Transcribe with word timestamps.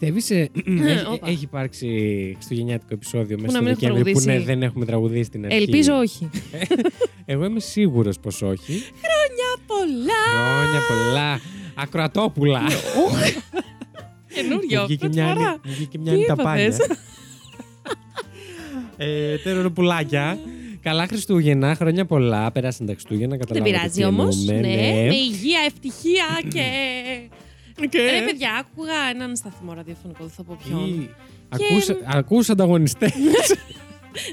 Πιστεύεις; 0.00 0.30
Έχει, 0.90 1.06
Όπα. 1.12 1.28
έχει 1.28 1.44
υπάρξει 1.44 1.86
χριστουγεννιάτικο 2.34 2.94
επεισόδιο 2.94 3.36
μέσα 3.40 3.46
να 3.46 3.50
στο 3.52 3.62
μην 3.62 3.68
έχω 3.70 3.80
Δεκέμβρη 3.80 4.12
που 4.12 4.18
ναι, 4.18 4.24
τραγουδήσει. 4.24 4.46
δεν 4.52 4.62
έχουμε 4.62 4.84
τραγουδίσει 4.84 5.22
στην 5.24 5.44
αρχή. 5.44 5.56
Ελπίζω 5.56 5.94
όχι. 5.96 6.30
Εγώ 7.32 7.44
είμαι 7.44 7.60
σίγουρος 7.60 8.18
πως 8.20 8.42
όχι. 8.42 8.82
Πολλά! 9.66 10.22
Χρόνια 10.32 10.80
πολλά. 10.88 11.40
Ακροατόπουλα. 11.74 12.60
Καινούριο. 14.34 14.80
Μου 14.80 14.86
βγήκε 14.86 14.98
πρώτη 15.08 15.14
μια, 15.20 15.26
φορά. 15.34 15.46
ανη- 15.48 15.60
μου 15.64 15.72
βγήκε 15.72 15.98
μια 15.98 16.12
Τι 16.12 16.18
νηταπάνια. 16.18 16.64
έπαθες; 16.64 16.86
ε, 18.96 19.36
τεροροπουλάκια. 19.36 20.38
Καλά 20.82 21.06
Χριστούγεννα, 21.06 21.74
χρόνια 21.74 22.04
πολλά. 22.04 22.50
Περάσαν 22.52 22.86
τα 22.86 22.92
Χριστούγεννα, 22.92 23.36
Δεν 23.36 23.38
καταλάβατε 23.46 23.70
πειράζει 23.76 24.00
τι 24.00 24.04
όμως. 24.06 24.48
εννοούμε, 24.48 24.68
Ναι, 24.68 24.76
με 25.06 25.14
υγεία, 25.14 25.60
ευτυχία 25.66 26.24
και. 26.48 26.64
Και- 27.88 27.98
Ρε, 28.10 28.22
παιδιά, 28.24 28.54
άκουγα 28.54 28.94
έναν 29.10 29.36
σταθμό 29.36 29.72
ραδιοφωνικό, 29.74 30.18
δεν 30.24 30.32
θα 30.36 30.42
πω 30.42 30.58
ποιον. 30.64 30.84
Ή- 30.86 31.10
Ακούς, 31.48 31.88
ακούς 32.06 32.50
ανταγωνιστές. 32.50 33.12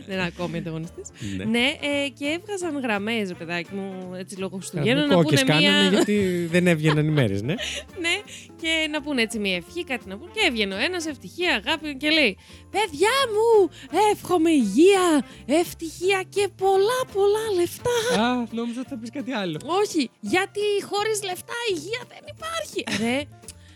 Δεν 0.06 0.17
είναι 0.17 0.25
ακόμη 0.25 0.58
ανταγωνιστής. 0.58 1.09
ναι. 1.38 1.44
Ναι, 1.44 1.66
ε, 1.81 2.09
και 2.09 2.25
έβγαζαν 2.25 2.80
γραμμές, 2.81 3.28
ρε 3.28 3.33
παιδάκι 3.33 3.73
μου, 3.73 4.14
έτσι 4.14 4.36
λόγω 4.39 4.56
Χριστουγέννων. 4.58 5.08
Να 5.08 5.16
Κόκκες 5.16 5.39
πούνε 5.42 5.52
κάνανε 5.53 5.81
μία. 5.81 5.89
γιατί 5.89 6.47
δεν 6.52 6.67
έβγαιναν 6.67 7.08
οι 7.08 7.11
μέρες, 7.11 7.42
ναι. 7.42 7.53
ναι, 8.03 8.16
και 8.61 8.88
να 8.92 9.02
πούνε 9.02 9.22
έτσι 9.22 9.39
μία 9.39 9.56
ευχή, 9.56 9.84
κάτι 9.84 10.08
να 10.08 10.17
πούνε. 10.17 10.31
Και 10.34 10.42
έβγαινε 10.47 10.73
ο 10.75 10.78
ένας 10.78 11.06
ευτυχία, 11.06 11.61
αγάπη 11.66 11.97
και 11.97 12.09
λέει: 12.09 12.38
Παιδιά 12.72 13.16
μου, 13.34 13.69
εύχομαι 14.11 14.52
υγεία, 14.52 15.25
ευτυχία 15.45 16.23
και 16.30 16.47
πολλά 16.58 17.00
πολλά 17.14 17.45
λεφτά. 17.59 18.22
Α, 18.23 18.45
νόμιζα 18.52 18.80
ότι 18.80 18.89
θα 18.89 18.97
πεις 18.97 19.09
κάτι 19.12 19.31
άλλο. 19.31 19.59
Όχι, 19.66 20.09
γιατί 20.19 20.62
χωρίς 20.89 21.23
λεφτά 21.23 21.53
υγεία 21.73 22.02
δεν 22.08 22.23
υπάρχει. 22.36 23.03
Ρε, 23.03 23.22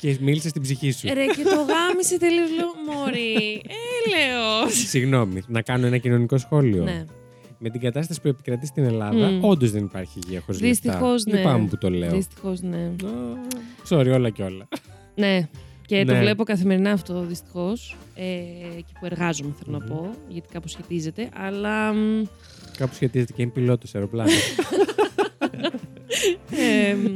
Και 0.02 0.18
μίλησε 0.22 0.50
στην 0.50 0.62
ψυχή 0.62 0.92
σου. 0.92 1.08
ρε 1.14 1.26
και 1.26 1.44
το 1.44 1.56
γάμισε 1.56 2.18
τελείως. 2.20 2.50
Λέω, 2.50 2.96
Μωρή, 2.96 3.62
έλεος. 4.06 4.74
Συγγνώμη, 4.88 5.42
να 5.48 5.62
κάνω 5.62 5.86
ένα 5.86 5.98
κοινωνικό 5.98 6.38
σχόλιο. 6.38 6.84
Ναι, 6.84 7.06
Με 7.60 7.70
την 7.70 7.82
κατάσταση 7.82 8.22
που 8.22 8.28
επικρατεί 8.28 8.66
στην 8.66 8.84
Ελλάδα, 8.84 9.28
Μμ. 9.30 9.44
όντως 9.44 9.72
δεν 9.72 9.84
υπάρχει 9.84 10.20
υγεία 10.26 10.42
χωρίς 10.46 10.62
λεφτά. 10.62 10.92
Δυστυχώς, 10.92 11.26
ναι. 11.26 11.38
Λυπάμαι 11.38 11.68
που 11.68 11.78
το 11.78 11.90
λέω. 11.90 12.12
δυστυχώς 12.12 12.62
ναι. 12.62 12.78
Α, 13.04 13.10
Sorry, 13.90 14.12
όλα 14.14 14.30
και 14.30 14.44
όλα. 14.44 14.68
Ναι. 15.16 15.50
Και 15.86 16.06
το 16.06 16.12
Ναι. 16.14 16.20
βλέπω 16.20 16.44
καθημερινά 16.44 16.92
αυτό 16.92 17.22
δυστυχώς. 17.26 17.98
Ε, 18.16 18.24
και 18.76 18.94
που 19.00 19.06
εργάζομαι, 19.06 19.54
θέλω 19.64 19.78
Μμμ. 19.78 19.88
να 19.88 19.96
πω, 19.96 20.10
γιατί 20.28 20.48
κάπου 20.52 20.68
σχετίζεται. 20.68 21.30
Αλλά. 21.36 21.94
μ, 21.94 22.24
Κάπου 22.78 22.94
σχετίζεται 22.96 23.34
και 23.34 23.42
είναι 23.42 23.52
πιλότος 23.52 23.96
αεροπλάνος. 23.96 24.34
ε, 26.90 26.94
μ, 26.94 27.08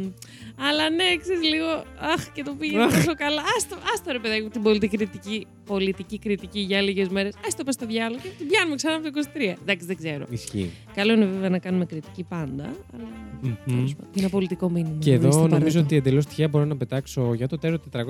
αλλά 0.58 0.90
ναι, 0.90 1.04
ξέρεις 1.22 1.42
λίγο. 1.54 1.84
Αχ, 2.14 2.32
και 2.32 2.44
το 2.44 2.56
πήγαινε 2.60 2.84
τόσο 2.86 3.14
καλά. 3.16 3.42
Άστο, 3.58 3.76
άστο 3.94 4.12
ρε 4.12 4.20
παιδάκι 4.20 4.42
μου 4.42 4.50
την 4.50 4.62
πολιτική 4.62 4.98
κριτική, 4.98 5.48
πολιτική 5.66 6.20
κριτική 6.20 6.60
για 6.60 6.82
λίγες 6.82 7.08
μέρες. 7.08 7.34
Άστο 7.48 7.64
πα 7.64 7.72
στο 7.72 7.86
διάλογο 7.86 8.20
και 8.24 8.30
την 8.38 8.48
πιάνουμε 8.48 8.76
ξανά 8.76 8.96
από 8.96 9.12
το 9.12 9.22
23. 9.34 9.56
Εντάξει, 9.62 9.86
δεν 9.86 9.96
ξέρω. 9.98 10.26
Ισχύει. 10.30 10.72
Καλό 10.96 11.14
είναι 11.14 11.26
βέβαια 11.26 11.50
να 11.50 11.60
κάνουμε 11.60 11.86
κριτική 11.86 12.24
πάντα, 12.24 12.64
αλλά. 12.94 13.08
Μμμ. 13.42 13.54
τέλος 13.66 13.96
πάντων, 13.96 14.10
Είναι 14.14 14.26
ένα 14.26 14.30
πολιτικό 14.30 14.70
μήνυμα. 14.70 14.96
Και 15.00 15.10
ορίστε, 15.10 15.28
εδώ 15.28 15.38
νομίζω 15.38 15.50
παρακαλώ. 15.58 15.84
ότι 15.84 15.96
εντελώς 15.96 16.26
τυχαία 16.26 16.48
μπορώ 16.48 16.66
να 16.66 16.78
πετάξω 16.78 17.34
για 17.34 17.48
το 17.48 17.58
τέρο 17.58 17.78
404 17.92 18.02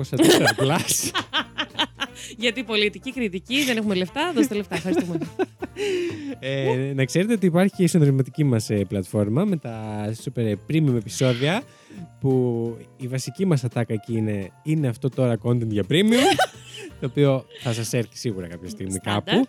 Plus. 0.60 1.10
Γιατί 2.38 2.62
πολιτική 2.64 3.12
κριτική, 3.12 3.64
δεν 3.64 3.76
έχουμε 3.76 3.94
λεφτά, 3.94 4.32
δώστε 4.34 4.54
λεφτά. 4.54 4.74
Ευχαριστούμε. 4.74 5.18
ε, 6.38 6.92
να 6.94 7.04
ξέρετε 7.04 7.32
ότι 7.32 7.46
υπάρχει 7.46 7.74
και 7.76 7.82
η 7.82 7.86
συνδρομητική 7.86 8.44
μας 8.44 8.70
πλατφόρμα 8.88 9.44
με 9.44 9.56
τα 9.56 10.04
super 10.24 10.54
premium 10.70 10.94
επεισόδια 10.96 11.62
που 12.20 12.76
η 12.96 13.06
βασική 13.08 13.46
μας 13.46 13.64
ατάκα 13.64 13.92
εκεί 13.92 14.16
είναι 14.16 14.50
είναι 14.62 14.88
αυτό 14.88 15.08
τώρα 15.08 15.38
content 15.42 15.66
για 15.68 15.84
premium 15.88 16.36
το 17.00 17.06
οποίο 17.06 17.44
θα 17.62 17.72
σας 17.72 17.92
έρθει 17.92 18.16
σίγουρα 18.16 18.46
κάποια 18.46 18.68
στιγμή 18.68 18.92
Στάνταρ. 18.92 19.22
κάπου. 19.22 19.46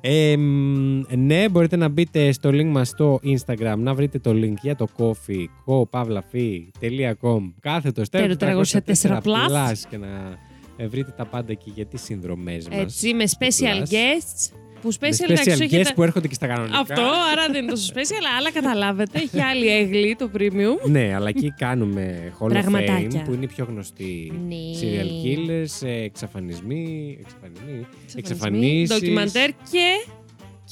Ε, 0.00 0.36
μ, 0.36 1.02
ναι, 1.16 1.48
μπορείτε 1.48 1.76
να 1.76 1.88
μπείτε 1.88 2.32
στο 2.32 2.50
link 2.52 2.64
μας 2.64 2.88
στο 2.88 3.20
Instagram 3.24 3.74
να 3.78 3.94
βρείτε 3.94 4.18
το 4.18 4.30
link 4.30 4.54
για 4.62 4.76
το 4.76 4.88
coffee 4.98 5.44
co.pavlafi.com 5.66 7.52
κάθετος 7.60 8.08
Τέρο 8.08 8.34
304 8.38 9.20
plus 9.22 9.76
και 9.90 9.96
να 9.96 10.38
ε, 10.76 10.86
βρείτε 10.86 11.10
τα 11.16 11.26
πάντα 11.26 11.52
εκεί 11.52 11.72
για 11.74 11.86
τις 11.86 12.02
συνδρομές 12.02 12.68
μας. 12.68 12.78
Έτσι, 12.78 13.14
με 13.14 13.24
special 13.38 13.82
Plus. 13.82 13.92
guests. 13.92 14.63
Που 14.84 14.92
special, 14.92 14.98
Με 15.00 15.32
εντάξει, 15.32 15.50
special 15.50 15.60
έχετε- 15.60 15.88
guests 15.88 15.94
που 15.94 16.02
έρχονται 16.02 16.28
και 16.28 16.34
στα 16.34 16.46
κανονικά. 16.46 16.78
Αυτό, 16.78 17.02
άρα 17.32 17.46
δεν 17.52 17.62
είναι 17.62 17.70
τόσο 17.70 17.92
special, 17.94 18.24
αλλά 18.38 18.50
καταλάβετε. 18.52 19.18
Έχει 19.18 19.40
άλλη 19.40 19.68
έγκλη 19.68 20.16
το 20.18 20.30
premium. 20.38 20.88
Ναι, 20.90 21.12
αλλά 21.14 21.28
εκεί 21.28 21.54
κάνουμε 21.58 22.32
Hall 22.38 22.46
of 22.46 22.48
Πραγματάκια. 22.50 23.20
Fame 23.20 23.24
που 23.24 23.32
είναι 23.32 23.44
οι 23.44 23.46
πιο 23.46 23.64
γνωστοί 23.68 24.32
Ναι. 24.48 24.54
serial 24.80 25.26
killers, 25.26 25.86
ε, 25.88 26.02
εξαφανισμοί, 26.04 27.18
εξαφανισμοί, 27.20 27.86
Εξαφανισμοί, 28.16 28.16
εξαφανίσεις. 28.16 28.88
ντοκιμαντέρ 28.88 29.48
και 29.70 30.06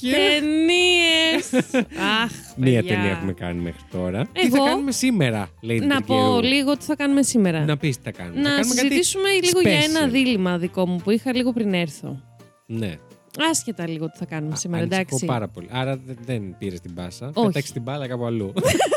Και 0.01 0.11
ταινίες. 0.11 1.65
Αχ, 2.23 2.31
μία 2.55 2.79
παιδιά. 2.81 2.83
ταινία 2.95 3.09
έχουμε 3.11 3.33
κάνει 3.33 3.61
μέχρι 3.61 3.81
τώρα. 3.91 4.23
Τι 4.31 4.41
Εγώ- 4.45 4.57
θα 4.57 4.69
κάνουμε 4.69 4.91
σήμερα, 4.91 5.49
λέει 5.61 5.79
Να 5.79 6.01
πω 6.01 6.39
λίγο 6.43 6.77
τι 6.77 6.85
θα 6.85 6.95
κάνουμε 6.95 7.23
σήμερα. 7.23 7.65
Να 7.65 7.77
πεις 7.77 7.95
τι 7.97 8.03
θα 8.03 8.11
κάνουμε. 8.11 8.41
Να 8.41 8.49
θα 8.49 8.55
κάνουμε 8.55 8.75
κάτι 8.75 8.87
συζητήσουμε 8.87 9.29
λίγο 9.43 9.59
για 9.59 9.71
ένα 9.71 10.07
special. 10.07 10.11
δίλημμα 10.11 10.57
δικό 10.57 10.87
μου 10.87 10.97
που 11.03 11.11
είχα 11.11 11.35
λίγο 11.35 11.53
πριν 11.53 11.73
έρθω. 11.73 12.21
Ναι, 12.65 12.93
Άσχετα 13.51 13.87
λίγο 13.87 14.09
τι 14.09 14.17
θα 14.17 14.25
κάνουμε 14.25 14.55
σήμερα, 14.55 14.83
ανησυχώ 14.83 15.01
εντάξει. 15.05 15.25
πάρα 15.25 15.47
πολύ. 15.47 15.67
Άρα 15.71 15.97
δεν, 16.05 16.17
δεν 16.25 16.55
πήρες 16.57 16.79
την 16.79 16.93
πάσα. 16.93 17.31
Όχι. 17.33 17.47
Πέταξε 17.47 17.73
την 17.73 17.81
μπάλα 17.81 18.07
κάπου 18.07 18.25
αλλού. 18.25 18.53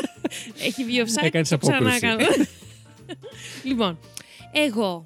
Έχει 0.67 0.83
βγει 0.83 1.01
offside. 1.05 1.25
Έκανες 1.25 1.49
το 1.49 1.55
απόκρουση. 1.55 1.99
ξανάκανα. 1.99 2.29
λοιπόν, 3.69 3.99
εγώ. 4.51 5.05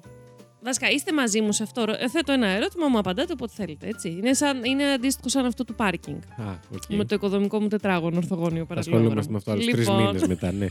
Βασικά, 0.64 0.90
είστε 0.90 1.12
μαζί 1.12 1.40
μου 1.40 1.52
σε 1.52 1.62
αυτό. 1.62 1.84
Ρο- 1.84 1.94
Θέτω 2.10 2.32
ένα 2.32 2.46
ερώτημα, 2.48 2.86
μου 2.88 2.98
απαντάτε 2.98 3.32
όποτε 3.32 3.52
θέλετε. 3.56 3.86
Έτσι. 3.88 4.08
Είναι, 4.08 4.34
σαν, 4.34 4.64
είναι 4.64 4.92
αντίστοιχο 4.92 5.28
σαν 5.28 5.44
αυτό 5.46 5.64
του 5.64 5.74
πάρκινγκ. 5.74 6.16
Α, 6.36 6.44
οκ. 6.74 6.82
Με 6.88 7.04
το 7.04 7.14
οικοδομικό 7.14 7.60
μου 7.60 7.68
τετράγωνο 7.68 8.16
ορθογώνιο 8.16 8.58
Θα 8.58 8.66
παραλληλόγραμμο. 8.66 9.18
ασχολούμαστε 9.20 9.30
με 9.32 9.36
αυτό 9.36 9.50
άλλους 9.50 9.64
λοιπόν, 9.66 9.84
τρεις 9.96 10.06
μήνες 10.06 10.26
μετά, 10.28 10.52
ναι. 10.52 10.66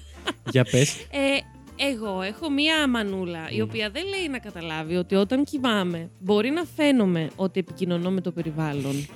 Για 0.51 0.63
πες. 0.63 0.95
Ε, 0.95 1.37
εγώ 1.89 2.21
έχω 2.21 2.49
μία 2.49 2.87
μανούλα 2.89 3.47
η 3.49 3.61
οποία 3.61 3.89
δεν 3.89 4.03
λέει 4.03 4.27
να 4.29 4.37
καταλάβει 4.39 4.95
ότι 4.95 5.15
όταν 5.15 5.43
κοιμάμαι 5.43 6.09
μπορεί 6.19 6.49
να 6.49 6.63
φαίνομαι 6.75 7.29
ότι 7.35 7.59
επικοινωνώ 7.59 8.11
με 8.11 8.21
το 8.21 8.31
περιβάλλον. 8.31 8.95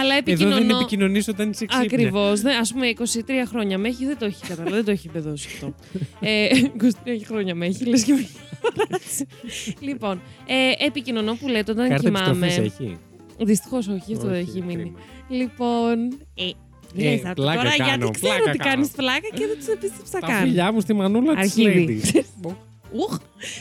Αλλά 0.00 0.14
Εδώ 0.16 0.30
επικοινωνώ. 0.30 0.56
δεν 0.56 0.70
επικοινωνείς 0.70 1.28
όταν 1.28 1.50
είσαι 1.50 1.66
ξύπνια. 1.66 1.90
Ακριβώς. 1.92 2.40
Α 2.44 2.72
πούμε, 2.72 2.92
23 2.98 3.30
χρόνια 3.48 3.78
με 3.78 3.88
έχει, 3.88 4.04
δεν 4.06 4.18
το 4.18 4.24
έχει 4.24 4.46
καταλάβει, 4.46 4.74
δεν 4.74 4.84
το 4.84 4.90
έχει 4.90 5.10
μπεδώσει 5.12 5.48
αυτό. 5.54 5.74
ε, 6.20 6.46
23 6.80 6.88
χρόνια 7.26 7.54
με 7.54 7.66
έχει, 7.66 7.84
λες 7.84 8.04
και 8.04 8.12
με 8.12 8.18
έχει 8.18 8.36
αγοράσει. 8.72 9.26
Λοιπόν, 9.80 10.20
ε, 10.46 10.84
επικοινωνώ 10.86 11.34
που 11.34 11.48
λέτε 11.48 11.70
όταν 11.70 11.88
Κάρτα 11.88 12.04
κοιμάμαι. 12.10 12.46
επιστροφής 12.46 12.78
έχει; 12.80 12.96
Δυστυχώς 13.38 13.88
όχι, 13.88 14.02
γι' 14.06 14.14
αυτό 14.14 14.28
Όχι, 14.30 14.38
έχει 14.38 14.62
μείνει. 14.62 14.82
κρίμα. 14.82 14.98
Λοιπόν. 15.28 16.18
Ε, 16.96 17.06
Ε, 17.06 17.10
λες 17.10 17.24
αυτό 17.24 17.42
πλάκα 17.42 17.58
τώρα 17.62 17.76
κάνω, 17.76 17.88
γιατί 17.88 18.10
ξέρω 18.10 18.32
πλάκα 18.34 18.50
ότι 18.50 18.58
κάνω. 18.58 18.70
κάνεις 18.74 18.90
πλάκα 18.90 19.28
και 19.34 19.46
δεν 19.46 19.56
του 19.64 19.70
επίστεψα 19.72 20.18
Τα 20.18 20.26
καν. 20.26 20.42
φιλιά 20.42 20.72
μου 20.72 20.80
στη 20.80 20.92
μανούλα 20.92 21.34
της 21.34 21.42
Αρχίδι. 21.58 22.00
lady. 22.14 22.20
Ουχ. 22.92 23.18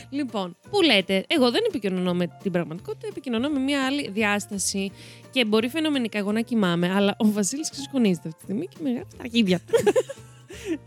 Λοιπόν, 0.10 0.58
που 0.70 0.82
λέτε, 0.82 1.24
εγώ 1.28 1.52
δεν 1.52 1.62
επικοινωνώ 1.68 2.14
με 2.14 2.28
την 2.44 2.52
πραγματικότητα, 2.52 3.08
επικοινωνώ 3.08 3.50
με 3.50 3.60
μια 3.60 3.86
άλλη 3.86 4.10
διάσταση. 4.10 4.92
Και 5.32 5.46
μπορεί 5.46 5.68
φαινομενικά 5.68 6.18
εγώ 6.18 6.32
να 6.32 6.42
κοιμάμαι, 6.42 6.92
αλλά 6.96 7.16
ο 7.20 7.32
Βασίλης 7.32 7.70
ξεσχωνίζεται 7.70 8.28
αυτή 8.28 8.38
τη 8.38 8.44
στιγμή 8.44 8.68
και 8.68 8.78
με 8.84 8.90
γράφει 8.90 9.06
τα 9.18 9.24
αρχίδια. 9.24 9.60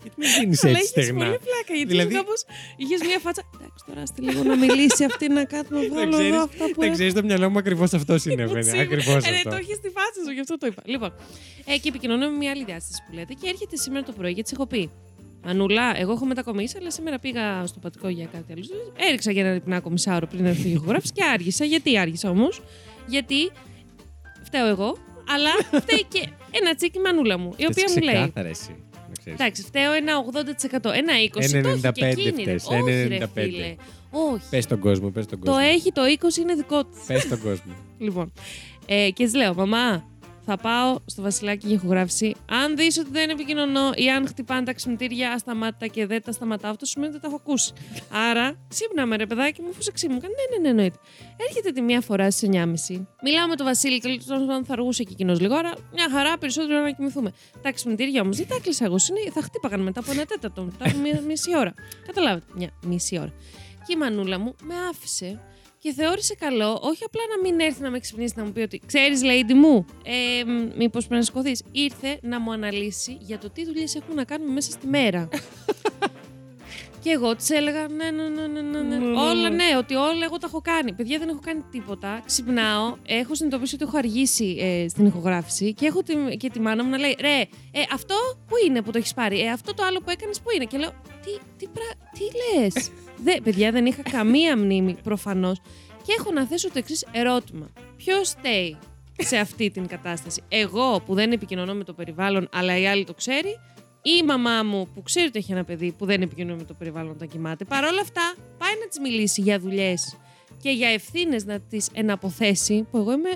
Γιατί 0.03 0.17
με 0.21 0.27
δίνεις 0.39 0.65
Αλλά 0.65 0.79
έτσι 0.79 0.93
έχεις 0.95 1.05
στεγνά. 1.05 1.25
πολύ 1.25 1.39
πλάκα, 1.49 1.73
γιατί 1.79 1.91
Δηλαδή- 1.93 2.09
δηλαδή... 2.09 2.15
κάπως 2.15 2.41
είχες 2.83 3.01
μια 3.09 3.19
φάτσα. 3.25 3.43
Εντάξει, 3.55 3.83
τώρα 3.89 4.01
άστε 4.03 4.21
λίγο 4.27 4.41
να 4.51 4.57
μιλήσει 4.65 5.05
αυτή 5.11 5.25
να 5.29 5.45
κάτω 5.55 5.69
να 5.75 5.81
Δεν 5.81 5.91
βάλω 5.95 6.03
εδώ 6.07 6.17
ξέρεις, 6.19 6.37
αυτά 6.49 6.65
που 6.73 6.81
δεν 6.81 6.93
ξέρεις 6.93 7.13
το 7.19 7.23
μυαλό 7.29 7.47
μου 7.51 7.59
ακριβώς 7.59 7.93
αυτός 7.93 8.21
συνέβαινε. 8.23 8.63
Σίγουρα. 8.63 8.83
Ακριβώς 8.83 9.25
Ε, 9.27 9.31
ναι, 9.31 9.37
αυτό. 9.37 9.51
το 9.51 9.57
έχεις 9.57 9.77
στη 9.81 9.89
φάτσα 9.97 10.21
σου, 10.27 10.33
γι' 10.37 10.41
αυτό 10.41 10.57
το 10.59 10.67
είπα. 10.67 10.83
Λοιπόν, 10.93 11.11
ε, 11.71 11.77
και 11.83 11.89
επικοινωνώ 11.89 12.25
με 12.31 12.37
μια 12.37 12.51
άλλη 12.51 12.65
διάσταση 12.65 12.99
που 13.07 13.13
λέτε 13.15 13.33
και 13.41 13.49
έρχεται 13.49 13.77
σήμερα 13.77 14.05
το 14.09 14.13
πρωί 14.19 14.33
γιατί 14.33 14.49
τη 14.51 14.55
έχω 14.59 14.67
πει. 14.67 14.91
Μανούλα, 15.45 15.99
εγώ 15.99 16.13
έχω 16.13 16.27
μετακομίσει, 16.27 16.77
αλλά 16.81 16.91
σήμερα 16.91 17.19
πήγα 17.19 17.67
στο 17.67 17.79
πατικό 17.79 18.09
για 18.09 18.27
κάτι 18.33 18.53
άλλο. 18.53 18.65
Έριξα 19.09 19.31
για 19.33 19.43
ένα 19.45 19.53
λιπνάκο 19.53 19.91
μισάωρο 19.91 20.27
πριν 20.27 20.45
έρθει 20.47 20.69
η 20.69 20.73
ηχογράφηση 20.73 21.13
και 21.13 21.25
άργησα. 21.25 21.65
Γιατί 21.65 21.99
άργησα 21.99 22.31
όμως, 22.31 22.61
Γιατί 23.07 23.51
φταίω 24.45 24.67
εγώ, 24.67 24.97
αλλά 25.35 25.81
φταίει 25.83 26.05
και 26.09 26.29
ένα 26.51 26.75
τσίκι 26.75 26.99
μανούλα 26.99 27.39
μου, 27.39 27.55
η 27.57 27.65
οποία 27.71 27.85
μου 27.97 28.03
λέει. 28.03 28.15
Ξεκάθαρα 28.15 28.49
εσύ. 28.49 28.77
Να 29.27 29.35
ξέρεις. 29.37 29.41
Εντάξει, 29.41 29.63
φταίω 29.63 29.93
ένα 29.93 30.13
80%. 30.19 30.91
Ένα 30.95 31.13
20%. 31.35 31.55
Ένα 31.55 31.63
το 31.63 31.69
έχει 31.69 31.81
και 31.81 31.89
95 31.89 32.03
εκείνη. 32.03 32.45
ρε. 32.45 32.59
φταίς, 32.59 32.65
Όχι, 32.67 32.75
ένα 32.91 33.09
ρε 33.09 33.19
95. 33.27 33.29
φίλε. 33.35 33.75
Όχι. 34.11 34.49
Πες 34.51 34.67
τον 34.67 34.79
κόσμο, 34.79 35.09
πες 35.11 35.27
τον 35.27 35.41
Το 35.41 35.51
κόσμο. 35.51 35.67
έχει 35.73 35.93
το 35.93 36.03
20 36.05 36.37
είναι 36.37 36.55
δικό 36.55 36.85
της. 36.85 37.01
Πες 37.07 37.29
τον 37.29 37.43
κόσμο. 37.43 37.73
Λοιπόν. 37.99 38.33
Ε, 38.87 39.11
και 39.11 39.25
της 39.25 39.35
λέω, 39.35 39.55
Μαμά, 39.55 40.05
θα 40.51 40.57
πάω 40.57 40.99
στο 41.07 41.23
Βασιλάκι 41.23 41.67
για 41.67 41.77
ηχογράφηση. 41.77 42.35
Αν 42.51 42.77
δεις 42.77 42.99
ότι 42.99 43.09
δεν 43.11 43.31
επικοινωνώ 43.31 43.91
ή 43.95 44.11
αν 44.11 44.27
χτυπάνε 44.29 44.63
τα 44.65 44.73
ξυπνητήρια 44.73 45.33
ασταμάτητα 45.33 45.87
και 45.87 46.07
δεν 46.07 46.23
τα 46.23 46.33
σταματάω, 46.33 46.71
αυτό 46.71 46.85
σημαίνει 46.87 47.13
ότι 47.13 47.21
τα 47.21 47.27
έχω 47.29 47.37
ακούσει. 47.37 47.73
Άρα, 48.31 48.59
ξύπναμε 48.69 49.17
ρε 49.17 49.27
παιδάκι 49.27 49.63
μου, 49.63 49.69
αφού 49.69 49.83
σε 49.83 49.93
ξύπνηκα. 49.93 50.27
Ναι, 50.27 50.35
ναι, 50.57 50.63
ναι, 50.63 50.69
εννοείται. 50.69 50.99
Έρχεται 51.49 51.71
τη 51.71 51.81
μία 51.81 52.01
φορά 52.01 52.31
στι 52.31 52.49
9.30. 52.53 53.07
Μιλάω 53.23 53.47
με 53.49 53.57
τον 53.57 53.67
Βασίλη, 53.67 54.01
τέλο 54.01 54.21
πάντων 54.47 54.65
θα 54.65 54.73
αργούσε 54.73 55.03
και 55.03 55.13
εκείνος 55.13 55.41
λίγο. 55.41 55.55
Άρα, 55.55 55.73
μια 55.93 56.09
χαρά 56.11 56.39
περισσότερο 56.39 56.81
να 56.83 56.91
κοιμηθούμε. 56.91 57.33
Τα 57.63 57.73
ξυπνητήρια 57.73 58.21
όμως 58.23 58.37
δεν 58.37 58.49
τα 58.49 58.55
έκλεισα 58.55 58.85
εγώ. 58.85 58.99
συνέ- 58.99 59.33
Θα 59.33 59.43
χτύπαγαν 59.43 59.81
μετά 59.81 60.01
από 60.01 60.11
ένα 60.11 60.25
τέταρτο, 60.25 60.63
μετά 60.63 60.85
από 60.89 60.99
μία 60.99 61.21
μισή 61.27 61.57
ώρα. 61.57 61.75
Καταλάβετε, 62.07 62.47
μια 62.55 62.71
μισή 62.87 63.19
ώρα. 63.19 63.33
Και 63.87 63.93
η 63.95 63.97
μανούλα 63.97 64.39
μου 64.39 64.55
με 64.63 64.75
άφησε 64.91 65.41
Και 65.81 65.93
θεώρησε 65.93 66.35
καλό, 66.35 66.79
όχι 66.83 67.05
απλά 67.05 67.23
να 67.37 67.41
μην 67.43 67.61
έρθει 67.61 67.83
να 67.83 67.91
με 67.91 67.99
ξυπνήσει 67.99 68.35
να 68.37 68.45
μου 68.45 68.53
πει 68.53 68.61
ότι 68.61 68.81
ξέρεις, 68.87 69.21
Lady 69.25 69.55
μου, 69.55 69.85
ε, 70.05 70.45
μήπως 70.77 71.07
πρέπει 71.07 71.21
να 71.21 71.23
σηκωθείς. 71.23 71.63
Ήρθε 71.73 72.19
να 72.23 72.41
μου 72.41 72.53
αναλύσει 72.53 73.19
για 73.21 73.39
το 73.39 73.51
τι 73.51 73.65
δουλειές 73.65 73.95
έχουμε 73.95 74.15
να 74.15 74.25
κάνουμε 74.25 74.53
μέσα 74.53 74.71
στη 74.71 74.87
μέρα. 74.87 75.29
Και 77.03 77.11
εγώ 77.11 77.37
της 77.37 77.51
έλεγα 77.51 77.89
ναι, 77.89 78.11
ναι, 78.11 78.29
ναι, 78.29 78.47
ναι, 78.47 78.61
ναι, 78.61 78.81
ναι. 78.81 78.97
Ναι, 78.97 79.07
ναι, 79.07 79.21
Όλα 79.21 79.49
ναι. 79.49 79.49
ναι, 79.49 79.77
ότι 79.79 79.95
όλα 79.95 80.25
εγώ 80.25 80.39
τα 80.39 80.47
έχω 80.47 80.61
κάνει. 80.61 80.93
Παιδιά 80.93 81.19
δεν 81.19 81.29
έχω 81.29 81.41
κάνει 81.45 81.65
τίποτα. 81.71 82.23
Ξυπνάω, 82.27 82.97
έχω 83.07 83.35
συνειδητοποιήσει 83.35 83.75
ότι 83.75 83.85
έχω 83.85 83.97
αργήσει 83.97 84.57
ε, 84.61 84.89
στην 84.89 85.07
ηχογράφηση 85.07 85.75
και 85.75 85.87
έχω 85.87 86.03
τη, 86.03 86.37
και 86.37 86.51
τη 86.51 86.61
μάνα 86.61 86.85
μου 86.85 86.91
να 86.91 86.99
λέει 86.99 87.17
Ρε, 87.21 87.41
ε, 87.71 87.83
αυτό 87.93 88.15
που 88.47 88.55
είναι 88.67 88.83
που 88.83 88.91
το 88.91 88.99
έχεις 88.99 89.15
πάρει, 89.15 89.41
ε, 89.41 89.51
αυτό 89.51 89.75
το 89.75 89.83
άλλο 89.83 89.99
που 89.99 90.11
έκανες 90.11 90.41
που 90.41 90.51
είναι. 90.55 90.65
Και 90.65 90.79
λέω 90.79 90.91
Τι, 91.25 91.31
τι, 91.57 91.67
πρα... 91.67 91.85
τι 92.13 92.25
λες; 92.61 92.91
Δε, 93.23 93.41
παιδιά 93.43 93.71
δεν 93.73 93.87
είχα 93.87 94.03
καμία 94.03 94.57
μνήμη 94.59 94.97
προφανώς. 95.03 95.61
Και 96.03 96.15
έχω 96.19 96.33
να 96.33 96.47
θέσω 96.47 96.69
το 96.69 96.79
εξής 96.79 97.07
ερώτημα. 97.13 97.71
Ποιος 97.97 98.29
στέει 98.29 98.77
σε 99.19 99.37
αυτή 99.37 99.71
την 99.71 99.87
κατάσταση; 99.87 100.43
Εγώ 100.49 101.01
που 101.07 101.15
δεν 101.15 101.33
επικοινωνώ 101.33 101.75
με 101.75 101.85
το 101.85 101.93
περιβάλλον, 101.93 102.49
αλλά 102.53 102.79
η 102.79 102.87
άλλη 102.87 103.05
το 103.05 103.15
ξέρει, 103.15 103.49
ή 104.03 104.11
η 104.23 104.25
μαμά 104.25 104.63
μου 104.63 104.89
που 104.95 105.03
ξέρει 105.03 105.27
ότι 105.27 105.39
έχει 105.39 105.53
ένα 105.53 105.65
παιδί 105.65 105.93
που 105.99 106.05
δεν 106.07 106.23
επικοινωνεί 106.23 106.59
με 106.59 106.65
το 106.65 106.75
περιβάλλον 106.75 107.11
όταν 107.11 107.29
κοιμάται; 107.29 107.65
Παρ' 107.65 107.85
όλα 107.85 108.01
αυτά, 108.01 108.35
πάει 108.59 108.73
να 108.81 108.87
της 108.89 108.99
μιλήσει 108.99 109.41
για 109.41 109.59
δουλειές 109.59 110.17
και 110.63 110.71
για 110.71 110.89
ευθύνες 110.89 111.45
να 111.45 111.61
τις 111.61 111.89
εναποθέσει. 111.93 112.87
Που 112.91 112.99
εγώ 112.99 113.13
είμαι, 113.13 113.31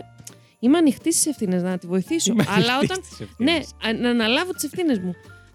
είμαι 0.59 0.79
ανοιχτή 0.79 1.13
στις 1.13 1.27
ευθύνες 1.27 1.63
να 1.63 1.79
τη 1.79 1.87
βοηθήσω. 1.87 2.33
Είμαι 2.33 2.45
αλλά 2.49 2.75
ανοιχτή 2.75 2.85
όταν. 2.85 3.05
στις 3.05 3.21
ευθύνες. 3.21 3.75
Ναι, 3.83 3.89
α- 3.89 4.01
να 4.01 4.11
αναλάβω 4.11 4.53
τις 4.53 4.65
ευθύνες 4.65 4.99
μου. 4.99 5.15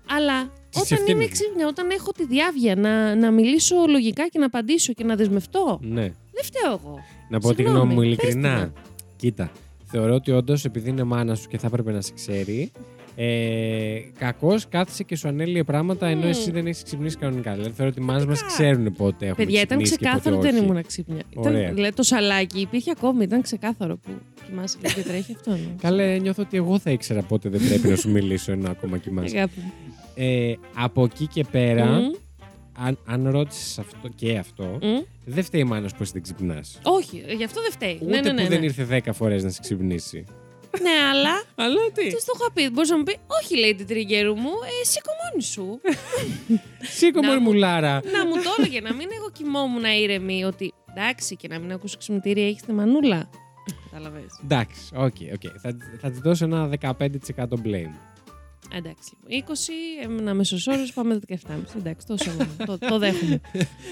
Αλλά 0.10 0.44
Τις 0.44 0.67
όταν 0.82 0.98
ευθύνες 0.98 1.10
είμαι 1.14 1.24
μου. 1.24 1.30
ξύπνια, 1.32 1.68
όταν 1.68 1.90
έχω 1.90 2.12
τη 2.12 2.26
διάβια 2.26 2.76
να, 2.76 3.16
να 3.16 3.32
μιλήσω 3.32 3.76
λογικά 3.90 4.28
και 4.28 4.40
να 4.40 4.46
απαντήσω 4.46 4.94
και 4.94 5.04
να 5.04 5.16
δεσμευτώ, 5.16 5.80
Ναι. 5.82 6.02
δεν 6.32 6.44
φταίω 6.44 6.72
εγώ. 6.84 7.00
Να 7.30 7.40
πω 7.40 7.50
τη 7.50 7.56
Συγγνώμη, 7.56 7.94
γνώμη 7.94 7.94
μου 7.94 8.16
πες 8.16 8.18
τη 8.18 8.26
ειλικρινά. 8.26 8.58
να. 8.60 8.72
Κοίτα, 9.16 9.52
θεωρώ 9.86 10.14
ότι 10.14 10.32
όντως 10.32 10.66
επειδή 10.66 10.90
είναι 10.90 11.04
μάνα 11.04 11.36
σου 11.36 11.48
και 11.48 11.58
θα 11.58 11.68
έπρεπε 11.68 11.92
να 11.92 12.02
σε 12.02 12.12
ξέρει, 12.16 12.72
ε, 13.20 14.00
κακώς 14.20 14.68
κάθισε 14.68 15.04
και 15.04 15.16
σου 15.16 15.28
ανέλυε 15.28 15.64
πράγματα 15.64 16.08
ενώ 16.08 16.22
Μμμ. 16.22 16.28
εσύ 16.30 16.52
δεν 16.52 16.68
έχεις 16.68 16.84
ξυπνήσει 16.84 17.18
κανονικά. 17.18 17.54
Δηλαδή 17.54 17.72
θεωρώ 17.76 17.92
ότι 17.96 18.02
οι 18.02 18.06
μάνες 18.06 18.26
μας 18.26 18.40
Φυσικά. 18.42 18.64
ξέρουν 18.64 18.94
πότε 18.94 19.26
έχουν 19.26 19.38
Παιδιά, 19.46 19.62
ήταν 19.62 19.82
ξυπνήσει 19.82 19.92
και 19.98 19.98
πότε 20.06 20.10
ξεκάθαρο 20.10 20.36
ότι 20.38 20.48
δεν 20.48 20.56
όχι. 20.64 20.66
ήμουν 20.72 20.86
ξύπνια. 20.86 21.22
Ωραία. 21.36 21.62
Ήταν, 21.62 21.76
δηλαδή, 21.76 21.94
το 21.94 22.04
σαλάκι 22.04 22.60
υπήρχε 22.60 22.92
ακόμη, 22.92 23.24
ήταν 23.24 23.42
ξεκάθαρο 23.42 23.98
που 23.98 24.10
κοιμάσαι 24.48 24.78
και 24.96 25.02
τρέχει 25.02 25.34
αυτό. 25.36 25.52
Ναι. 25.52 25.58
Καλέ, 25.82 26.18
νιώθω 26.18 26.44
ότι 26.44 26.58
εγώ 26.58 26.80
θα 26.80 26.92
ήξερα 26.92 27.22
πότε 27.22 27.50
δεν 27.50 27.68
πρέπει 27.68 27.88
να 27.88 27.96
σου 27.96 28.12
μιλήσω 28.12 28.52
ενώ 28.52 28.70
ακόμα 28.70 28.98
κοιμάσαι. 28.98 29.48
Αγάπη 30.18 30.24
μου. 30.24 30.62
Ε, 30.76 30.82
από 30.84 31.04
εκεί 31.04 31.28
και 31.28 31.44
πέρα, 31.52 31.86
Μμ, 31.86 32.12
αν, 32.80 32.98
αν 33.06 33.30
ρώτησες 33.30 33.80
αυτό 33.80 34.08
και 34.16 34.38
αυτό, 34.38 34.64
μμ. 34.82 34.98
δεν 35.26 35.44
φταίει 35.44 35.62
η 35.62 35.64
μάνα 35.64 35.88
σου 35.88 35.96
που 35.96 36.04
εσύ 36.04 36.12
δεν 36.14 36.22
ξυπνάς. 36.22 36.80
Όχι, 36.84 37.24
γι' 37.38 37.44
αυτό 37.44 37.62
δεν 37.62 37.72
φταίει. 37.72 38.00
Ούτε 38.02 38.06
ναι, 38.16 38.22
ναι, 38.22 38.32
ναι, 38.32 38.42
που 38.44 38.50
ναι. 38.50 38.56
δεν 38.56 38.64
ήρθε 38.64 39.02
10 39.06 39.10
φορές 39.14 39.44
να 39.44 39.50
σε 39.50 39.60
ξυπνήσει. 39.62 40.24
ναι, 40.82 40.90
αλλά 41.12 41.44
Αλλά 41.66 41.80
τι; 41.94 42.04
τι 42.08 42.12
το 42.26 42.34
είχα 42.40 42.52
πει. 42.54 42.70
Μπορούσε 42.70 42.92
να 42.92 42.98
μου 42.98 43.04
πει, 43.04 43.18
Όχι, 43.44 43.58
λέει 43.58 43.76
την 43.76 43.88
τριγκέρου 43.88 44.36
μου, 44.36 44.50
ε, 44.82 44.86
σήκω 44.86 45.12
μόνη 45.32 45.44
σου. 45.44 45.80
Σήκω 46.98 47.22
Να 47.22 47.28
μόνη 47.28 47.40
μου- 47.40 47.52
μου 47.52 47.54
Λάρα. 47.58 47.94
να 47.94 48.26
μου 48.28 48.34
το 48.34 48.50
έλεγε, 48.58 48.82
να 48.82 48.94
μην 48.94 49.08
εγώ 49.18 49.30
κοιμόμουν 49.32 49.84
ήρεμη 50.02 50.44
ότι 50.44 50.74
εντάξει 50.90 51.36
και 51.36 51.48
να 51.48 51.60
μην 51.60 51.72
ακούσω 51.72 51.98
ξυπνητήρια, 51.98 52.48
έχεις 52.48 52.62
τη 52.62 52.72
μανούλα. 52.74 53.30
Κατάλαβε. 53.92 54.26
Εντάξει, 54.44 54.82
οκ, 54.96 55.16
οκ. 55.34 55.42
Θα, 55.62 55.78
θα 56.02 56.10
της 56.10 56.20
δώσω 56.20 56.46
ένα 56.46 56.70
15% 56.82 56.96
blame. 57.64 57.94
Εντάξει, 58.76 59.12
λοιπόν. 59.28 59.56
20, 59.56 60.04
έμενα 60.04 60.34
μέσος 60.34 60.68
όρος, 60.68 60.94
πάμε 60.94 61.20
17,5. 61.28 61.36
Εντάξει, 61.78 62.08
τόσο 62.08 62.32
μόνο. 62.32 62.50
το, 62.66 62.78
το 62.78 62.98
δέχομαι. 62.98 63.42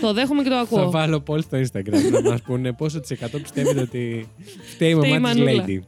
το 0.02 0.14
δέχομαι 0.14 0.44
και 0.44 0.50
το 0.50 0.56
Θα 0.56 0.62
ακούω. 0.62 0.92
βάλω 0.92 1.24
poll 1.28 1.42
στο 1.44 1.58
Instagram 1.60 2.12
να 2.12 2.22
μας 2.22 2.42
πούνε 2.42 2.74
πόσο 2.74 3.00
τοις 3.00 3.16
100 3.22 3.28
πιστεύετε 3.42 3.82
ότι 3.82 4.28
φταίει 4.74 4.90
η 4.90 4.94
Φταίει 4.96 5.10
η 5.10 5.20
μαμά 5.20 5.32
τη 5.34 5.42
μανούλα. 5.42 5.66
Lady. 5.68 5.80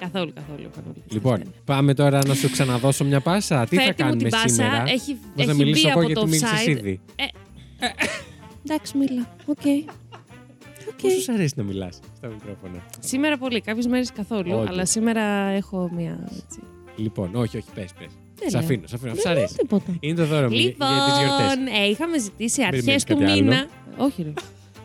Καθόλου, 0.00 0.32
καθόλου. 0.32 0.70
Πανούλη. 0.74 1.02
Λοιπόν, 1.10 1.42
πάμε 1.64 1.94
τώρα 1.94 2.26
να 2.26 2.34
σου 2.34 2.50
ξαναδώσω 2.50 3.04
μια 3.04 3.20
πάσα. 3.20 3.66
Τι 3.66 3.76
θα 3.76 3.82
Φέρτε 3.82 4.02
μου 4.04 4.08
κάνουμε 4.10 4.28
την 4.28 4.30
πάσα, 4.38 4.48
σήμερα; 4.48 4.82
έχει, 4.86 5.14
Πώς 5.36 5.46
να 5.46 5.52
έχει 5.52 5.62
μιλήσω 5.62 5.82
μπει 5.82 5.88
εγώ 5.88 5.98
από 5.98 6.06
γιατί 6.06 6.20
το 6.20 6.26
μίλησες 6.26 6.64
offside. 6.64 6.68
ήδη. 6.68 7.00
Εντάξει, 8.64 8.96
μίλα. 8.98 9.34
Οκ. 9.46 9.58
Οκ. 10.88 11.00
Πώς 11.02 11.22
σου 11.22 11.32
αρέσει 11.32 11.54
να 11.56 11.62
μιλάς 11.62 11.98
στα 12.16 12.28
μικρόφωνα; 12.28 12.82
Σήμερα 13.00 13.38
πολύ, 13.38 13.60
κάποιες 13.60 13.86
μέρες 13.86 14.12
καθόλου. 14.12 14.52
Όντως. 14.54 14.68
Αλλά 14.68 14.84
σήμερα 14.86 15.22
έχω 15.44 15.90
μία. 15.96 16.18
Έτσι. 16.24 16.60
Λοιπόν, 16.96 17.34
όχι, 17.34 17.56
όχι, 17.56 17.66
πες, 17.74 17.92
πες. 17.98 18.08
Δεν 18.44 18.50
Σ' 18.50 18.52
λέω. 18.52 18.62
αφήνω, 18.62 18.86
σ' 18.86 18.92
αφήνω. 18.94 19.14
Σ' 19.14 19.22
Δεν 19.22 19.32
λέω 19.32 19.40
αρέσει. 19.42 19.56
τίποτα. 19.56 19.92
Είναι 20.00 20.14
το 20.14 20.26
δώρο 20.26 20.48
μου 20.48 20.54
για- 20.54 20.64
Λοιπόν, 20.64 20.88
για 20.88 21.04
τις 21.04 21.18
γιορτές. 21.18 21.80
ε, 21.80 21.88
είχαμε 21.88 22.18
ζητήσει 22.18 22.62
αρχές 22.62 22.70
Περιμένεις 22.80 23.04
του 23.04 23.16
κάτι 23.18 23.30
άλλο; 23.30 23.42
μήνα. 23.42 23.66
Όχι, 23.96 24.22
ρε. 24.22 24.32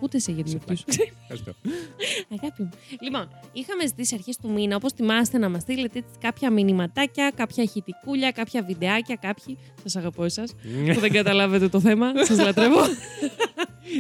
Ούτε 0.02 0.20
σε 0.20 0.32
για 0.32 0.44
τη 0.44 0.50
Σε 0.50 0.58
γιορτή 0.66 0.76
σου. 0.94 1.02
Ευχαριστώ. 1.22 1.52
Αγάπη 2.42 2.62
μου. 2.64 2.70
Λοιπόν, 3.02 3.28
είχαμε 3.54 3.86
ζητήσει 3.88 4.16
αρχές 4.16 4.38
του 4.38 4.52
μήνα, 4.52 4.76
όπως 4.76 4.92
θυμάστε, 4.94 5.38
να 5.38 5.50
μας 5.50 5.62
στείλετε 5.62 5.98
έτσι 6.00 6.12
κάποια 6.20 6.52
μηνυματάκια, 6.52 7.32
κάποια 7.36 7.64
ηχητικούλια, 7.64 8.32
κάποια 8.32 8.64
βιντεάκια. 8.64 9.16
Κάποιοι. 9.22 9.58
Σας 9.84 9.96
αγαπώ 9.96 10.24
εσάς 10.24 10.56
που 10.94 11.00
δεν 11.00 11.12
καταλάβετε 11.20 11.70
το 11.70 11.80
θέμα. 11.80 12.08
Σας 12.26 12.38
λατρεύω. 12.38 12.80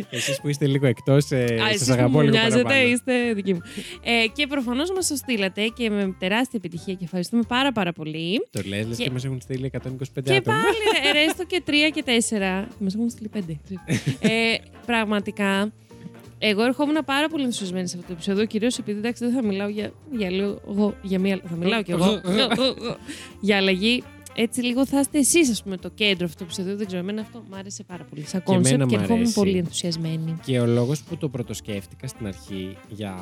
Εσείς 0.10 0.42
που 0.42 0.48
είστε 0.50 0.68
λίγο 0.68 0.86
εκτός, 0.88 1.32
ε, 1.32 1.44
Α, 1.44 1.48
σας 1.58 1.74
εσείς 1.74 1.88
που 1.88 1.94
αγαπώ 1.94 2.10
μου 2.18 2.22
λίγο 2.22 2.32
μοιάζετε, 2.38 2.62
παραπάνω. 2.64 2.88
είστε 2.90 3.34
δικοί 3.34 3.54
μου. 3.54 3.62
Ε, 4.04 4.28
και 4.34 4.48
προφανώς 4.48 4.92
μας 4.92 5.08
το 5.08 5.16
στείλατε 5.16 5.68
και 5.68 5.90
με 5.90 6.16
τεράστια 6.20 6.60
επιτυχία 6.64 6.94
και 6.94 7.04
ευχαριστούμε 7.04 7.44
πάρα 7.48 7.72
πάρα 7.72 7.92
πολύ. 7.94 8.48
Το 8.52 8.62
λες, 8.66 8.88
λες 8.88 8.98
Και- 8.98 9.04
και 9.04 9.10
μας 9.12 9.26
έχουν 9.26 9.42
στείλει 9.42 9.66
125 9.66 10.30
Και 10.32 10.36
άτομα. 10.36 10.58
πάλι 10.58 10.76
ρε, 11.06 11.12
ρε, 11.12 11.26
έστω 11.26 11.44
και 11.46 11.62
τρία 11.66 11.90
και 11.90 12.04
τέσσερα. 12.04 12.68
Μας 12.80 12.94
έχουν 12.96 13.10
στείλει 13.10 13.28
πέντε. 13.28 13.60
ε, 14.20 14.30
πραγματικά, 14.86 15.72
εγώ 16.40 16.64
ερχόμουν 16.64 16.98
πάρα 17.06 17.28
πολύ 17.30 17.44
ενθουσιασμένη 17.44 17.88
σε 17.88 17.96
αυτό 17.96 18.08
το 18.08 18.14
επεισόδιο, 18.14 18.46
κυρίως 18.46 18.78
επειδή 18.78 18.98
εντάξει 19.00 19.26
δεν 19.26 19.34
θα 19.34 19.44
μιλάω 19.44 19.68
για, 19.68 19.92
για 20.12 20.30
λίγο. 20.30 20.62
Εγώ, 20.70 20.96
για 21.02 21.20
μία, 21.20 21.40
θα 21.50 21.56
μιλάω 21.56 21.82
κι 21.84 21.92
εγώ. 21.92 22.22
για 23.42 23.58
αλλαγή. 23.58 24.04
Έτσι 24.42 24.62
λίγο 24.62 24.86
θα 24.86 25.00
είστε 25.00 25.18
εσείς, 25.18 25.50
ας 25.50 25.64
πούμε, 25.64 25.78
το 25.78 25.90
κέντρο 25.90 26.26
αυτού 26.26 26.38
του 26.38 26.44
επεισοδίου. 26.44 26.78
Δεν 26.78 26.86
ξέρω, 26.88 27.02
εμένα 27.02 27.22
αυτό 27.22 27.44
μου 27.50 27.56
άρεσε 27.56 27.84
πάρα 27.84 28.04
πολύ. 28.04 28.26
Σαν 28.26 28.44
Και 28.44 28.52
εμένα 28.54 28.70
concept 28.70 28.90
και 28.90 28.98
μ' 28.98 29.00
ερχόμουν 29.00 29.22
αρέσει. 29.22 29.34
πολύ 29.34 29.58
ενθουσιασμένη. 29.58 30.40
Και 30.46 30.60
ο 30.60 30.66
λόγος 30.66 31.04
που 31.04 31.18
το 31.18 31.30
πρωτοσκέφτηκα 31.30 32.08
στην 32.08 32.28
αρχή 32.28 32.78
για 32.90 33.16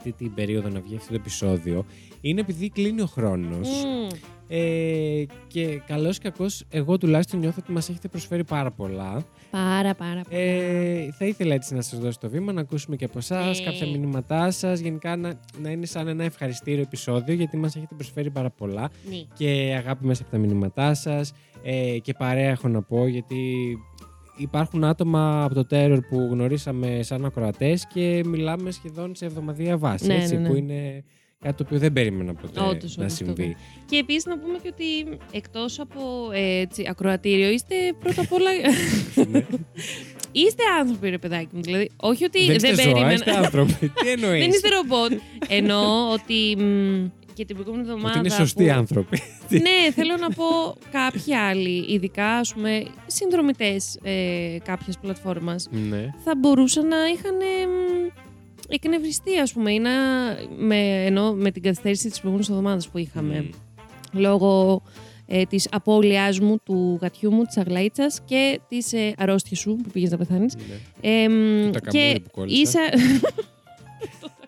αυτή 0.00 0.12
την 0.24 0.34
περίοδο 0.34 0.68
να 0.68 0.80
βγει 0.80 0.96
αυτό 0.96 1.08
το 1.08 1.14
επεισόδιο 1.14 1.84
είναι 2.20 2.40
επειδή 2.40 2.68
κλείνει 2.68 3.00
ο 3.00 3.06
χρόνος 3.06 3.68
Μμμ. 3.68 4.08
ε, 4.48 5.24
και 5.46 5.80
καλώς 5.86 6.16
ή 6.16 6.20
κακώς 6.20 6.64
εγώ 6.70 6.98
τουλάχιστον 6.98 7.40
νιώθω 7.40 7.58
ότι 7.62 7.72
μας 7.72 7.88
έχετε 7.88 8.08
προσφέρει 8.08 8.44
πάρα 8.44 8.70
πολλά. 8.70 9.24
Πάρα, 9.50 9.94
πάρα 9.94 10.20
πολύ. 10.28 10.40
Ε, 10.42 11.12
θα 11.18 11.24
ήθελα 11.24 11.54
έτσι 11.54 11.74
να 11.74 11.82
σας 11.82 11.98
δώσω 11.98 12.18
το 12.20 12.28
βήμα, 12.28 12.52
να 12.52 12.60
ακούσουμε 12.60 12.96
και 12.96 13.04
από 13.04 13.18
εσάς 13.18 13.60
Ε. 13.60 13.64
κάποια 13.64 13.86
μηνύματά 13.86 14.50
σας, 14.50 14.80
γενικά 14.80 15.16
να, 15.16 15.40
να 15.62 15.70
είναι 15.70 15.86
σαν 15.86 16.08
ένα 16.08 16.24
ευχαριστήριο 16.24 16.82
επεισόδιο 16.82 17.34
γιατί 17.34 17.56
μας 17.56 17.76
έχετε 17.76 17.94
προσφέρει 17.94 18.30
πάρα 18.30 18.50
πολλά 18.50 18.90
Ναι. 19.10 19.16
και 19.34 19.74
αγάπη 19.78 20.06
μέσα 20.06 20.22
από 20.22 20.30
τα 20.30 20.38
μηνύματά 20.38 20.94
σας 20.94 21.32
ε, 21.62 21.98
και 21.98 22.12
παρέα 22.18 22.50
έχω 22.50 22.68
να 22.68 22.82
πω 22.82 23.06
γιατί 23.06 23.36
υπάρχουν 24.40 24.84
άτομα 24.84 25.44
από 25.44 25.54
το 25.54 25.66
Terror 25.70 25.98
που 26.08 26.28
γνωρίσαμε 26.30 26.98
σαν 27.02 27.24
ακροατές 27.24 27.86
και 27.94 28.22
μιλάμε 28.26 28.70
σχεδόν 28.70 29.14
σε 29.14 29.24
εβδομαδιαία 29.24 29.76
βάση, 29.78 30.06
Ναι, 30.06 30.14
έτσι, 30.14 30.34
ναι, 30.34 30.40
ναι. 30.40 30.48
που 30.48 30.54
είναι 30.54 31.04
κάτι 31.40 31.56
το 31.56 31.62
οποίο 31.66 31.78
δεν 31.78 31.92
περίμενα 31.92 32.34
ποτέ 32.34 32.60
Όντως, 32.60 32.96
να 32.96 33.02
όντως, 33.02 33.16
συμβεί. 33.16 33.56
το 33.56 33.58
Και 33.90 33.96
επίσης 33.96 34.24
να 34.24 34.38
πούμε 34.38 34.58
και 34.62 34.68
ότι 34.72 35.18
εκτός 35.32 35.78
από 35.80 36.00
ε, 36.32 36.60
έτσι, 36.60 36.84
ακροατήριο, 36.88 37.50
είστε 37.50 37.74
πρώτα 38.00 38.22
απ' 38.22 38.32
όλα. 38.32 38.50
Ναι. 39.30 39.46
είστε 40.44 40.62
άνθρωποι, 40.80 41.08
ρε 41.08 41.18
παιδάκι 41.18 41.48
μου. 41.52 41.60
Δηλαδή, 41.62 41.90
όχι 41.96 42.24
ότι 42.24 42.46
δεν 42.46 42.58
δεν, 42.58 42.70
είστε 42.70 42.82
ζώα, 42.82 42.92
περίμενα. 42.92 43.12
είστε 43.14 43.30
άνθρωποι. 43.36 43.72
Τι 44.02 44.08
εννοείς; 44.10 44.40
δεν 44.44 44.50
είστε 44.50 44.68
ρομπότ. 44.68 45.12
Εννοώ 45.48 46.12
ότι. 46.12 46.56
μ, 46.62 47.06
και 47.40 47.46
την 47.46 47.56
προηγούμενη 47.56 47.88
εβδομάδα. 47.88 48.18
Ότι 48.18 48.18
είναι 48.18 48.36
σωστοί 48.36 48.64
που- 48.64 48.72
άνθρωποι. 48.72 49.18
ναι, 49.66 49.92
θέλω 49.94 50.16
να 50.16 50.30
πω 50.30 50.44
κάποιοι 50.90 51.34
άλλοι, 51.34 51.92
ειδικά 51.92 52.26
ας 52.26 52.54
πούμε 52.54 52.84
συνδρομητές 53.06 53.98
ε, 54.02 54.56
κάποια 54.64 54.94
πλατφόρμας, 55.00 55.68
ναι. 55.70 56.10
θα 56.24 56.36
μπορούσαν 56.36 56.86
να 56.86 56.96
είχαν 57.14 57.34
εμ, 57.40 57.70
εκνευριστεί, 58.68 59.38
ας 59.38 59.52
πούμε, 59.52 59.72
ή 59.72 59.78
να, 59.78 59.90
με, 60.58 61.04
ενώ 61.04 61.32
με 61.32 61.50
την 61.50 61.62
καθυστέρηση 61.62 62.08
της 62.08 62.18
προηγούμενης 62.20 62.48
εβδομάδας 62.50 62.88
που 62.88 62.98
είχαμε 62.98 63.40
Μμ. 64.12 64.18
λόγω 64.18 64.82
ε, 65.26 65.42
της 65.42 65.68
απώλειάς 65.70 66.40
μου, 66.40 66.56
του 66.64 66.98
γατιού 67.00 67.32
μου, 67.32 67.42
της 67.44 67.56
αγλαΐτσας 67.58 68.18
και 68.24 68.60
της 68.68 68.92
ε, 68.92 69.14
αρρώστιας 69.18 69.58
σου 69.60 69.76
που 69.82 69.90
πήγες 69.90 70.10
να 70.10 70.16
πεθάνεις. 70.16 70.54
Ναι. 70.56 71.10
Εμ, 71.10 71.64
Το 71.72 71.80
τακαμούρι 71.80 72.12
και 72.12 72.20
που 72.20 72.30
κόλλησα. 72.30 72.80
ίσα... 72.80 72.80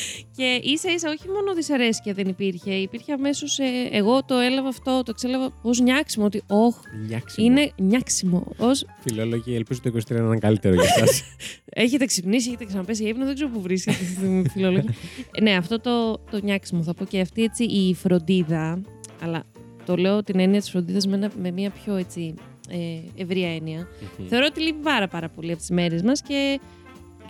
Το 0.00 0.36
τακαμούρι. 0.36 0.60
και 0.62 0.68
ίσα 0.72 0.92
ίσα 0.92 1.10
όχι 1.10 1.28
μόνο 1.28 1.54
δυσαρέσκεια 1.54 2.12
δεν 2.12 2.28
υπήρχε, 2.28 2.74
υπήρχε 2.74 3.12
αμέσως. 3.12 3.58
εγώ 3.90 4.24
το 4.24 4.34
έλαβα 4.34 4.68
αυτό, 4.68 4.90
το 5.04 5.10
εξέλαβα 5.10 5.52
ως 5.62 5.80
νιάξιμο. 5.80 6.24
Ότι, 6.24 6.42
όχ, 6.46 6.76
Νιάξιμο. 7.08 7.46
είναι 7.46 7.72
νιάξιμο. 7.76 8.46
Ως, 8.58 8.84
Φιλόλογοι, 9.00 9.54
ελπίζω 9.54 9.80
το 9.82 9.90
23 9.94 10.00
να 10.08 10.16
είναι 10.26 10.38
καλύτερο 10.38 10.74
για 10.74 10.84
εσάς. 10.96 11.22
έχετε 11.84 12.04
ξυπνήσει, 12.04 12.48
έχετε 12.48 12.64
ξαναπέσει 12.64 13.02
για 13.02 13.10
ύπνο, 13.10 13.24
δεν 13.24 13.34
ξέρω 13.34 13.50
πού 13.50 13.60
βρίσκεται 13.60 13.96
αυτή 13.96 14.06
τη 14.06 14.12
στιγμή, 14.14 14.48
φιλόλογοι. 14.48 14.86
Ε, 15.34 15.40
ναι, 15.42 15.54
αυτό 15.56 15.80
το, 15.80 16.12
το 16.30 16.40
νιάξιμο 16.42 16.82
θα 16.82 16.94
πω 16.94 17.04
και 17.04 17.20
αυτή 17.20 17.42
έτσι 17.42 17.64
η 17.64 17.94
φροντίδα. 17.94 18.82
Αλλά 19.22 19.42
το 19.86 19.96
λέω 19.96 20.22
την 20.22 20.38
έννοια 20.40 20.60
της 20.60 20.70
φροντίδας 20.70 21.06
με, 21.06 21.16
ένα- 21.16 21.30
με 21.42 21.50
μια 21.50 21.70
πιο 21.70 21.94
έτσι, 21.96 22.34
ε, 22.68 23.22
ευρία 23.22 23.54
έννοια. 23.54 23.88
Μμμ. 24.18 24.26
Θεωρώ 24.28 24.46
ότι 24.48 24.60
λείπει 24.60 24.82
πάρα, 24.82 25.08
πάρα 25.08 25.28
πολύ 25.28 25.50
από 25.50 25.58
τις 25.60 25.70
μέρες 25.70 26.02
μας 26.02 26.22
και 26.22 26.60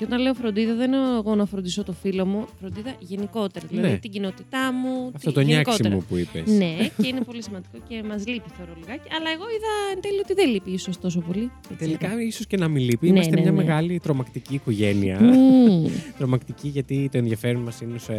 Και 0.00 0.06
όταν 0.06 0.20
λέω 0.20 0.34
φροντίδα, 0.34 0.74
δεν 0.74 0.92
εννοώ 0.92 1.16
εγώ 1.16 1.34
να 1.34 1.44
φροντίσω 1.46 1.82
το 1.84 1.92
φίλο 1.92 2.26
μου. 2.26 2.44
Φροντίδα 2.60 2.94
γενικότερα. 2.98 3.66
Δηλαδή 3.70 3.88
Ναι. 3.92 3.96
την 3.98 4.10
κοινότητά 4.10 4.72
μου. 4.72 5.10
Αυτό 5.14 5.28
τη- 5.28 5.34
το 5.34 5.40
νιάξι 5.40 5.70
γενικότερα. 5.82 5.94
μου 5.94 6.04
που 6.08 6.16
είπες. 6.16 6.56
Ναι, 6.58 6.76
και 7.02 7.06
είναι 7.08 7.20
πολύ 7.20 7.42
σημαντικό 7.42 7.78
και 7.88 8.02
μας 8.08 8.26
λείπει 8.26 8.48
θεωρώ 8.56 8.72
λιγάκι. 8.80 9.08
Αλλά 9.18 9.30
εγώ 9.30 9.44
είδα 9.56 9.72
εν 9.94 10.00
τέλει 10.00 10.18
ότι 10.18 10.34
δεν 10.34 10.48
λείπει 10.50 10.70
ίσως 10.70 10.98
τόσο 11.00 11.20
πολύ. 11.20 11.50
Δεν 11.68 11.76
ξέρω. 11.76 11.78
Τελικά, 11.98 12.22
ίσως 12.22 12.46
και 12.46 12.56
να 12.56 12.68
μην 12.68 12.82
λείπει. 12.84 13.06
Ναι, 13.06 13.12
Είμαστε 13.14 13.34
ναι, 13.34 13.40
μια 13.40 13.50
ναι. 13.50 13.56
μεγάλη 13.56 13.98
τρομακτική 14.00 14.54
οικογένεια. 14.54 15.18
Μμμ. 15.20 15.86
τρομακτική 16.18 16.68
γιατί 16.68 17.08
το 17.12 17.18
ενδιαφέρον 17.18 17.62
μας 17.62 17.80
είναι 17.80 17.98
σε 17.98 18.12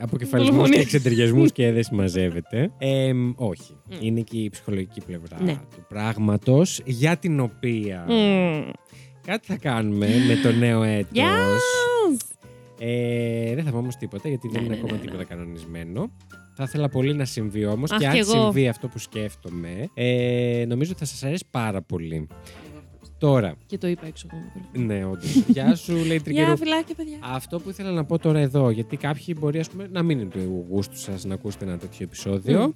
αποκεφαλισμούς 0.00 0.50
και 0.50 0.56
Δολοφονίες. 0.56 0.84
εξεντριασμούς 0.94 1.52
και 1.52 1.72
δεν 1.72 1.82
συμμαζεύεται. 1.82 2.70
Ε, 2.78 3.12
όχι. 3.36 3.72
Μμ. 3.90 3.96
Είναι 4.00 4.20
και 4.20 4.36
η 4.38 4.48
ψυχολογική 4.50 5.00
πλευρά 5.06 5.42
Ναι. 5.42 5.52
του 5.52 5.84
πράγματος 5.88 6.80
για 6.84 7.16
την 7.16 7.40
οποία 7.40 8.04
Μμμ. 8.08 8.70
Κάτι 9.24 9.46
θα 9.46 9.56
κάνουμε 9.56 10.06
με 10.28 10.34
το 10.42 10.52
νέο 10.52 10.82
έτος. 10.82 11.10
Yes! 11.14 12.20
Ε, 12.78 13.54
δεν 13.54 13.64
θα 13.64 13.70
πω 13.70 13.76
όμως 13.78 13.96
τίποτα 13.96 14.28
γιατί 14.28 14.48
δεν 14.48 14.60
Ναι, 14.60 14.66
είναι 14.66 14.74
ναι, 14.74 14.80
ακόμα 14.80 14.92
ναι, 14.92 14.98
ναι. 14.98 15.04
τίποτα 15.10 15.24
κανονισμένο. 15.24 16.10
Θα 16.56 16.62
ήθελα 16.64 16.88
πολύ 16.88 17.14
να 17.14 17.24
συμβεί 17.24 17.64
όμως 17.66 17.90
Αχ, 17.90 17.98
και 17.98 18.06
αν 18.06 18.12
κι 18.12 18.18
εγώ. 18.18 18.30
συμβεί 18.30 18.68
αυτό 18.68 18.88
που 18.88 18.98
σκέφτομαι, 18.98 19.88
ε, 19.94 20.64
νομίζω 20.68 20.90
ότι 20.90 21.00
θα 21.00 21.06
σας 21.06 21.22
αρέσει 21.24 21.44
πάρα 21.50 21.82
πολύ. 21.82 22.28
Τώρα, 23.18 23.54
Και 23.66 23.78
το 23.78 23.86
είπα 23.86 24.06
έξω 24.06 24.26
από 24.30 24.36
το 24.36 24.42
μικρόφωνο. 24.54 24.84
ναι, 24.94 25.04
όντως. 25.04 25.34
Γεια 25.46 25.74
σου, 25.74 25.92
λέει 26.06 26.20
Τρικερού. 26.20 26.46
Γεια, 26.46 26.56
φιλάκια, 26.56 26.94
παιδιά. 26.94 27.18
Αυτό 27.22 27.60
που 27.60 27.70
ήθελα 27.70 27.90
να 27.90 28.04
πω 28.04 28.18
τώρα 28.18 28.38
εδώ, 28.38 28.70
γιατί 28.70 28.96
κάποιοι 28.96 29.36
μπορεί 29.38 29.58
ας 29.58 29.70
πούμε, 29.70 29.88
να 29.92 30.02
μην 30.02 30.18
είναι 30.18 30.28
του 30.30 30.66
γούστου 30.70 30.98
σας 30.98 31.24
να 31.24 31.34
ακούσετε 31.34 31.64
ένα 31.64 31.78
τέτοιο 31.78 32.04
επεισόδιο. 32.04 32.74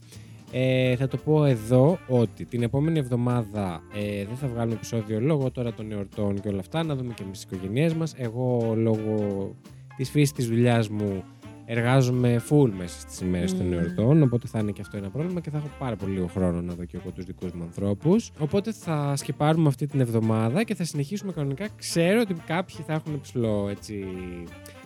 Ε, 0.53 0.97
θα 0.97 1.09
το 1.09 1.17
πω 1.17 1.45
εδώ 1.45 1.99
ότι 2.09 2.45
την 2.45 2.63
επόμενη 2.63 2.99
εβδομάδα 2.99 3.83
ε, 3.95 4.25
δεν 4.25 4.37
θα 4.37 4.49
βγάλουμε 4.49 4.75
επεισόδιο 4.75 5.21
λόγω 5.21 5.51
τώρα 5.51 5.73
των 5.73 5.93
εορτών 5.93 6.41
και 6.41 6.49
όλα 6.49 6.59
αυτά. 6.61 6.83
Να 6.83 6.95
δούμε 6.95 7.15
και 7.15 7.23
με 7.25 7.31
τις 7.31 7.43
οικογένειές 7.43 7.95
μας. 7.95 8.15
Εγώ 8.17 8.75
λόγω 8.77 9.51
της 9.97 10.11
φύσης 10.11 10.33
της 10.33 10.49
δουλειάς 10.49 10.89
μου 10.89 11.25
εργάζομαι 11.71 12.43
full 12.51 12.71
μέσα 12.79 13.01
στις 13.01 13.21
ημέρες 13.21 13.57
των 13.57 13.67
Μμμ. 13.67 13.73
εορτών. 13.73 14.23
Οπότε 14.23 14.47
θα 14.47 14.59
είναι 14.59 14.71
και 14.71 14.81
αυτό 14.81 14.97
ένα 14.97 15.11
πρόβλημα 15.11 15.41
και 15.41 15.51
θα 15.51 15.57
έχω 15.57 15.69
πάρα 15.79 15.97
πολύ 15.97 16.13
λίγο 16.13 16.27
χρόνο 16.27 16.61
να 16.61 16.75
δω 16.75 16.85
και 16.85 16.97
εγώ 16.97 17.11
τους 17.11 17.25
δικούς 17.25 17.53
μου 17.53 17.63
ανθρώπους. 17.63 18.31
Οπότε 18.39 18.73
θα 18.73 19.17
σκεπάρουμε 19.17 19.69
αυτή 19.69 19.87
την 19.87 20.01
εβδομάδα 20.01 20.63
και 20.65 20.75
θα 20.75 20.85
συνεχίσουμε 20.85 21.33
κανονικά. 21.33 21.69
Ξέρω 21.77 22.21
ότι 22.21 22.35
κάποιοι 22.47 22.77
θα 22.87 22.93
έχουν 22.93 23.21
ψηλό 23.21 23.69
έτσι 23.71 24.05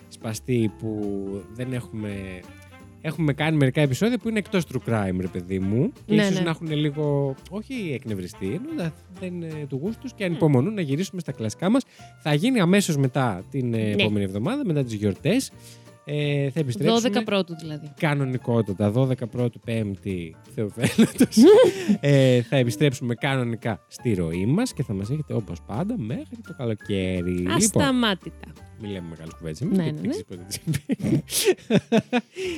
σπαστεί 0.08 0.72
που 0.78 1.00
δεν 1.54 1.72
έχουμε. 1.72 2.40
Έχουμε 3.04 3.32
κάνει 3.32 3.56
μερικά 3.56 3.80
επεισόδια 3.80 4.18
που 4.18 4.28
είναι 4.28 4.38
εκτός 4.38 4.64
true 4.72 4.88
crime, 4.90 5.16
ρε 5.20 5.26
παιδί 5.26 5.58
μου. 5.58 5.92
Και 6.06 6.14
Ναι, 6.14 6.22
ίσως 6.22 6.34
ναι. 6.34 6.40
να 6.40 6.50
έχουν 6.50 6.70
λίγο, 6.72 7.34
όχι 7.50 7.92
εκνευριστεί, 7.94 8.46
ενώ 8.46 8.82
να- 8.82 8.92
δεν 9.20 9.34
είναι 9.34 9.66
του 9.68 9.76
γούστου 9.82 10.08
και 10.16 10.24
ανυπομονούν 10.24 10.74
να 10.74 10.80
γυρίσουμε 10.80 11.20
στα 11.20 11.32
κλασικά 11.32 11.70
μας. 11.70 11.82
Θα 12.22 12.34
γίνει 12.34 12.60
αμέσως 12.60 12.96
μετά 12.96 13.42
την 13.50 13.74
ε, 13.74 13.76
Ναι. 13.76 13.90
επόμενη 14.02 14.24
εβδομάδα, 14.24 14.64
μετά 14.64 14.84
τις 14.84 14.92
γιορτές. 14.94 15.50
Ε, 16.04 16.50
θα 16.50 16.60
επιστρέψουμε. 16.60 17.10
12 17.20 17.24
πρώτου 17.24 17.56
δηλαδή. 17.60 17.92
Κανονικότατα, 18.00 18.90
12 18.90 19.26
πρώτου 19.30 19.60
Πέμπτη 19.60 20.34
Θεοφέλωτος 20.54 21.36
ε, 22.00 22.42
θα 22.42 22.56
επιστρέψουμε 22.56 23.14
κανονικά 23.14 23.84
στη 23.88 24.14
ροή 24.14 24.46
μας 24.46 24.72
και 24.72 24.82
θα 24.82 24.92
μας 24.92 25.10
έχετε 25.10 25.34
όπως 25.34 25.58
πάντα 25.66 25.94
μέχρι 25.98 26.36
το 26.46 26.54
καλοκαίρι. 26.56 27.30
Λοιπόν, 27.30 27.54
Ασταμάτητα. 27.54 28.46
Μην 28.82 28.90
λέμε 28.90 29.06
μεγάλες 29.10 29.32
κουβέντες 29.38 29.60
Ναι, 29.60 29.66
εμείς, 29.68 29.76
ναι, 29.78 29.82
γιατί 29.84 29.98
δεν 30.00 30.06
ναι. 30.06 30.08
ξέρεις 30.08 30.26
πότε 30.28 30.42
τι 30.48 30.52
συμβαίνει. 30.54 31.22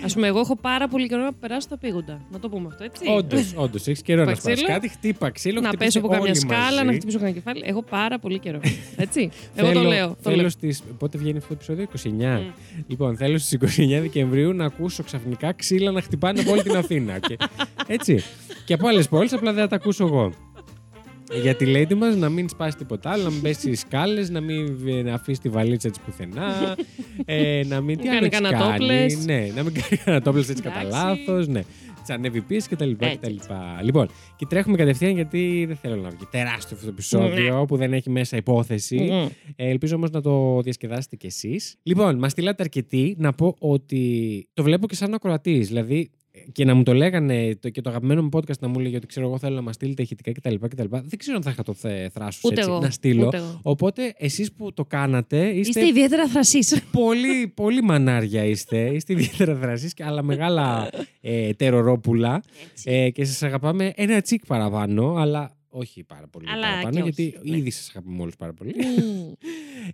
Α 0.05 0.13
πούμε, 0.15 0.27
εγώ 0.27 0.39
έχω 0.41 0.57
πάρα 0.57 0.89
πολύ 0.89 1.09
καιρό 1.09 1.23
να 1.23 1.33
περάσω 1.33 1.69
τα 1.69 1.79
πήγοντα. 1.79 2.21
Να 2.33 2.39
το 2.39 2.49
πούμε 2.49 2.67
αυτό, 2.71 2.85
έτσι. 2.85 3.05
Όντως, 3.09 3.53
όντως, 3.57 3.87
έχεις 3.87 4.03
καιρό 4.03 4.25
να 4.25 4.31
Χτύπα 4.31 4.41
σπάσεις 4.41 4.63
ξύλο. 4.63 4.75
κάτι, 4.75 4.89
χτύπα 4.89 5.31
ξύλο, 5.31 5.61
να 5.61 5.69
χτύπησε 5.69 5.85
πέσω 5.87 5.99
από 5.99 6.09
καμιά 6.09 6.25
όλοι 6.31 6.37
σκάλα, 6.37 6.71
μαζί. 6.71 6.85
να 6.87 6.93
χτυπήσω 6.93 7.19
κανένα 7.19 7.37
κεφάλι. 7.37 7.63
Έχω 7.67 7.83
πάρα 7.83 8.19
πολύ 8.19 8.39
καιρό. 8.39 8.61
Έτσι. 8.97 9.31
Εγώ 9.55 9.67
το 9.73 9.73
Θέλω- 9.79 9.89
λέω. 9.89 10.09
Το 10.09 10.17
θέλω 10.23 10.37
λέω. 10.37 10.49
στις, 10.49 10.83
πότε 10.99 11.19
βγαίνει 11.19 11.37
αυτό 11.39 11.49
το 11.49 11.55
επεισόδιο, 11.55 11.83
29. 11.83 12.41
Μμ. 12.41 12.51
Λοιπόν, 12.87 13.17
θέλω 13.17 13.39
στις 13.39 13.53
29 13.53 14.01
Δεκεμβρίου 14.01 14.53
να 14.53 14.65
ακούσω 14.65 15.03
ξαφνικά 15.03 15.53
ξύλα 15.53 15.91
να 15.91 16.01
χτυπάνε 16.03 16.41
από 16.41 16.51
όλη 16.53 16.63
την 16.63 16.77
Αθήνα. 16.77 17.19
και, 17.19 17.37
έτσι. 17.87 18.23
Και 18.65 18.75
από 18.75 18.89
άλλες 18.89 19.09
πόλεις, 19.09 19.33
απλά 19.33 19.53
δεν 19.53 19.63
θα 19.63 19.69
τα 19.69 19.77
ακούσω 19.77 20.05
εγώ. 20.07 20.33
Για 21.33 21.55
τη 21.55 21.65
lady 21.69 21.95
μας 21.95 22.17
να 22.17 22.29
μην 22.29 22.49
σπάσει 22.49 22.77
τίποτα 22.77 23.11
άλλο, 23.11 23.23
να 23.23 23.31
μην 23.31 23.43
πέσει 23.43 23.61
στις 23.61 23.81
σκάλες, 23.81 24.31
να 24.31 24.41
μην 24.41 24.89
ε, 25.07 25.13
αφήσει 25.13 25.41
τη 25.41 25.49
βαλίτσα 25.49 25.89
της 25.91 26.01
πουθενά. 26.01 26.53
Ε, 27.25 27.63
να 27.67 27.81
μην. 27.81 27.97
Τι 27.97 28.03
Μην 28.03 28.11
άλλο 28.11 28.21
κάνει 28.21 28.27
έχεις 28.27 28.41
κανένα 28.41 28.65
κάνει, 28.65 28.79
τόπλες. 28.79 29.25
Ναι, 29.25 29.53
να 29.57 29.63
μην 29.63 29.73
κάνει 29.81 30.03
κανένα 30.05 30.25
τόπλε 30.25 30.41
έτσι 30.41 30.63
κατά 30.63 30.81
Εντάξει. 30.81 31.01
λάθος. 31.01 31.49
Ναι. 31.49 31.61
Τη 32.07 32.13
ανέβει 32.13 32.41
πίεση 32.41 32.69
κτλ. 32.69 32.91
Έτσι, 32.99 33.19
κτλ. 33.19 33.35
Λοιπόν, 33.83 34.09
και 34.37 34.47
τρέχουμε 34.47 34.77
κατευθείαν 34.77 35.15
γιατί 35.15 35.65
δεν 35.67 35.77
θέλω 35.77 35.97
να 35.97 36.09
βγει 36.09 36.27
τεράστιο 36.31 36.77
αυτό 36.77 36.87
το 36.87 36.93
επεισόδιο 36.93 37.65
που 37.69 37.77
δεν 37.77 37.93
έχει 37.93 38.11
μέσα 38.11 38.37
υπόθεση. 38.37 38.97
Μμμ. 38.97 39.27
Ε, 39.57 39.69
ελπίζω 39.69 39.97
όμως 39.97 40.11
να 40.11 40.21
το 40.21 40.61
διασκεδάσετε 40.61 41.17
κι 41.17 41.27
εσείς. 41.27 41.77
Λοιπόν, 41.83 42.19
μας 42.19 42.31
στείλατε 42.31 42.63
αρκετοί 42.63 43.15
να 43.19 43.33
πω 43.33 43.57
ότι 43.59 44.49
το 44.55 44.63
βλέπω 44.63 44.87
και 44.87 44.95
σαν 44.95 45.15
ακροατής. 45.15 45.69
Δηλαδή, 45.69 46.11
και 46.53 46.65
να 46.65 46.75
μου 46.75 46.83
το 46.83 46.95
λέγανε 46.95 47.57
το, 47.61 47.69
και 47.69 47.81
το 47.81 47.91
αγαπημένο 47.91 48.23
μου 48.23 48.29
podcast 48.33 48.59
να 48.61 48.69
μου 48.69 48.79
λέγει 48.79 48.97
ότι 48.97 49.07
ξέρω 49.07 49.27
εγώ 49.27 49.39
θέλω 49.39 49.55
να 49.55 49.61
μας 49.61 49.75
στείλετε 49.75 50.03
ηχητικά 50.03 50.33
κτλ. 50.33 50.55
κτλ. 50.55 50.85
Δεν 50.91 51.19
ξέρω 51.19 51.37
αν 51.37 51.43
θα 51.43 51.51
είχα 51.51 51.63
το 51.63 51.75
θε, 51.75 52.09
θράσος 52.09 52.45
Ούτε 52.45 52.55
έτσι 52.55 52.71
εγώ. 52.71 52.81
να 52.81 52.91
στείλω. 52.91 53.27
Ούτε 53.27 53.37
εγώ. 53.37 53.61
Οπότε 53.63 54.15
εσείς 54.17 54.53
που 54.53 54.73
το 54.73 54.85
κάνατε 54.85 55.49
είστε, 55.49 55.81
Είστε 55.81 55.87
ιδιαίτερα 55.87 56.29
θρασί. 56.29 56.59
πολύ, 56.93 57.53
πολύ 57.55 57.83
μανάρια 57.83 58.45
είστε. 58.45 58.79
Είστε 58.79 59.13
ιδιαίτερα 59.13 59.55
δρασεί 59.55 59.89
και 59.95 60.05
άλλα 60.05 60.23
μεγάλα 60.23 60.91
ε, 61.21 61.53
τερορόπουλα. 61.53 62.43
Ε, 62.85 63.11
και 63.11 63.25
σας 63.25 63.43
αγαπάμε 63.43 63.93
ένα 63.97 64.21
τσικ 64.21 64.47
παραπάνω, 64.47 65.15
αλλά 65.15 65.57
όχι 65.69 66.05
πάρα 66.05 66.27
πολύ 66.29 66.47
Αλλά 66.51 66.67
παραπάνω, 66.67 66.95
και 66.95 67.01
γιατί 67.03 67.37
όχι, 67.39 67.51
ναι. 67.51 67.57
ήδη 67.57 67.71
σας 67.71 67.89
αγαπάμε 67.89 68.23
όλους 68.23 68.37
πάρα 68.37 68.53
πολύ. 68.53 68.75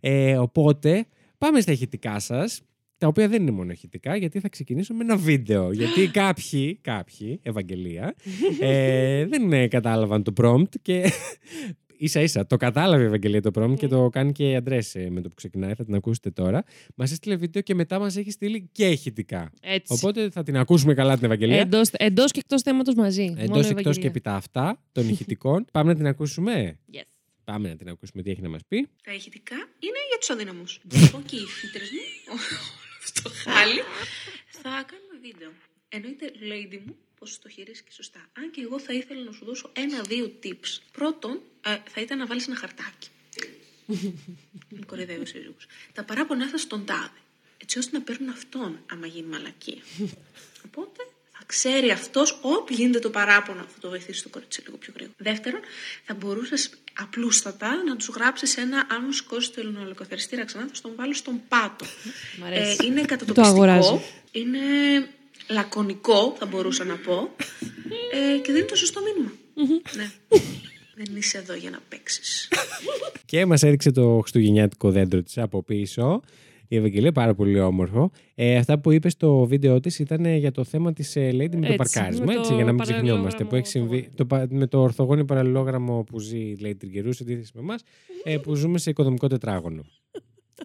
Ε, 0.00 0.36
οπότε 0.36 1.06
πάμε 1.38 1.60
στα 1.60 1.72
ηχητικά 1.72 2.18
σας, 2.18 2.60
τα 3.00 3.06
οποία 3.06 3.28
δεν 3.28 3.42
είναι 3.42 3.50
μόνο 3.50 3.72
ηχητικά, 3.72 4.16
γιατί 4.16 4.40
θα 4.40 4.48
ξεκινήσω 4.48 4.94
με 4.94 5.04
ένα 5.04 5.16
βίντεο. 5.16 5.72
γιατί 5.72 6.08
κάποιοι, 6.08 6.78
κάποιοι, 6.82 7.40
Ευαγγελία, 7.42 8.14
ε, 8.60 9.26
δεν 9.26 9.52
ε, 9.52 9.68
κατάλαβαν 9.68 10.22
το 10.22 10.32
prompt 10.36 10.68
και 10.82 11.10
ίσα 12.06 12.20
ίσα 12.20 12.46
το 12.46 12.56
κατάλαβε 12.56 13.02
η 13.02 13.06
Ευαγγελία 13.06 13.42
το 13.42 13.50
prompt 13.54 13.74
και 13.78 13.86
το 13.86 14.08
κάνει 14.08 14.32
και 14.32 14.50
η 14.50 14.56
Αντρές 14.56 14.96
με 15.10 15.20
το 15.20 15.28
που 15.28 15.34
ξεκινάει, 15.34 15.74
θα 15.74 15.84
την 15.84 15.94
ακούσετε 15.94 16.30
τώρα. 16.30 16.62
Μας 16.94 17.12
έστειλε 17.12 17.36
βίντεο 17.36 17.62
και 17.62 17.74
μετά 17.74 17.98
μας 17.98 18.16
έχει 18.16 18.30
στείλει 18.30 18.68
και 18.72 18.88
ηχητικά. 18.88 19.50
Έτσι. 19.62 19.92
Οπότε 19.92 20.30
θα 20.30 20.42
την 20.42 20.56
ακούσουμε 20.56 20.94
καλά 20.94 21.14
την 21.14 21.24
Ευαγγελία. 21.24 21.60
Εντός, 21.60 21.90
εντός 21.92 22.30
και 22.30 22.38
εκτός 22.38 22.62
θέματος 22.62 22.94
μαζί. 22.94 23.22
Εντός 23.22 23.36
Μόνο 23.36 23.58
εκτός 23.58 23.70
Ευαγγελία. 23.70 24.00
και 24.00 24.06
επί 24.06 24.20
τα 24.20 24.34
αυτά 24.34 24.82
των 24.92 25.08
ηχητικών. 25.12 25.64
Πάμε 25.72 25.90
να 25.90 25.96
την 25.96 26.06
ακούσουμε. 26.06 26.78
Yes. 26.94 27.02
Πάμε 27.44 27.68
να 27.68 27.76
την 27.76 27.88
ακούσουμε 27.88 28.22
τι 28.22 28.30
έχει 28.30 28.42
να 28.42 28.48
μας 28.48 28.60
πει. 28.68 28.88
Τα 29.04 29.12
ηχητικά 29.14 29.54
είναι 29.56 30.00
για 30.08 30.18
τους 30.18 30.30
αδύναμους. 30.30 30.80
Εγώ 30.92 31.22
και 31.26 31.36
οι 31.36 31.46
φύτρες 31.60 31.88
μου, 31.90 32.34
όλο 33.00 33.08
αυτό 33.08 33.22
το 33.22 33.30
χάλι, 33.44 33.82
θα 34.46 34.70
κάνουμε 34.90 35.16
βίντεο. 35.20 35.52
Εννοείται, 35.88 36.32
lady 36.40 36.78
μου, 36.86 36.96
πώς 37.18 37.38
το 37.38 37.48
χειρίζεσαι 37.48 37.84
σωστά. 37.90 38.28
Αν 38.32 38.50
και 38.50 38.60
εγώ 38.60 38.80
θα 38.80 38.92
ήθελα 38.92 39.22
να 39.24 39.32
σου 39.32 39.44
δώσω 39.44 39.70
ένα-δύο 39.72 40.32
tips. 40.42 40.78
Πρώτον, 40.92 41.40
ε, 41.60 41.76
θα 41.88 42.00
ήταν 42.00 42.18
να 42.18 42.26
βάλεις 42.26 42.46
ένα 42.46 42.56
χαρτάκι. 42.56 43.08
Μην 44.72 44.86
κοροϊδεύεις 44.86 45.22
ο 45.22 45.32
σύζυγος. 45.32 45.66
Τα 45.92 46.04
παράπονα 46.04 46.48
θα 46.48 46.58
στον 46.58 46.84
τάδε. 46.84 47.18
Έτσι 47.56 47.78
ώστε 47.78 47.98
να 47.98 48.04
παίρνουν 48.04 48.28
αυτόν, 48.28 48.84
άμα 48.90 49.06
γίνει 49.06 49.26
μαλακία. 49.26 49.82
Οπότε 50.66 51.02
θα 51.04 51.19
ξέρει 51.54 51.90
αυτός 51.90 52.38
όπου 52.42 52.72
γίνεται 52.72 52.98
το 52.98 53.10
παράπονο, 53.10 53.60
θα 53.60 53.78
το 53.80 53.88
βοηθήσει 53.88 54.22
το 54.22 54.28
κορίτσι 54.28 54.62
λίγο 54.64 54.76
πιο 54.76 54.92
γρήγορα. 54.96 55.16
Δεύτερον, 55.18 55.60
θα 56.04 56.14
μπορούσες 56.14 56.70
απλούστατα 57.00 57.68
να 57.88 57.96
του 57.96 58.12
γράψεις 58.14 58.56
ένα 58.56 58.78
αν 58.78 59.02
μου 59.06 59.12
σηκώσει 59.12 59.52
το 59.52 59.60
ελληνοελικοθεριστήρα 59.60 60.44
ξανά, 60.44 60.66
θα 60.68 60.74
στον 60.74 60.92
βάλω 60.96 61.14
στον 61.14 61.40
πάτο. 61.48 61.84
Μ' 62.40 62.44
αρέσει. 62.44 62.76
Ε, 62.80 62.86
είναι 62.86 63.00
Το 63.00 63.06
κατατοπιστικό. 63.06 63.48
αγοράζω. 63.48 64.02
Είναι 64.32 64.58
λακωνικό, 65.48 66.36
θα 66.38 66.46
μπορούσα 66.46 66.84
να 66.84 66.96
πω. 66.96 67.34
Ε, 68.12 68.38
και 68.38 68.52
δεν 68.52 68.56
είναι 68.60 68.70
το 68.70 68.76
σωστό 68.76 69.00
μήνυμα. 69.02 69.32
ναι. 69.96 70.10
Δεν 70.94 71.16
είσαι 71.16 71.38
εδώ 71.38 71.54
για 71.54 71.70
να 71.70 71.78
παίξεις. 71.88 72.48
Και 73.26 73.46
μας 73.46 73.62
έδειξε 73.62 73.90
το 73.90 74.18
χριστουγεννιάτικο 74.20 74.90
δέντρο 74.90 75.22
της 75.22 75.38
από 75.38 75.62
πίσω. 75.62 76.22
Η 76.72 76.76
Ευαγγελία 76.76 77.12
πάρα 77.12 77.34
πολύ 77.34 77.60
όμορφο. 77.60 78.10
Ε, 78.34 78.56
αυτά 78.56 78.78
που 78.78 78.90
είπες 78.90 79.12
στο 79.12 79.44
βίντεο 79.44 79.80
της 79.80 79.98
ήταν 79.98 80.24
για 80.36 80.50
το 80.50 80.64
θέμα 80.64 80.92
της 80.92 81.16
ε, 81.16 81.30
Lady 81.32 81.34
με 81.34 81.48
το 81.48 81.56
Έτσι, 81.72 81.76
παρκάρισμα. 81.76 82.24
με 82.24 82.32
έτσι, 82.34 82.48
το 82.48 82.54
για 82.54 82.64
να 82.64 82.72
μην 82.72 82.80
ξεχνιόμαστε. 82.82 83.44
Που 83.44 83.54
έχει 83.54 83.66
παραλληλόγραμμο 83.66 83.66
συμβεί. 83.66 84.08
Το, 84.14 84.26
πα- 84.26 84.46
με 84.50 84.66
το 84.66 84.80
ορθογώνιο 84.80 85.24
παραλληλόγραμμο 85.24 86.04
που 86.04 86.18
ζει 86.18 86.38
η 86.38 86.58
Lady 86.62 86.74
Τριγκερού 86.78 87.12
σε 87.12 87.22
αντίθεση 87.22 87.50
με 87.54 87.60
εμάς, 87.60 87.82
ε, 88.24 88.36
που 88.38 88.54
ζούμε 88.54 88.78
σε 88.78 88.90
οικοδομικό 88.90 89.26
τετράγωνο. 89.26 89.82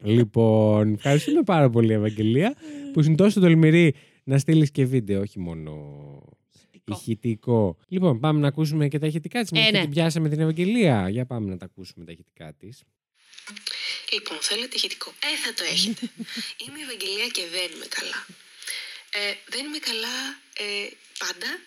λοιπόν, 0.04 0.94
ευχαριστούμε 0.94 1.42
πάρα 1.44 1.70
πολύ, 1.70 1.94
Ευαγγελία, 1.94 2.56
που 2.94 3.02
είναι 3.02 3.16
τόσο 3.16 3.40
τολμηρή 3.40 3.94
να 4.24 4.38
στείλεις 4.38 4.72
και 4.72 4.86
βίντεο, 4.86 5.22
όχι 5.22 5.40
μόνο 5.40 5.72
ηχητικό. 6.92 7.78
Λοιπόν, 7.88 8.20
πάμε 8.20 8.40
να 8.40 8.48
ακούσουμε 8.48 8.88
και 8.88 9.00
τα 9.00 9.08
ηχητικά 9.08 9.42
της. 9.42 9.52
Ε, 9.52 9.72
ναι. 9.72 9.82
την 9.82 9.90
πιάσαμε 9.90 10.30
την 10.30 10.40
Ευαγγελία. 10.40 11.10
Για 11.10 11.26
πάμε 11.26 11.50
να 11.50 11.58
τα 11.58 11.66
ακούσουμε 11.66 12.06
τα 12.06 12.12
ηχητικά 12.12 12.54
της. 12.54 12.84
Λοιπόν, 14.10 14.38
θέλετε 14.42 14.76
ηχητικό. 14.76 15.16
Ε, 15.20 15.38
θα 15.46 15.54
το 15.54 15.64
έχετε. 15.64 16.12
είμαι 16.62 16.80
η 16.80 16.82
Ευαγγελία 16.82 17.28
και 17.28 17.48
δεν 17.48 17.72
είμαι 17.72 17.86
καλά. 17.86 18.26
Ε, 19.10 19.34
δεν 19.46 19.66
είμαι 19.66 19.78
καλά 19.78 20.40
ε, 20.54 20.88
πάντα, 21.18 21.60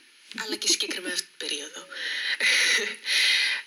αλλά 0.42 0.57
και 0.57 0.68
συγκεκριμένα 0.68 1.14
αυτή 1.14 1.26
την 1.26 1.49
περίοδο. 1.49 1.87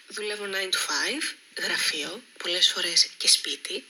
Δουλεύω 0.07 0.45
9 0.45 0.55
to 0.55 0.67
5, 0.67 1.61
γραφείο, 1.63 2.23
πολλές 2.37 2.69
φορές 2.69 3.09
και 3.17 3.27
σπίτι. 3.27 3.85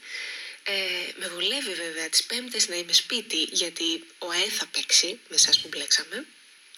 Ε, 0.64 1.12
με 1.18 1.28
βολεύει 1.28 1.74
βέβαια 1.74 2.08
τις 2.08 2.24
πέμπτες 2.24 2.68
να 2.68 2.74
είμαι 2.76 2.92
σπίτι 2.92 3.42
γιατί 3.42 4.04
ο 4.18 4.30
ΑΕ 4.30 4.48
θα 4.48 4.66
παίξει 4.66 5.20
με 5.28 5.34
εσάς 5.34 5.60
που 5.60 5.68
μπλέξαμε. 5.68 6.26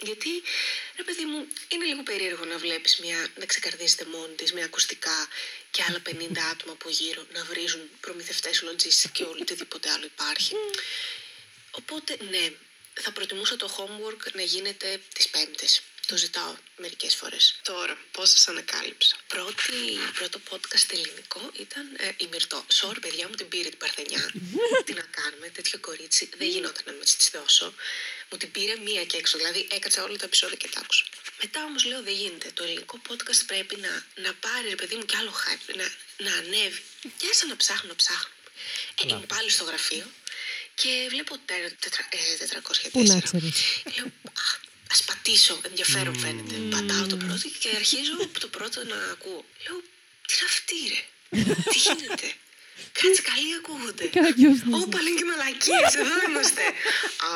Γιατί, 0.05 0.43
ρε 0.97 1.03
παιδί 1.03 1.25
μου, 1.25 1.47
είναι 1.69 1.85
λίγο 1.85 2.03
περίεργο 2.03 2.45
να 2.45 2.59
βλέπεις 2.59 2.99
μια, 2.99 3.29
να 3.37 3.47
ξεκαρδίζεται 3.47 4.05
μόνη 4.05 4.35
της 4.35 4.53
με 4.53 4.63
ακουστικά 4.63 5.29
και 5.71 5.83
άλλα 5.89 6.03
50 6.07 6.39
άτομα 6.53 6.73
από 6.73 6.89
γύρω 6.91 7.27
να 7.33 7.45
βρίζουν 7.45 7.91
προμηθευτές 8.01 8.65
logistics 8.67 9.11
και 9.13 9.25
οτιδήποτε 9.25 9.91
άλλο 9.91 10.05
υπάρχει. 10.05 10.55
Οπότε, 11.71 12.17
ναι, 12.31 12.51
θα 12.95 13.13
προτιμούσα 13.13 13.57
το 13.57 13.69
homework 13.77 14.33
να 14.33 14.43
γίνεται 14.43 15.01
τις 15.15 15.29
πέμπτες. 15.29 15.83
Το 16.07 16.17
ζητάω 16.17 16.55
μερικές 16.77 17.15
φορές. 17.15 17.59
Τώρα, 17.63 17.99
πώς 18.13 18.31
σας 18.31 18.49
ανακάλυψα. 18.49 19.17
Πρώτη, 19.27 19.73
πρώτο 20.15 20.41
podcast 20.51 20.93
ελληνικό 20.93 21.51
ήταν 21.59 21.95
ε, 21.99 22.09
η 22.17 22.27
Μυρτώ. 22.33 22.67
Sorry, 22.81 22.97
παιδιά 23.01 23.29
μου 23.29 23.35
την 23.35 23.49
πήρε 23.49 23.69
την 23.69 23.79
Παρθενιά. 23.79 24.31
Τι 24.87 24.93
να 24.93 25.03
κάνουμε, 25.03 25.49
τέτοιο 25.49 25.79
κορίτσι. 25.79 26.29
Δεν 26.39 26.49
γινόταν 26.49 26.83
να 26.87 26.93
με 26.93 27.05
της 27.05 27.31
δώσω. 27.33 27.75
Μου 28.31 28.39
την 28.39 28.51
πήρε 28.51 28.77
μία 28.77 29.05
και 29.05 29.17
έξω. 29.17 29.37
Δηλαδή, 29.39 29.69
έκατσα 29.71 30.03
όλα 30.05 30.17
τα 30.17 30.25
επεισόδια 30.25 30.57
και 30.57 30.69
τα 30.69 30.81
άκουσα. 30.81 31.05
Μετά 31.43 31.65
όμως 31.65 31.85
λέω 31.85 32.03
δεν 32.03 32.15
γίνεται. 32.15 32.51
Το 32.55 32.65
ελληνικό 32.65 33.01
podcast 33.09 33.41
πρέπει 33.47 33.77
να, 33.77 34.07
να 34.15 34.35
πάρει, 34.35 34.69
ρε 34.69 34.75
παιδί 34.75 34.95
μου, 34.97 35.05
κι 35.05 35.17
άλλο 35.17 35.33
hype. 35.45 35.75
Να, 35.75 35.87
να 36.29 36.37
ανέβει. 36.37 36.83
Και 37.01 37.25
άρχισα 37.27 37.47
να 37.47 37.57
ψάχνω, 37.57 37.89
να 37.89 37.97
ψάχνω. 37.97 38.29
Ε, 39.03 39.07
είμαι 39.09 39.27
πάλι 39.27 39.51
στο 39.51 39.65
γραφείο 39.65 40.07
και 40.75 41.07
βλέπω 41.09 41.39
τε- 41.39 41.75
τετρα- 41.79 42.09
ε, 42.11 42.37
404. 42.37 42.91
Πού 42.93 43.03
να 43.03 43.21
ξέρεις. 43.21 43.53
Λέω, 43.97 44.07
α, 44.07 44.64
ας 44.95 45.03
πατήσω, 45.09 45.55
ενδιαφέρον 45.71 46.17
φαίνεται. 46.23 46.55
Πατάω 46.75 47.07
το 47.07 47.17
πρώτο 47.17 47.47
και 47.63 47.71
αρχίζω 47.81 48.15
το 48.45 48.49
πρώτο 48.57 48.79
να 48.93 48.99
ακούω. 49.15 49.45
Λέω, 49.65 49.79
τι 50.27 50.33
είναι 50.35 50.49
αυτή 50.53 50.77
ρε, 50.93 51.03
τι 51.73 51.79
γίνεται; 51.87 52.29
Κάτσε 52.99 53.23
καλή 53.31 53.51
ακούγονται. 53.61 54.05
Καραγκιόζνης. 54.17 54.75
Όπα 54.83 54.99
λένε 55.05 55.17
και 55.21 55.27
μαλακίες, 55.31 55.91
εδώ 56.03 56.17
είμαστε. 56.29 56.63
Α, 57.31 57.33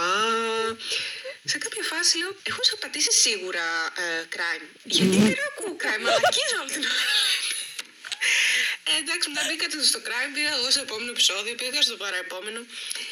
σε 1.50 1.56
κάποια 1.64 1.82
φάση 1.90 2.12
λέω, 2.20 2.32
έχω 2.50 2.62
σε 2.68 2.74
πατήσει 2.82 3.12
σίγουρα 3.24 3.66
ε, 4.04 4.24
crime. 4.34 4.66
Γιατί 4.94 5.16
δεν 5.28 5.38
ακούω 5.48 5.72
crime, 5.82 6.02
μαλακίες 6.06 6.50
όλη 6.60 6.70
την 6.76 6.84
ώρα. 6.94 7.06
Ε, 8.90 8.96
εντάξει, 9.02 9.28
μετά 9.28 9.42
μπήκα 9.48 9.66
στο 9.90 10.00
crime, 10.06 10.30
πήγα 10.34 10.52
εγώ 10.58 10.70
στο 10.70 10.80
επόμενο 10.80 11.10
επεισόδιο, 11.10 11.54
πήγα 11.54 11.82
στο 11.82 11.96
παραεπόμενο 11.96 12.60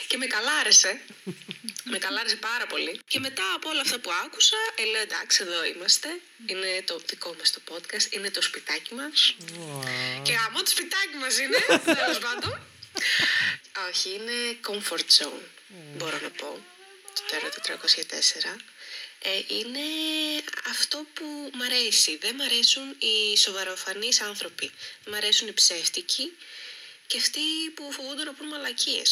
και 0.07 0.17
με 0.17 0.27
καλάρεσε. 0.27 1.01
με 1.93 1.99
καλάρισε 1.99 2.37
πάρα 2.37 2.67
πολύ. 2.67 3.01
Και 3.09 3.21
μετά 3.21 3.47
από 3.55 3.69
όλα 3.69 3.81
αυτά 3.81 3.99
που 3.99 4.11
άκουσα, 4.25 4.57
ε, 4.75 4.85
λέω 4.85 5.03
εντάξει, 5.03 5.43
εδώ 5.43 5.65
είμαστε. 5.65 6.09
Είναι 6.47 6.83
το 6.85 7.01
δικό 7.07 7.35
μας 7.39 7.51
το 7.51 7.61
podcast, 7.71 8.07
είναι 8.11 8.31
το 8.31 8.43
σπιτάκι 8.43 8.95
μας. 8.95 9.37
Και 10.23 10.35
άμα 10.47 10.63
το 10.63 10.71
σπιτάκι 10.71 11.17
μας 11.21 11.39
είναι, 11.39 11.59
τέλος 12.01 12.19
πάντων. 12.19 12.61
Όχι, 13.89 14.09
είναι 14.17 14.37
comfort 14.69 15.09
zone, 15.19 15.47
μπορώ 15.97 16.19
να 16.23 16.31
πω. 16.31 16.65
Το 17.15 17.23
τέρα 17.31 17.49
404. 17.49 18.61
Ε, 19.29 19.35
είναι 19.59 19.87
αυτό 20.75 20.99
που 21.15 21.27
μ' 21.57 21.63
αρέσει. 21.69 22.13
Δεν 22.25 22.35
μ' 22.39 22.45
αρέσουν 22.49 22.87
οι 23.07 23.37
σοβαροφανείς 23.45 24.17
άνθρωποι. 24.31 24.67
Μ' 25.09 25.15
αρέσουν 25.21 25.47
οι 25.49 25.55
ψεύτικοι 25.61 26.27
και 27.11 27.17
αυτοί 27.23 27.47
που 27.75 27.85
φοβούνται 27.97 28.25
να 28.29 28.33
πούν 28.37 28.49
μαλακίες. 28.53 29.09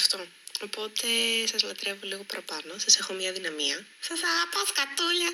Αυτό. 0.00 0.18
Οπότε 0.66 1.08
σας 1.50 1.62
λατρεύω 1.68 2.04
λίγο 2.10 2.22
παραπάνω. 2.30 2.70
Σας 2.84 2.94
έχω 3.00 3.12
μια 3.20 3.32
δυναμία. 3.32 3.76
Σας 4.08 4.20
αγαπάω 4.30 4.64
σκατούλια. 4.72 5.30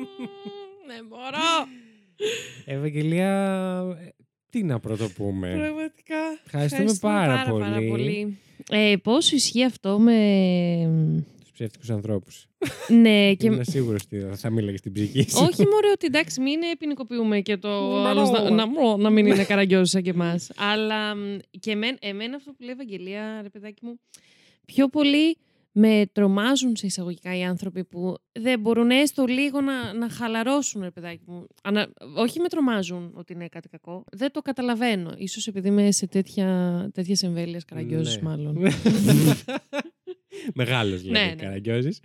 Δεν 0.90 1.02
μπορώ. 1.08 1.52
Ευαγγελία, 2.64 3.32
ε, 4.00 4.14
τι 4.50 4.62
να 4.62 4.80
πρωτοπούμε; 4.80 5.48
Πραγματικά. 5.56 6.22
Ευχαριστούμε 6.44 6.94
πάρα 7.00 7.44
πολύ. 7.88 8.38
Ε, 8.70 8.94
πόσο 9.02 9.36
ισχύει 9.36 9.64
αυτό 9.64 9.98
με... 9.98 10.18
Του 11.58 11.64
ψεύτικους 11.64 11.90
ανθρώπους. 11.90 12.46
ναι, 12.88 13.34
και... 13.34 13.46
Είμαι 13.46 13.64
σίγουρος 13.64 14.02
ότι 14.04 14.26
θα 14.34 14.50
μίλαγε 14.50 14.76
στην 14.76 14.92
ψυχή 14.92 15.30
σου. 15.30 15.46
Όχι 15.50 15.66
μωρέ 15.66 15.90
ότι 15.92 16.06
εντάξει 16.06 16.40
μην 16.40 16.60
ποινικοποιούμε 16.78 17.40
και 17.40 17.56
το 17.56 17.68
Μωρό. 17.68 18.02
άλλος 18.04 18.30
να, 18.30 18.50
να, 18.50 18.66
μω, 18.66 18.96
να 18.96 19.10
μην 19.10 19.26
είναι 19.26 19.44
καραγκιόζης 19.44 19.90
σαν 19.90 20.02
και 20.02 20.10
εμάς. 20.10 20.50
Αλλά 20.56 21.14
μ, 21.14 21.36
και 21.60 21.70
εμένα, 21.70 21.96
εμένα 22.00 22.36
αυτό 22.36 22.50
που 22.50 22.56
λέει 22.60 22.70
η 22.70 22.72
Ευαγγελία, 22.80 23.38
ρε 23.42 23.48
παιδάκι 23.48 23.84
μου, 23.84 24.00
πιο 24.66 24.88
πολύ 24.88 25.36
με 25.72 26.04
τρομάζουν 26.12 26.76
σε 26.76 26.86
εισαγωγικά 26.86 27.36
οι 27.36 27.44
άνθρωποι 27.44 27.84
που 27.84 28.14
δεν 28.32 28.60
μπορούν 28.60 28.90
έστω 28.90 29.24
λίγο 29.24 29.60
να, 29.60 29.92
να 29.92 30.08
χαλαρώσουν, 30.10 30.82
ρε 30.82 30.90
παιδάκι 30.90 31.22
μου. 31.26 31.46
Ανα, 31.62 31.88
όχι 32.16 32.40
με 32.40 32.48
τρομάζουν 32.48 33.12
ότι 33.14 33.32
είναι 33.32 33.48
κάτι 33.48 33.68
κακό. 33.68 34.04
Δεν 34.12 34.32
το 34.32 34.40
καταλαβαίνω. 34.42 35.14
Ίσως 35.16 35.46
επειδή 35.46 35.68
είμαι 35.68 35.90
σε 35.92 36.06
τέτοια, 36.06 36.90
τέτοιες 36.94 37.22
εμβέλειες 37.22 37.64
καραγκιόζης 37.64 38.16
Ναι. 38.16 38.28
μάλλον. 38.28 38.56
Μεγάλος 40.54 41.02
δηλαδή, 41.02 41.24
Ναι, 41.26 41.30
ναι. 41.34 41.42
Καραγκιόζης. 41.42 42.00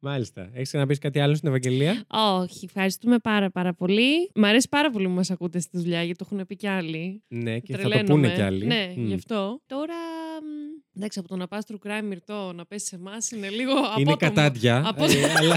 Μάλιστα. 0.00 0.50
Έχεις 0.52 0.72
να 0.72 0.86
πει 0.86 0.98
κάτι 0.98 1.20
άλλο 1.20 1.34
στην 1.34 1.48
Ευαγγελία; 1.48 2.04
Όχι, 2.08 2.64
ευχαριστούμε 2.64 3.18
πάρα 3.18 3.50
πάρα 3.50 3.74
πολύ. 3.74 4.30
Μ' 4.34 4.44
αρέσει 4.44 4.68
πάρα 4.68 4.90
πολύ 4.90 5.06
που 5.06 5.12
μας 5.12 5.30
ακούτε 5.30 5.60
στη 5.60 5.78
δουλειά, 5.78 6.02
γιατί 6.02 6.18
το 6.18 6.28
έχουν 6.32 6.46
πει 6.46 6.56
κι 6.56 6.66
άλλοι. 6.68 7.22
Ναι, 7.28 7.58
και 7.58 7.72
θα 7.76 7.82
το 7.82 7.88
Τρελαίνομαι. 7.88 8.14
πούνε 8.22 8.34
κι 8.34 8.40
άλλοι. 8.40 8.66
Ναι, 8.66 8.92
Μμ. 8.96 9.06
γι' 9.06 9.14
αυτό. 9.14 9.60
Τώρα, 9.66 9.94
μ, 10.42 10.96
εντάξει, 10.96 11.18
από 11.18 11.28
το 11.28 11.36
να 11.36 11.46
πας 11.48 11.64
true 11.68 11.88
crime 11.88 12.02
μυρτό 12.04 12.52
να 12.54 12.66
πέσεις 12.66 12.88
σε 12.88 12.96
εμάς 12.96 13.30
είναι 13.30 13.48
λίγο 13.48 13.70
Είναι 13.72 13.80
απότομο. 13.86 14.16
κατάντια. 14.16 14.82
Απότομο. 14.86 15.26
ε, 15.26 15.32
αλλά 15.36 15.56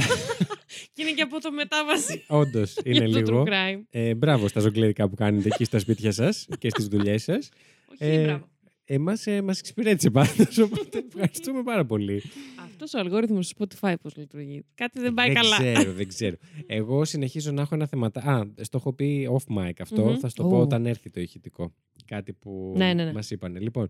Και 0.94 1.02
είναι 1.02 1.12
και 1.12 1.22
από 1.22 1.42
το 1.42 1.52
μετάβαση. 1.52 2.24
όντως 2.28 2.76
είναι 2.86 3.06
για 3.06 3.24
το 3.24 3.32
λίγο. 3.32 3.44
true 3.44 3.50
crime. 3.50 3.82
Ε, 3.90 4.16
μπράβο 4.16 4.48
στα 4.48 4.60
ζογκλέρικα 4.60 5.10
που 5.10 5.16
κάνετε 5.16 5.48
εκεί 5.54 5.64
στα 5.64 5.80
σπίτια 5.80 6.12
σας 6.12 6.48
και 6.60 6.70
στις 6.70 6.88
δουλειές 6.88 7.24
σας. 7.24 7.50
Όχι, 7.92 8.12
Ε, 8.12 8.24
μπράβο. 8.24 8.50
Εμά 8.94 9.18
ε, 9.26 9.42
μας 9.42 9.60
εξυπηρέτησε 9.60 10.10
πάντως, 10.10 10.58
οπότε 10.58 11.04
ευχαριστούμε 11.08 11.64
πάρα 11.64 11.86
πολύ. 11.86 12.22
Αυτός 12.66 12.94
ο 12.94 13.00
αλγόριθμος 13.00 13.54
του 13.54 13.68
Spotify 13.68 13.94
πώς 14.02 14.16
λειτουργεί. 14.16 14.64
Κάτι 14.76 15.00
δεν 15.00 15.14
πάει 15.14 15.32
δεν 15.32 15.36
καλά. 15.42 15.58
ξέρω, 15.58 15.94
δεν 15.94 16.08
ξέρω. 16.14 16.36
Εγώ 16.66 17.06
συνεχίζω 17.06 17.52
να 17.52 17.62
έχω 17.62 17.76
ένα 17.76 17.88
θεματά. 17.88 18.22
Α, 18.22 18.46
στο 18.62 18.78
έχω 18.78 18.94
πει 18.94 19.30
off 19.32 19.58
mic 19.58 19.72
αυτό. 19.82 20.06
Μμμ. 20.06 20.18
Θα 20.18 20.30
στο 20.30 20.44
πω 20.44 20.56
Ου. 20.58 20.60
όταν 20.62 20.86
έρθει 20.86 21.10
το 21.10 21.22
ηχητικό. 21.22 21.74
Κάτι 22.06 22.34
που 22.34 22.74
Ναι, 22.78 22.94
ναι, 22.94 23.04
ναι. 23.06 23.14
μας 23.14 23.32
είπανε. 23.32 23.60
Λοιπόν, 23.60 23.90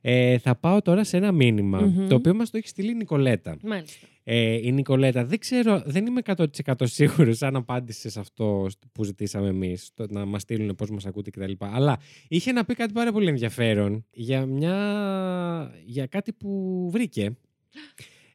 ε, 0.00 0.38
θα 0.38 0.54
πάω 0.56 0.82
τώρα 0.82 1.04
σε 1.04 1.16
ένα 1.16 1.32
μήνυμα, 1.32 1.80
Μμμ. 1.80 2.08
το 2.08 2.14
οποίο 2.14 2.34
μας 2.34 2.50
το 2.50 2.56
έχει 2.56 2.68
στείλει 2.68 2.90
η 2.90 2.94
Νικολέτα. 2.94 3.56
Μάλιστα. 3.62 4.06
Ε, 4.32 4.58
η 4.62 4.72
Νικολέτα, 4.72 5.24
δεν 5.24 5.38
ξέρω, 5.38 5.82
δεν 5.86 6.06
είμαι 6.06 6.20
100% 6.24 6.74
σίγουρος 6.82 7.42
αν 7.42 7.56
απάντησε 7.56 8.10
σε 8.10 8.20
αυτό 8.20 8.66
που 8.92 9.04
ζητήσαμε 9.04 9.48
εμείς, 9.48 9.90
το 9.94 10.06
να 10.10 10.24
μας 10.24 10.42
στείλουν 10.42 10.74
πώς 10.74 10.90
μας 10.90 11.06
ακούτε 11.06 11.30
κτλ. 11.30 11.52
Αλλά 11.58 11.98
είχε 12.28 12.52
να 12.52 12.64
πει 12.64 12.74
κάτι 12.74 12.92
πάρα 12.92 13.12
πολύ 13.12 13.28
ενδιαφέρον 13.28 14.06
για, 14.10 14.46
μια, 14.46 15.74
για 15.84 16.06
κάτι 16.06 16.32
που 16.32 16.88
βρήκε. 16.92 17.36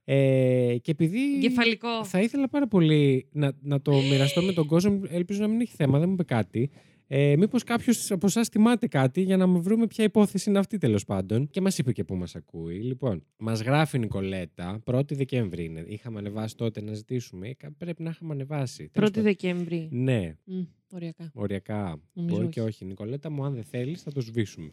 Ε, 0.04 0.76
και 0.82 0.92
επειδή 0.92 1.38
Κεφαλικό. 1.42 2.06
θα 2.06 2.20
ήθελα 2.20 2.50
πάρα 2.50 2.68
πολύ 2.68 3.28
να, 3.32 3.52
να 3.62 3.82
το 3.82 3.92
μοιραστώ 3.92 4.42
με 4.42 4.54
τον 4.54 4.68
κόσμο, 4.68 5.02
ελπίζω 5.10 5.42
να 5.42 5.48
μην 5.48 5.62
έχει 5.62 5.76
θέμα, 5.76 6.00
δεν 6.00 6.08
μου 6.08 6.14
είπε 6.14 6.24
κάτι. 6.24 6.70
Ε, 7.08 7.36
Μήπως 7.38 7.64
κάποιος 7.64 8.12
από 8.12 8.26
εσάς 8.26 8.48
θυμάται 8.48 8.88
κάτι 8.88 9.22
για 9.22 9.38
να 9.38 9.48
μου 9.48 9.62
βρούμε 9.62 9.88
ποια 9.88 10.04
υπόθεση 10.04 10.50
είναι 10.50 10.60
αυτή 10.60 10.78
τέλος 10.78 11.04
πάντων. 11.06 11.48
Και 11.50 11.62
μας 11.62 11.78
είπε 11.78 11.92
και 11.92 12.04
πού 12.04 12.16
μας 12.16 12.36
ακούει. 12.36 12.76
Λοιπόν, 12.82 13.24
μας 13.38 13.62
γράφει 13.62 13.98
η 13.98 14.00
Νικολέτα, 14.00 14.82
1η 14.86 15.14
Δεκέμβρη 15.16 15.64
είναι. 15.64 15.84
Είχαμε 15.88 16.20
ανεβάσει 16.20 16.56
τότε 16.56 16.82
να 16.82 16.94
ζητήσουμε. 16.94 17.54
Κα- 17.54 17.72
Πρέπει 17.78 18.04
να 18.04 18.10
είχαμε 18.10 18.34
ανεβάσει. 18.34 18.90
Τέλος 18.92 19.10
1η 19.10 19.12
πάντων. 19.14 19.24
Δεκέμβρη. 19.24 19.88
Ναι, 19.92 20.36
Μμ, 20.44 20.62
Οριακά. 20.94 21.32
οριακά. 21.34 22.00
Νομίζω 22.14 22.36
Μπορεί 22.36 22.42
όχι. 22.48 22.54
και 22.54 22.62
όχι. 22.62 22.86
Νικολέτα 22.86 23.30
μου, 23.30 23.44
αν 23.46 23.54
δεν 23.54 23.64
θέλεις, 23.64 24.02
θα 24.02 24.12
το 24.12 24.22
σβήσουμε. 24.22 24.72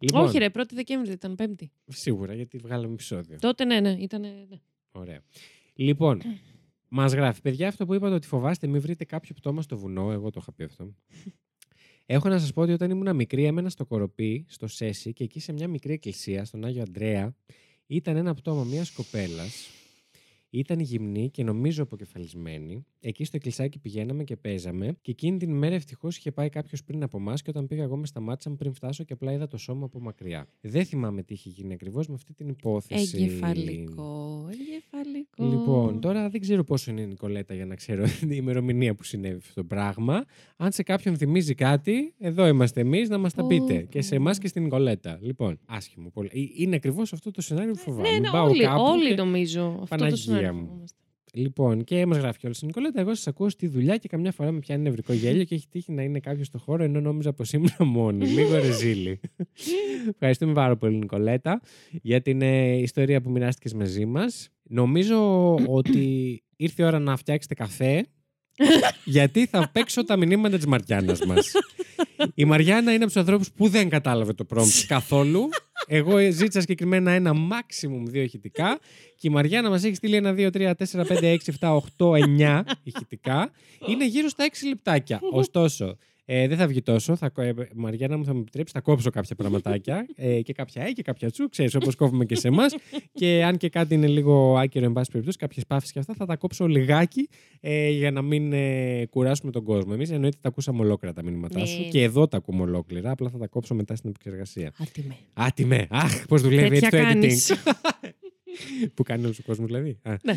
Λοιπόν, 0.00 0.24
Όχι, 0.24 0.38
ρε, 0.38 0.46
1η 0.54 0.72
Δεκέμβρη 0.74 1.12
ήταν 1.12 1.34
Πέμπτη. 1.34 1.70
Σίγουρα, 1.86 2.34
γιατί 2.34 2.58
βγάλαμε 2.58 2.92
επεισόδιο. 2.92 3.36
Τότε 3.40 3.64
ναι, 3.64 3.80
ναι, 3.80 3.90
ήταν. 4.00 4.20
Ναι. 4.20 4.60
Ωραία. 4.92 5.20
Λοιπόν, 5.74 6.20
μας 6.88 7.12
γράφει, 7.12 7.40
παιδιά, 7.40 7.68
αυτό 7.68 7.86
που 7.86 7.94
είπατε 7.94 8.14
ότι 8.14 8.26
φοβάστε, 8.26 8.66
μην 8.66 8.80
βρείτε 8.80 9.04
κάποιο 9.04 9.34
πτώμα 9.34 9.62
στο 9.62 9.78
βουνό. 9.78 10.12
Εγώ 10.12 10.30
το 10.30 10.38
είχα 10.42 10.52
πει 10.52 10.64
αυτό. 10.64 10.84
Έχω 12.08 12.28
να 12.28 12.38
σας 12.38 12.52
πω 12.52 12.62
ότι 12.62 12.72
όταν 12.72 12.90
ήμουν 12.90 13.16
μικρή, 13.16 13.44
έμενα 13.44 13.68
στο 13.68 13.84
Κοροπή, 13.84 14.46
στο 14.48 14.66
Σέσι 14.66 15.12
και 15.12 15.24
εκεί 15.24 15.40
σε 15.40 15.52
μια 15.52 15.68
μικρή 15.68 15.92
εκκλησία, 15.92 16.44
στον 16.44 16.64
Άγιο 16.64 16.82
Αντρέα, 16.82 17.34
ήταν 17.86 18.16
ένα 18.16 18.34
πτώμα 18.34 18.64
μιας 18.64 18.90
κοπέλας. 18.90 19.68
Ήταν 20.58 20.80
γυμνή 20.80 21.30
και 21.30 21.42
νομίζω 21.44 21.82
αποκεφαλισμένη. 21.82 22.84
Εκεί 23.00 23.24
στο 23.24 23.36
εκκλησάκι 23.36 23.78
πηγαίναμε 23.78 24.24
και 24.24 24.36
παίζαμε. 24.36 24.96
Και 25.02 25.10
εκείνη 25.10 25.38
την 25.38 25.50
ημέρα 25.50 25.74
ευτυχώς 25.74 26.16
είχε 26.16 26.30
πάει 26.32 26.48
κάποιος 26.48 26.84
πριν 26.84 27.02
από 27.02 27.18
εμά 27.18 27.34
και 27.34 27.50
όταν 27.50 27.66
πήγα 27.66 27.82
εγώ 27.82 27.96
μες 27.96 28.08
σταμάτησαν 28.08 28.56
πριν 28.56 28.72
φτάσω 28.74 29.04
και 29.04 29.12
απλά 29.12 29.32
είδα 29.32 29.46
το 29.46 29.56
σώμα 29.56 29.84
από 29.84 30.00
μακριά. 30.00 30.48
Δεν 30.60 30.84
θυμάμαι 30.84 31.22
τι 31.22 31.32
είχε 31.34 31.48
γίνει 31.48 31.72
ακριβώς 31.72 32.08
με 32.08 32.14
αυτή 32.14 32.34
την 32.34 32.48
υπόθεση. 32.48 33.16
Εγκεφαλικό. 33.22 34.48
Εγκεφαλικό. 34.50 35.44
Λοιπόν, 35.58 36.00
τώρα 36.00 36.28
δεν 36.28 36.40
ξέρω 36.40 36.64
πόσο 36.64 36.90
είναι 36.90 37.00
η 37.00 37.06
Νικολέτα 37.06 37.54
για 37.54 37.66
να 37.66 37.74
ξέρω 37.74 38.04
την 38.20 38.30
ημερομηνία 38.30 38.94
που 38.94 39.02
συνέβη 39.04 39.36
αυτό 39.36 39.54
το 39.60 39.64
πράγμα. 39.64 40.24
Αν 40.56 40.72
σε 40.72 40.82
κάποιον 40.82 41.16
θυμίζει 41.16 41.54
κάτι, 41.54 42.14
εδώ 42.18 42.46
είμαστε 42.46 42.80
εμείς 42.80 43.08
να 43.08 43.18
μας 43.18 43.34
τα 43.34 43.42
Ω, 43.42 43.46
πείτε. 43.46 43.82
Και 43.82 44.02
σε 44.02 44.14
ω. 44.14 44.16
εμάς 44.16 44.38
και 44.38 44.48
στην 44.48 44.62
Νικολέτα. 44.62 45.18
Λοιπόν, 45.22 45.58
άσχημο 45.66 46.10
πολύ. 46.10 46.30
Ε, 46.32 46.62
Είναι 46.62 46.76
ακριβώς 46.76 47.12
αυτό 47.12 47.30
το 47.30 47.40
σενάριο 47.40 47.72
που 47.72 47.78
φοβάμαι. 47.78 48.08
Ναι, 48.08 48.12
Μην 48.12 48.22
ναι, 48.22 48.30
πάω 48.30 48.48
όλοι, 48.48 48.62
κάπου 48.62 48.82
όλοι 48.86 49.08
και- 49.08 49.14
νομίζω. 49.14 49.66
Αυτό 49.66 49.84
Παναγία 49.88 50.10
το 50.10 50.16
σενάριο 50.16 50.45
μου. 50.52 50.66
φοβόμαστε. 50.66 50.96
Λοιπόν, 51.32 51.84
και 51.84 52.06
μας 52.06 52.18
γράφει 52.18 52.38
κιόλας 52.38 52.60
η 52.62 52.66
Νικολέτα. 52.66 53.00
Εγώ 53.00 53.14
σας 53.14 53.26
ακούω 53.26 53.48
στη 53.48 53.66
δουλειά 53.66 53.96
και 53.96 54.08
καμιά 54.08 54.32
φορά 54.32 54.50
με 54.50 54.58
πιάνει 54.58 54.82
νευρικό 54.82 55.12
γέλιο 55.12 55.44
και 55.44 55.54
έχει 55.54 55.68
τύχει 55.68 55.92
να 55.92 56.02
είναι 56.02 56.20
κάποιος 56.20 56.46
στο 56.46 56.58
χώρο 56.58 56.84
ενώ 56.84 57.00
νόμιζα 57.00 57.32
πως 57.32 57.52
ήμουν 57.52 57.70
μόνη. 57.78 58.26
Λίγο 58.26 58.58
ρεζίλη. 58.58 59.20
Ευχαριστούμε 60.12 60.52
πάρα 60.52 60.76
πολύ, 60.76 60.96
Νικολέτα, 60.96 61.60
για 61.90 62.22
την 62.22 62.42
ε, 62.42 62.76
ιστορία 62.76 63.20
που 63.20 63.30
μοιράστηκες 63.30 63.74
μαζί 63.74 64.06
μας. 64.06 64.48
Νομίζω 64.62 65.54
ότι 65.54 66.42
ήρθε 66.56 66.82
η 66.82 66.86
ώρα 66.86 66.98
να 66.98 67.16
φτιάξετε 67.16 67.54
καφέ. 67.54 68.06
Γιατί 69.04 69.46
θα 69.46 69.70
παίξω 69.72 70.04
τα 70.04 70.16
μηνύματα 70.16 70.56
της 70.56 70.66
Μαριάννας 70.66 71.20
μας. 71.26 71.52
Η 72.34 72.44
Μαριάννα 72.44 72.92
είναι 72.92 73.04
από 73.04 73.12
τους 73.12 73.16
ανθρώπους 73.16 73.50
που 73.50 73.68
δεν 73.68 73.88
κατάλαβε 73.88 74.32
το 74.32 74.46
prompt 74.54 74.84
καθόλου. 74.86 75.48
Εγώ 75.86 76.18
ζήτησα 76.18 76.60
συγκεκριμένα 76.60 77.10
ένα 77.10 77.32
maximum 77.32 78.02
δύο 78.04 78.22
ηχητικά 78.22 78.78
και 79.18 79.28
η 79.28 79.30
Μαριάννα 79.30 79.70
μας 79.70 79.84
έχει 79.84 79.94
στείλει 79.94 80.16
ένα, 80.16 80.32
δύο, 80.32 80.50
τρία, 80.50 80.74
τέσσερα, 80.74 81.04
πέντε, 81.04 81.28
έξι, 81.28 81.50
εφτά, 81.50 81.74
οχτώ, 81.74 82.14
εννιά 82.14 82.64
ηχητικά. 82.82 83.50
Είναι 83.88 84.06
γύρω 84.06 84.28
στα 84.28 84.44
έξι 84.44 84.66
λεπτάκια. 84.66 85.20
Ωστόσο, 85.40 85.96
ε, 86.28 86.48
δεν 86.48 86.56
θα 86.56 86.66
βγει 86.66 86.82
τόσο. 86.82 87.16
Θα, 87.16 87.32
ε, 87.36 87.52
Μαριάννα 87.74 88.16
μου 88.16 88.24
θα 88.24 88.34
μου 88.34 88.40
επιτρέψεις, 88.40 88.72
θα 88.72 88.80
κόψω 88.80 89.10
κάποια 89.10 89.34
πραγματάκια 89.36 90.06
ε, 90.16 90.40
και 90.40 90.52
κάποια 90.52 90.82
ε 90.82 90.92
και 90.92 91.02
κάποια 91.02 91.30
τσου, 91.30 91.48
ξέρεις, 91.48 91.74
όπως 91.74 91.94
κόβουμε 91.94 92.24
και 92.24 92.34
σε 92.36 92.48
εμάς. 92.48 92.74
και 93.12 93.44
αν 93.44 93.56
και 93.56 93.68
κάτι 93.68 93.94
είναι 93.94 94.06
λίγο 94.06 94.56
άκυρο, 94.58 94.84
εν 94.84 94.92
πάση 94.92 95.10
περιπτώσει, 95.10 95.38
κάποιες 95.38 95.66
παύσεις 95.66 95.92
και 95.92 95.98
αυτά, 95.98 96.14
θα 96.14 96.26
τα 96.26 96.36
κόψω 96.36 96.66
λιγάκι 96.66 97.28
ε, 97.60 97.88
για 97.90 98.10
να 98.10 98.22
μην 98.22 98.52
ε, 98.52 99.06
κουράσουμε 99.10 99.50
τον 99.52 99.64
κόσμο. 99.64 99.90
Εμείς 99.94 100.10
εννοείται 100.10 100.36
τα 100.40 100.48
ακούσαμε 100.48 100.80
ολόκληρα 100.80 101.14
τα 101.14 101.22
μηνύματά 101.22 101.64
σου 101.66 101.80
Ναι. 101.80 101.88
και 101.88 102.02
εδώ 102.02 102.28
τα 102.28 102.36
ακούμε 102.36 102.62
ολόκληρα. 102.62 103.10
Απλά 103.10 103.28
θα 103.30 103.38
τα 103.38 103.46
κόψω 103.46 103.74
μετά 103.74 103.96
στην 103.96 104.10
επεξεργασία. 104.10 104.72
Άτιμε. 104.78 105.16
Άτιμε! 105.32 105.86
Αχ, 105.90 106.26
πώς 106.26 106.42
δουλεύει 106.42 106.76
έτσι 106.76 106.90
Τέτοια 106.90 106.90
το 106.90 107.08
editing. 107.08 107.12
κάνεις. 107.12 107.52
που 108.94 109.02
κάνει 109.02 109.24
όλος 109.24 109.38
ο 109.38 109.42
κόσμος 109.46 109.66
δηλαδή. 109.66 109.98
Α. 110.02 110.14
Ναι. 110.22 110.36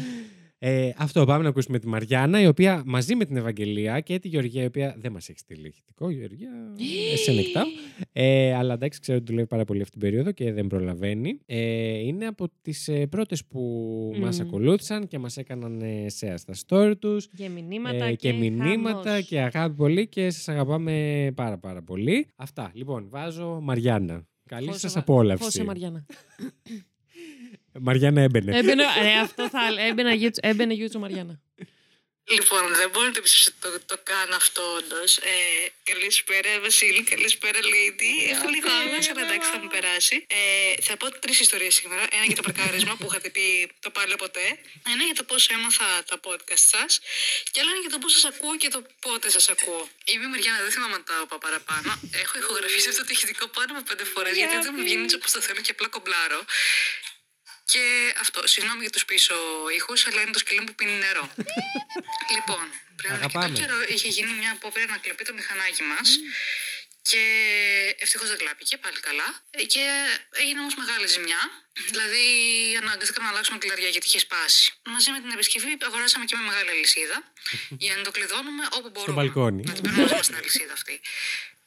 Ε, 0.61 0.89
αυτό 0.97 1.25
πάμε 1.25 1.43
να 1.43 1.49
ακούσουμε 1.49 1.79
τη 1.79 1.87
Μαριάννα, 1.87 2.41
η 2.41 2.47
οποία 2.47 2.83
μαζί 2.85 3.15
με 3.15 3.25
την 3.25 3.35
Ευαγγελία 3.37 3.99
και 3.99 4.19
τη 4.19 4.27
Γεωργία, 4.27 4.63
η 4.63 4.65
οποία 4.65 4.95
δεν 4.99 5.11
μας 5.11 5.29
έχει 5.29 5.39
στείλει 5.39 5.67
ηχητικό. 5.67 6.09
Γεωργία, 6.09 6.49
σε 7.23 7.31
νεκτάω. 7.31 7.63
Ε, 8.11 8.53
αλλά 8.53 8.73
εντάξει, 8.73 8.99
ξέρω 8.99 9.17
ότι 9.17 9.27
δουλεύει 9.27 9.47
πάρα 9.47 9.65
πολύ 9.65 9.79
αυτή 9.81 9.91
την 9.91 10.01
περίοδο 10.09 10.31
και 10.31 10.53
δεν 10.53 10.67
προλαβαίνει. 10.67 11.39
Ε, 11.45 11.97
είναι 11.97 12.25
από 12.25 12.47
τις 12.61 12.87
ε, 12.87 13.07
πρώτες 13.07 13.45
που 13.45 13.59
Μμμ. 14.15 14.21
μας 14.21 14.39
μα 14.39 14.45
ακολούθησαν 14.45 15.07
και 15.07 15.19
μας 15.19 15.37
έκαναν 15.37 15.81
ε, 15.81 16.05
share 16.19 16.33
στα 16.37 16.53
story 16.67 16.93
τους. 16.99 17.27
Και 17.27 17.49
μηνύματα 17.49 18.05
Ε, 18.05 18.09
και, 18.15 18.31
και 18.31 18.37
μηνύματα 18.37 19.09
χαμός. 19.09 19.25
και 19.27 19.39
αγάπη 19.39 19.75
πολύ 19.75 20.07
και 20.07 20.29
σας 20.29 20.47
αγαπάμε 20.49 21.27
πάρα 21.35 21.57
πάρα 21.57 21.81
πολύ. 21.81 22.27
Αυτά. 22.35 22.71
Λοιπόν, 22.73 23.07
βάζω 23.09 23.59
Μαριάννα. 23.61 24.27
Καλή 24.45 24.65
Φώσε 24.65 24.79
σας 24.79 24.93
Βα- 24.93 24.99
απόλαυση. 24.99 25.43
Φώσε 25.43 25.63
Μαριάννα. 25.63 26.05
Μαριάννα 27.81 28.21
έμπαινε. 28.21 28.57
έμπαινε, 28.57 28.83
ε, 28.83 29.19
αυτό 29.19 29.49
θα 29.49 29.59
έλεγα. 29.67 29.87
Έμπαινε, 29.87 30.13
Γιούτσο- 30.13 30.45
έμπαινε 30.45 30.73
Γιούτσο 30.73 30.99
Μαριάννα. 30.99 31.39
Λοιπόν, 32.37 32.63
δεν 32.81 32.89
μπορώ 32.91 33.05
να 33.11 33.15
το 33.17 33.21
πιστέψω 33.25 33.49
ότι 33.51 33.59
το, 33.65 33.95
το 33.95 33.97
κάνω 34.11 34.35
αυτό 34.43 34.61
όντως. 34.79 35.11
Ε, 35.17 35.33
καλησπέρα, 35.89 36.49
Βασίλη. 36.65 37.01
Καλησπέρα, 37.13 37.59
Lady. 37.73 38.11
Έχω 38.33 38.47
λίγο 38.55 38.67
άγχο, 38.79 38.99
αλλά 39.11 39.21
εντάξει, 39.27 39.47
θα 39.53 39.59
μου 39.61 39.69
περάσει. 39.75 40.15
Ε, 40.39 40.81
θα 40.87 40.93
πω 40.99 41.05
τρεις 41.23 41.37
ιστορίες 41.45 41.73
σήμερα. 41.79 42.03
Ένα 42.15 42.25
για 42.29 42.37
το 42.39 42.43
παρκάρισμα 42.47 42.93
που 42.99 43.05
είχατε 43.09 43.29
πει 43.35 43.45
το 43.85 43.89
πάλι 43.97 44.15
ποτέ. 44.23 44.45
Ένα 44.93 45.03
για 45.09 45.15
το 45.19 45.23
πώς 45.29 45.41
έμαθα 45.55 45.87
τα 46.09 46.17
podcast 46.25 46.63
σας. 46.75 46.91
Και 47.51 47.57
άλλο 47.61 47.69
ένα 47.73 47.81
για 47.85 47.93
το 47.95 47.99
πώς 48.03 48.11
σας 48.15 48.23
ακούω 48.31 48.53
και 48.61 48.69
το 48.75 48.79
πότε 49.05 49.27
σας 49.35 49.45
ακούω. 49.53 49.83
Είμαι 50.11 50.25
η 50.29 50.31
Μαριάννα, 50.33 50.59
δεν 50.65 50.71
θυμάμαι 50.75 50.97
να 51.01 51.03
τα 51.09 51.15
είπα 51.23 51.37
παραπάνω. 51.45 51.89
Έχω 52.23 52.33
ηχογραφήσει 52.43 52.87
αυτό 52.93 53.03
το 53.07 53.11
ηχητικό 53.17 53.45
πάνω 53.57 53.69
από 53.77 53.83
πέντε 53.89 54.05
φορές 54.13 54.33
γιατί 54.41 54.55
δεν 54.65 54.71
μου 54.75 54.81
βγαίνει 54.85 55.07
όπως 55.19 55.29
το 55.35 55.39
θέλω 55.45 55.61
και 55.65 55.71
απλά 55.75 55.87
κομπλάρω. 55.95 56.41
Και 57.71 57.83
αυτό, 58.23 58.47
συγγνώμη 58.47 58.81
για 58.81 58.89
τους 58.89 59.05
πίσω 59.05 59.35
ήχους, 59.77 60.07
αλλά 60.07 60.21
είναι 60.21 60.31
το 60.31 60.39
σκυλί 60.39 60.59
μου 60.59 60.65
που 60.65 60.75
πίνει 60.75 60.91
νερό. 61.05 61.25
λοιπόν, 62.35 62.63
πριν 62.99 63.09
από 63.13 63.19
Αγαπάμε. 63.19 63.45
αρκετό 63.45 63.59
καιρό 63.61 63.77
είχε 63.93 64.07
γίνει 64.07 64.31
μια 64.41 64.51
απόπειρα 64.51 64.85
να 64.85 64.97
κλαπεί 64.97 65.23
το 65.25 65.33
μηχανάκι 65.33 65.83
μας. 65.83 66.09
Και 67.09 67.23
ευτυχώς 67.99 68.27
δεν 68.29 68.37
κλάπηκε, 68.37 68.77
πάλι 68.77 68.99
καλά. 68.99 69.27
Ε, 69.51 69.63
Και 69.73 69.83
έγινε 70.41 70.59
όμως 70.59 70.75
μεγάλη 70.75 71.07
ζημιά. 71.07 71.41
Δηλαδή, 71.89 72.23
αναγκαστήκαμε 72.81 73.25
να 73.27 73.31
αλλάξουμε 73.33 73.57
κλειδαριά 73.57 73.89
γιατί 73.89 74.05
είχε 74.07 74.19
σπάσει. 74.19 74.73
Μαζί 74.85 75.11
με 75.11 75.19
την 75.21 75.31
επισκευή 75.31 75.77
αγοράσαμε 75.89 76.25
και 76.25 76.35
με 76.35 76.43
μεγάλη 76.49 76.69
αλυσίδα 76.69 77.17
για 77.85 77.95
να 77.97 78.01
το 78.03 78.11
κλειδώνουμε 78.11 78.63
όπου 78.77 78.89
μπορούμε. 78.93 79.13
μπαλκόνι. 79.13 79.63
Να 79.69 79.73
την 79.73 79.81
παίρνουμε 79.83 80.01
μαζί 80.03 80.15
μας 80.15 80.27
την 80.27 80.35
αλυσίδα 80.35 80.73
αυτή. 80.73 80.95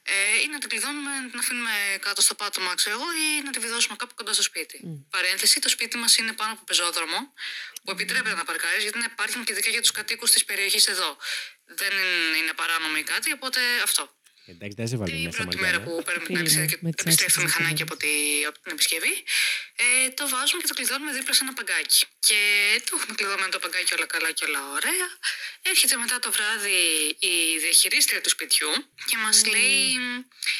Ε, 0.04 0.40
ή 0.44 0.46
να 0.52 0.58
την 0.58 0.68
κλειδώνουμε, 0.68 1.10
να 1.20 1.28
την 1.30 1.38
αφήνουμε 1.38 1.70
κάτω 2.00 2.20
στο 2.22 2.34
πάτωμα, 2.34 2.74
ξέρω 2.74 2.96
εγώ, 2.98 3.08
ή 3.12 3.42
να 3.44 3.50
τη 3.50 3.58
βιδώσουμε 3.58 3.96
κάπου 3.98 4.14
κοντά 4.14 4.32
στο 4.32 4.42
σπίτι. 4.42 4.80
Παρένθεση, 5.10 5.60
το 5.60 5.68
σπίτι 5.68 5.96
μας 5.96 6.16
είναι 6.16 6.32
πάνω 6.32 6.52
από 6.52 6.64
πεζόδρομο, 6.64 7.32
που 7.84 7.90
επιτρέπεται 7.90 8.34
να 8.34 8.44
παρκάρεις, 8.44 8.82
γιατί 8.82 8.98
είναι 8.98 9.08
πάρκινγκ 9.16 9.44
και 9.44 9.52
ειδικά 9.52 9.70
για 9.70 9.80
τους 9.80 9.90
κατοίκους 9.90 10.30
της 10.30 10.44
περιοχής 10.44 10.86
εδώ. 10.86 11.16
Δεν 11.64 11.90
είναι, 11.92 12.36
είναι 12.40 12.52
παράνομο 12.52 12.94
ή 12.98 13.02
κάτι, 13.02 13.32
οπότε 13.32 13.60
αυτό. 13.82 14.16
Εντάξει, 14.46 14.76
δεν 14.76 14.88
σε 14.88 14.96
βάλω 14.96 15.14
Η 15.16 15.22
μέσα, 15.22 15.36
πρώτη 15.36 15.56
μέρα 15.56 15.78
Μαριάννα. 15.78 15.96
που 15.96 16.02
παίρνουμε 16.06 16.26
την 16.26 16.36
Φίλοι 16.36 16.38
αλυσίδα 16.38 16.62
μου, 16.62 16.68
και 16.72 16.78
με 16.80 16.90
τις 16.90 17.04
επιστρέφει 17.04 17.32
το 17.32 17.40
άσχημες 17.44 17.50
μηχανάκι 17.50 17.82
εβδομάδες. 17.82 17.86
από, 17.86 17.94
τη, 18.02 18.12
από 18.50 18.58
την 18.62 18.70
επισκευή, 18.76 19.14
ε, 19.82 20.08
το 20.18 20.24
βάζουμε 20.32 20.60
και 20.62 20.68
το 20.70 20.74
κλειδώνουμε 20.78 21.12
δίπλα 21.18 21.32
σε 21.38 21.42
ένα 21.46 21.52
παγκάκι. 21.58 22.00
Και 22.26 22.40
το 22.86 22.90
έχουμε 22.96 23.14
κλειδωμένο 23.18 23.50
το 23.56 23.60
παγκάκι 23.64 23.90
όλα 23.96 24.06
καλά 24.14 24.30
και 24.36 24.44
όλα 24.48 24.60
ωραία. 24.76 25.08
Έρχεται 25.62 25.96
μετά 25.96 26.18
το 26.18 26.32
βράδυ 26.32 26.78
η 27.18 27.58
διαχειρίστρια 27.58 28.20
του 28.20 28.28
σπιτιού 28.28 28.70
και 29.04 29.16
μας 29.16 29.46
λέει 29.46 29.98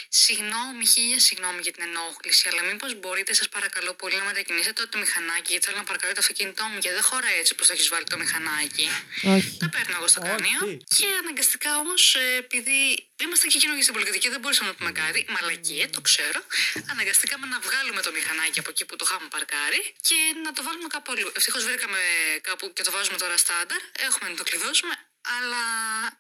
Συγγνώμη, 0.09 0.85
χίλια 0.93 1.19
συγγνώμη 1.29 1.61
για 1.67 1.73
την 1.73 1.83
ενόχληση, 1.89 2.49
αλλά 2.51 2.63
μήπως 2.71 2.91
μπορείτε, 3.01 3.33
σας 3.41 3.49
παρακαλώ 3.49 3.93
πολύ, 3.95 4.17
να 4.23 4.25
μετακινήσετε 4.31 4.87
το 4.93 4.99
μηχανάκι, 4.99 5.49
γιατί 5.53 5.65
θέλω 5.67 5.79
να 5.83 5.87
παρκάρω 5.91 6.13
το 6.19 6.21
αυτοκίνητό 6.25 6.65
μου 6.71 6.79
και 6.85 6.91
δεν 6.97 7.03
χωράει 7.11 7.39
έτσι 7.43 7.53
όπω 7.57 7.63
το 7.69 7.73
έχεις 7.77 7.89
βάλει 7.93 8.07
το 8.13 8.19
μηχανάκι. 8.23 8.87
Όχι. 9.35 9.49
Τα 9.63 9.69
παίρνω 9.75 9.95
εγώ 9.99 10.09
στο 10.13 10.21
Όχι. 10.21 10.29
κρανίο. 10.29 10.61
Και 10.97 11.07
αναγκαστικά 11.21 11.71
όμως, 11.83 12.03
επειδή 12.43 12.79
είμαστε 13.23 13.47
και 13.53 13.59
καινούργιοι 13.63 13.85
στην 13.87 13.95
πολιτική, 13.99 14.29
δεν 14.35 14.41
μπορούσαμε 14.41 14.69
να 14.73 14.77
πούμε 14.79 14.93
κάτι. 15.03 15.19
Μαλακίε, 15.35 15.85
το 15.97 16.01
ξέρω. 16.09 16.41
Αναγκαστήκαμε 16.93 17.47
να 17.55 17.59
βγάλουμε 17.67 18.01
το 18.07 18.11
μηχανάκι 18.17 18.59
από 18.63 18.71
εκεί 18.75 18.85
που 18.89 18.97
το 18.99 19.05
είχαμε 19.09 19.27
παρκάρει 19.37 19.81
και 20.09 20.19
να 20.45 20.51
το 20.57 20.61
βάλουμε 20.67 20.89
κάπου 20.95 21.09
αλλού. 21.13 21.29
Ευτυχώς 21.39 21.63
βρήκαμε 21.69 22.01
κάπου 22.49 22.65
και 22.77 22.83
το 22.87 22.91
βάζουμε 22.97 23.19
τώρα 23.23 23.37
στάνταρ. 23.45 23.81
Έχουμε 24.07 24.25
να 24.31 24.37
το 24.41 24.45
κλειδώσουμε. 24.49 24.92
Αλλά 25.39 25.63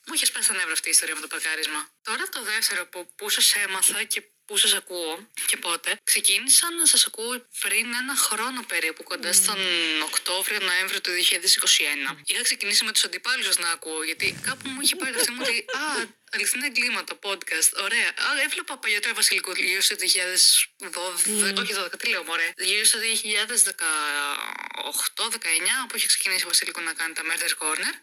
μου 0.06 0.14
είχε 0.14 0.26
σπάσει 0.26 0.48
τα 0.48 0.54
νεύρα 0.54 0.72
αυτή 0.72 0.88
η 0.88 0.90
ιστορία 0.90 1.14
με 1.14 1.20
το 1.20 1.26
παρκάρισμα. 1.26 1.88
Τώρα 2.02 2.28
το 2.28 2.42
δεύτερο 2.42 2.86
που, 2.86 3.08
που 3.16 3.28
σας 3.28 3.54
έμαθα 3.54 4.02
και 4.02 4.22
που 4.46 4.56
σας 4.56 4.72
ακούω 4.74 5.30
και 5.46 5.56
πότε. 5.56 6.00
Ξεκίνησα 6.04 6.66
να 6.78 6.86
σας 6.86 7.06
ακούω 7.06 7.46
πριν 7.60 7.86
ένα 7.94 8.16
χρόνο 8.16 8.62
περίπου, 8.62 9.02
κοντά 9.02 9.32
στον 9.32 9.58
Οκτώβριο-Νοέμβριο 10.02 11.00
του 11.00 11.10
2021. 11.10 12.16
Είχα 12.24 12.42
ξεκινήσει 12.42 12.84
με 12.84 12.92
τους 12.92 13.04
αντιπάλους 13.04 13.54
σα 13.54 13.60
να 13.60 13.70
ακούω, 13.70 14.02
γιατί 14.02 14.38
κάπου 14.46 14.68
μου 14.68 14.80
είχε 14.80 14.96
πάρει 14.96 15.14
αυτή 15.14 15.30
μου 15.30 15.42
ότι. 15.42 15.58
Α, 15.58 16.20
αληθινά 16.34 16.66
εγκλήματα, 16.66 17.14
podcast. 17.26 17.70
Ωραία. 17.86 18.08
Α, 18.24 18.26
έβλεπα 18.46 18.78
παλιότερα 18.78 19.14
Βασιλικό 19.14 19.52
γύρω 19.52 19.80
στο 19.80 19.96
2012. 19.96 21.60
Όχι 21.62 21.74
12, 21.74 21.98
τι 21.98 22.08
λέω, 22.08 22.24
μωρέ. 22.24 22.52
Γύρω 22.58 22.84
στο 22.84 22.98
2018-19, 22.98 25.86
που 25.88 25.96
είχε 25.96 26.06
ξεκινήσει 26.06 26.44
ο 26.44 26.48
Βασιλικό 26.52 26.80
να 26.80 26.92
κάνει 26.92 27.12
τα 27.18 27.22
Murder 27.28 27.52
Corner. 27.62 27.94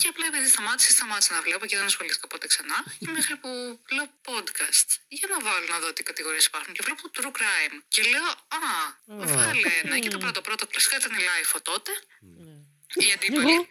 Και 0.00 0.08
απλά 0.08 0.26
επειδή 0.26 0.48
σταμάτησε, 0.48 0.90
σταμάτησε 0.90 1.32
να 1.34 1.42
βλέπω 1.42 1.66
και 1.66 1.76
δεν 1.76 1.84
ασχολήθηκα 1.84 2.26
ποτέ 2.26 2.46
ξανά. 2.46 2.78
και 3.02 3.08
μέχρι 3.16 3.36
που 3.36 3.48
λέω 3.96 4.06
podcast. 4.28 4.88
Για 5.08 5.28
να 5.32 5.38
βάλω 5.46 5.66
να 5.68 5.78
δω 5.78 5.92
τι 5.92 6.02
κατηγορίες 6.02 6.46
υπάρχουν. 6.46 6.72
Και 6.74 6.80
βλέπω 6.84 7.02
true 7.16 7.32
crime. 7.38 7.76
Και 7.88 8.02
λέω, 8.12 8.28
Α, 8.58 8.60
βάλε 9.06 9.70
ένα. 9.82 9.98
Και 9.98 10.08
το 10.08 10.18
πρώτο 10.18 10.40
πρώτο 10.40 10.66
κλασικά 10.66 10.96
ήταν 10.96 11.12
η 11.12 11.22
Life 11.28 11.60
τότε. 11.62 11.92
Η 12.20 12.57
αντίπαλη. 13.16 13.52
Εγώ 13.52 13.66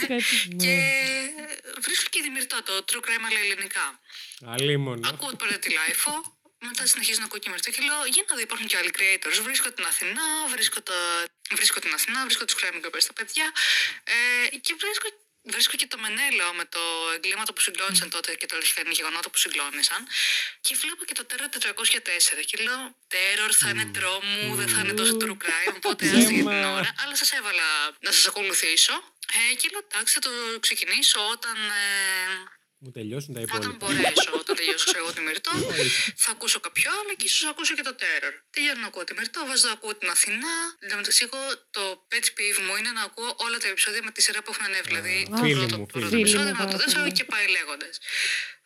σκέφτηκα 0.00 0.14
έτσι. 0.14 0.36
Και 0.62 0.72
Ναι. 0.74 1.80
βρίσκω 1.84 2.06
και 2.14 2.20
δημιουργητό 2.26 2.58
το 2.68 2.74
True 2.88 3.02
Crime 3.06 3.24
αλλά 3.28 3.40
ελληνικά. 3.44 3.86
Αλίμονο. 4.54 5.08
Ακούω 5.08 5.32
πρώτα 5.42 5.58
τη 5.64 5.68
Lifeo, 5.78 6.16
μετά 6.68 6.82
συνεχίζω 6.86 7.18
να 7.22 7.26
ακούω 7.28 7.40
και 7.44 7.50
μερικά 7.52 7.70
και 7.74 7.82
λέω: 7.88 8.00
Για 8.14 8.22
να 8.28 8.34
δω, 8.34 8.40
υπάρχουν 8.48 8.66
και 8.70 8.76
άλλοι 8.80 8.90
creators. 8.98 9.38
Βρίσκω 9.48 9.68
την 9.76 9.84
Αθηνά, 9.90 10.28
βρίσκω, 10.54 10.78
τα... 10.88 10.98
βρίσκω 11.58 11.78
την 11.84 11.92
Αθηνά, 11.96 12.18
βρίσκω 12.28 12.44
τους 12.44 12.56
crime 12.60 12.78
που 12.92 13.00
στα 13.06 13.12
παιδιά. 13.18 13.46
Ε, 14.14 14.56
και 14.64 14.72
βρίσκω, 14.82 15.08
βρίσκω 15.54 15.76
και 15.76 15.86
το 15.86 15.98
Μενέλο 15.98 16.46
με 16.54 16.64
το 16.74 16.80
εγκλήματα 17.16 17.52
που 17.52 17.60
συγκλώνησαν 17.60 18.10
τότε 18.10 18.34
και 18.34 18.46
τα 18.46 18.54
αληθινά 18.56 18.90
γεγονότα 18.90 19.30
που 19.30 19.38
συγκλώνησαν. 19.38 20.00
Και 20.60 20.74
βλέπω 20.82 21.04
και 21.04 21.14
το 21.14 21.24
Terror 21.30 21.48
404. 21.56 22.44
Και 22.50 22.56
λέω: 22.62 22.80
Terror 23.14 23.52
θα 23.60 23.68
είναι 23.68 23.86
τρόμου, 23.96 24.54
δεν 24.54 24.68
θα 24.68 24.80
είναι 24.80 24.92
τόσο 24.92 25.16
true 25.22 25.38
crime. 25.44 25.74
Οπότε 25.76 26.04
άστο 26.04 26.18
για 26.18 26.26
την 26.28 26.36
Ζέμα. 26.36 26.72
ώρα. 26.78 26.90
Αλλά 27.02 27.16
σας 27.16 27.32
έβαλα 27.32 27.68
να 28.00 28.12
σας 28.12 28.26
ακολουθήσω. 28.26 28.94
Ε, 29.50 29.54
και 29.54 29.68
λέω: 29.72 29.82
Εντάξει, 29.92 30.14
θα 30.14 30.20
το 30.20 30.30
ξεκινήσω 30.60 31.20
όταν. 31.34 31.56
Ε, 31.56 32.57
Μου 32.84 32.90
τελειώσουν 32.96 33.30
τα 33.34 33.40
όταν 33.40 33.56
υπόλοιπα. 33.70 33.76
μπορέσω, 33.86 34.30
όταν 34.42 34.54
τελειώσω 34.56 34.84
ξέρω 34.90 35.02
εγώ 35.04 35.12
τη 35.16 35.20
μεριτό, 35.28 35.50
θα 36.24 36.30
ακούσω 36.34 36.58
κάποιο 36.66 36.88
άλλο 36.98 37.12
και 37.18 37.24
ίσως 37.30 37.44
ακούσω 37.52 37.72
και 37.78 37.82
το 37.88 37.94
terror. 38.02 38.34
Τελειώνω 38.54 38.80
να 38.80 38.86
ακούω 38.86 39.04
τη 39.08 39.14
μεριτό, 39.18 39.40
βάζω 39.48 39.66
να 39.66 39.72
ακούω 39.78 39.94
την 40.00 40.08
Αθηνά. 40.14 40.54
Εν 40.82 40.88
τω 40.90 40.96
μεταξύ, 41.00 41.22
εγώ 41.28 41.40
το 41.76 41.82
pet 42.10 42.26
peeve 42.36 42.60
μου 42.66 42.72
είναι 42.78 42.90
να 42.98 43.02
ακούω 43.08 43.30
όλα 43.46 43.58
τα 43.62 43.68
επεισόδια 43.72 44.02
με 44.06 44.10
τη 44.14 44.20
σειρά 44.26 44.40
που 44.42 44.50
έχουν 44.52 44.64
ανέβει. 44.68 44.88
Δηλαδή, 44.90 45.16
το 45.30 45.36
φίλοι 45.36 45.54
πρώτο, 45.60 45.76
μου, 45.78 45.86
πρώτο 45.92 46.06
φίλοι 46.06 46.16
μου. 46.16 46.24
επεισόδιο, 46.24 46.46
Φίλοι 46.46 46.56
μου, 46.56 46.60
μετά 46.60 46.70
το 46.72 46.76
πάρα 46.76 46.82
δεύτερο 46.84 47.04
πολύ. 47.04 47.16
και 47.18 47.24
πάει 47.32 47.46
λέγοντας. 47.56 47.94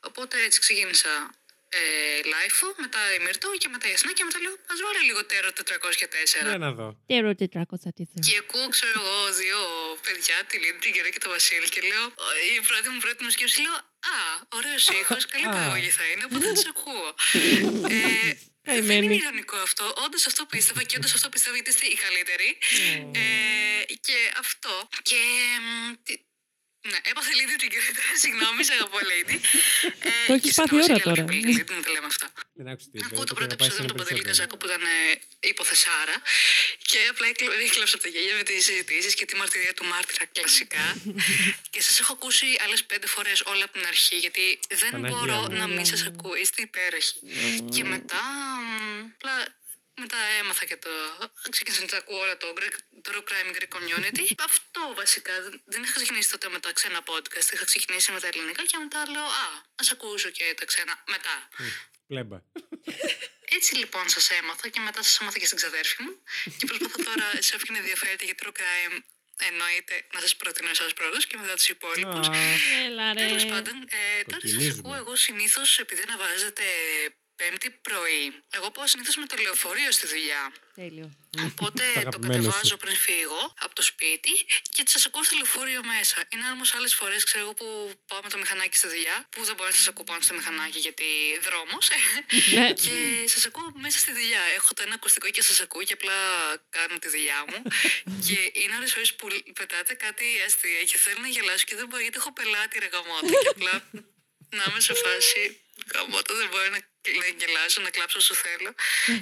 Οπότε 0.08 0.34
έτσι 0.46 0.58
ξεκίνησα 0.64 1.12
ε, 1.80 1.82
LiFO, 2.32 2.68
μετά 2.84 3.00
η 3.16 3.18
Μυρτώ 3.24 3.48
και 3.62 3.68
μετά 3.74 3.86
η 3.90 3.92
Ασνά 3.96 4.12
και 4.18 4.24
μετά 4.28 4.38
λέω 4.44 4.54
ας 4.72 4.78
βάλε 4.84 5.00
λίγο 5.08 5.20
το 5.30 5.36
Error 5.36 5.48
404. 5.58 6.48
Για 6.52 6.58
να 6.66 6.70
δω. 6.78 6.88
Το 7.10 7.16
Error 7.16 7.30
404. 7.30 8.20
Και 8.26 8.34
ακούω, 8.44 8.66
ξέρω 8.76 8.98
εγώ, 9.04 9.18
δύο 9.40 9.58
παιδιά, 10.06 10.36
τη 10.48 10.56
Λίνη, 10.62 10.78
την 10.84 10.92
Κερέ 10.94 11.10
και 11.14 11.22
το 11.26 11.30
Βασίλη 11.34 11.68
και 11.74 11.80
λέω, 11.90 12.04
η 12.58 12.60
πρώτη 12.68 12.86
μου 12.92 13.00
πρώτη 13.04 13.20
μου 13.24 13.30
σκέψη 13.36 13.58
λέω, 13.66 13.76
Α, 14.14 14.16
ωραίος 14.58 14.88
ήχος, 14.88 15.26
καλή 15.26 15.46
Α. 15.46 15.50
παραγωγή 15.50 15.90
θα 15.90 16.04
είναι, 16.10 16.24
οπότε 16.24 16.44
θα 16.46 16.52
του 16.52 16.68
ακούω. 16.74 17.08
ε, 17.88 18.32
δεν 18.62 18.76
είναι 18.76 18.86
Καημένη. 18.86 19.14
ηρωνικό 19.16 19.56
αυτό. 19.56 19.94
Όντως 20.04 20.26
αυτό 20.26 20.46
πίστευα 20.46 20.82
και 20.82 20.96
όντως 20.96 21.14
αυτό 21.14 21.28
πιστεύω 21.28 21.54
γιατί 21.54 21.70
είστε 21.70 21.86
οι 21.86 21.94
καλύτεροι. 21.94 22.58
Ε, 23.12 23.94
και 24.06 24.16
αυτό. 24.38 24.88
Και. 25.02 25.20
Μ, 26.82 26.88
τι- 26.88 26.90
Ναι, 26.90 26.98
έπαθε 27.10 27.30
Lady 27.38 27.54
την 27.62 27.70
καλύτερα. 27.74 28.08
Συγγνώμη, 28.24 28.60
σε 28.68 28.72
αγαπώ, 28.72 28.98
Lady. 29.10 29.36
Ε, 30.08 30.10
Το 30.26 30.32
έχεις 30.32 30.54
και 30.54 30.60
πάθει 30.60 30.68
συνεχώς 30.68 30.88
ώρα 30.88 30.96
η 30.96 31.00
τώρα. 31.08 31.22
Lady, 31.28 31.44
Lady, 31.46 31.64
δεν 31.72 31.82
τα 31.86 31.90
λέμε 31.94 32.08
αυτά. 32.14 32.26
Δεν 32.58 32.66
άκουσα 32.72 32.88
τι 32.92 32.98
Ακούω 33.06 33.22
είπε, 33.22 33.30
το 33.30 33.34
είπε 33.34 33.34
πρώτο 33.38 33.52
να 33.54 33.56
πάει 33.60 33.68
σε 33.68 33.74
επεισόδιο 33.74 33.84
ένα 33.84 33.92
του 33.92 33.98
Παντελή 34.00 34.20
περισσότερο. 34.22 34.28
Καζάκου 34.28 34.56
που 34.60 34.66
ήταν 34.70 34.82
ε, 34.96 35.48
υποθεσάρα 35.52 36.16
και 36.90 36.98
απλά 37.12 37.26
έκλε- 37.32 37.54
έκλαψα 37.68 37.94
από 37.96 38.04
τα 38.06 38.10
γέλια 38.14 38.34
με 38.40 38.44
τις 38.48 38.58
συζητήσεις 38.68 39.12
και 39.18 39.24
τη 39.28 39.34
μαρτυρία 39.40 39.72
του 39.78 39.84
μάρτυρα 39.92 40.24
κλασικά. 40.36 40.84
και 41.72 41.80
σας 41.86 41.96
έχω 42.02 42.12
ακούσει 42.18 42.46
άλλες 42.64 42.80
πέντε 42.90 43.06
φορές 43.14 43.38
όλα 43.52 43.64
από 43.68 43.72
την 43.78 43.84
αρχή 43.92 44.16
γιατί 44.24 44.44
δεν 44.80 44.90
Παναγία 44.94 45.10
μπορώ 45.18 45.38
μου. 45.50 45.56
να 45.60 45.66
μην 45.74 45.84
σας 45.92 46.00
ακούω. 46.10 46.34
Είστε 46.42 46.58
υπέροχοι. 46.68 47.14
και 47.74 47.82
μετά. 47.94 48.22
μ, 48.66 49.10
Απλά 49.16 49.34
μετά 50.00 50.16
έμαθα 50.40 50.64
και 50.64 50.76
το. 50.76 50.90
Ξεκίνησα 51.50 51.80
να 51.80 51.86
τα 51.88 51.96
ακούω 51.96 52.18
όλα 52.18 52.36
το 52.36 52.52
Greek, 52.58 52.76
True 53.08 53.22
Crime 53.28 53.50
Greek 53.56 53.68
Community. 53.76 54.24
Αυτό 54.48 54.92
βασικά. 54.96 55.42
Δεν- 55.42 55.62
Δεν 55.64 55.82
είχα 55.82 55.92
ξεκινήσει 55.92 56.30
τότε 56.30 56.48
με 56.48 56.60
τα 56.60 56.72
ξένα 56.72 57.02
podcast. 57.10 57.52
Είχα 57.52 57.64
ξεκινήσει 57.64 58.12
με 58.12 58.20
τα 58.20 58.26
ελληνικά 58.26 58.62
και 58.64 58.76
μετά 58.78 59.08
λέω 59.10 59.24
Α, 59.24 59.46
ας 59.74 59.90
ακούσω 59.90 60.28
και 60.30 60.54
τα 60.58 60.64
ξένα 60.64 61.02
μετά. 61.06 61.48
Πλέμπα. 62.06 62.38
Έτσι 63.58 63.74
λοιπόν 63.76 64.08
σας 64.08 64.30
έμαθα 64.30 64.68
και 64.68 64.80
μετά 64.80 65.02
σας 65.02 65.20
έμαθα 65.20 65.38
και 65.38 65.46
στην 65.46 65.56
ξαδέρφη 65.56 66.02
μου. 66.02 66.22
Και 66.58 66.66
προσπαθώ 66.66 67.02
τώρα 67.02 67.26
σε 67.38 67.54
όποιον 67.56 67.76
ενδιαφέρεται 67.76 68.24
για 68.24 68.34
true 68.42 68.52
crime 68.60 68.96
εννοείται 69.36 70.06
να 70.12 70.20
σας 70.20 70.36
προτείνω 70.36 70.68
εσάς 70.70 70.92
πρώτου 70.92 71.18
και 71.28 71.36
μετά 71.36 71.54
τους 71.54 71.68
υπόλοιπους. 71.68 72.28
Α, 72.28 72.32
Έλα 72.84 73.12
ρε. 73.12 73.26
Τέλος 73.26 73.44
πάντων, 73.46 73.74
ε, 73.88 74.22
τώρα 74.22 74.40
σας 74.40 74.50
Κοκκινίζουμε. 74.50 74.78
ακούω 74.78 74.94
εγώ 74.94 75.16
συνήθως 75.16 75.78
επειδή 75.78 76.02
αναβάζετε 76.02 76.62
Πέμπτη 77.36 77.70
πρωί. 77.70 78.22
Εγώ 78.50 78.70
πάω 78.70 78.86
συνήθως 78.86 79.16
με 79.16 79.26
το 79.26 79.36
λεωφορείο 79.42 79.90
στη 79.92 80.06
δουλειά. 80.06 80.52
Τέλειο. 80.74 81.08
Οπότε 81.50 81.82
Το 81.86 81.92
το 81.92 81.98
αγαπημένο 82.00 82.32
κατεβάζω 82.32 82.64
σου. 82.64 82.76
πριν 82.76 82.96
φύγω 82.96 83.54
από 83.64 83.74
το 83.74 83.82
σπίτι 83.82 84.32
και 84.74 84.82
σα 84.86 85.08
ακούω 85.08 85.22
στο 85.22 85.36
λεωφορείο 85.36 85.82
μέσα. 85.94 86.16
Είναι 86.32 86.46
όμως 86.56 86.74
άλλες 86.74 86.94
φορές, 86.94 87.24
ξέρω 87.24 87.42
εγώ, 87.44 87.54
που 87.54 87.66
πάω 88.06 88.20
με 88.22 88.28
το 88.28 88.38
μηχανάκι 88.38 88.76
στη 88.76 88.88
δουλειά, 88.88 89.16
που 89.30 89.44
δεν 89.44 89.54
μπορώ 89.56 89.68
να 89.68 89.74
σας 89.80 89.88
ακούω 89.88 90.04
πάνω 90.04 90.20
στο 90.26 90.34
μηχανάκι 90.34 90.78
γιατί 90.78 91.04
δρόμος. 91.46 91.84
Ναι. 92.54 92.66
και 92.82 92.94
σας 93.34 93.46
ακούω 93.46 93.72
μέσα 93.84 93.98
στη 93.98 94.12
δουλειά. 94.12 94.42
Έχω 94.58 94.70
το 94.76 94.82
ένα 94.86 94.94
ακουστικό 94.94 95.28
και 95.30 95.42
σας 95.42 95.60
ακούω 95.60 95.82
και 95.82 95.92
απλά 95.92 96.18
κάνω 96.76 96.98
τη 96.98 97.08
δουλειά 97.08 97.40
μου. 97.48 97.58
και 98.26 98.38
είναι 98.60 98.74
άλλες 98.76 98.92
φορές 98.92 99.14
που 99.14 99.26
πετάτε 99.58 99.94
κάτι 99.94 100.26
αστεία 100.46 100.82
και 100.90 100.96
θέλω 100.98 101.20
να 101.20 101.28
γελάσω 101.28 101.64
και 101.68 101.76
δεν 101.76 101.86
μπορώ 101.88 102.02
γιατί 102.02 102.16
έχω 102.18 102.32
πελάτη 102.32 102.78
ρε 102.78 102.88
γαμώτα. 102.92 103.32
και 103.42 103.48
απλά 103.56 103.74
να 104.58 104.64
είμαι 104.68 104.80
σε 104.80 104.94
φάση 104.94 105.60
γαμώτα, 105.94 106.34
δεν 106.34 106.48
μπορώ 106.50 106.68
να, 106.76 106.80
να 107.20 107.26
γελάσω, 107.38 107.80
να 107.86 107.90
κλάψω 107.90 108.18
όσο 108.18 108.34
θέλω. 108.34 108.70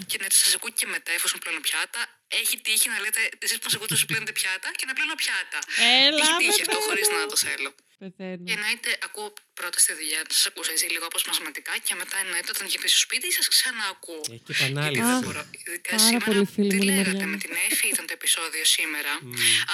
και 0.07 0.19
να 0.21 0.27
σας 0.31 0.55
ακούω 0.55 0.71
και 0.71 0.87
μετά, 0.87 1.13
εφόσον 1.13 1.39
πλένω 1.41 1.61
πιάτα. 1.61 2.01
Έχει 2.29 2.61
τύχει 2.61 2.89
να 2.89 2.99
λέτε 3.01 3.21
εσείς 3.39 3.57
που 3.59 3.65
μας 3.65 3.75
ακούτε 3.75 3.95
όσο 3.95 4.07
πλένετε 4.07 4.33
πιάτα 4.33 4.69
και 4.79 4.85
να 4.87 4.93
πλένω 4.93 5.15
πιάτα. 5.15 5.59
Έλα, 6.07 6.19
Έχει 6.23 6.37
τύχει 6.39 6.51
αυτό 6.51 6.65
πεθαίνω. 6.65 6.85
χωρίς 6.89 7.09
να 7.09 7.27
το 7.27 7.37
θέλω. 7.37 7.75
Πεθαίνω. 8.03 8.43
Και 8.49 8.55
εννοείται, 8.59 8.91
ακούω 9.07 9.29
πρώτα 9.61 9.79
στη 9.85 9.93
δουλειά 9.99 10.21
να 10.29 10.33
σα 10.39 10.43
ακούσω 10.51 10.71
έτσι 10.77 10.87
λίγο 10.95 11.05
αποσπασματικά 11.11 11.73
και 11.87 11.95
μετά 12.03 12.17
εννοείται 12.25 12.51
όταν 12.55 12.65
γυρίσω 12.71 12.97
στο 12.97 13.03
σπίτι 13.07 13.27
σας 13.39 13.47
ξαναακούω. 13.55 14.23
Έχει 14.35 14.43
και 14.47 14.53
Γιατί 14.59 14.65
επανάληψη. 14.65 15.03
δεν 15.09 15.17
Αχ, 15.19 15.23
μπορώ. 15.27 15.43
Ειδικά 15.59 15.91
πάρα 15.97 16.07
σήμερα. 16.09 16.25
πολύ 16.29 16.45
φίλη 16.55 16.69
τι 16.73 16.77
μου 16.77 16.83
είναι 16.83 16.85
η 16.85 16.89
λέγατε 16.91 17.11
Μαριάννα. 17.11 17.27
με 17.35 17.37
την 17.45 17.53
Εφη 17.67 17.87
ήταν 17.95 18.05
το 18.11 18.15
επεισόδιο 18.19 18.65
σήμερα. 18.77 19.13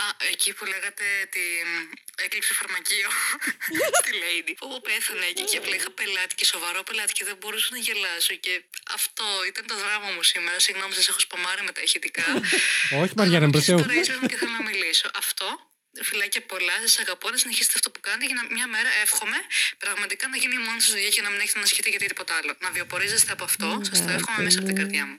Α, 0.01 0.03
εκεί 0.33 0.51
που 0.57 0.65
λέγατε 0.73 1.05
την 1.37 1.65
έκλεψε 2.25 2.53
φαρμακείο 2.61 3.09
στη 4.01 4.13
Lady. 4.25 4.53
Που 4.61 4.69
πέθανε 4.89 5.27
εκεί 5.33 5.45
και 5.51 5.57
απλά 5.63 5.75
είχα 5.79 5.91
πελάτη 6.01 6.33
και 6.39 6.47
σοβαρό 6.55 6.81
πελάτη 6.89 7.13
και 7.19 7.25
δεν 7.29 7.37
μπορούσα 7.41 7.69
να 7.75 7.79
γελάσω. 7.87 8.33
Και 8.45 8.53
αυτό 8.99 9.25
ήταν 9.51 9.65
το 9.71 9.77
δράμα 9.83 10.09
μου 10.15 10.23
σήμερα. 10.33 10.57
Συγγνώμη, 10.67 10.93
σας 10.99 11.07
έχω 11.11 11.21
σπαμάρει 11.27 11.63
με 11.69 11.73
τα 11.77 11.81
ηχητικά. 11.87 12.27
Όχι, 13.03 13.13
Μαριάννα, 13.19 13.49
προς 13.53 13.61
Θεού. 13.69 13.79
Τώρα 13.85 13.95
ίσως 14.03 14.17
μου 14.21 14.27
και 14.31 14.37
θέλω 14.41 14.55
να 14.61 14.65
μιλήσω. 14.71 15.07
Αυτό. 15.23 15.47
Φιλάκια 16.03 16.43
πολλά, 16.53 16.77
σας 16.85 16.99
αγαπώ 16.99 17.31
να 17.31 17.37
συνεχίσετε 17.37 17.75
αυτό 17.79 17.91
που 17.91 18.01
κάνετε 18.07 18.25
για 18.31 18.37
να 18.41 18.43
μια 18.57 18.67
μέρα 18.75 18.91
εύχομαι 19.05 19.39
πραγματικά 19.85 20.25
να 20.33 20.37
γίνει 20.37 20.55
η 20.61 20.63
μόνη 20.67 20.81
σας 20.85 20.91
δουλειά 20.95 21.11
και 21.17 21.23
να 21.27 21.31
μην 21.31 21.41
έχετε 21.45 21.59
να 21.59 21.69
σχετείτε 21.73 21.91
για 21.95 22.03
τίποτα 22.13 22.33
άλλο. 22.39 22.53
Να 22.65 22.71
βιοπορίζεστε 22.77 23.33
από 23.37 23.45
αυτό. 23.51 23.69
Σας 23.89 23.99
το 24.05 24.11
εύχομαι 24.19 24.43
μέσα 24.47 24.59
από 24.59 24.67
την 24.71 24.77
καρδιά 24.81 25.05
μου. 25.09 25.17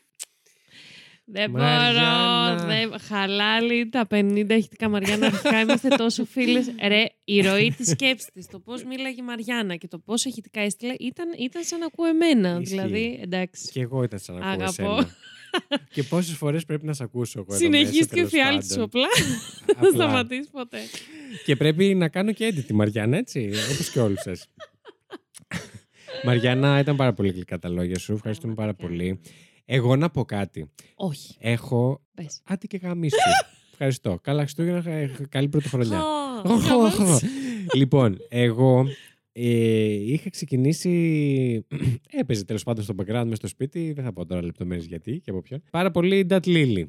Δεν 1.30 1.50
μπορώ. 1.50 1.64
Μαριάννα. 1.64 2.66
Δεν... 2.66 3.00
Χαλάλι 3.00 3.90
τα 3.90 4.08
50 4.12 4.50
ηχητικά 4.50 4.90
Μαριάννα. 4.90 5.26
Αρχικά 5.32 5.60
είμαστε 5.60 5.88
τόσο 5.88 6.26
φίλες. 6.26 6.66
Ρε, 6.88 7.06
η 7.24 7.42
ροή 7.42 7.74
της 7.78 7.90
σκέψης 7.90 8.30
της, 8.34 8.48
το 8.48 8.60
πώς 8.60 8.84
μίλαγε 8.84 9.22
η 9.22 9.24
Μαριάννα 9.24 9.76
και 9.76 9.88
το 9.88 10.00
πόσο 10.00 10.30
ηχητικά 10.30 10.62
έστειλε 10.62 10.94
ήταν, 11.00 11.28
ήταν 11.38 11.64
σαν 11.64 11.80
να 11.80 11.86
ακούω 11.86 12.06
εμένα. 12.06 12.60
Ισχύει. 12.62 12.76
Δηλαδή, 12.76 13.20
εντάξει. 13.22 13.70
Και 13.72 13.82
εγώ 13.82 14.04
ήταν 14.04 14.20
σαν 14.20 14.36
να 14.36 14.52
ακούω 14.52 14.64
Αγαπώ. 14.64 14.98
εσένα. 14.98 15.16
και 15.94 16.04
πόσες 16.04 16.36
φορές 16.36 16.66
πρέπει 16.66 16.86
να 16.86 16.94
σε 16.94 17.04
ακούσω 17.04 17.40
εγώ 17.40 17.54
εδώ 17.56 17.64
Συνεχίστηκε 17.66 18.20
ο 18.20 18.24
μέσα, 18.24 18.30
τέλος 18.30 18.30
φιάλτη 18.48 18.66
σου 18.68 18.76
πάντων. 18.76 18.84
απλά. 18.86 19.08
Δεν 19.66 19.76
θα 19.76 19.88
Απλά. 19.88 19.92
σταματήσεις 19.92 20.50
ποτέ. 20.52 20.78
Και 21.46 21.56
πρέπει 21.56 21.96
να 21.96 22.08
κάνω 22.10 22.32
και 22.32 22.48
edit 22.56 22.64
τη 22.64 22.74
Μαριάννα, 22.74 23.18
έτσι, 23.18 23.52
όπως 23.74 23.90
και 23.90 24.00
όλους 24.00 24.22
σας. 24.22 24.48
Μαριάννα, 26.26 26.80
ήταν 26.80 26.96
πάρα 26.96 27.14
πολύ 27.14 27.30
γλυκά 27.32 27.60
τα 27.60 27.70
λόγια 27.70 28.00
σου. 28.00 28.14
Ευχαριστούμε 28.14 28.54
πάρα 28.54 28.74
πολύ. 28.74 29.20
Εγώ 29.66 29.96
να 29.96 30.10
πω 30.10 30.26
κάτι. 30.26 30.72
Όχι. 30.96 31.36
Έχω... 31.40 32.02
Πες. 32.14 32.42
Άντε 32.46 32.68
και 32.68 32.78
γαμίσου. 32.78 33.16
Ευχαριστώ. 33.72 34.20
Καλά 34.22 34.40
Χριστούγεννα, 34.42 34.92
ε, 34.92 35.12
καλή 35.30 35.48
πρωτοχρονιά. 35.50 36.02
Ω, 36.04 36.06
Οχ, 36.44 36.72
οχ, 36.72 36.98
γαμάς. 36.98 37.24
οχ. 37.24 37.30
λοιπόν, 37.76 38.18
εγώ 38.30 38.86
ε, 39.40 40.12
είχα 40.12 40.30
ξεκινήσει. 40.30 41.66
Έπαιζε 42.22 42.46
τέλος 42.46 42.64
πάντων 42.64 42.84
στο 42.84 42.94
background 42.98 43.26
μες 43.28 43.38
στο 43.38 43.48
σπίτι. 43.48 43.94
Δεν 43.94 44.04
θα 44.04 44.14
πω 44.14 44.26
τώρα 44.26 44.44
λεπτομέρειες 44.44 44.86
γιατί 44.86 45.20
και 45.20 45.30
από 45.30 45.42
ποιον. 45.42 45.64
Πάρα 45.72 45.92
πολύ 45.92 46.28
Dat 46.30 46.46
Lily, 46.46 46.86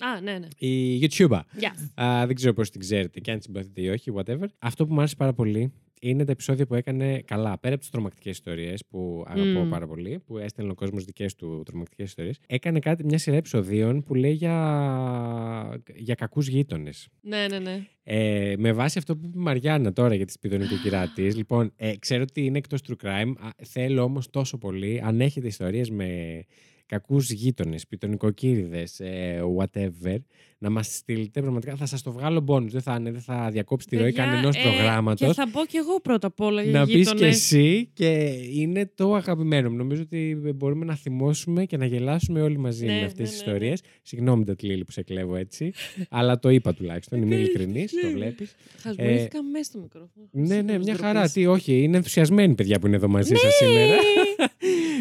Α, 0.00 0.20
ναι, 0.20 0.38
ναι. 0.38 0.48
η 0.58 0.98
YouTuber. 1.02 1.40
Γεια. 1.58 2.02
Α, 2.02 2.26
δεν 2.26 2.34
ξέρω 2.34 2.52
πώς 2.52 2.70
την 2.70 2.80
ξέρετε 2.80 3.20
και 3.20 3.30
αν 3.30 3.38
την 3.38 3.46
συμπαθείτε 3.46 3.80
ή 3.80 3.88
όχι, 3.88 4.12
whatever. 4.14 4.46
Αυτό 4.58 4.86
που 4.86 4.92
μου 4.92 4.98
άρεσε 4.98 5.16
πάρα 5.16 5.32
πολύ 5.32 5.72
είναι 6.00 6.24
τα 6.24 6.32
επεισόδια 6.32 6.66
που 6.66 6.74
έκανε 6.74 7.20
καλά. 7.20 7.58
Πέρα 7.58 7.72
από 7.74 7.82
τις 7.82 7.90
τρομακτικές 7.90 8.32
ιστορίες 8.32 8.84
που 8.88 9.24
αγαπώ 9.26 9.60
Μμμ. 9.60 9.70
πάρα 9.70 9.86
πολύ, 9.86 10.18
που 10.26 10.38
έστελνε 10.38 10.70
ο 10.70 10.74
κόσμος 10.74 11.04
δικές 11.04 11.34
του 11.34 11.62
τρομακτικές 11.64 12.06
ιστορίες, 12.06 12.38
έκανε 12.46 12.78
κάτι, 12.78 13.04
μια 13.04 13.18
σειρά 13.18 13.36
επεισοδίων 13.36 14.02
που 14.02 14.14
λέει 14.14 14.32
για, 14.32 15.82
για 15.94 16.14
κακούς 16.14 16.48
γείτονες. 16.48 17.08
Ναι, 17.20 17.46
ναι, 17.50 17.58
ναι. 17.58 17.86
Ε, 18.02 18.54
με 18.58 18.72
βάση 18.72 18.98
αυτό 18.98 19.16
που 19.16 19.26
είπε 19.26 19.38
η 19.38 19.42
Μαριάννα 19.42 19.92
τώρα 19.92 20.14
για 20.14 20.26
τη 20.26 20.32
σπιδονικοκυρά 20.32 21.12
της, 21.14 21.36
λοιπόν, 21.36 21.72
ε, 21.76 21.96
ξέρω 21.98 22.22
ότι 22.22 22.44
είναι 22.44 22.58
εκτός 22.58 22.80
true 22.88 23.06
crime. 23.06 23.32
α, 23.38 23.48
θέλω 23.64 24.02
όμως 24.02 24.30
τόσο 24.30 24.58
πολύ, 24.58 25.00
αν 25.04 25.20
έχετε 25.20 25.46
ιστορίες 25.46 25.90
με 25.90 26.42
κακούς 26.88 27.30
γείτονες, 27.30 27.86
πιτονικοκύριδες, 27.86 29.00
ε, 29.00 29.42
whatever, 29.58 30.16
να 30.58 30.70
μας 30.70 30.86
στείλετε. 30.96 31.40
Πραγματικά 31.40 31.76
θα 31.76 31.86
σας 31.86 32.02
το 32.02 32.12
βγάλω 32.12 32.44
bonus. 32.48 32.66
Δεν 32.68 32.80
θα, 32.80 32.96
είναι, 33.00 33.10
δεν 33.10 33.20
θα 33.20 33.48
διακόψει 33.50 33.86
τη 33.86 33.96
ροή 33.96 34.04
Παιδιά, 34.12 34.24
κανενός 34.24 34.56
ε, 34.56 34.60
προγράμματος. 34.62 35.28
Και 35.28 35.34
θα 35.34 35.48
πω 35.50 35.64
κι 35.66 35.76
εγώ 35.76 36.00
πρώτα 36.00 36.26
απ' 36.26 36.40
όλα 36.40 36.62
για 36.62 36.72
Να 36.78 36.84
πεις 36.86 36.92
και 36.94 36.98
γείτονες. 36.98 37.34
εσύ 37.36 37.90
και 37.92 38.08
είναι 38.52 38.90
το 38.94 39.14
αγαπημένο 39.14 39.70
μου. 39.70 39.76
Νομίζω 39.76 40.02
ότι 40.02 40.38
μπορούμε 40.54 40.84
να 40.84 40.94
θυμώσουμε 40.94 41.64
και 41.64 41.76
να 41.76 41.86
γελάσουμε 41.86 42.42
όλοι 42.42 42.58
μαζί 42.58 42.86
Ναι, 42.86 42.92
με 42.92 43.04
αυτές 43.04 43.18
ναι, 43.18 43.24
τις 43.24 43.32
ναι, 43.32 43.36
ιστορίες. 43.36 43.80
Συγγνώμη, 44.02 44.44
Τατλίλη, 44.44 44.84
που 44.84 44.92
σε 44.92 45.02
κλέβω 45.02 45.36
έτσι. 45.36 45.72
αλλά 46.10 46.38
το 46.38 46.48
είπα 46.48 46.74
τουλάχιστον. 46.74 47.22
Είμαι 47.22 47.34
ειλικρινής, 47.34 47.92
το 48.02 48.10
βλέπεις. 48.10 48.54
Χασμουρήθηκα 48.82 49.42
μέσα 49.42 49.64
στο 49.64 49.78
μικρόφωνο. 49.78 50.26
Ναι, 50.30 50.42
ναι, 50.42 50.46
Συγγνώμη, 50.54 50.78
μια 50.78 50.94
ντροπή. 50.94 51.02
χαρά. 51.02 51.30
Τι, 51.30 51.46
όχι, 51.46 51.82
είναι 51.82 51.96
ενθουσιασμένοι 51.96 52.54
παιδιά 52.54 52.78
που 52.78 52.86
είναι 52.86 52.96
εδώ 52.96 53.08
μαζί 53.08 53.34
σας 53.34 53.54
σήμερα. 53.54 53.96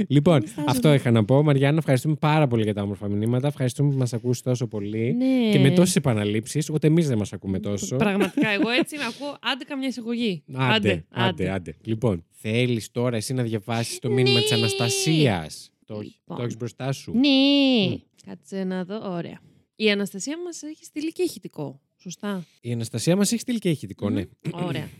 Λοιπόν, 0.07 0.39
Διστάζομαι. 0.41 0.71
αυτό 0.71 0.93
είχα 0.93 1.11
να 1.11 1.25
πω. 1.25 1.43
Μαριάννα, 1.43 1.77
ευχαριστούμε 1.77 2.15
πάρα 2.19 2.47
πολύ 2.47 2.63
για 2.63 2.73
τα 2.73 2.81
όμορφα 2.81 3.07
μηνύματα. 3.09 3.47
Ευχαριστούμε 3.47 3.91
που 3.91 3.97
μας 3.97 4.13
ακούσει 4.13 4.43
τόσο 4.43 4.67
πολύ. 4.67 5.13
Ναι. 5.13 5.51
Και 5.51 5.59
με 5.59 5.71
τόσες 5.71 5.95
επαναλήψεις, 5.95 6.69
ούτε 6.69 6.87
εμείς 6.87 7.07
δεν 7.07 7.17
μας 7.17 7.33
ακούμε 7.33 7.59
τόσο. 7.59 7.95
Πραγματικά, 7.95 8.49
εγώ 8.49 8.69
έτσι 8.69 8.97
με 8.97 9.03
ακούω. 9.05 9.37
Άντε 9.41 9.63
καμιά 9.63 9.87
εισαγωγή. 9.87 10.43
Άντε, 10.53 11.05
άντε, 11.09 11.49
άντε. 11.49 11.75
Λοιπόν, 11.83 12.23
θέλεις 12.31 12.91
τώρα 12.91 13.15
εσύ 13.15 13.33
να 13.33 13.43
διαβάσεις 13.43 13.99
το 13.99 14.09
μήνυμα 14.09 14.39
της 14.39 14.51
Ναι. 14.51 14.57
Αναστασίας; 14.57 15.71
Το, 15.85 15.95
Λοιπόν. 15.99 16.37
το 16.37 16.43
έχεις 16.43 16.57
μπροστά 16.57 16.91
σου; 16.91 17.11
Ναι. 17.17 17.97
Κάτσε 18.25 18.63
να 18.63 18.83
δω. 18.83 19.11
Ωραία. 19.11 19.39
Η 19.75 19.91
Αναστασία 19.91 20.37
μας 20.45 20.63
έχει 20.63 20.85
στείλει 20.85 21.11
και 21.11 21.21
ηχητικό. 21.23 21.81
Σωστά. 21.99 22.45
Η 22.61 22.71
Αναστασία 22.71 23.15
μας 23.15 23.31
έχει 23.31 23.41
στείλει 23.41 23.59
και 23.59 23.69
ηχητικό, 23.69 24.09
ναι. 24.09 24.23
Ωραία. 24.53 24.89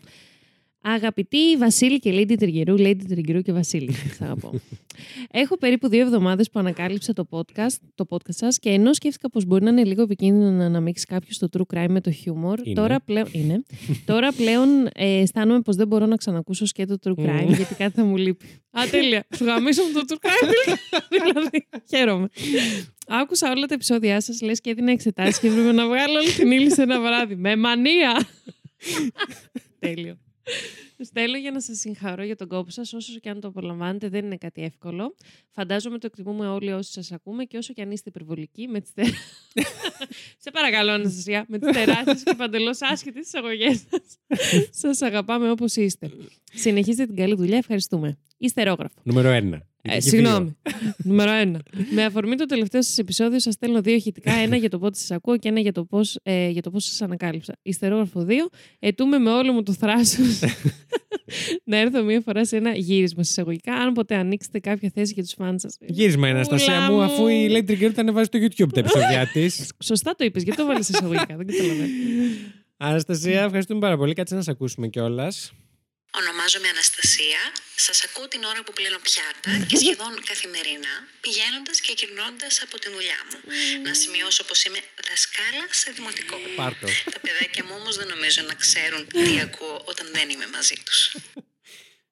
Αγαπητοί 0.82 1.58
Βασίλη 1.58 2.00
και 2.00 2.12
Lady 2.14 2.38
Τριγκερού, 2.38 2.76
Lady 2.78 3.02
Τριγκερού 3.08 3.42
και 3.42 3.52
Βασίλη, 3.52 3.92
θα 3.92 4.26
αγαπώ. 4.26 4.54
Έχω 5.32 5.58
περίπου 5.58 5.88
δύο 5.88 6.02
εβδομάδες 6.02 6.50
που 6.50 6.60
ανακάλυψα 6.60 7.14
το 7.14 7.28
podcast, 7.30 7.76
το 7.96 8.06
podcast 8.10 8.34
σας 8.34 8.60
και 8.60 8.70
ενώ 8.70 8.94
σκέφτηκα 8.94 9.30
πως 9.30 9.46
μπορεί 9.46 9.64
να 9.64 9.70
είναι 9.70 9.84
λίγο 9.84 10.02
επικίνδυνο 10.02 10.52
να 10.52 10.66
αναμίξει 10.66 11.06
κάποιος 11.06 11.38
το 11.38 11.48
true 11.58 11.76
crime 11.76 11.90
με 11.90 12.02
το 12.02 12.12
humor, 12.26 12.58
Είναι. 12.64 12.76
τώρα 12.76 13.00
πλέον. 13.00 13.28
Είναι. 13.32 13.64
τώρα 14.06 14.32
πλέον 14.34 14.70
ε, 14.94 15.20
αισθάνομαι 15.20 15.62
πως 15.62 15.76
δεν 15.76 15.88
μπορώ 15.88 16.06
να 16.06 16.16
ξανακούσω 16.16 16.66
σκέτο 16.66 16.96
true 17.04 17.26
crime 17.26 17.48
γιατί 17.48 17.76
κάτι 17.76 17.94
θα 17.96 18.04
μου 18.04 18.18
λείπει. 18.18 18.46
Α, 18.72 18.82
τέλεια. 18.92 19.26
Σου 19.38 19.44
γαμίσω 19.44 19.82
με 19.84 19.92
το 20.00 20.06
true 20.08 20.28
crime. 20.28 20.78
δηλαδή, 21.10 21.68
χαίρομαι. 21.90 22.28
Άκουσα 23.08 23.52
όλα 23.52 23.66
τα 23.66 23.74
επεισόδια 23.74 24.22
σας, 24.22 24.42
λες 24.42 24.62
και 24.62 24.70
έδινα 24.70 24.92
εξετάσεις 24.92 25.40
και 25.40 25.48
έπρεπε 25.48 25.72
να 25.72 25.88
βγάλω 25.88 26.20
όλη 26.20 26.32
την 26.32 26.52
ύλη 26.52 26.72
σε 26.72 26.82
ένα 26.82 27.00
βράδυ. 27.02 27.36
Με 27.36 27.56
μανία! 27.56 28.28
Τέλειο. 29.80 30.18
Στέλνω 31.00 31.38
για 31.38 31.52
να 31.52 31.62
σας 31.62 31.78
συγχαρώ 31.80 32.24
για 32.24 32.36
τον 32.36 32.48
κόπο 32.48 32.70
σας. 32.70 32.94
Όσο 32.94 33.20
και 33.20 33.30
αν 33.30 33.40
το 33.40 33.48
απολαμβάνετε, 33.48 34.10
δεν 34.10 34.26
είναι 34.26 34.38
κάτι 34.38 34.62
εύκολο. 34.62 35.16
Φαντάζομαι 35.52 35.98
το 35.98 36.06
εκτιμούμε 36.06 36.48
όλοι 36.48 36.72
όσοι 36.72 36.92
σας 36.92 37.12
ακούμε 37.12 37.44
και 37.44 37.58
όσο 37.58 37.74
και 37.74 37.82
αν 37.82 37.92
είστε 37.92 38.10
υπερβολικοί 38.10 38.68
με 38.68 38.82
τις 38.82 38.94
τε... 38.94 39.04
Σε 40.44 40.52
παρακαλώ, 40.52 40.92
Αναστασία, 40.92 41.46
με 41.48 41.60
τις 41.60 41.72
τεράστιες 41.72 42.24
και 42.24 42.34
παντελώς 42.38 42.82
άσχετες 42.82 43.26
εισαγωγές 43.26 43.84
σας. 43.90 44.18
Σας 44.72 45.02
αγαπάμε 45.02 45.52
όπως 45.52 45.76
είστε. 45.76 46.12
Συνεχίστε 46.54 47.06
την 47.06 47.16
καλή 47.16 47.36
δουλειά. 47.36 47.58
Ευχαριστούμε. 47.58 48.18
Ιστερόγραφο. 48.38 49.02
Νούμερο 49.04 49.30
ένα. 49.30 49.68
Ε, 49.88 49.92
Γιατί 49.92 50.04
και 50.04 50.10
συγγνώμη. 50.10 50.58
Νούμερο 50.98 51.32
ένα. 51.32 51.62
Με 51.92 52.04
αφορμή 52.04 52.36
το 52.36 52.46
τελευταίο 52.46 52.82
σας 52.82 52.98
επεισόδιο, 52.98 53.40
σας 53.40 53.54
στέλνω 53.54 53.82
δύο 53.82 53.94
ηχητικά. 53.94 54.32
Ένα 54.44 54.56
για 54.56 54.70
το 54.70 54.80
πότε 54.80 54.98
σας 54.98 55.12
ακούω 55.12 55.38
και 55.38 55.48
ένα 55.48 55.60
για 55.60 55.72
το 55.72 55.86
πώς 55.86 56.20
ε, 56.24 56.50
για 56.50 56.62
το 56.62 56.70
πώς 56.72 56.84
σας 56.86 57.02
ανακάλυψα. 57.02 57.58
Ιστερόγραφο 57.62 58.26
2. 58.30 58.32
Ετούμε 58.80 59.18
με 59.18 59.30
όλο 59.32 59.52
μου 59.54 59.64
το 59.64 59.74
θράσος 59.74 60.40
να 61.64 61.78
έρθω 61.78 62.04
μία 62.04 62.22
φορά 62.22 62.46
σε 62.46 62.58
ένα 62.58 62.72
γύρισμα 62.76 63.24
συσσαγωγικά. 63.24 63.74
Αν 63.74 63.94
ποτέ 63.94 64.16
ανοίξετε 64.16 64.60
κάποια 64.60 64.92
θέση 64.94 65.14
για 65.14 65.24
τους 65.24 65.34
φαν 65.38 65.60
σας. 65.60 65.76
δύο. 65.80 65.90
Γύρισμα, 65.92 66.28
Αναστασία 66.28 66.92
μου, 66.92 67.02
αφού 67.02 67.28
η 67.28 67.48
Lady 67.52 67.72
Trigger 67.72 67.92
τα 67.94 68.02
ανεβάζει 68.02 68.26
στο 68.26 68.40
YouTube 68.42 68.74
τα 68.74 68.80
επεισόδια 68.80 69.28
της. 69.34 69.72
Σωστά 69.84 70.16
το 70.16 70.26
είπες, 70.26 70.44
γιατί 70.44 70.60
το 70.60 70.66
βάλει 70.66 70.80
εισαγωγικά. 70.80 71.36
Δεν 71.38 71.46
καταλαβαίνω. 71.48 71.88
Αναστασία, 72.78 73.44
ευχαριστούμε 73.44 73.80
πάρα 73.80 73.98
πολύ. 73.98 74.14
Κάτσε 74.14 74.36
να 74.36 74.42
σε 74.42 74.52
ακούσουμε 74.52 74.88
κιόλας. 74.88 75.52
Ονομάζομαι 76.12 76.68
Αναστασία. 76.68 77.40
Σας 77.76 78.04
ακούω 78.04 78.28
την 78.28 78.44
ώρα 78.44 78.64
που 78.64 78.74
πλένω 78.74 79.00
πιάτα 79.08 79.66
και 79.66 79.78
σχεδόν 79.78 80.24
καθημερινά 80.26 81.08
πηγαίνοντας 81.22 81.80
και 81.80 81.94
γυρνώντα 81.98 82.48
από 82.62 82.80
τη 82.80 82.90
δουλειά 82.90 83.20
μου. 83.30 83.40
Να 83.84 83.94
σημειώσω 83.94 84.44
πως 84.44 84.64
είμαι 84.64 84.80
δασκάλα 85.10 85.66
σε 85.72 85.92
δημοτικό. 85.92 86.38
Πάρτο. 86.56 86.88
Τα 87.14 87.20
παιδάκια 87.20 87.64
μου 87.64 87.76
όμως 87.80 87.96
δεν 87.98 88.08
νομίζω 88.08 88.42
να 88.42 88.54
ξέρουν 88.54 89.08
τι 89.08 89.40
ακούω 89.40 89.82
όταν 89.86 90.08
δεν 90.14 90.30
είμαι 90.30 90.48
μαζί 90.48 90.76
τους. 90.86 91.16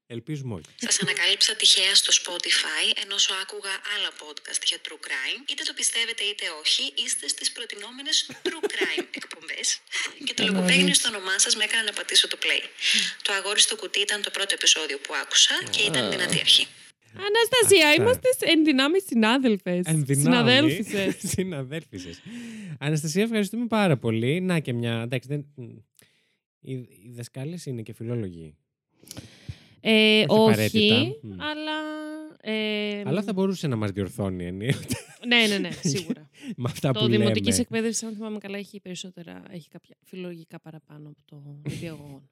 Ελπίζουμε 0.07 0.53
όχι. 0.59 0.69
Σα 0.87 0.91
ανακάλυψα 1.05 1.51
τυχαία 1.55 1.93
στο 2.01 2.11
Spotify 2.19 2.85
ενώ 3.03 3.17
σου 3.23 3.33
άκουγα 3.41 3.73
άλλα 3.93 4.09
podcast 4.21 4.61
για 4.69 4.79
true 4.85 4.99
crime. 5.07 5.39
Είτε 5.49 5.63
το 5.69 5.73
πιστεύετε 5.79 6.23
είτε 6.29 6.45
όχι, 6.61 6.83
είστε 7.03 7.25
στις 7.27 7.51
προτινόμενες 7.55 8.15
true 8.45 8.63
crime 8.73 9.05
εκπομπές. 9.21 9.67
και 10.25 10.33
το 10.37 10.41
λογοπαίγνιο 10.49 10.93
στο 10.99 11.07
όνομά 11.13 11.35
σας 11.43 11.53
με 11.55 11.63
έκανε 11.67 11.83
να 11.89 11.93
πατήσω 11.99 12.27
το 12.33 12.37
play. 12.43 12.63
το 13.25 13.33
αγόρι 13.37 13.61
στο 13.67 13.75
κουτί 13.81 13.99
ήταν 14.07 14.21
το 14.21 14.31
πρώτο 14.35 14.51
επεισόδιο 14.59 14.97
που 15.03 15.13
άκουσα 15.23 15.55
και 15.73 15.81
ήταν 15.89 16.03
δυνατή 16.13 16.39
αρχή. 16.39 16.65
Αναστασία, 17.29 17.87
Αυτά. 17.89 18.01
είμαστε 18.01 18.29
ενδυνάμει 18.39 18.99
συνάδελφες. 19.01 19.85
Συναδέλφισες. 20.05 21.15
Συναδέλφισες. 21.33 22.21
Αναστασία, 22.79 23.23
ευχαριστούμε 23.23 23.65
πάρα 23.67 23.97
πολύ. 23.97 24.41
Να 24.41 24.59
και 24.59 24.73
μια. 24.73 25.01
Εντάξει, 25.01 25.27
δεν... 25.27 25.45
Οι, 26.59 26.73
οι 26.73 27.11
δασκάλες 27.15 27.65
είναι 27.65 27.81
και 27.81 27.93
φιλόλογοι. 27.93 28.55
Ε, 29.87 30.23
Όχι 30.27 30.39
όχι, 30.39 30.49
απαραίτητα. 30.51 30.95
Μμ. 31.21 31.31
αλλά. 31.41 31.71
Ε, 32.41 33.01
Αλλά 33.05 33.21
θα 33.23 33.33
μπορούσε 33.33 33.67
να 33.67 33.75
μας 33.75 33.91
διορθώνει 33.91 34.45
ενίοτε 34.45 34.95
Ναι, 35.27 35.45
ναι, 35.47 35.57
ναι, 35.57 35.69
σίγουρα. 35.83 36.29
με 36.57 36.69
αυτά 36.69 36.91
το 36.91 36.99
που 36.99 37.07
δημοτικής 37.07 37.47
λέμε. 37.49 37.61
εκπαίδευσης, 37.61 38.03
αν 38.03 38.13
θυμάμαι 38.13 38.37
καλά, 38.37 38.57
έχει 38.57 38.79
περισσότερα. 38.79 39.43
Έχει 39.51 39.69
κάποια 39.69 39.95
φιλολογικά 40.03 40.59
παραπάνω 40.59 41.09
από 41.09 41.17
το 41.25 41.61
διαγωγόν. 41.63 42.29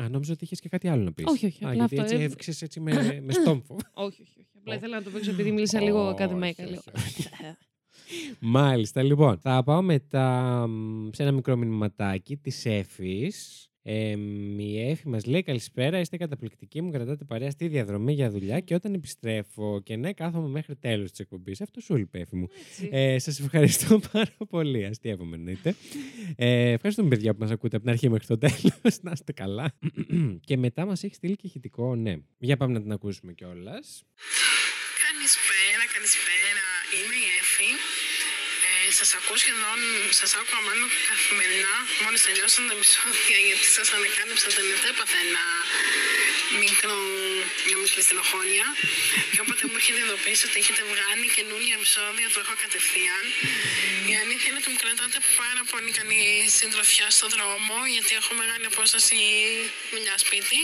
Α, 0.00 0.08
νόμιζα 0.08 0.32
ότι 0.32 0.44
είχες 0.44 0.60
και 0.60 0.68
κάτι 0.68 0.88
άλλο 0.88 1.02
να 1.02 1.12
πεις. 1.12 1.24
Όχι, 1.28 1.46
όχι, 1.46 1.64
Α, 1.64 1.68
απλά 1.68 1.78
γιατί 1.86 1.94
αυτό, 2.00 2.02
έτσι 2.02 2.22
ε, 2.22 2.24
έβηξε 2.26 2.64
έτσι 2.64 2.80
με, 2.80 3.20
με 3.22 3.32
στόμφο. 3.32 3.76
όχι, 4.06 4.22
όχι, 4.22 4.34
όχι. 4.40 4.50
Απλά 4.58 4.74
ήθελα 4.74 4.96
να 4.98 5.02
το 5.02 5.10
παίξω 5.10 5.30
επειδή 5.30 5.52
μίλησα 5.52 5.80
λίγο 5.80 6.00
Όχι, 6.00 6.10
ακαδημαϊκά. 6.10 6.64
όχι, 6.64 6.72
Λίγο. 6.72 6.82
Μάλιστα, 8.40 9.02
λοιπόν. 9.02 9.38
Θα 9.38 9.62
πάω 9.62 9.82
μετά 9.82 10.66
μ, 10.68 11.08
σε 11.12 11.22
ένα 11.22 11.32
μικρό 11.32 11.56
μηνυματάκι 11.56 12.36
της 12.36 12.66
Εφης. 12.66 13.68
Ε, 13.88 14.16
μ, 14.16 14.58
η 14.58 14.90
Εφη 14.90 15.08
μας 15.08 15.24
λέει 15.26 15.42
καλησπέρα, 15.42 15.98
είστε 15.98 16.16
καταπληκτικοί 16.16 16.82
μου, 16.82 16.90
κρατάτε 16.90 17.24
παρέα 17.24 17.50
στη 17.50 17.68
διαδρομή 17.68 18.12
για 18.12 18.30
δουλειά 18.30 18.60
και 18.60 18.74
όταν 18.74 18.94
επιστρέφω 18.94 19.80
και 19.84 19.96
ναι, 19.96 20.12
κάθομαι 20.12 20.48
μέχρι 20.48 20.76
τέλος 20.76 21.10
της 21.10 21.18
εκπομπής. 21.18 21.60
Αυτό 21.60 21.80
σου 21.80 21.96
είπε, 21.96 22.18
Εφη 22.18 22.36
μου. 22.36 22.48
Έτσι. 22.68 22.88
Ε, 22.92 23.18
Σας 23.18 23.40
ευχαριστώ 23.40 23.98
πάρα 24.12 24.36
πολύ. 24.48 24.84
Αστείευομαι 24.84 25.36
εννοείται. 25.36 25.74
Ε, 26.36 26.70
ευχαριστούμε, 26.70 27.08
παιδιά, 27.08 27.32
που 27.32 27.40
μας 27.40 27.50
ακούτε 27.50 27.76
από 27.76 27.84
την 27.84 27.94
αρχή 27.94 28.08
μέχρι 28.08 28.26
το 28.26 28.38
τέλος. 28.38 29.02
να 29.02 29.10
είστε 29.14 29.32
καλά. 29.32 29.78
και 30.46 30.56
μετά 30.56 30.84
μας 30.86 31.04
έχει 31.04 31.14
στείλει 31.14 31.36
και 31.36 31.46
ηχητικό, 31.46 31.96
ναι. 31.96 32.16
Για 32.38 32.56
πάμε 32.56 32.72
να 32.72 32.82
την 32.82 32.92
ακούσουμε 32.92 33.32
κιόλας. 33.32 34.04
Καλησπέρα, 35.06 35.84
καλησπέρα. 35.94 36.64
Είμαι 36.96 37.14
η 37.14 37.28
Εφη. 37.40 37.95
Ε, 38.96 38.98
σας 38.98 39.14
ακούω 39.18 39.36
σχεδόν, 39.44 39.78
σας 40.20 40.30
άκουγα 40.38 40.60
μάλλον 40.68 40.88
καθημερινά, 41.10 41.74
μόλις 42.04 42.22
τελειώσαν 42.26 42.62
τα 42.68 42.74
επεισόδια, 42.78 43.38
γιατί 43.48 43.66
σας 43.76 43.88
ανακάλυψα 43.96 44.46
τελευταία 44.58 44.92
έπαθα 44.94 45.18
ένα 45.26 45.44
μικρό, 46.64 46.96
μια 47.66 47.78
μικρή 47.82 48.00
στενοχώρια. 48.06 48.66
Και 49.32 49.40
όποτε 49.44 49.62
μου 49.68 49.76
έχετε 49.80 49.98
ειδοποιήσει 50.04 50.44
ότι 50.48 50.56
έχετε 50.62 50.82
βγάλει 50.92 51.26
καινούργια 51.36 51.74
επεισόδια, 51.80 52.26
το 52.34 52.38
έχω 52.44 52.54
κατευθείαν. 52.64 53.24
Η 54.12 54.14
αλήθεια 54.22 54.48
είναι 54.48 54.60
ότι 54.62 54.70
μου 54.72 54.80
κρατάτε 54.84 55.18
πάρα 55.42 55.62
πολύ 55.72 55.90
καλή 55.98 56.22
συντροφιά 56.58 57.06
στον 57.16 57.28
δρόμο, 57.34 57.76
γιατί 57.94 58.12
έχω 58.20 58.32
μεγάλη 58.42 58.66
απόσταση 58.72 59.18
δουλειά 59.92 60.16
σπίτι. 60.24 60.58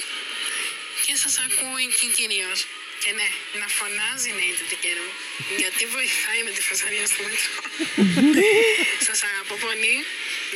Και 1.04 1.14
σας 1.22 1.34
ακούω 1.46 1.76
εκεί 1.86 2.06
κυρίως. 2.18 2.58
Και 3.02 3.10
ναι, 3.18 3.28
να 3.60 3.66
φωνάζει 3.78 4.30
ναι 4.38 4.46
το 4.72 4.76
καιρό. 4.84 5.08
Γιατί 5.62 5.82
βοηθάει 5.94 6.40
με 6.46 6.50
τη 6.56 6.60
φασαρία 6.68 7.06
στο 7.12 7.20
μέτρο. 7.26 7.52
Σας 9.08 9.18
αγαπώ 9.28 9.54
πολύ. 9.66 9.96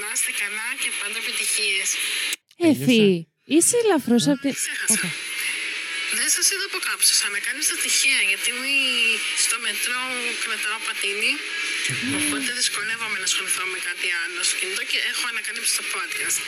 Να 0.01 0.09
είστε 0.15 0.33
καλά 0.43 0.69
και 0.83 0.91
πάντα 1.01 1.17
επιτυχίες. 1.23 1.89
Εφη, 2.69 3.03
είσαι 3.55 3.77
ελαφρώ 3.83 4.19
από 4.33 4.41
την. 4.45 4.55
Ξέχασα. 4.61 5.09
Δεν 6.19 6.29
σας 6.37 6.47
είδα 6.53 6.67
από 6.71 6.79
κάπου. 6.87 7.05
Σας 7.11 7.21
ανακάλυψα 7.29 7.75
τυχαία 7.83 8.23
γιατί 8.31 8.51
στο 9.45 9.57
μετρό 9.67 10.03
κρατάω 10.45 10.79
πατίνι. 10.87 11.33
Οπότε 12.21 12.49
δυσκολεύομαι 12.61 13.17
να 13.23 13.27
ασχοληθώ 13.31 13.65
με 13.75 13.79
κάτι 13.89 14.09
άλλο 14.23 14.41
στο 14.49 14.55
κινητό 14.61 14.83
και 14.91 14.99
έχω 15.13 15.25
ανακαλύψει 15.33 15.73
το 15.81 15.85
podcast. 15.95 16.39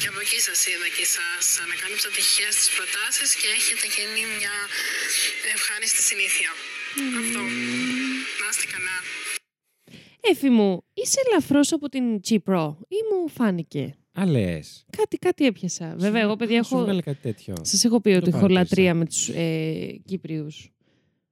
Και 0.00 0.08
από 0.12 0.20
εκεί 0.24 0.38
σας 0.48 0.60
είδα 0.70 0.88
και 0.96 1.04
σας 1.16 1.44
ανακάλυψα 1.64 2.08
τυχαία 2.16 2.50
στις 2.56 2.68
προτάσεις 2.76 3.28
και 3.40 3.48
έχετε 3.58 3.86
γίνει 3.96 4.20
μια 4.38 4.54
ευχάριστη 5.56 6.02
συνήθεια. 6.10 6.50
Αυτό. 7.22 7.40
Να 8.40 8.46
είστε 8.52 8.66
καλά. 8.74 8.96
Εφη 10.30 10.48
μου, 10.56 10.70
είσαι 11.00 11.20
ελαφρώ 11.26 11.60
από 11.76 11.86
την 11.94 12.04
Τσίπρο 12.24 12.62
ή 12.96 12.98
μου 13.08 13.18
φάνηκε; 13.36 13.84
Αλέ. 14.22 14.54
Κάτι, 14.98 15.16
κάτι 15.26 15.42
έπιασα. 15.50 15.94
Βέβαια, 15.98 16.22
εγώ 16.26 16.34
παιδιά 16.40 16.62
Σου 16.62 16.74
έχω. 16.74 16.82
βγάλε 16.84 17.02
κάτι 17.10 17.20
τέτοιο. 17.28 17.54
Σας 17.72 17.84
έχω 17.84 18.00
πει 18.00 18.10
Το 18.12 18.16
ότι 18.16 18.28
έχω 18.28 18.38
παρατήρησα. 18.38 18.62
λατρεία 18.62 18.94
με 18.94 19.04
τους 19.06 19.28
ε, 19.28 20.00
Κύπριους. 20.04 20.70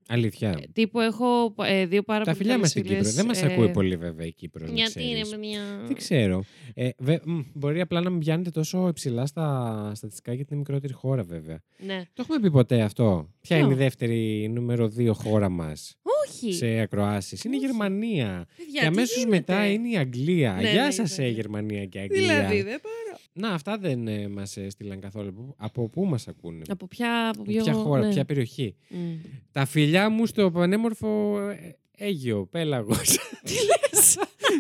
Αλήθεια. 0.09 0.61
τύπου 0.73 1.01
έχω 1.01 1.55
ε, 1.67 1.87
δύο 1.87 2.03
πάρα 2.03 2.25
Τα 2.25 2.31
πολύ 2.31 2.37
φιλιά 2.37 2.59
μας 2.59 2.61
καλές 2.61 2.71
στην 2.71 2.83
Κύπρο. 2.83 2.97
φίλες, 2.99 3.15
Δεν 3.15 3.27
μας 3.27 3.43
ε, 3.43 3.47
ακούει 3.53 3.69
πολύ, 3.71 3.97
βέβαια, 3.97 4.27
η 4.27 4.33
Κύπρος. 4.33 4.71
Γιατί 4.71 5.03
είναι 5.09 5.37
μια. 5.41 5.61
Δεν 5.87 5.97
ξέρω. 5.97 6.45
Ε, 6.75 6.89
βε- 6.99 7.25
μ, 7.27 7.41
μπορεί 7.53 7.81
απλά 7.81 8.01
να 8.01 8.11
μην 8.11 8.19
πιάνετε 8.19 8.51
τόσο 8.51 8.89
υψηλά 8.89 9.27
στα 9.27 9.93
στατιστικά 9.95 10.33
γιατί 10.35 10.49
είναι 10.51 10.59
μικρότερη 10.61 10.93
χώρα, 10.93 11.23
βέβαια. 11.23 11.61
Ναι. 11.87 12.03
Το 12.13 12.23
έχουμε 12.23 12.41
πει 12.41 12.51
ποτέ 12.51 12.81
αυτό. 12.83 13.29
Ποια 13.41 13.57
Ποιο; 13.57 13.65
είναι 13.65 13.75
η 13.75 13.79
δεύτερη 13.79 14.49
νούμερο 14.55 14.89
δύο 14.89 15.15
χώρα 15.15 15.49
μας 15.49 15.97
Όχι. 16.27 16.53
σε 16.53 16.67
ακροάσεις; 16.81 17.45
Είναι 17.45 17.55
η 17.55 17.59
Όχι. 17.59 17.67
Γερμανία. 17.67 18.47
Παιδιά, 18.57 18.73
και 18.73 18.81
τι 18.81 18.87
αμέσως 18.87 19.17
γίνεται; 19.17 19.31
μετά 19.37 19.67
είναι 19.71 19.89
η 19.89 19.97
Αγγλία. 19.97 20.59
Ναι, 20.63 20.71
Γεια 20.71 20.85
ναι, 20.85 20.91
σας, 20.91 21.11
βέβαια. 21.11 21.27
ε, 21.27 21.31
Γερμανία 21.31 21.85
και 21.87 21.99
Αγγλία. 21.99 22.21
Δηλαδή, 22.21 22.63
δεν 22.63 22.81
μπορώ. 22.83 23.04
Να, 23.37 23.49
αυτά 23.51 23.79
δεν 23.79 24.09
ε, 24.09 24.29
μας 24.29 24.57
στείλαν 24.69 25.01
καθόλου. 25.01 25.29
Από- 25.29 25.55
Από 25.57 25.89
πού 25.89 26.05
μας 26.05 26.29
ακούνε; 26.29 26.63
Από 26.69 26.87
ποια, 26.87 27.29
από 27.29 27.43
ποιο, 27.43 27.63
Ποια 27.63 27.73
χώρα, 27.73 28.07
ναι. 28.07 28.13
ποια 28.13 28.25
περιοχή; 28.25 28.77
Μμ. 28.89 29.13
Τα 29.53 29.65
φιλιά 29.67 30.09
μου 30.09 30.27
στο 30.27 30.51
πανέμορφο 30.51 31.39
ε, 31.49 31.77
Αίγιο, 31.97 32.47
Πέλαγος. 32.47 33.19
Τι 33.47 33.53
λες; 33.53 34.19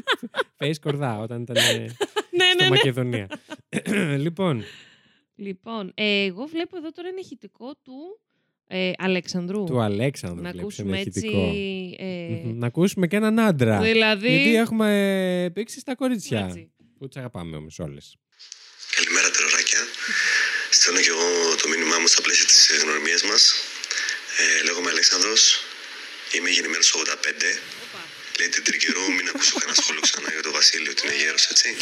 Face 0.58 0.78
κορδά 0.80 1.18
όταν 1.18 1.42
ήταν 1.42 1.56
ε, 1.56 1.78
ναι, 1.78 1.86
στο 1.88 1.96
ναι, 2.36 2.54
ναι. 2.62 2.68
Μακεδονία. 2.68 3.28
λοιπόν, 4.18 4.62
Λοιπόν, 5.36 5.92
ε, 5.94 6.24
εγώ 6.24 6.44
βλέπω 6.46 6.76
εδώ 6.76 6.90
τώρα 6.90 7.08
ένα 7.08 7.18
ηχητικό 7.20 7.74
του 7.82 8.20
ε, 8.66 8.90
Αλεξανδρού. 8.96 9.64
του 9.64 9.80
Αλέξανδρου 9.80 10.42
Να 10.42 10.50
βλέπεις 10.50 10.60
ακούσουμε 10.60 10.88
ένα 10.90 10.98
έτσι. 10.98 11.18
ηχητικό. 11.18 11.52
Ε, 11.98 12.28
Μμμ, 12.44 12.58
Να 12.58 12.66
ακούσουμε 12.66 13.06
και 13.06 13.16
έναν 13.16 13.38
άντρα. 13.40 13.80
δηλαδή. 13.80 14.28
Γιατί 14.30 14.54
έχουμε 14.56 15.50
πήξει 15.54 15.78
στα 15.80 15.94
κορίτσια. 15.94 16.44
έτσι. 16.46 16.72
Που 16.98 17.08
τι 17.08 17.18
αγαπάμε 17.20 17.56
όμως 17.56 17.78
όλες. 17.78 18.16
Καλημέρα 18.94 19.30
τεροράκια. 19.30 19.88
Στέλνω 20.70 21.00
και 21.00 21.08
εγώ 21.08 21.54
το 21.56 21.68
μήνυμά 21.68 21.98
μου 21.98 22.06
στα 22.06 22.22
πλαίσια 22.22 22.44
της 22.44 22.68
ε, 22.70 22.76
γνωριμίας 22.76 23.22
μας. 23.22 23.54
Ε, 24.36 24.62
λέγομαι 24.62 24.90
Αλέξανδρος, 24.90 25.64
είμαι 26.30 26.50
γεννημένος 26.50 26.90
το 26.90 26.98
85. 26.98 27.58
Λέει 28.38 28.48
την 28.48 28.64
τρικερού, 28.64 29.12
μην 29.12 29.28
ακούσω 29.28 29.54
κανένα 29.58 29.82
σχόλιο 29.82 30.00
ξανά 30.00 30.28
για 30.32 30.42
τον 30.42 30.52
Βασίλειο, 30.52 30.90
ότι 30.90 31.06
είναι 31.06 31.16
γέρος, 31.16 31.46
έτσι. 31.46 31.76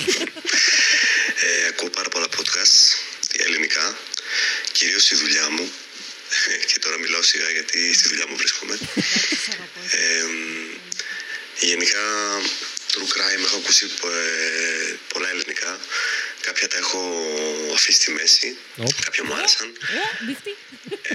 ε, 1.40 1.66
ακούω 1.66 1.90
πάρα 1.90 2.08
πολλά 2.08 2.26
podcast 2.36 2.98
ελληνικά, 3.36 3.98
κυρίως 4.72 5.02
στη 5.02 5.14
δουλειά 5.14 5.50
μου. 5.50 5.72
και 6.66 6.78
τώρα 6.78 6.98
μιλάω 6.98 7.22
σιγά 7.22 7.50
γιατί 7.50 7.94
στη 7.94 8.08
δουλειά 8.08 8.26
μου 8.28 8.36
βρίσκομαι. 8.36 8.78
Ε, 9.90 10.24
γενικά, 11.60 12.00
true 12.92 13.08
crime 13.14 13.44
έχω 13.44 13.56
ακούσει 13.56 13.90
ε, 14.04 14.94
πολλά 15.08 15.28
ελληνικά. 15.30 15.80
Κάποια 16.46 16.68
τα 16.68 16.76
έχω 16.78 17.00
αφήσει 17.74 17.98
στη 18.00 18.10
μέση. 18.10 18.56
Οπ. 18.76 19.02
Κάποια 19.04 19.24
μου 19.24 19.34
άρεσαν. 19.34 19.68
Ε, 19.68 20.24
δείχτη. 20.26 20.52
Ε, 21.02 21.14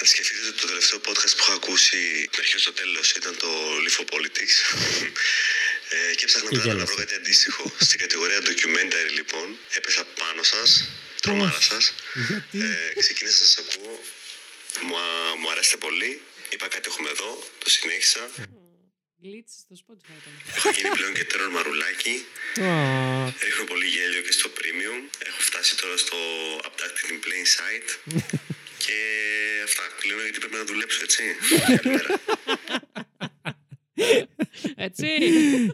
να 0.00 0.04
σκεφτείτε 0.12 0.46
ότι 0.48 0.60
το 0.60 0.66
τελευταίο 0.66 0.98
podcast 1.06 1.32
που 1.36 1.42
έχω 1.44 1.52
ακούσει 1.52 2.28
την 2.30 2.40
αρχή 2.42 2.58
στο 2.58 2.72
τέλος 2.72 3.10
ήταν 3.12 3.36
το 3.36 3.48
Lifo 3.84 4.02
Politics. 4.14 4.56
Ε, 5.88 6.14
και 6.14 6.24
έψαχνα 6.24 6.48
Και 6.48 6.56
μετά 6.56 6.66
να 6.66 6.72
γέλασε. 6.72 6.92
βρω 6.92 6.94
κάτι 7.02 7.14
αντίστοιχο. 7.14 7.72
Στην 7.80 7.98
κατηγορία 7.98 8.38
documentary 8.48 9.10
λοιπόν, 9.18 9.58
έπεσα 9.70 10.04
πάνω 10.04 10.42
σας, 10.42 10.88
τρομάρα 11.22 11.60
σας. 11.60 11.94
Γιατί; 12.50 12.66
Ε, 12.96 13.00
ξεκίνησα 13.00 13.38
να 13.40 13.46
σας 13.46 13.58
ακούω. 13.64 14.04
Μου, 14.82 14.96
α- 14.98 15.36
μου 15.40 15.50
αρέσετε 15.50 15.76
πολύ. 15.76 16.20
Είπα 16.48 16.68
κάτι 16.68 16.88
έχουμε 16.90 17.08
εδώ, 17.10 17.30
το 17.58 17.70
συνέχισα. 17.70 18.30
Glitch 19.22 19.52
στο 19.64 19.74
Spotify 19.82 20.14
ήταν. 20.22 20.34
Έχω 20.56 20.68
γίνει 20.76 20.90
πλέον 20.98 21.12
και 21.18 21.24
τέρον 21.30 21.50
μαρουλάκι. 21.56 22.14
Α, 22.68 22.70
Ρίχνω 23.46 23.64
πολύ 23.72 23.86
γέλιο 23.94 24.22
και 24.26 24.34
στο 24.38 24.48
premium. 24.58 24.98
Έχω 25.28 25.40
φτάσει 25.48 25.72
τώρα 25.80 25.96
στο 26.04 26.18
Abducted 26.66 27.08
in 27.12 27.18
Plain 27.24 27.46
Sight. 27.56 27.86
και 28.84 28.96
αυτά. 29.68 29.82
Κλείνω 30.00 30.22
γιατί 30.26 30.38
πρέπει 30.42 30.56
να 30.62 30.64
δουλέψω, 30.70 30.98
έτσι. 31.06 31.22
Καλημέρα. 31.66 32.10
Έτσι. 34.76 35.06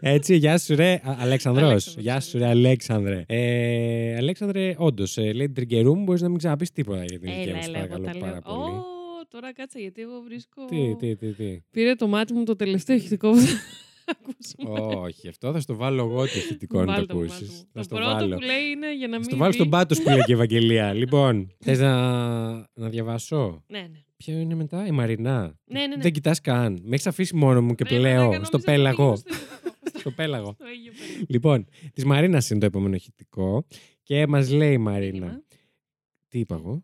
Έτσι, 0.01 0.35
γεια 0.35 0.57
σου 0.57 0.75
ρε, 0.75 0.91
Α- 0.93 1.17
Αλέξανδρος. 1.19 1.63
Αλέξανδρος, 1.69 1.95
Γεια 1.97 2.19
σου 2.19 2.37
ρε, 2.37 2.47
Αλέξανδρε. 2.47 3.23
Ε, 3.27 4.15
Αλέξανδρε, 4.17 4.73
όντως, 4.77 5.17
ε, 5.17 5.21
λέει 5.33 5.45
την 5.45 5.53
τριγκερού 5.53 5.95
μου, 5.95 6.03
μπορείς 6.03 6.21
να 6.21 6.29
μην 6.29 6.37
ξαναπείς 6.37 6.71
τίποτα 6.71 7.03
για 7.05 7.19
την 7.19 7.29
ηλικία 7.29 7.43
Έλα, 7.51 7.55
μου, 7.57 7.63
σε 7.63 7.69
έλα, 7.69 7.77
εγώ 7.79 7.87
παρακαλώ 7.87 8.05
τα 8.19 8.19
πάρα 8.25 8.31
λέω. 8.31 8.41
πολύ. 8.41 8.81
Ω, 9.27 9.37
τώρα 9.39 9.53
κάτσα 9.53 9.79
γιατί 9.79 10.01
εγώ 10.01 10.21
βρίσκω. 10.21 10.65
Τι, 10.65 10.95
τι, 10.95 11.15
τι, 11.15 11.33
τι. 11.33 11.61
Πήρε 11.71 11.95
το 11.95 12.07
μάτι 12.07 12.33
μου 12.33 12.43
το 12.43 12.55
τελευταίο 12.55 12.95
ηχητικό 12.95 13.31
που 13.31 13.37
θα 13.39 13.57
ακούσουμε. 14.19 14.95
Όχι, 14.95 15.27
αυτό 15.27 15.51
θα 15.51 15.59
στο 15.59 15.75
βάλω 15.75 16.03
εγώ 16.03 16.17
το 16.19 16.31
ηχητικό 16.37 16.79
να 16.79 16.85
Βάλ 16.85 16.99
το 16.99 17.05
το 17.05 17.15
μάτι 17.19 17.31
ακούσει. 17.33 17.43
μου. 17.43 17.57
Θα 17.57 17.65
Το 17.73 17.83
στο 17.83 17.95
πρώτο 17.95 18.11
βάλω. 18.11 18.35
που 18.35 18.41
λέει 18.41 18.63
είναι 18.75 18.95
για 18.95 19.07
να 19.07 19.13
Θα 19.13 19.19
μην. 19.19 19.23
στο 19.29 19.37
βάλω 19.37 19.51
δει- 19.51 19.59
στον 19.59 19.69
πάτο 19.71 19.95
που 19.95 20.09
λέει 20.09 20.17
και 20.17 20.31
η 20.31 20.33
Ευαγγελία. 20.33 20.93
λοιπόν, 21.01 21.51
θες 21.59 21.79
να, 21.79 21.93
να 22.73 22.89
διαβάσω; 22.89 23.63
Ναι, 23.67 23.79
ναι. 23.79 24.01
Ποιο 24.17 24.37
είναι 24.37 24.55
μετά, 24.55 24.85
η 24.85 24.91
Μαρινά. 24.91 25.59
Ναι, 25.65 25.79
ναι, 25.79 25.87
ναι. 25.95 26.01
Δεν 26.01 26.11
κοιτάς 26.11 26.41
καν. 26.41 26.79
Με 26.83 26.93
έχεις 26.93 27.07
αφήσει 27.07 27.35
μόνο 27.35 27.61
μου 27.61 27.75
και 27.75 27.83
Ρε, 27.89 27.97
πλέω. 27.97 28.25
μαλάκα, 28.25 28.43
Στο 28.45 28.57
νόμιζα 28.57 28.57
ότι 28.57 28.63
πέλαγο. 28.63 29.03
ήμουν 29.03 29.17
στο 29.17 29.29
ηχητικό. 29.29 29.99
Στο 29.99 30.11
πέλαγο. 30.11 30.53
Στο 30.53 30.65
Αγίο 30.65 30.91
Πέλαγο. 30.91 31.25
Λοιπόν, 31.27 31.65
της 31.93 32.05
Μαρίνας 32.05 32.49
είναι 32.49 32.59
το 32.59 32.65
επόμενο 32.65 32.95
ηχητικό 32.95 33.65
και 34.03 34.27
μας 34.27 34.51
λέει 34.51 34.73
η 34.73 34.77
Μαρίνα. 34.77 35.11
Μήνυμα. 35.25 35.41
Τι 36.29 36.39
είπα 36.39 36.55
εγώ; 36.55 36.83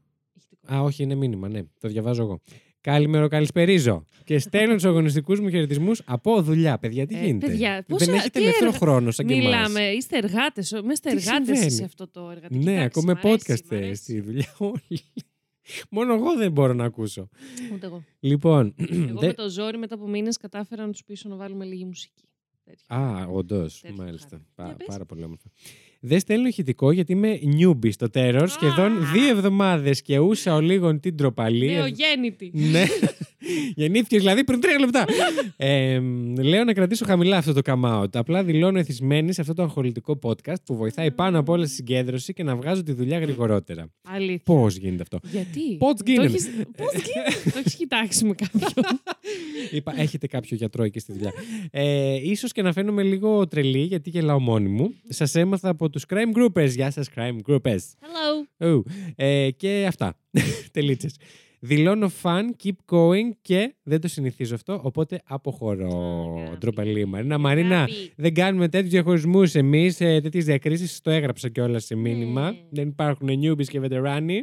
Ηχητικό. 0.64 0.74
Α, 0.76 0.82
όχι, 0.82 1.04
είναι 1.04 1.16
μήνυμα, 1.16 1.48
ναι. 1.50 1.62
Το 1.80 1.88
διαβάζω 1.88 2.22
εγώ. 2.24 2.42
Καλημέρα, 2.82 3.28
καλησπερίζω. 3.28 4.06
Και 4.24 4.40
στέλνω 4.40 4.74
τους 4.74 4.86
αγωνιστικούς 4.86 5.40
μου 5.40 5.50
χαιρετισμούς 5.50 6.02
από 6.06 6.42
δουλειά. 6.42 6.78
Παιδιά, 6.78 7.08
τι 7.08 7.16
Ε, 7.16 7.26
γίνεται; 7.26 7.48
παιδιά, 7.48 7.74
Δεν 7.74 7.86
πόσα- 7.88 8.14
έχετε 8.14 8.30
τι 8.40 8.40
ελεύθερο 8.46 8.66
έργα- 8.66 8.78
χρόνο 8.80 9.12
σαν 9.12 9.26
και 9.28 9.34
εμάς. 9.34 9.46
Μιλάμε, 9.46 9.82
είστε 9.82 10.18
εργάτες. 10.18 10.70
Είμαστε 10.72 11.10
Τι 11.10 11.16
εργάτες 11.16 11.48
συμβαίνει; 11.48 11.72
σε 11.72 11.84
αυτό 11.84 12.08
το 12.08 12.30
εργατικό. 12.30 12.60
Ναι, 12.64 12.72
τάξη, 12.78 12.86
ακούμε 12.86 13.14
μ' 13.14 13.18
αρέσει, 13.28 13.44
podcast 13.48 13.64
μ' 13.70 13.74
ε, 13.74 13.78
αρέσει. 13.78 14.02
στη 14.02 14.22
δουλειά 14.22 14.56
όλοι. 14.58 15.02
Μόνο 15.90 16.14
εγώ 16.14 16.36
δεν 16.38 16.52
μπορώ 16.52 16.74
να 16.74 16.84
ακούσω. 16.86 17.30
Ούτε 17.74 17.86
εγώ. 17.86 18.04
Λοιπόν. 18.20 18.74
Εγώ 18.78 19.20
δε- 19.20 19.28
με 19.28 19.34
το 19.34 19.50
ζόρι 19.50 19.78
μετά 19.78 19.96
από 19.96 20.08
μήνες 20.08 20.38
κατάφερα 20.38 20.86
να 20.86 20.92
τους 20.92 21.04
πείσω 21.04 21.30
να 21.30 21.36
βάλουμε 21.36 21.66
λίγη 21.66 21.86
μουσική. 21.86 22.24
Τέτοιο. 22.64 22.86
Α, 22.96 23.26
όντως. 23.28 23.80
Τέτοια 23.82 24.04
Μάλιστα. 24.04 24.28
χαρά. 24.30 24.44
Πα- 24.56 24.66
Για 24.66 24.76
πες. 24.76 24.88
πάρα 24.88 25.06
πολύ 25.06 25.24
όμορφα. 25.24 25.50
Δεν 26.06 26.20
στέλνω 26.20 26.48
ηχητικό 26.48 26.92
γιατί 26.92 27.12
είμαι 27.12 27.40
newbie 27.58 27.92
στο 27.92 28.10
τέρορ. 28.10 28.48
Σχεδόν 28.48 28.92
δύο 29.14 29.30
εβδομάδες 29.30 30.02
και 30.02 30.18
ούσα 30.18 30.56
ο 30.56 30.60
λίγον 30.60 31.00
την 31.00 31.18
τροπαλή. 31.18 31.72
Νεογέννητη. 31.72 32.52
Ναι. 32.54 32.84
Γεννήθηκες 33.76 34.20
δηλαδή 34.20 34.44
πριν 34.44 34.60
τρία 34.60 34.80
λεπτά. 34.80 35.06
ε, 35.58 36.00
λέω 36.42 36.64
να 36.64 36.74
κρατήσω 36.74 37.06
χαμηλά 37.06 37.38
αυτό 37.38 37.54
το 37.54 37.62
come 37.66 38.02
out. 38.02 38.16
Απλά 38.16 38.44
δηλώνω 38.44 38.80
εθισμένη 38.80 39.34
σε 39.34 39.42
αυτό 39.42 39.54
το 39.54 39.64
αγχολητικό 39.64 40.20
podcast 40.24 40.64
που 40.66 40.76
βοηθάει 40.76 41.12
πάνω 41.12 41.40
απ' 41.40 41.50
όλα 41.50 41.66
στη 41.66 41.74
συγκέντρωση 41.76 42.34
και 42.34 42.44
να 42.44 42.56
βγάζω 42.56 42.84
τη 42.84 42.92
δουλειά 42.92 43.20
γρηγορότερα. 43.20 43.88
Αλήθεια. 44.02 44.42
Πώς 44.46 44.76
γίνεται 44.76 45.02
αυτό; 45.02 45.20
Γιατί; 45.32 45.78
Πώς 45.78 45.94
Το 45.94 46.04
γίνεται; 46.06 46.26
έχεις- 46.26 46.50
Πώς 46.78 46.92
γίνεται; 46.94 47.50
Το 47.52 47.58
έχεις 47.60 47.76
κοιτάξει 47.76 48.26
με 48.26 48.34
κάποιον; 48.34 48.86
Είπα, 49.72 49.94
έχετε 50.02 50.28
κάποιο 50.28 50.56
γιατρό 50.58 50.84
εκεί 50.84 51.00
στη 51.00 51.12
δουλειά. 51.14 51.32
Ε, 51.72 52.14
ίσως 52.30 52.52
και 52.52 52.62
να 52.62 52.74
φαίνομαι 52.74 53.04
λίγο 53.04 53.48
τρελή 53.48 53.80
γιατί 53.82 54.10
γελάω 54.10 54.40
μόνη 54.40 54.70
μου. 54.70 54.94
Σας 55.10 55.36
έμαθα 55.36 55.70
από 55.70 55.90
τους 55.94 56.06
crime 56.10 56.38
groupers. 56.38 56.70
Γεια 56.70 56.92
σας 56.92 57.10
crime 57.16 57.38
groupers. 57.48 57.84
Hello. 58.02 58.48
Oh. 58.58 58.82
Ε, 59.16 59.50
και 59.52 59.86
αυτά. 59.88 60.18
Τελίτσες. 60.72 61.16
Δηλώνω 61.66 62.10
φαν, 62.10 62.56
keep 62.64 62.96
going 62.96 63.32
και 63.42 63.74
δεν 63.84 64.02
το 64.02 64.08
συνηθίζω 64.08 64.56
αυτό, 64.56 64.80
οπότε 64.84 65.22
αποχωρώ. 65.26 66.36
Αγάπη. 66.38 66.58
Ντροπαλή 66.58 67.06
Μαρίνα. 67.06 67.38
Μαρίνα, 67.38 67.76
Αγάπη. 67.76 68.12
δεν 68.16 68.34
κάνουμε 68.34 68.68
τέτοιους 68.70 68.92
διαχωρισμούς 68.92 69.56
εμείς, 69.56 70.02
ε, 70.02 70.20
τέτοιες 70.22 70.46
διακρίσεις. 70.46 71.02
Το 71.02 71.12
έγραψα 71.12 71.50
κιόλας 71.50 71.86
σε 71.86 71.96
μήνυμα. 71.96 72.52
Ναι. 72.52 72.58
Δεν 72.70 72.88
υπάρχουν 72.88 73.28
newbies 73.42 73.66
και 73.66 73.82
veterani. 73.84 74.38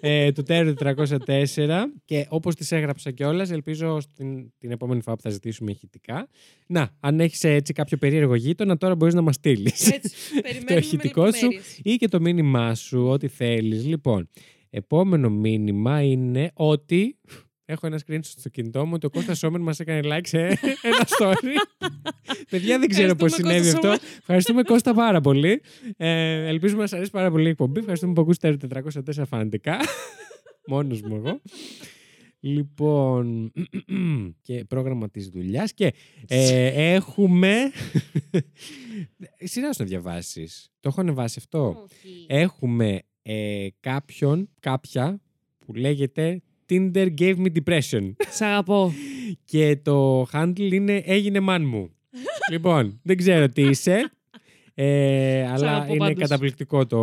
ε, 0.00 0.32
του 0.32 0.42
Τέρου 0.42 0.74
404. 0.74 1.92
Και 2.04 2.26
όπως 2.28 2.54
τις 2.54 2.72
έγραψα 2.72 3.10
κιόλας, 3.10 3.50
ελπίζω 3.50 4.00
στην, 4.00 4.52
την 4.58 4.70
επόμενη 4.70 5.02
φορά 5.02 5.16
που 5.16 5.22
θα 5.22 5.30
ζητήσουμε 5.30 5.70
ηχητικά. 5.70 6.28
Να, 6.66 6.90
αν 7.00 7.20
έχεις 7.20 7.44
έτσι 7.44 7.72
κάποιο 7.72 7.96
περίεργο 7.96 8.34
γείτονα, 8.34 8.76
τώρα 8.76 8.94
μπορείς 8.94 9.14
να 9.14 9.22
μας 9.22 9.34
στείλεις. 9.34 9.90
Έτσι. 9.90 10.14
Περιμένουμε 10.42 10.70
το 10.70 10.76
ηχητικό 10.76 11.24
σου 11.24 11.32
λεπτομέρειες. 11.32 11.80
ή 11.82 11.96
και 11.96 12.08
το 12.08 12.20
μήνυμά 12.20 12.74
σου, 12.74 13.06
ό,τι 13.08 13.28
θέλεις. 13.28 13.86
Λοιπόν, 13.86 14.28
επόμενο 14.74 15.30
μήνυμα 15.30 16.02
είναι 16.02 16.50
ότι... 16.54 17.18
Έχω 17.66 17.86
ένα 17.86 18.00
screenshot 18.06 18.20
στο 18.22 18.48
κινητό 18.48 18.86
μου 18.86 18.92
ότι 18.94 19.06
ο 19.06 19.10
Κώστας 19.10 19.38
Σόμερ 19.38 19.60
μας 19.60 19.80
έκανε 19.80 20.00
like 20.04 20.26
σε 20.26 20.38
ένα 20.88 21.06
story. 21.18 21.86
Παιδιά, 22.50 22.78
δεν 22.78 22.88
ξέρω 22.88 23.14
πώς 23.14 23.32
Ευχαριστούμε, 23.32 23.52
συνέβη 23.52 23.72
Κώστα 23.72 23.92
αυτό. 23.92 24.06
Ευχαριστούμε 24.18 24.62
Κώστα 24.62 24.94
πάρα 24.94 25.20
πολύ. 25.20 25.60
Ε, 25.96 26.46
ελπίζουμε 26.46 26.80
να 26.80 26.86
σας 26.86 26.96
αρέσει 26.96 27.10
πάρα 27.10 27.30
πολύ 27.30 27.46
η 27.46 27.48
εκπομπή. 27.48 27.78
Ευχαριστούμε 27.78 28.12
που 28.12 28.20
ακούσατε 28.20 28.56
404 29.16 29.22
φανατικά. 29.26 29.76
Μόνος 30.70 31.00
μου 31.00 31.16
εγώ. 31.16 31.40
Λοιπόν, 32.40 33.52
και 34.46 34.64
πρόγραμμα 34.68 35.10
της 35.10 35.28
δουλειάς 35.28 35.74
και 35.74 35.94
ε, 36.28 36.94
έχουμε... 36.94 37.56
Σειρά 39.50 39.72
σου 39.72 39.82
να 39.82 39.88
διαβάσεις. 39.88 40.70
Το 40.80 40.88
έχω 40.88 41.00
ανεβάσει 41.00 41.36
αυτό. 41.38 41.66
Όχι. 41.84 42.26
Έχουμε 42.28 43.02
ε, 43.26 43.66
κάποιον, 43.80 44.48
κάποια 44.60 45.20
που 45.66 45.74
λέγεται 45.74 46.42
Tinder 46.68 47.08
gave 47.18 47.36
me 47.36 47.46
depression 47.62 48.12
Σ' 48.30 48.40
αγαπώ. 48.40 48.92
και 49.44 49.76
το 49.82 50.22
handle 50.32 50.72
είναι 50.72 51.02
έγινε 51.04 51.40
man 51.48 51.60
μου. 51.66 51.90
λοιπόν, 52.52 53.00
δεν 53.02 53.16
ξέρω 53.16 53.48
τι 53.48 53.62
είσαι. 53.62 54.10
Ε, 54.76 55.46
αλλά 55.50 55.70
αγαπώ 55.70 55.88
είναι 55.90 55.98
πάντως. 55.98 56.18
καταπληκτικό 56.18 56.86
το, 56.86 56.98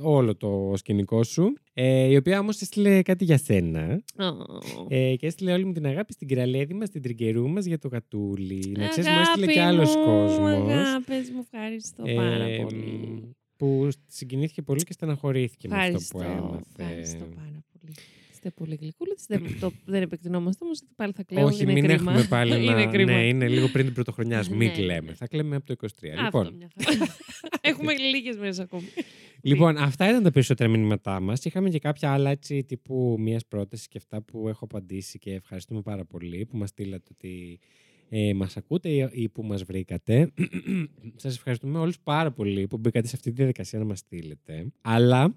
όλο 0.00 0.36
το 0.36 0.72
σκηνικό 0.76 1.22
σου. 1.22 1.52
Ε, 1.74 2.04
η 2.04 2.16
οποία 2.16 2.38
όμως 2.38 2.60
έστειλε 2.60 3.02
κάτι 3.02 3.24
για 3.24 3.38
σένα. 3.38 4.02
Ε, 4.88 5.14
και 5.16 5.26
έστειλε 5.26 5.52
όλη 5.52 5.64
μου 5.64 5.72
την 5.72 5.86
αγάπη 5.86 6.12
στην 6.12 6.28
κυραλέδη 6.28 6.74
μας, 6.74 6.88
στην 6.88 7.02
τριγκερού 7.02 7.48
μας 7.48 7.64
για 7.64 7.78
το 7.78 7.88
κατούλι. 7.88 8.74
Να 8.78 8.86
ξέρεις, 8.88 9.10
μου 9.10 9.18
έστειλε 9.20 9.46
και 9.46 9.60
άλλος 9.60 9.94
κόσμος. 9.96 10.70
Αγάπες 10.70 11.30
μου, 11.34 11.46
ευχαριστώ 11.52 12.02
πάρα 12.16 12.44
Ε, 12.44 12.56
πολύ. 12.62 13.36
Που 13.58 13.88
συγκινήθηκε 14.06 14.62
πολύ 14.62 14.82
και 14.84 14.92
στεναχωρήθηκε 14.92 15.68
με 15.68 15.74
αυτό 15.74 15.86
Ευχαριστώ, 15.86 16.18
που 16.18 16.24
έμαθε. 16.24 16.64
ευχαριστώ 16.78 17.24
πάρα 17.34 17.64
πολύ. 17.80 17.94
Είστε 18.32 18.50
πολύ 18.50 18.74
γλυκούλες. 18.80 19.24
Δεν, 19.28 19.56
το, 19.60 19.72
δεν 19.84 20.02
επεκτηνόμαστε 20.02 20.64
όμως, 20.64 20.78
γιατί 20.78 20.94
πάλι 20.96 21.12
θα 21.12 21.22
κλαίω. 21.22 21.46
Όχι, 21.46 21.62
είναι 21.62 21.72
μην 21.72 21.82
κρίμα. 21.84 22.12
έχουμε 22.12 22.26
πάλι 22.28 22.54
είναι 22.64 22.84
να. 22.84 22.86
κρίμα. 22.86 23.12
Ναι, 23.12 23.26
είναι 23.26 23.48
λίγο 23.48 23.68
πριν 23.68 23.84
την 23.84 23.94
πρωτοχρονιά. 23.94 24.44
Μην 24.50 24.58
Ναι, 24.58 24.68
κλαίμε. 24.72 25.06
ναι. 25.08 25.14
Θα 25.14 25.26
κλαίμε 25.26 25.56
από 25.56 25.66
το 25.66 25.74
23. 25.80 25.86
Αυτό 25.86 26.24
λοιπόν, 26.24 26.54
μια 26.56 26.70
χαρά. 26.84 27.06
έχουμε 27.60 27.92
λίγες 27.96 28.36
μέρες 28.36 28.58
ακόμη. 28.58 28.86
λοιπόν, 29.42 29.76
αυτά 29.76 30.08
ήταν 30.08 30.22
τα 30.22 30.30
περισσότερα 30.30 30.70
μηνύματά 30.70 31.20
μας. 31.20 31.44
Είχαμε 31.44 31.68
και 31.68 31.78
κάποια 31.78 32.12
άλλα 32.12 32.30
έτσι 32.30 32.64
τύπου 32.64 33.16
μία 33.18 33.40
πρότασης 33.48 33.88
και 33.88 33.98
αυτά 33.98 34.22
που 34.22 34.48
έχω 34.48 34.64
απαντήσει 34.64 35.18
και 35.18 35.32
ευχαριστούμε 35.34 35.80
πάρα 35.82 36.04
πολύ 36.04 36.46
που 36.46 36.56
μας 36.56 36.68
στείλατε 36.68 37.10
ότι 37.12 37.58
ε, 38.08 38.34
μας 38.34 38.56
ακούτε 38.56 38.88
ή, 38.88 39.08
ή 39.12 39.28
που 39.28 39.42
μας 39.42 39.62
βρήκατε. 39.62 40.32
Σας 41.16 41.36
ευχαριστούμε 41.36 41.78
όλους 41.78 41.98
πάρα 42.00 42.32
πολύ 42.32 42.66
που 42.66 42.78
μπήκατε 42.78 43.06
σε 43.06 43.16
αυτή 43.16 43.30
τη 43.30 43.36
διαδικασία 43.36 43.78
να 43.78 43.84
μας 43.84 43.98
στείλετε. 43.98 44.66
Αλλά 44.80 45.34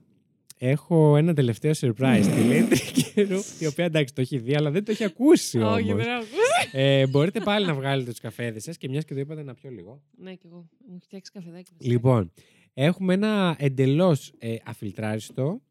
έχω 0.57 1.17
ένα 1.17 1.33
τελευταίο 1.33 1.71
surprise 1.75 2.21
στη 2.23 2.43
λέει 2.43 2.61
Τρικερού, 3.13 3.39
η 3.59 3.65
οποία 3.65 3.85
εντάξει 3.85 4.13
το 4.13 4.21
έχει 4.21 4.37
δει, 4.37 4.55
αλλά 4.55 4.71
δεν 4.71 4.85
το 4.85 4.91
έχει 4.91 5.03
ακούσει 5.03 5.59
όμως. 5.59 5.73
Όχι, 5.73 5.93
δεν 5.93 6.07
έχω. 6.07 6.25
Ε, 6.71 7.07
μπορείτε 7.07 7.39
πάλι 7.39 7.65
να 7.65 7.73
βγάλετε 7.73 8.09
τους 8.09 8.19
καφέδες 8.19 8.63
σας 8.63 8.77
και 8.77 8.89
μιας 8.89 9.05
και 9.05 9.13
το 9.13 9.19
είπατε 9.19 9.43
να 9.43 9.53
πιω 9.53 9.69
λίγο. 9.69 10.01
Ναι, 10.17 10.33
κι 10.33 10.45
εγώ. 10.45 10.69
Μου 10.87 10.93
έχει 10.95 11.05
φτιάξει 11.05 11.31
καφεδάκι. 11.31 11.71
βασικά. 11.73 11.93
Λοιπόν, 11.93 12.31
έχουμε 12.73 13.13
ένα 13.13 13.55
εντελώς 13.59 14.33
ε, 14.37 14.55
αφιλτράριστο, 14.65 15.61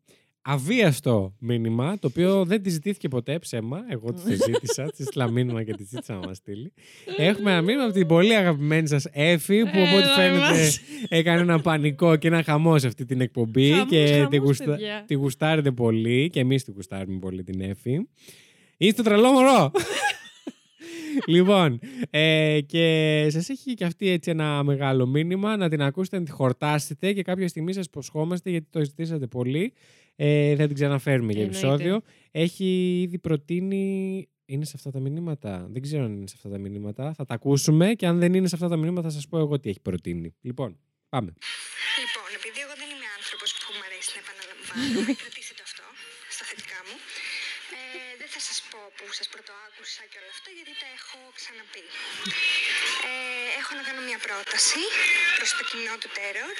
αβίαστο 0.43 1.35
μήνυμα, 1.39 1.99
το 1.99 2.07
οποίο 2.07 2.45
δεν 2.45 2.63
τη 2.63 2.71
ζητήθηκε 2.71 3.09
ποτέ 3.09 3.39
ψέμα. 3.39 3.81
Εγώ 3.89 4.13
τη 4.13 4.35
ζήτησα, 4.35 4.91
τη 4.97 5.03
στείλα 5.03 5.31
μήνυμα 5.31 5.63
και 5.63 5.73
τη 5.73 5.85
ζήτησα 5.85 6.15
να 6.15 6.27
μας 6.27 6.37
στείλει. 6.37 6.73
Έχουμε 7.17 7.51
ένα 7.51 7.61
μήνυμα 7.61 7.85
από 7.85 7.93
την 7.93 8.07
πολύ 8.07 8.37
αγαπημένη 8.37 8.89
σας 8.89 9.07
Εφη, 9.13 9.63
που 9.63 9.69
από 9.69 9.97
ό,τι 9.97 10.05
Έλα, 10.05 10.15
φαίνεται 10.15 10.41
μας. 10.41 10.81
έκανε 11.09 11.41
ένα 11.41 11.61
πανικό 11.61 12.17
και 12.17 12.29
ένα 12.29 12.43
χαμό 12.43 12.79
σε 12.79 12.87
αυτή 12.87 13.05
την 13.05 13.21
εκπομπή 13.21 13.71
Χαμός, 13.71 13.89
και 13.89 14.07
χαμός, 14.07 14.29
τη, 14.29 14.37
γουστα... 14.37 14.65
παιδιά. 14.65 15.05
τη 15.07 15.15
γουστάρετε 15.15 15.71
πολύ 15.71 16.31
και 16.31 16.41
εμείς 16.41 16.65
τη 16.65 16.71
γουστάρουμε 16.71 17.19
πολύ 17.19 17.43
την 17.43 17.61
Εφη. 17.61 18.09
Είστε 18.77 19.03
τρελό 19.03 19.33
μωρό! 19.33 19.71
Λοιπόν, 21.27 21.81
ε, 22.11 22.61
και 22.67 23.27
σας 23.31 23.49
έχει 23.49 23.75
και 23.75 23.85
αυτή 23.85 24.09
έτσι 24.09 24.31
ένα 24.31 24.63
μεγάλο 24.63 25.07
μήνυμα 25.07 25.57
να 25.57 25.69
την 25.69 25.83
ακούσετε, 25.83 26.19
να 26.19 26.25
τη 26.25 26.31
χορτάσετε 26.31 27.13
και 27.13 27.23
κάποια 27.23 27.49
στιγμή 27.49 27.73
σας 27.73 27.91
προσχόμαστε 27.91 28.51
γιατί 28.51 28.67
το 28.71 28.85
ζητήσατε 28.85 29.27
πολύ. 29.27 29.73
Ε, 30.17 30.57
θα 30.57 30.67
την 30.67 30.75
ξαναφέρουμε 30.75 31.33
για 31.33 31.43
Εννοείται. 31.43 31.67
επεισόδιο. 31.67 32.01
Έχει 32.31 33.01
ήδη 33.01 33.19
προτείνει... 33.19 34.29
Είναι 34.45 34.65
σε 34.65 34.73
αυτά 34.75 34.91
τα 34.91 35.01
μηνύματα; 35.01 35.67
Δεν 35.71 35.83
ξέρω 35.83 36.05
αν 36.05 36.13
είναι 36.17 36.27
σε 36.27 36.35
αυτά 36.37 36.49
τα 36.49 36.59
μηνύματα. 36.59 37.15
Θα 37.15 37.25
τα 37.25 37.35
ακούσουμε 37.35 37.95
και 37.95 38.07
αν 38.07 38.19
δεν 38.19 38.35
είναι 38.35 38.49
σε 38.49 38.55
αυτά 38.55 38.69
τα 38.69 38.77
μηνύματα 38.77 39.09
θα 39.09 39.15
σας 39.15 39.29
πω 39.29 39.39
εγώ 39.39 39.61
τι 39.61 39.69
έχει 39.69 39.81
προτείνει. 39.81 40.35
Λοιπόν, 40.41 40.79
πάμε. 41.09 41.31
Λοιπόν, 42.03 42.29
επειδή 42.39 42.59
εγώ 42.65 42.75
δεν 42.81 42.89
είμαι 42.95 43.09
άνθρωπος 43.19 43.49
που 43.61 43.69
μου 43.77 43.83
αρέσει 43.89 44.11
να 44.17 44.21
επαναλαμβάνω, 44.25 44.99
που 49.11 49.17
σας 49.23 49.31
πρωτοάκουσα 49.35 50.03
και 50.11 50.17
όλα 50.21 50.33
αυτά, 50.37 50.49
γιατί 50.57 50.73
τα 50.83 50.89
έχω 50.99 51.19
ξαναπεί. 51.39 51.85
Ε, 53.09 53.13
έχω 53.61 53.73
να 53.79 53.83
κάνω 53.89 54.01
μια 54.09 54.21
πρόταση 54.27 54.83
προς 55.37 55.51
το 55.59 55.63
κοινό 55.71 55.95
του 56.01 56.11
Terror. 56.17 56.51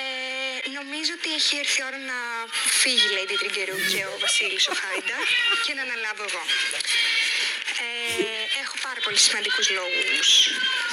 Ε, 0.00 0.04
νομίζω 0.78 1.12
ότι 1.18 1.28
έχει 1.38 1.52
έρθει 1.62 1.76
η 1.82 1.84
ώρα 1.90 2.00
να 2.12 2.18
φύγει 2.80 3.06
η 3.10 3.14
Lady 3.16 3.36
Τριγκερού 3.40 3.78
και 3.92 4.00
ο 4.12 4.14
Βασίλης 4.24 4.64
ο 4.72 4.74
Χάιντα 4.80 5.18
και 5.64 5.72
να 5.76 5.82
αναλάβω 5.86 6.22
εγώ. 6.30 6.42
Ε, 7.86 8.60
έχω 8.62 8.76
πάρα 8.86 9.00
πολύ 9.04 9.18
σημαντικούς 9.26 9.66
λόγους 9.78 10.28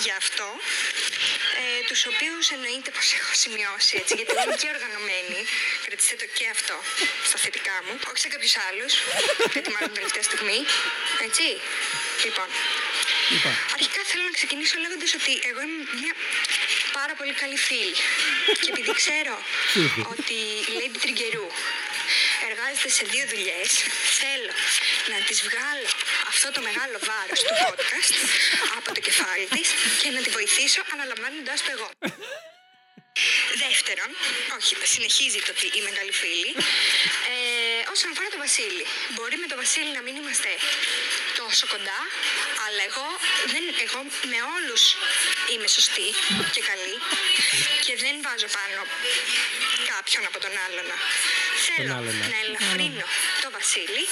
για 0.04 0.16
αυτό, 0.24 0.48
ε, 1.92 1.94
τους 1.94 2.06
οποίους 2.14 2.46
εννοείται 2.56 2.90
πως 2.96 3.08
έχω 3.20 3.34
σημειώσει, 3.44 3.94
έτσι, 4.02 4.14
γιατί 4.20 4.32
είμαι 4.42 4.58
και 4.62 4.70
οργανωμένη. 4.76 5.40
Κρατήστε 5.86 6.16
το 6.22 6.28
και 6.38 6.46
αυτό 6.56 6.76
στα 7.30 7.38
θετικά 7.44 7.76
μου, 7.86 7.94
όχι 8.10 8.20
σε 8.26 8.30
κάποιους 8.34 8.56
άλλους, 8.68 8.92
γιατί 9.54 9.70
μάλλον 9.76 9.92
τελευταία 9.98 10.26
στιγμή, 10.30 10.60
έτσι. 11.28 11.48
Λοιπόν, 12.26 12.48
αρχικά 13.78 14.02
θέλω 14.10 14.24
να 14.30 14.34
ξεκινήσω 14.40 14.76
λέγοντας 14.84 15.12
ότι 15.20 15.34
εγώ 15.50 15.60
είμαι 15.66 15.84
μια 16.02 16.14
πάρα 16.98 17.14
πολύ 17.20 17.34
καλή 17.42 17.58
φίλη. 17.68 17.96
Και 18.62 18.70
επειδή 18.74 18.92
ξέρω 19.02 19.36
ότι 20.14 20.38
η 20.70 20.74
Lady 20.80 20.98
Τριγκερού 21.04 21.48
εργάζεται 22.48 22.90
σε 22.98 23.04
δύο 23.14 23.26
δουλειές, 23.34 23.70
θέλω 24.20 24.54
να 25.12 25.18
της 25.28 25.40
βγάλω 25.48 25.90
αυτό 26.44 26.60
το 26.60 26.68
μεγάλο 26.70 26.98
βάρος 27.10 27.40
του 27.46 27.54
podcast 27.62 28.14
από 28.78 28.90
το 28.96 29.02
κεφάλι 29.08 29.46
της 29.56 29.70
και 30.02 30.10
να 30.16 30.20
τη 30.26 30.30
βοηθήσω 30.38 30.82
αναλαμβάνοντάς 30.94 31.60
το 31.66 31.70
εγώ. 31.76 31.90
Δεύτερον, 33.64 34.10
όχι, 34.58 34.74
συνεχίζει 34.94 35.40
το 35.46 35.52
ότι 35.56 35.68
είμαι 35.78 35.92
καλή 36.00 36.14
φίλη. 36.22 36.52
Ε, 37.32 37.36
όσον 37.94 38.10
αφορά 38.14 38.28
το 38.36 38.40
Βασίλη, 38.46 38.86
μπορεί 39.14 39.36
με 39.44 39.48
το 39.52 39.56
Βασίλη 39.62 39.92
να 39.98 40.02
μην 40.06 40.14
είμαστε 40.20 40.52
τόσο 41.42 41.64
κοντά, 41.74 42.00
αλλά 42.66 42.82
εγώ, 42.90 43.08
δεν, 43.54 43.64
εγώ 43.86 44.00
με 44.32 44.40
όλους 44.56 44.84
είμαι 45.52 45.70
σωστή 45.78 46.10
και 46.54 46.62
καλή 46.70 46.96
και 47.86 47.94
δεν 48.04 48.16
βάζω 48.26 48.50
πάνω 48.58 48.80
κάποιον 49.92 50.24
από 50.30 50.38
τον 50.44 50.54
άλλον. 50.66 50.88
Θέλω 51.66 51.94
άλλον, 52.00 52.16
ναι. 52.20 52.28
να 52.34 52.38
ελαφρύνω 52.44 53.06
το 53.44 53.50
Βασίλη 53.58 54.04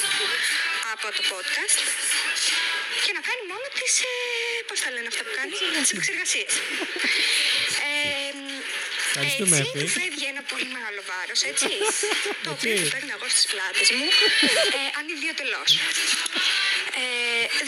από 0.96 1.08
το 1.18 1.24
podcast 1.32 1.78
και 3.06 3.12
να 3.18 3.22
κάνει 3.28 3.44
μόνο 3.52 3.66
τις, 3.78 3.94
ε, 4.10 4.12
πώς 4.68 4.78
τα 4.84 4.90
λένε 4.96 5.08
αυτά 5.14 5.22
που 5.26 5.34
κάνεις, 5.40 5.58
τις 5.84 5.92
επεξεργασίες. 5.96 6.54
Ε, 7.88 8.32
Ευχαριστούμε, 9.12 9.56
έτσι, 9.58 9.72
Εφη. 9.76 9.82
του 9.84 9.92
φεύγει 10.00 10.26
ένα 10.34 10.44
πολύ 10.52 10.68
μεγάλο 10.76 11.02
βάρος, 11.12 11.40
έτσι. 11.52 11.70
το 12.46 12.50
οποίο 12.56 12.74
το 12.82 12.88
παίρνω 12.94 13.14
εγώ 13.18 13.28
στις 13.36 13.46
πλάτες 13.52 13.88
μου, 13.98 14.08
ε, 14.78 14.82
ανιδιοτελώ. 15.00 15.64
Ε, 17.02 17.06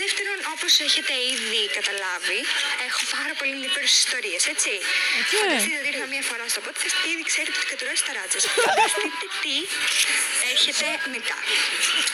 δεύτερον, 0.02 0.38
όπως 0.56 0.72
έχετε 0.88 1.14
ήδη 1.34 1.62
καταλάβει, 1.78 2.40
έχω 2.88 3.02
πάρα 3.16 3.34
πολύ 3.40 3.54
ενδιαφέρουσες 3.58 4.00
ιστορίες, 4.04 4.42
έτσι. 4.54 4.72
Φανταστείτε 5.42 5.78
ότι 5.82 5.90
ήρθα 5.94 6.06
μία 6.14 6.24
φορά 6.30 6.44
στο 6.54 6.62
podcast 6.66 6.96
και 7.02 7.08
ήδη 7.14 7.24
ξέρετε 7.32 7.58
ότι 7.62 7.70
κατουράει 7.74 7.98
τα 8.08 8.14
ράτσε. 8.18 8.40
Φανταστείτε 8.68 9.28
τι 9.44 9.56
έρχεται 10.54 10.88
μετά. 11.16 11.38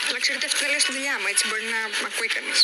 Αλλά 0.06 0.18
ξέρετε, 0.24 0.44
αυτό 0.50 0.58
δεν 0.62 0.70
λέω 0.72 0.82
στη 0.84 0.92
δουλειά 0.96 1.14
μου, 1.20 1.26
έτσι 1.32 1.42
μπορεί 1.48 1.66
να 1.74 1.80
μ' 2.00 2.06
ακούει 2.10 2.30
κανείς. 2.36 2.58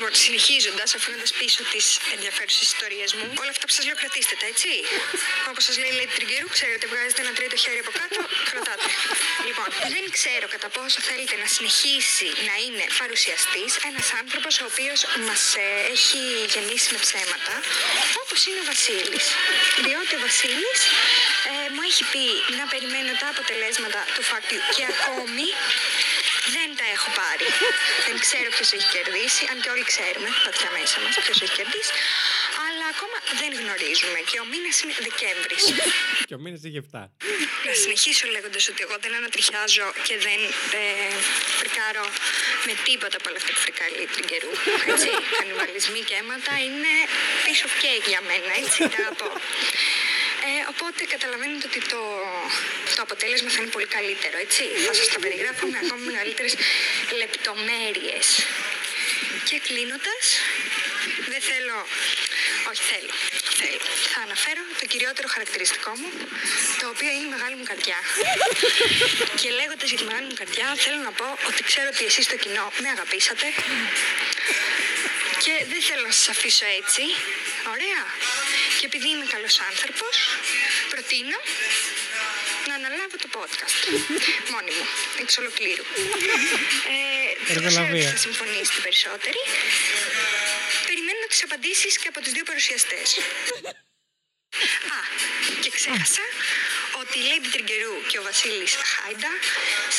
Λοιπόν, 0.00 0.18
συνεχίζοντας, 0.26 0.90
αφήνοντας 0.98 1.32
πίσω 1.40 1.60
τις 1.72 1.86
ενδιαφέρουσες 2.16 2.62
ιστορίες 2.70 3.10
μου, 3.16 3.26
όλα 3.42 3.52
αυτά 3.54 3.64
που 3.66 3.74
σας 3.76 3.84
λέω 3.86 3.96
κρατήστε 4.02 4.34
τα, 4.40 4.46
έτσι. 4.52 4.70
Όπως 5.50 5.62
σας 5.68 5.76
λέει 5.82 5.90
η 5.94 5.96
Lady 5.98 6.12
Τριγκέρου, 6.18 6.48
ξέρετε, 6.56 6.84
βγάζετε 6.92 7.20
ένα 7.24 7.32
τρίτο 7.38 7.56
χέρι 7.64 7.80
από 7.84 7.92
κάτω, 8.00 8.20
κρατάτε. 8.50 8.88
Λοιπόν, 9.48 9.68
δεν 9.94 10.04
ξέρω 10.16 10.46
κατά 10.54 10.68
πόσο 10.76 10.98
θέλετε 11.08 11.34
να 11.42 11.48
συνεχίσει 11.56 12.28
να 12.48 12.54
είναι 12.64 12.84
παρουσιαστής 13.00 13.70
ένας 13.90 14.08
άνθρωπος 14.20 14.52
ο 14.62 14.66
οποίος 14.70 14.98
μας 15.28 15.42
έχει 15.94 16.20
γεμίσει 16.52 16.88
με 16.94 16.98
ψέματα, 17.06 17.54
όπως 18.22 18.38
είναι 18.46 18.60
ο 18.64 18.66
Βασίλης. 18.72 19.26
Διότι 19.86 20.12
ο 20.18 20.20
Βασίλης 20.26 20.80
ε, 21.50 21.52
μου 21.74 21.82
έχει 21.90 22.02
πει 22.12 22.24
να 22.58 22.64
περιμένω 22.72 23.12
τα 23.22 23.28
αποτελέσματα 23.34 24.00
του 24.14 24.22
φάκτιου 24.30 24.60
και 24.74 24.84
ακόμη 24.92 25.46
δεν 26.54 26.68
τα 26.78 26.86
έχω 26.94 27.08
πάρει. 27.20 27.46
Δεν 28.08 28.16
ξέρω 28.24 28.48
ποιος 28.56 28.70
έχει 28.76 28.88
κερδίσει, 28.96 29.42
αν 29.50 29.56
και 29.62 29.70
όλοι 29.74 29.84
ξέρουμε, 29.92 30.28
βαθιά 30.46 30.70
μέσα 30.78 30.96
μας, 31.02 31.12
ποιος 31.24 31.38
έχει 31.44 31.54
κερδίσει. 31.60 31.92
Αλλά 32.66 32.84
ακόμα 32.94 33.18
δεν 33.40 33.50
γνωρίζουμε 33.60 34.18
και 34.30 34.36
ο 34.42 34.46
μήνας 34.52 34.76
είναι 34.82 34.94
Δεκέμβρης. 35.06 35.62
Και 36.28 36.34
ο 36.38 36.40
μήνας 36.44 36.60
είχε 36.66 36.80
7. 36.80 37.04
Να 37.68 37.74
συνεχίσω 37.82 38.24
λέγοντας 38.34 38.64
ότι 38.70 38.80
εγώ 38.86 38.96
δεν 39.04 39.12
ανατριχιάζω 39.20 39.86
και 40.06 40.14
δεν 40.26 40.40
ε, 40.80 40.84
φρικάρω 41.58 42.06
με 42.66 42.74
τίποτα 42.86 43.16
από 43.20 43.26
όλα 43.30 43.38
αυτά 43.42 43.50
που 43.54 43.60
φρικάρει 43.66 43.96
η 44.06 44.08
Τριγκερού. 44.14 44.52
Έτσι, 44.92 45.08
κανιβαλισμοί 45.40 46.00
και 46.08 46.14
αίματα 46.20 46.52
είναι 46.66 46.92
piece 47.44 47.62
of 47.66 47.72
cake 47.82 48.06
για 48.12 48.22
μένα, 48.28 48.50
έτσι, 48.62 48.78
τα 48.92 48.98
αγαπώ. 49.02 49.30
Ε, 50.48 50.52
οπότε 50.72 51.00
καταλαβαίνετε 51.14 51.64
ότι 51.70 51.80
το, 51.92 52.00
το 52.96 53.02
αποτέλεσμα 53.06 53.50
θα 53.54 53.58
είναι 53.60 53.72
πολύ 53.76 53.88
καλύτερο, 53.96 54.36
έτσι. 54.46 54.62
Θα 54.86 54.92
σας 54.98 55.08
τα 55.12 55.18
περιγράφω 55.24 55.64
με 55.72 55.78
ακόμη 55.84 56.02
μεγαλύτερες 56.10 56.54
λεπτομέρειες. 57.22 58.26
Και 59.48 59.56
κλείνοντας, 59.66 60.24
δεν 61.32 61.40
θέλω, 61.50 61.76
όχι 62.70 62.82
θέλω, 62.92 63.14
θέλω. 63.60 63.86
Θα 64.12 64.20
αναφέρω 64.26 64.62
το 64.80 64.86
κυριότερο 64.92 65.28
χαρακτηριστικό 65.34 65.90
μου, 66.00 66.10
το 66.80 66.84
οποίο 66.94 67.10
είναι 67.14 67.26
η 67.30 67.32
μεγάλη 67.36 67.54
μου 67.58 67.66
καρδιά. 67.70 67.98
και 69.40 69.48
λέγοντας 69.58 69.88
για 69.90 69.98
τη 70.00 70.04
μεγάλη 70.10 70.26
μου 70.30 70.36
καρδιά, 70.42 70.66
θέλω 70.84 71.00
να 71.08 71.12
πω 71.18 71.28
ότι 71.48 71.60
ξέρω 71.70 71.88
ότι 71.94 72.04
εσείς 72.10 72.26
το 72.32 72.36
κοινό 72.42 72.66
με 72.82 72.88
αγαπήσατε 72.94 73.46
και 75.44 75.54
δεν 75.72 75.80
θέλω 75.88 76.04
να 76.10 76.14
σας 76.18 76.28
αφήσω 76.34 76.66
έτσι. 76.80 77.02
Ωραία. 77.74 78.02
Και 78.78 78.86
επειδή 78.90 79.08
είμαι 79.14 79.26
καλός 79.34 79.54
άνθρωπος, 79.70 80.14
προτείνω 80.92 81.38
να 82.68 82.74
αναλάβω 82.80 83.16
το 83.24 83.28
podcast. 83.38 83.80
Μόνη 84.52 84.70
μου, 84.76 84.86
εξ 85.22 85.30
ολοκλήρου. 85.42 85.84
Ε, 86.94 86.98
ξέρω 87.44 87.58
Εργολαβία. 87.66 88.02
ότι 88.06 88.10
θα 88.14 88.20
συμφωνήσει 88.26 88.70
την 88.76 88.82
περισσότερη. 88.86 89.40
Περιμένω 90.88 91.22
τις 91.32 91.42
απαντήσεις 91.46 91.92
και 92.00 92.08
από 92.12 92.18
τους 92.22 92.32
δύο 92.36 92.44
παρουσιαστές. 92.50 93.06
Α, 94.96 94.98
και 95.62 95.70
ξέχασα 95.76 96.24
ότι 97.00 97.16
η 97.22 97.24
Lady 97.30 97.48
Τριγκερού 97.54 97.96
και 98.10 98.18
ο 98.20 98.22
Βασίλης 98.28 98.72
Χάιντα 98.90 99.32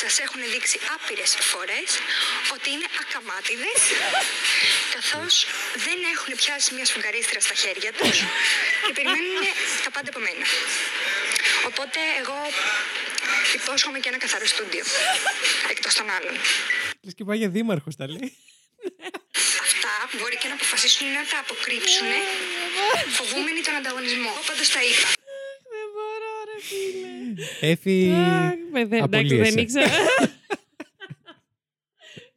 σας 0.00 0.14
έχουν 0.24 0.40
δείξει 0.52 0.78
άπειρες 0.94 1.30
φορές 1.52 1.90
ότι 2.54 2.68
είναι 2.74 2.88
ακαμάτιδες 3.02 3.80
καθώς 4.94 5.32
δεν 5.86 5.98
έχουν 6.14 6.30
πιάσει 6.40 6.68
μια 6.76 6.86
σφουγγαρίστρα 6.88 7.40
στα 7.46 7.54
χέρια 7.62 7.90
τους 7.98 8.16
και 8.84 8.92
περιμένουν 8.96 9.36
τα 9.84 9.90
πάντα 9.94 10.08
από 10.12 10.20
μένα. 10.26 10.46
Οπότε 11.70 11.98
εγώ 12.22 12.38
υπόσχομαι 13.58 13.98
και 14.02 14.08
ένα 14.12 14.18
καθαρό 14.24 14.46
στούντιο 14.54 14.84
εκτός 15.70 15.94
των 15.98 16.06
άλλων. 16.16 16.34
Λες 17.04 17.14
και 17.16 17.24
πάει 17.24 17.38
για 17.38 17.48
δήμαρχος 17.48 17.96
τα 17.96 18.06
λέει. 18.14 18.30
Αυτά 19.66 19.92
μπορεί 20.18 20.36
και 20.36 20.48
να 20.48 20.54
αποφασίσουν 20.54 21.06
να 21.18 21.22
τα 21.30 21.38
αποκρύψουν 21.44 22.10
φοβούμενοι 23.16 23.60
τον 23.66 23.74
ανταγωνισμό. 23.74 24.30
Εγώ 24.34 24.42
πάντως 24.46 24.68
τα 24.76 24.82
είπα. 24.88 25.21
Έφη. 27.60 28.10
Αχ, 28.10 28.52
παιδί, 28.72 28.96
εντάξει, 28.96 29.00
απολύεσαι. 29.02 29.50
δεν 29.50 29.58
ήξερα. 29.64 29.86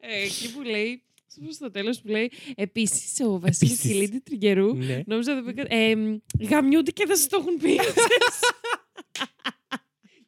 Ε, 0.07 0.23
Εκεί 0.23 0.53
που 0.53 0.61
λέει, 0.61 1.03
στο 1.51 1.71
τέλος 1.71 2.01
που 2.01 2.07
λέει, 2.07 2.31
επίσης 2.55 3.19
ο 3.19 3.39
Βασίλης 3.39 3.73
Επίσης. 3.73 3.91
και 3.91 3.97
η 3.97 4.01
Λίντι 4.01 4.19
Τριγκερού, 4.19 4.75
Ναι. 4.75 5.01
νόμιζα 5.05 5.37
ότι 5.37 5.53
πήγα. 5.53 5.63
Ε, 5.67 5.95
μ, 5.95 6.17
γαμιούνται 6.49 6.91
και 6.91 7.05
δεν 7.07 7.15
σας 7.15 7.27
το 7.27 7.37
έχουν 7.39 7.57
πει. 7.57 7.75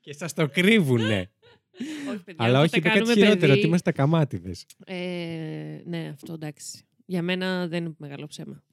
Και 0.01 0.13
σας 0.13 0.33
το 0.33 0.47
κρύβουνε. 0.47 1.31
όχι, 2.09 2.23
παιδιά, 2.23 2.45
Αλλά 2.45 2.59
όχι, 2.59 2.67
όποτε 2.67 2.77
είπε 2.77 2.87
κάτι 2.87 2.99
κάνουμε 2.99 3.13
χειρότερο, 3.13 3.39
παιδί- 3.39 3.57
ότι 3.57 3.67
είμαστε 3.67 3.91
καμάτιδες. 3.91 4.65
Ε, 4.85 5.81
ναι, 5.85 6.09
αυτό 6.13 6.33
εντάξει. 6.33 6.85
Για 7.05 7.21
μένα 7.21 7.67
δεν 7.67 7.83
είναι 7.85 7.95
μεγάλο 7.97 8.27
ψέμα. 8.27 8.63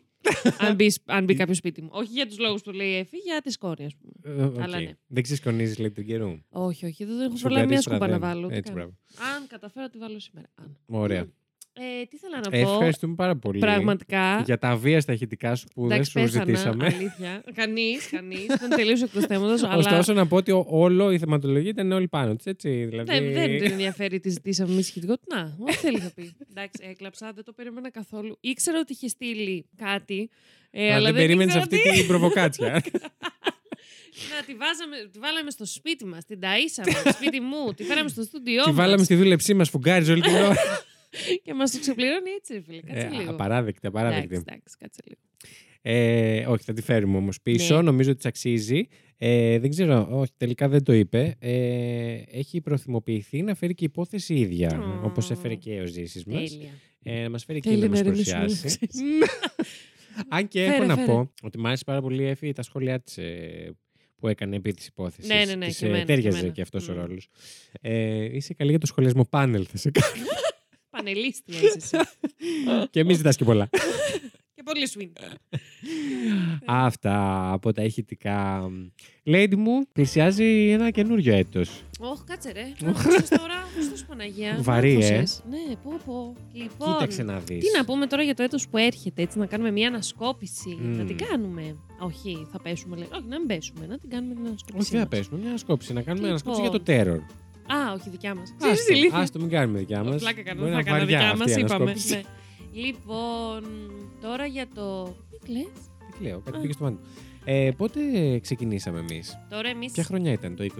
Αν, 0.58 0.74
μπει, 0.74 0.92
αν 1.04 1.24
μπει 1.24 1.34
κάποιος 1.34 1.56
σπίτι 1.56 1.82
μου. 1.82 1.88
Όχι 1.92 2.12
για 2.12 2.26
τους 2.26 2.38
λόγους 2.38 2.62
που 2.62 2.70
λέει 2.70 2.88
η 2.90 2.96
Εφη, 2.96 3.16
για 3.16 3.40
τη 3.42 3.50
σκόρη, 3.50 3.84
ας 3.84 3.92
πούμε. 3.96 4.52
Αλλά 4.62 4.80
ναι. 4.80 4.90
Δεν 5.06 5.22
ξεσκονίζεις, 5.22 5.78
λέει 5.78 5.90
τον 5.90 6.04
καιρού. 6.04 6.38
Όχι, 6.48 6.86
όχι, 6.86 7.04
δεν 7.04 7.20
έχω 7.20 7.36
Σου 7.36 7.42
προλάβει 7.42 7.66
μια 7.66 7.74
καρίστρα 7.74 7.94
σκούπα 7.96 8.06
να 8.10 8.18
δεν. 8.18 8.28
βάλω. 8.28 8.48
τι 8.48 8.54
Έτσι, 8.54 8.72
κάνω. 8.72 8.84
μπράβο. 8.84 8.96
Αν 9.36 9.46
καταφέρω, 9.46 9.88
τη 9.88 9.98
βάλω 9.98 10.18
σήμερα. 10.18 10.46
Αν. 10.54 10.76
Ωραία. 10.86 11.26
Ε, 11.76 12.04
τι 12.10 12.16
θέλω 12.16 12.40
να 12.50 12.58
Ε, 12.58 12.62
πω. 12.62 12.70
Ευχαριστούμε 12.72 13.14
πάρα 13.14 13.36
πολύ. 13.36 13.58
Πραγματικά. 13.58 14.42
Για 14.44 14.58
τα 14.58 14.68
αβίαστα 14.68 15.12
ηχητικά 15.12 15.54
σου 15.54 15.66
που 15.74 15.84
εντάξει, 15.84 16.10
δεν 16.14 16.28
σου 16.28 16.32
πέθανα, 16.34 16.44
ζητήσαμε. 16.56 16.84
Αλήθεια. 16.86 17.42
Κανείς, 17.54 18.08
κανείς. 18.10 18.44
Ήταν 18.44 18.68
τελείω 18.70 18.96
εκτό 19.02 19.20
θέματο. 19.20 19.66
αλλά 19.66 19.76
Ωστόσο, 19.76 20.12
να 20.12 20.26
πω 20.26 20.36
ότι 20.36 20.50
ο- 20.52 20.66
όλο 20.68 21.10
η 21.12 21.18
θεματολογία 21.18 21.70
ήταν 21.70 21.92
όλη 21.92 22.08
πάνω 22.08 22.34
της. 22.36 22.46
Έτσι. 22.46 22.84
Δηλαδή... 22.84 23.20
Ναι, 23.20 23.30
δεν 23.32 23.58
την 23.58 23.70
ενδιαφέρει 23.70 24.20
τι 24.20 24.28
ζητήσαμε 24.30 24.72
εμείς 24.72 24.86
σχετικό. 24.86 25.14
Να, 25.34 25.56
ό,τι 25.60 25.72
θέλει 25.72 25.98
θα 25.98 26.10
πει. 26.14 26.36
Εντάξει, 26.50 26.82
έκλαψα, 26.90 27.32
δεν 27.34 27.44
το 27.44 27.52
περίμενα 27.52 27.90
καθόλου. 27.90 28.36
Ήξερα 28.40 28.78
ότι 28.78 28.92
είχε 28.92 29.08
στείλει 29.08 29.66
κάτι. 29.76 30.30
Ε, 30.70 30.84
Αλλά 30.86 30.94
αλλά 30.94 31.04
δεν 31.12 31.14
περίμενες 31.14 31.54
ήξερα 31.54 31.62
αυτή 31.80 31.90
τι. 31.90 31.98
την 31.98 32.06
προβοκάτσια. 32.06 32.72
Να, 34.36 34.44
τη, 34.44 34.54
βάζαμε, 34.54 34.96
τη 35.12 35.18
βάλαμε 35.18 35.50
στο 35.50 35.64
σπίτι 35.66 36.04
μας, 36.04 36.24
την 36.24 36.38
ταΐσαμε 36.42 36.90
στο 37.00 37.12
σπίτι 37.12 37.40
μου, 37.40 37.72
τη 37.74 37.84
φέραμε 37.84 38.08
στο 38.08 38.22
στούντιό 38.22 38.62
Τη 38.62 38.68
μας 38.68 38.76
βάλαμε 38.76 39.04
στη 39.04 39.14
δούλεψή 39.14 39.54
μας, 39.54 39.68
φουγκάριζε 39.70 40.12
όλη 40.12 40.20
την 40.20 40.34
ώρα. 40.34 40.54
και 41.42 41.54
μας 41.54 41.70
το 41.70 41.78
ξεπληρώνει 41.80 42.30
έτσι, 42.38 42.52
ρε 42.52 42.60
φίλε. 42.60 42.80
Κάτσε 42.80 43.06
Ε, 43.06 43.18
λίγο. 43.18 43.30
Απαράδεκτη, 43.30 43.80
εντάξει, 43.86 44.06
απαράδεκτη. 44.06 44.34
εντάξει, 44.34 44.76
κάτσε 44.78 45.00
λίγο. 45.06 45.20
Ε, 45.86 46.46
όχι, 46.46 46.64
θα 46.64 46.72
τη 46.72 46.82
φέρουμε 46.82 47.16
όμως 47.16 47.40
πίσω. 47.42 47.76
Ναι. 47.76 47.82
Νομίζω 47.82 48.08
ότι 48.08 48.16
της 48.18 48.26
αξίζει. 48.26 48.88
Ε, 49.18 49.58
δεν 49.58 49.70
ξέρω, 49.70 50.08
όχι, 50.10 50.30
τελικά 50.36 50.68
δεν 50.68 50.82
το 50.82 50.92
είπε. 50.92 51.34
Ε, 51.38 52.22
έχει 52.30 52.60
προθυμοποιηθεί 52.60 53.42
να 53.42 53.54
φέρει 53.54 53.74
και 53.74 53.84
υπόθεση 53.84 54.34
ίδια. 54.34 54.80
Ω. 54.80 55.04
Όπως 55.04 55.30
έφερε 55.30 55.54
και 55.54 55.80
ο 55.80 55.86
Ζήσης 55.86 56.24
μας. 56.24 56.50
Τέλεια. 56.50 56.68
Ε, 57.02 57.22
να 57.22 57.30
μας 57.30 57.44
φέρει 57.44 57.60
και 57.60 57.68
Θέλει 57.68 57.80
να 57.82 57.88
μας 57.88 58.00
να 58.00 58.06
ηρεμήσουμε, 58.06 58.38
παρουσιάσει. 58.38 58.66
ξέρεις. 58.66 59.00
Αν 60.28 60.48
και 60.48 60.60
Φέρε, 60.60 60.74
έχω 60.74 60.84
να 60.84 60.94
φέρε. 60.94 61.06
πω 61.06 61.30
ότι 61.42 61.58
μου 61.58 61.66
άρεσε 61.66 61.84
πάρα 61.84 62.00
πολύ 62.00 62.24
Εφη, 62.24 62.52
τα 62.52 62.62
σχόλιά 62.62 63.00
της 63.00 63.18
που 64.16 64.28
έκανε 64.28 64.56
επί 64.56 64.72
της 64.72 64.86
υπόθεσης. 64.86 65.30
Ναι, 65.30 65.44
ναι, 65.44 65.54
ναι, 65.54 65.66
και 65.70 65.84
εμένα, 65.86 65.98
και 66.00 66.04
τέριαζε 66.04 66.38
εμένα. 66.38 66.52
και 66.52 66.60
αυτός 66.62 66.88
ο 66.88 66.92
Μμ. 66.92 66.96
ρόλος. 66.96 67.28
Ε, 67.80 68.24
είσαι 68.36 68.54
καλή 68.54 68.70
για 68.70 68.78
το 68.78 68.86
σχολιασμό 68.86 69.24
πάνελ, 69.24 69.66
θα 69.70 69.76
σε 69.76 69.90
κάνω. 69.90 70.12
Πανελίστρια 71.04 71.58
είσαι 71.62 71.76
εσύ. 71.76 71.96
και 72.90 73.04
μη 73.04 73.14
ζητάς 73.14 73.36
και 73.36 73.44
πολλά. 73.44 73.68
και 74.54 74.62
πολύ 74.64 74.88
σου 74.88 75.00
είναι. 75.00 75.12
Αυτά 76.64 77.50
από 77.52 77.72
τα 77.72 77.82
ηχητικά. 77.82 78.70
Lady 79.26 79.54
μου, 79.56 79.86
πλησιάζει 79.92 80.68
ένα 80.70 80.90
καινούριο 80.90 81.34
έτος. 81.34 81.82
Όχι, 82.00 82.22
κάτσε 82.26 82.52
ρε. 82.52 82.72
Να 82.80 82.90
ακούσες 82.90 83.28
τώρα, 83.28 83.54
Χριστός 83.74 84.04
Παναγία; 84.04 84.58
Βαρύ, 84.60 84.96
Να 84.96 85.04
ε. 85.06 85.16
ακούσες. 85.16 85.42
Ναι, 85.50 85.74
πω 85.82 85.92
πω. 86.04 86.36
Λοιπόν, 86.52 86.92
Κοίταξε 86.92 87.22
να 87.22 87.38
δεις. 87.38 87.64
τι 87.64 87.76
να 87.76 87.84
πούμε 87.84 88.06
τώρα 88.06 88.22
για 88.22 88.34
το 88.34 88.42
έτος 88.42 88.68
που 88.68 88.76
έρχεται, 88.78 89.22
έτσι, 89.22 89.38
να 89.38 89.46
κάνουμε 89.46 89.70
μια 89.70 89.88
ανασκόπηση. 89.88 90.78
Μμμ. 90.80 90.96
Να 90.96 91.04
την 91.04 91.16
κάνουμε. 91.16 91.76
Όχι, 91.98 92.46
θα 92.52 92.60
πέσουμε, 92.62 92.96
λέει. 92.96 93.08
Όχι, 93.12 93.24
να 93.28 93.38
μην 93.38 93.46
πέσουμε, 93.46 93.86
να 93.86 93.98
την 93.98 94.10
κάνουμε 94.10 94.34
την 94.34 94.46
ανασκόπηση. 94.46 94.78
Όχι, 94.80 94.90
δεν 94.90 95.00
θα 95.00 95.06
μας. 95.10 95.18
πέσουμε. 95.18 95.38
Μια 95.38 95.48
ανασκόπηση. 95.48 95.92
Να 95.92 96.02
κάνουμε 96.02 96.28
Λοιπόν. 96.28 96.42
ανασκόπηση 96.50 96.84
για 96.86 97.04
το 97.04 97.12
terror. 97.20 97.43
Α, 97.66 97.92
όχι, 97.92 98.10
δικιά 98.10 98.34
μας. 98.34 98.50
Άστο, 98.60 98.72
Ξέρεις, 98.72 98.88
ηλίθεια. 98.88 99.18
άστο, 99.18 99.38
μην 99.40 99.48
κάνουμε 99.48 99.78
δικιά 99.78 100.04
μας. 100.04 100.20
Πλάκα 100.20 100.42
κάνω, 100.42 100.62
δεν 100.62 100.72
θα 100.72 100.82
κάνω 100.82 101.04
δικιά 101.06 101.36
μας, 101.36 101.56
είπαμε. 101.56 101.94
Ναι. 102.08 102.20
Λοιπόν, 102.72 103.62
τώρα 104.20 104.46
για 104.46 104.66
το... 104.74 105.04
Τι 105.30 105.38
κλαις; 105.44 105.66
Τι 106.18 106.24
λέω, 106.24 106.40
κάτι 106.44 106.56
Α. 106.56 106.60
πήγε 106.60 106.72
στο 106.72 106.84
μάτι. 106.84 106.94
μου. 106.96 107.08
Ε, 107.46 107.70
πότε 107.76 108.00
ξεκινήσαμε 108.38 108.98
εμείς, 108.98 109.38
Τώρα 109.50 109.68
εμείς 109.68 109.92
Ποια 109.92 110.04
χρονιά 110.04 110.32
ήταν 110.32 110.56
το 110.56 110.64
20, 110.64 110.70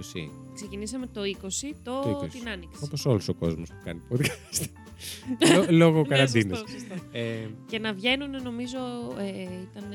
ξεκινήσαμε 0.53 1.07
το 1.13 1.21
20, 1.41 1.75
το, 1.83 2.01
Το 2.01 2.21
20. 2.23 2.29
την 2.29 2.49
Άνοιξη. 2.49 2.79
Όπως 2.83 3.05
όλος 3.05 3.27
ο 3.27 3.33
κόσμος 3.33 3.69
που 3.69 3.75
κάνει 3.83 4.01
podcast. 4.11 4.65
Λό- 5.55 5.69
Λόγω 5.71 6.01
Ναι, 6.01 6.07
καραντίνας. 6.07 6.57
σωστό, 6.57 6.71
σωστό. 6.79 6.93
Ε, 7.11 7.47
Και 7.67 7.79
να 7.79 7.93
βγαίνουν 7.93 8.29
νομίζω 8.43 8.77
ε, 9.19 9.41
ήταν. 9.41 9.89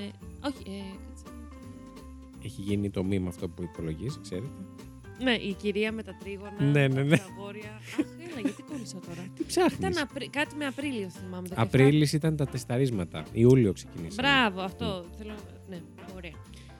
Όχι, 0.44 0.62
ε, 0.66 0.82
κάτσε. 1.06 1.24
έχει 2.44 2.60
γίνει 2.60 2.90
το 2.90 3.04
μήμα 3.04 3.28
αυτό 3.28 3.48
που 3.48 3.62
υπολογίζεις, 3.62 4.18
ξέρετε. 4.22 4.48
Ναι, 5.22 5.32
η 5.32 5.52
κυρία 5.62 5.92
με 5.92 6.02
τα 6.02 6.16
τρίγωνα. 6.20 6.62
Ναι, 6.72 6.88
ναι, 6.88 7.02
ναι. 7.02 7.16
Τα 7.16 7.24
βόρεια. 7.38 7.70
Αχ, 7.76 7.98
έλα, 7.98 8.40
γιατί 8.40 8.62
κόλλησα 8.62 8.96
τώρα. 9.08 9.26
Τι 9.36 9.44
ψάχνεις; 9.44 9.78
Ήταν 9.78 9.98
Απρι... 10.02 10.28
κάτι 10.28 10.54
με 10.56 10.66
Απρίλιο 10.66 11.08
θυμάμαι. 11.10 11.48
17. 11.50 11.52
Απρίλης 11.56 12.12
ήταν 12.12 12.36
τα 12.36 12.46
τεσταρίσματα. 12.46 13.24
Ιούλιο 13.32 13.72
ξεκινήσαμε. 13.72 14.28
Μπράβο, 14.28 14.60
αυτό. 14.60 15.04
Θέλω... 15.18 15.32
Ναι, 15.70 15.78
ωραία. 16.16 16.30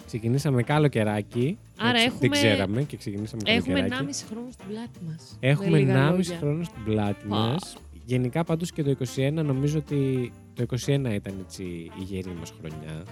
Ξεκινήσαμε 0.07 0.63
καλοκαιράκι. 0.63 1.59
Άρα 1.79 1.91
έτσι, 1.91 2.05
έχουμε- 2.07 2.21
Δεν 2.21 2.31
ξέραμε 2.31 2.83
και 2.83 2.97
ξεκινήσαμε 2.97 3.43
Έχουμε 3.47 3.75
καλοκαιράκι. 3.81 4.05
1,5 4.25 4.25
χρόνο 4.31 4.51
στην 4.51 4.67
πλάτη 4.69 4.99
μας. 5.07 5.37
Έχουμε 5.41 5.79
1,5 5.79 6.37
χρόνο 6.39 6.65
στην 6.65 6.85
πλάτη 6.85 7.27
Πα. 7.29 7.37
μας. 7.37 7.77
Γενικά 8.05 8.45
πάντως 8.45 8.73
και 8.73 8.83
το 8.83 8.91
21 9.17 9.33
νομίζω 9.33 9.79
ότι 9.79 10.33
το 10.55 10.63
21 10.63 11.15
ήταν 11.15 11.35
έτσι 11.47 11.63
η 12.01 12.03
γερή 12.03 12.35
μας 12.39 12.53
χρονιά. 12.61 13.05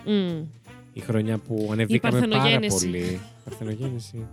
Η 0.92 1.00
χρονιά 1.00 1.38
που 1.38 1.68
ανεβήκαμε 1.72 2.18
πάρα 2.18 2.28
παρθενογέννηση. 2.30 2.86
πολύ. 2.86 3.20
Παρθενογέννηση. 3.44 4.26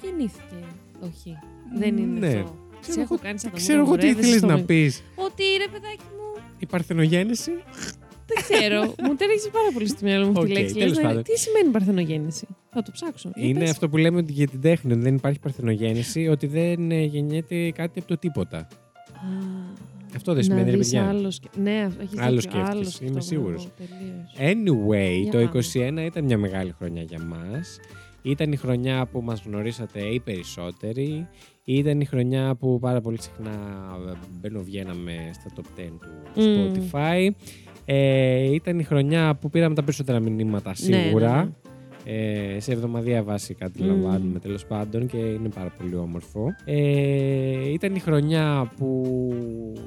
Που 0.00 0.06
γεννήθηκε. 0.06 0.56
Όχι. 1.00 1.36
Δεν 1.78 1.96
είναι 1.96 2.18
Ναι. 2.18 2.26
αυτό. 2.26 2.54
Ξέρω 2.80 2.94
Σε 2.94 3.00
έχω 3.00 3.14
εγώ- 3.14 3.22
κάνει 3.22 3.38
σαν 3.38 3.50
τα 3.50 3.56
Ξέρω 3.56 3.78
μούνα 3.84 3.88
εγώ 3.92 3.96
τι 4.00 4.06
μουρέδες 4.06 4.24
ήθελε 4.24 4.38
στο 4.38 4.46
να 4.46 4.54
μη- 4.56 4.62
πεις. 4.64 5.02
Ότι 5.14 5.42
ρε 5.62 5.68
παιδάκι 5.72 6.04
μου. 6.16 6.42
Η 6.58 6.66
παρθενογέννηση. 6.66 7.50
Δεν 8.30 8.42
ξέρω. 8.42 8.80
μου 9.04 9.14
ταίριαξε 9.14 9.48
πάρα 9.50 9.68
πολύ 9.72 9.88
στο 9.88 9.98
μυαλό 10.02 10.24
μου 10.24 10.30
αυτή 10.30 10.42
Οκ, 10.44 10.48
η 10.48 10.52
λέξη. 10.52 10.74
τέλος 10.74 10.88
Λες 10.88 10.96
να- 11.02 11.08
πάντων. 11.08 11.22
Τι 11.22 11.38
σημαίνει 11.38 11.68
παρθενογέννηση; 11.70 12.46
Θα 12.70 12.82
το 12.82 12.90
ψάξω. 12.90 13.30
Για 13.34 13.46
Είναι 13.48 13.58
πες. 13.58 13.70
αυτό 13.70 13.88
που 13.88 13.96
λέμε 13.96 14.18
ότι 14.18 14.32
για 14.32 14.46
την 14.48 14.60
τέχνη. 14.60 14.92
ότι 14.92 15.00
Δεν 15.02 15.14
υπάρχει 15.14 15.38
παρθενογέννηση, 15.38 16.26
ότι 16.26 16.46
δεν 16.46 16.90
ε, 16.90 17.02
γεννιέται 17.04 17.70
κάτι 17.70 17.98
από 17.98 18.08
το 18.08 18.16
τίποτα. 18.18 18.58
Α, 18.58 18.66
Αυτό 20.16 20.34
δεν 20.34 20.42
σημαίνει, 20.42 20.64
να 20.64 20.70
ρε 20.70 20.76
δεις 20.76 20.90
παιδιά. 20.90 21.08
άλλο 21.08 21.30
σκε- 21.30 21.56
Ναι, 21.56 21.88
έχεις 22.02 22.18
Άλλο 22.18 22.34
δίκιο, 22.40 22.40
σκέφτεσαι, 22.40 22.70
άλλο 22.70 22.80
είμαι 22.80 22.90
σκεφτόμουν 22.90 23.22
σίγουρος. 23.22 23.68
εγώ, 23.78 23.88
τελείως. 23.88 24.52
Anyway, 24.54 25.22
Για 25.22 25.30
το 25.32 25.38
πάμε. 25.38 25.50
21 25.50 26.04
ήταν 26.04 26.24
μια 26.24 26.38
μεγάλη 26.38 26.74
χρονιά 26.78 27.02
για 27.02 27.18
μας. 27.24 27.78
Ήταν 28.22 28.52
η 28.52 28.56
χρονιά 28.56 29.06
που 29.06 29.20
μας 29.22 29.42
γνωρίσατε 29.46 30.00
οι 30.00 30.20
περισσότεροι. 30.20 31.28
Ήταν 31.64 32.00
η 32.00 32.04
χρονιά 32.04 32.54
που 32.54 32.78
πάρα 32.78 33.00
πολύ 33.00 33.22
συχνά 33.22 33.50
μπαίνω 34.40 34.60
βγαίναμε 34.62 35.30
στα 35.32 35.50
top 35.56 35.80
10 35.80 35.82
του 36.34 36.40
Μμμ. 36.40 36.72
Spotify. 36.72 37.28
Ε, 37.84 38.52
ήταν 38.54 38.78
η 38.78 38.82
χρονιά 38.82 39.34
που 39.40 39.50
πήραμε 39.50 39.74
τα 39.74 39.82
περισσότερα 39.84 40.20
μηνύματα 40.20 40.72
Ναι, 40.78 40.96
ναι, 40.96 41.02
σίγουρα. 41.02 41.44
ναι. 41.44 41.50
Ε, 42.04 42.56
σε 42.60 42.72
εβδομαδιαία 42.72 43.22
βάση 43.22 43.54
κάτι 43.54 43.82
Μμμ. 43.82 43.88
λαμβάνουμε 43.88 44.38
τέλος 44.38 44.66
πάντων 44.66 45.06
και 45.06 45.16
είναι 45.16 45.48
πάρα 45.48 45.74
πολύ 45.78 45.94
όμορφο. 45.96 46.54
Ε, 46.64 47.70
ήταν 47.72 47.94
η 47.94 47.98
χρονιά 47.98 48.72
που 48.76 49.06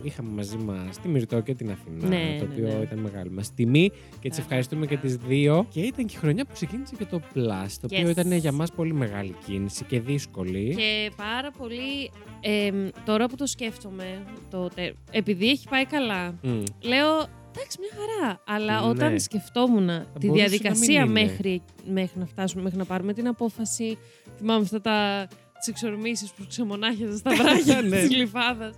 είχαμε 0.04 0.30
μαζί 0.36 0.58
μας 0.58 1.00
τη 1.02 1.08
Μυρτώ 1.08 1.40
και 1.40 1.54
την 1.56 1.72
Αθηνά, 1.72 2.08
Ναι, 2.08 2.36
το 2.40 2.46
ναι, 2.46 2.52
οποίο 2.52 2.78
ναι. 2.78 2.84
ήταν 2.84 3.00
μεγάλη 3.00 3.30
μας 3.32 3.54
τιμή 3.54 3.90
και 3.90 3.96
τις 4.20 4.22
Μπράβο. 4.30 4.42
ευχαριστούμε 4.42 4.86
και 4.86 4.98
τις 4.98 5.16
δύο. 5.16 5.66
Και 5.70 5.80
ήταν 5.80 6.06
και 6.06 6.14
η 6.16 6.20
χρονιά 6.20 6.46
που 6.46 6.54
ξεκίνησε 6.54 6.96
και 6.98 7.06
το 7.06 7.22
Plus, 7.36 7.68
το 7.82 7.88
οποίο 7.92 8.08
Yes. 8.08 8.12
ήταν 8.12 8.32
για 8.32 8.52
μας 8.52 8.72
πολύ 8.72 8.94
μεγάλη 8.94 9.36
κίνηση 9.46 9.84
και 9.84 10.00
δύσκολη. 10.00 10.76
Και 10.78 11.12
πάρα 11.18 11.52
πολύ. 11.58 12.12
εμ, 12.42 12.88
τώρα 13.06 13.28
που 13.28 13.36
το 13.36 13.46
σκέφτομαι, 13.46 14.24
το, 14.50 14.68
τε- 14.76 14.94
επειδή 15.12 15.50
έχει 15.50 15.68
πάει 15.70 15.86
καλά, 15.86 16.36
Μμ. 16.44 16.64
λέω 16.84 17.26
εντάξει, 17.64 17.78
μια 17.80 17.90
χαρά. 18.00 18.42
Αλλά 18.46 18.82
Ναι. 18.82 18.88
όταν 18.88 19.20
σκεφτόμουν 19.20 19.88
τη 19.88 19.94
μπορούσε 19.94 20.28
να 20.28 20.34
διαδικασία 20.34 21.06
μην 21.06 21.12
είναι. 21.12 21.26
μέχρι, 21.26 21.62
μέχρι 21.94 22.20
να 22.20 22.26
φτάσουμε, 22.26 22.62
μέχρι 22.62 22.78
να 22.78 22.86
πάρουμε 22.86 23.14
την 23.14 23.28
απόφαση. 23.28 23.98
Θυμάμαι 24.38 24.62
αυτά 24.64 24.82
τα. 24.82 25.28
Τις 25.60 25.68
εξορμήσεις 25.72 26.32
που 26.32 26.46
ξεμονάχιαζες 26.48 27.20
στα 27.20 27.32
βράχια 27.44 27.82
Ναι. 27.82 28.00
της 28.00 28.08
Γλυφάδα. 28.16 28.74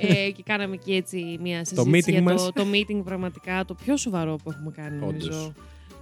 ε, 0.00 0.30
και 0.30 0.42
κάναμε 0.42 0.76
και 0.76 0.94
έτσι 0.94 1.38
μια 1.40 1.64
συζήτηση 1.64 1.90
meeting 2.06 2.12
για 2.12 2.22
μας. 2.22 2.42
το, 2.44 2.52
το 2.52 2.64
meeting 2.72 3.00
πραγματικά 3.04 3.64
το 3.64 3.74
πιο 3.74 3.96
σοβαρό 3.96 4.36
που 4.44 4.50
έχουμε 4.50 4.70
κάνει, 4.76 4.96
Όντως. 5.04 5.28
νομίζω. 5.28 5.54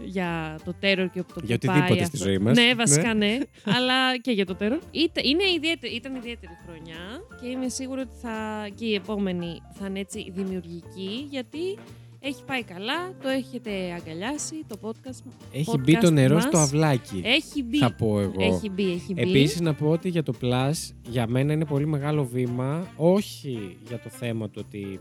Για 0.04 0.58
το 0.64 0.74
τέρορ 0.80 1.08
και 1.10 1.22
το 1.22 1.40
Για 1.42 1.58
που 1.58 1.66
οτιδήποτε 1.68 1.94
πάει 1.94 2.04
στη 2.04 2.16
αυτό. 2.16 2.16
ζωή 2.16 2.38
μας. 2.38 2.56
Ναι, 2.56 2.74
βασικά 2.74 3.14
ναι. 3.14 3.38
αλλά 3.64 4.18
και 4.18 4.30
για 4.30 4.46
το 4.46 4.54
τέρορ. 4.54 4.78
Ήταν, 4.90 5.24
είναι 5.24 5.42
ιδιαίτερη, 5.56 5.94
ήταν 5.94 6.14
ιδιαίτερη 6.14 6.52
χρονιά 6.66 6.98
και 7.40 7.48
είμαι 7.48 7.68
σίγουρη 7.68 8.00
ότι 8.00 8.14
θα, 8.22 8.68
και 8.74 8.84
η 8.84 8.94
επόμενη 8.94 9.60
θα 9.78 9.86
είναι 9.86 9.98
έτσι 10.00 10.30
δημιουργική 10.34 11.26
γιατί 11.30 11.78
έχει 12.24 12.44
πάει 12.44 12.62
καλά, 12.62 13.12
το 13.22 13.28
έχετε 13.28 13.70
αγκαλιάσει, 13.92 14.64
το 14.66 14.76
podcast. 14.82 15.32
Έχει 15.52 15.78
μπει 15.78 15.92
το 15.98 16.08
podcast 16.08 16.12
νερό 16.12 16.34
μας. 16.34 16.42
στο 16.44 16.58
αυλάκι. 16.58 17.22
Έχει 17.24 17.62
μπει. 17.62 17.78
Θα 17.78 17.92
πω 17.92 18.20
εγώ. 18.20 18.34
Έχει 18.38 18.70
μπει, 18.70 18.92
έχει 18.92 19.12
μπει. 19.14 19.20
Επίσης, 19.20 19.60
να 19.60 19.74
πω 19.74 19.88
ότι 19.88 20.08
για 20.08 20.22
το 20.22 20.34
Plus 20.42 20.72
για 21.08 21.26
μένα 21.26 21.52
είναι 21.52 21.64
πολύ 21.64 21.86
μεγάλο 21.86 22.24
βήμα. 22.24 22.86
Όχι 22.96 23.76
για 23.88 23.98
το 23.98 24.08
θέμα 24.08 24.48
του 24.48 24.62
ότι 24.66 25.00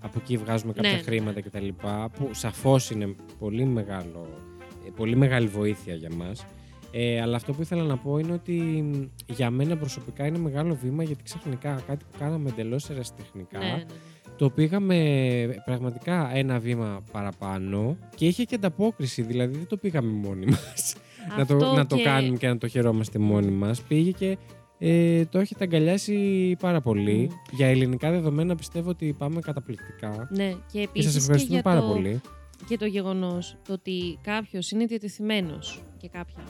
από 0.00 0.18
εκεί 0.22 0.36
βγάζουμε 0.36 0.72
κάποια 0.72 0.92
Ναι. 0.92 0.98
χρήματα 1.02 1.40
κτλ. 1.40 1.68
Που 2.12 2.30
σαφώς 2.30 2.90
είναι 2.90 3.14
πολύ, 3.38 3.64
μεγάλο, 3.64 4.26
ε, 4.86 4.90
πολύ 4.96 5.16
μεγάλη 5.16 5.46
βοήθεια 5.46 5.94
για 5.94 6.10
μας. 6.16 6.44
Ε, 6.92 7.20
αλλά 7.20 7.36
αυτό 7.36 7.52
που 7.52 7.62
ήθελα 7.62 7.82
να 7.82 7.96
πω 7.96 8.18
είναι 8.18 8.32
ότι 8.32 8.52
μ, 8.82 9.02
για 9.32 9.50
μένα 9.50 9.76
προσωπικά 9.76 10.26
είναι 10.26 10.38
μεγάλο 10.38 10.74
βήμα 10.82 11.02
γιατί 11.02 11.22
ξαφνικά 11.22 11.82
κάτι 11.86 12.04
που 12.10 12.18
κάναμε 12.18 12.48
εντελώς 12.48 12.90
ερασιτεχνικά 12.90 13.58
ναι, 13.58 13.64
ναι, 13.64 13.72
ναι. 13.72 13.84
Το 14.40 14.50
πήγαμε 14.50 15.62
πραγματικά 15.64 16.30
ένα 16.34 16.58
βήμα 16.58 17.00
παραπάνω 17.12 17.96
και 18.16 18.26
είχε 18.26 18.44
και 18.44 18.54
ανταπόκριση. 18.54 19.22
Δηλαδή 19.22 19.56
δεν 19.56 19.66
το 19.66 19.76
πήγαμε 19.76 20.10
μόνοι 20.12 20.46
μας 20.46 20.94
να, 21.38 21.46
το, 21.46 21.54
Αυτό 21.56 21.72
να 21.74 21.86
το 21.86 21.96
και- 21.96 22.02
κάνουμε 22.02 22.36
και 22.36 22.48
να 22.48 22.58
το 22.58 22.68
χαιρόμαστε 22.68 23.18
μόνοι 23.18 23.50
μας. 23.50 23.82
Πήγε 23.82 24.10
και 24.10 24.36
Ε, 24.82 25.24
το 25.24 25.38
έχετε 25.38 25.64
αγκαλιάσει 25.64 26.56
πάρα 26.60 26.80
πολύ. 26.80 27.28
Μμ. 27.30 27.34
Για 27.56 27.66
ελληνικά 27.66 28.10
δεδομένα 28.10 28.54
πιστεύω 28.54 28.90
ότι 28.90 29.14
πάμε 29.18 29.40
καταπληκτικά. 29.40 30.28
Ναι, 30.30 30.48
και 30.48 30.56
Και 30.72 30.80
επίσης. 30.80 31.12
σας 31.12 31.22
ευχαριστούμε 31.22 31.54
για 31.54 31.62
πάρα 31.62 31.80
το, 31.80 31.86
πολύ. 31.86 32.20
Και 32.68 32.76
το 32.76 32.84
γεγονός 32.86 33.56
το 33.66 33.72
ότι 33.72 34.18
κάποιος 34.22 34.70
είναι 34.70 34.84
διατεθειμένος 34.84 35.82
και 35.96 36.08
κάποια. 36.08 36.42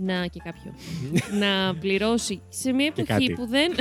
Να 0.00 0.26
και 0.26 0.40
κάποιο. 0.44 0.74
να 1.42 1.74
πληρώσει 1.74 2.40
σε 2.48 2.72
μια 2.72 2.88
Και 2.88 3.00
εποχή 3.00 3.26
κάτι. 3.26 3.32
που 3.32 3.46
δεν. 3.46 3.72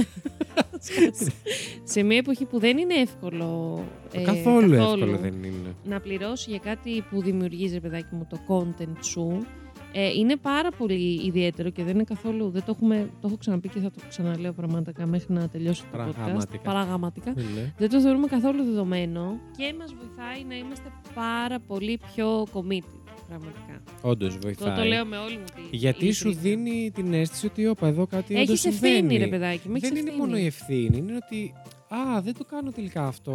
σε 1.93 2.03
μια 2.03 2.18
εποχή 2.18 2.45
που 2.45 2.59
δεν 2.59 2.78
είναι 2.78 2.93
εύκολο. 2.93 3.84
ε, 4.11 4.22
καθόλου, 4.22 4.74
εύκολο 4.74 5.18
δεν 5.18 5.43
είναι. 5.43 5.76
να 5.84 5.99
πληρώσει 5.99 6.49
για 6.49 6.59
κάτι 6.59 7.01
που 7.09 7.22
δημιουργείς, 7.22 7.74
ρε 7.74 7.80
παιδάκι 7.80 8.15
μου, 8.15 8.28
το 8.30 8.39
content 8.47 8.97
σου. 9.03 9.45
Ε, 9.93 10.09
είναι 10.09 10.36
πάρα 10.36 10.70
πολύ 10.78 11.22
ιδιαίτερο 11.26 11.70
και 11.70 11.84
δεν 11.84 11.93
είναι 11.93 12.03
καθόλου. 12.03 12.49
Δεν 12.49 12.63
το, 12.65 12.74
έχουμε, 12.76 13.09
το 13.22 13.28
έχω 13.28 13.38
ξαναπεί 13.38 13.70
και 13.70 13.80
θα 13.80 13.91
το 13.91 13.99
ξαναλέω 14.09 14.53
πραγματικά 14.53 15.05
μέχρι 15.05 15.34
να 15.34 15.49
τελειώσει 15.49 15.82
το 15.82 15.88
podcast. 15.88 15.97
Παραγραμματικά. 15.97 16.61
Παραγραμματικά. 16.63 17.34
Ναι. 17.36 17.74
Δεν 17.78 17.89
το 17.89 18.01
θεωρούμε 18.01 18.28
καθόλου 18.28 18.63
δεδομένο 18.63 19.39
και 19.57 19.74
μας 19.80 19.93
βοηθάει 19.93 20.43
να 20.47 20.55
είμαστε 20.55 20.91
πάρα 21.13 21.59
πολύ 21.59 21.99
πιο 22.13 22.43
committed. 22.53 23.06
Πραγματικά. 23.28 23.82
Όντως 24.01 24.34
Το, 24.34 24.39
βοηθάει. 24.41 24.75
το 24.78 24.84
λέω 24.84 25.05
με 25.05 25.17
όλη 25.17 25.38
μου 25.38 25.43
τη 25.69 25.78
Γιατί 25.78 26.11
σου 26.11 26.28
ειλικρίνεια. 26.30 26.63
δίνει 26.71 26.91
την 26.91 27.13
αίσθηση 27.13 27.45
ότι 27.45 27.67
όπα 27.67 27.88
εδώ 27.88 28.05
κάτι 28.07 28.34
όντως 28.34 28.47
Έχεις 28.49 28.59
συμβαίνει. 28.61 28.93
ευθύνη, 28.95 29.17
ρε 29.17 29.28
παιδάκι. 29.28 29.69
μου, 29.69 29.75
έχεις 29.75 29.89
Δεν 29.89 29.97
είναι 29.97 30.09
ευθύνη. 30.09 30.25
μόνο 30.25 30.38
η 30.38 30.45
ευθύνη, 30.45 30.97
είναι 30.97 31.15
ότι 31.25 31.53
Α, 31.89 32.21
δεν 32.21 32.33
το 32.38 32.45
κάνω 32.49 32.71
τελικά 32.71 33.07
αυτό 33.07 33.33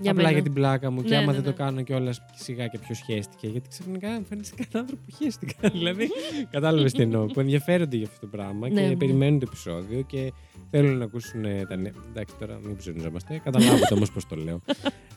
Για 0.00 0.10
απλά 0.10 0.22
μένα. 0.22 0.34
για 0.34 0.42
την 0.42 0.52
πλάκα 0.52 0.90
μου. 0.90 1.02
και 1.02 1.08
Ναι, 1.08 1.16
άμα 1.16 1.26
ναι, 1.26 1.32
δεν 1.32 1.40
ναι. 1.40 1.50
το 1.50 1.56
κάνω 1.56 1.82
κιόλας 1.82 2.20
σιγά 2.34 2.66
και 2.66 2.78
ποιο 2.78 2.94
χαίστηκε. 3.06 3.46
Γιατί 3.48 3.68
ξαφνικά 3.68 4.08
μου 4.08 4.24
φαίνεται 4.28 4.46
σε 4.46 4.54
κανέναν 4.56 4.80
άνθρωπο 4.80 5.02
που 5.06 5.16
χαίστηκα. 5.22 5.68
δηλαδή, 5.78 6.08
κατάλαβες 6.50 6.92
τι 6.92 7.02
εννοώ. 7.02 7.26
Που 7.26 7.40
ενδιαφέρονται 7.40 7.96
για 7.96 8.06
αυτό 8.06 8.20
το 8.20 8.26
πράγμα 8.26 8.68
Ναι, 8.68 8.80
και 8.80 8.86
ναι. 8.88 8.96
περιμένουν 8.96 9.38
το 9.38 9.46
επεισόδιο 9.48 10.02
και 10.02 10.32
θέλουν 10.70 10.96
να 10.98 11.04
ακούσουν 11.04 11.44
ε, 11.44 11.64
τα 11.68 11.76
νέα. 11.76 11.92
Εντάξει, 12.08 12.34
τώρα 12.38 12.58
μην 12.62 12.76
ψωνιζόμαστε. 12.76 13.40
Καταλάβετε 13.44 13.94
όμως 13.94 14.12
πώς 14.12 14.26
το 14.26 14.36
λέω. 14.36 14.60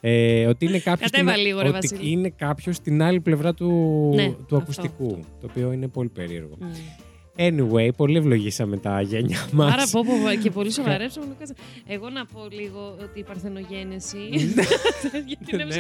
Ε, 0.02 0.46
ότι 0.46 0.66
είναι 0.66 0.80
κάποιος. 0.80 1.10
Κατέβα 1.12 1.38
λίγο, 1.38 1.62
ρε, 1.62 1.68
ότι 1.68 1.88
Βασίλη. 1.88 2.12
είναι 2.12 2.30
κάποιος 2.30 2.76
στην 2.76 3.02
άλλη 3.04 3.20
πλευρά 3.22 3.54
του, 3.54 3.70
Ναι, 4.16 4.26
του 4.28 4.36
αυτό, 4.42 4.56
ακουστικού. 4.58 5.06
αυτό. 5.06 5.26
Το 5.40 5.48
οποίο 5.50 5.72
είναι 5.72 5.88
πολύ 5.88 6.10
περίεργο. 6.10 6.58
Μμ. 6.60 6.68
Anyway, 7.38 7.90
πολύ 7.96 8.18
ευλογήσαμε 8.18 8.78
τα 8.78 9.02
γένια 9.02 9.48
μας. 9.52 9.74
Άρα 9.74 9.84
πω, 9.92 10.04
πω, 10.04 10.36
και 10.42 10.52
πολύ 10.52 10.72
σοβαρέψαμε. 10.72 11.26
να 11.26 11.34
κάτσα. 11.34 11.54
Εγώ 11.88 12.10
να 12.10 12.26
πω 12.26 12.48
λίγο 12.52 12.96
ότι 13.02 13.20
η 13.20 13.24
παρθενογένεση 13.24 14.18
γιατί 15.26 15.54
είναι, 15.54 15.64
Ναι. 15.64 15.76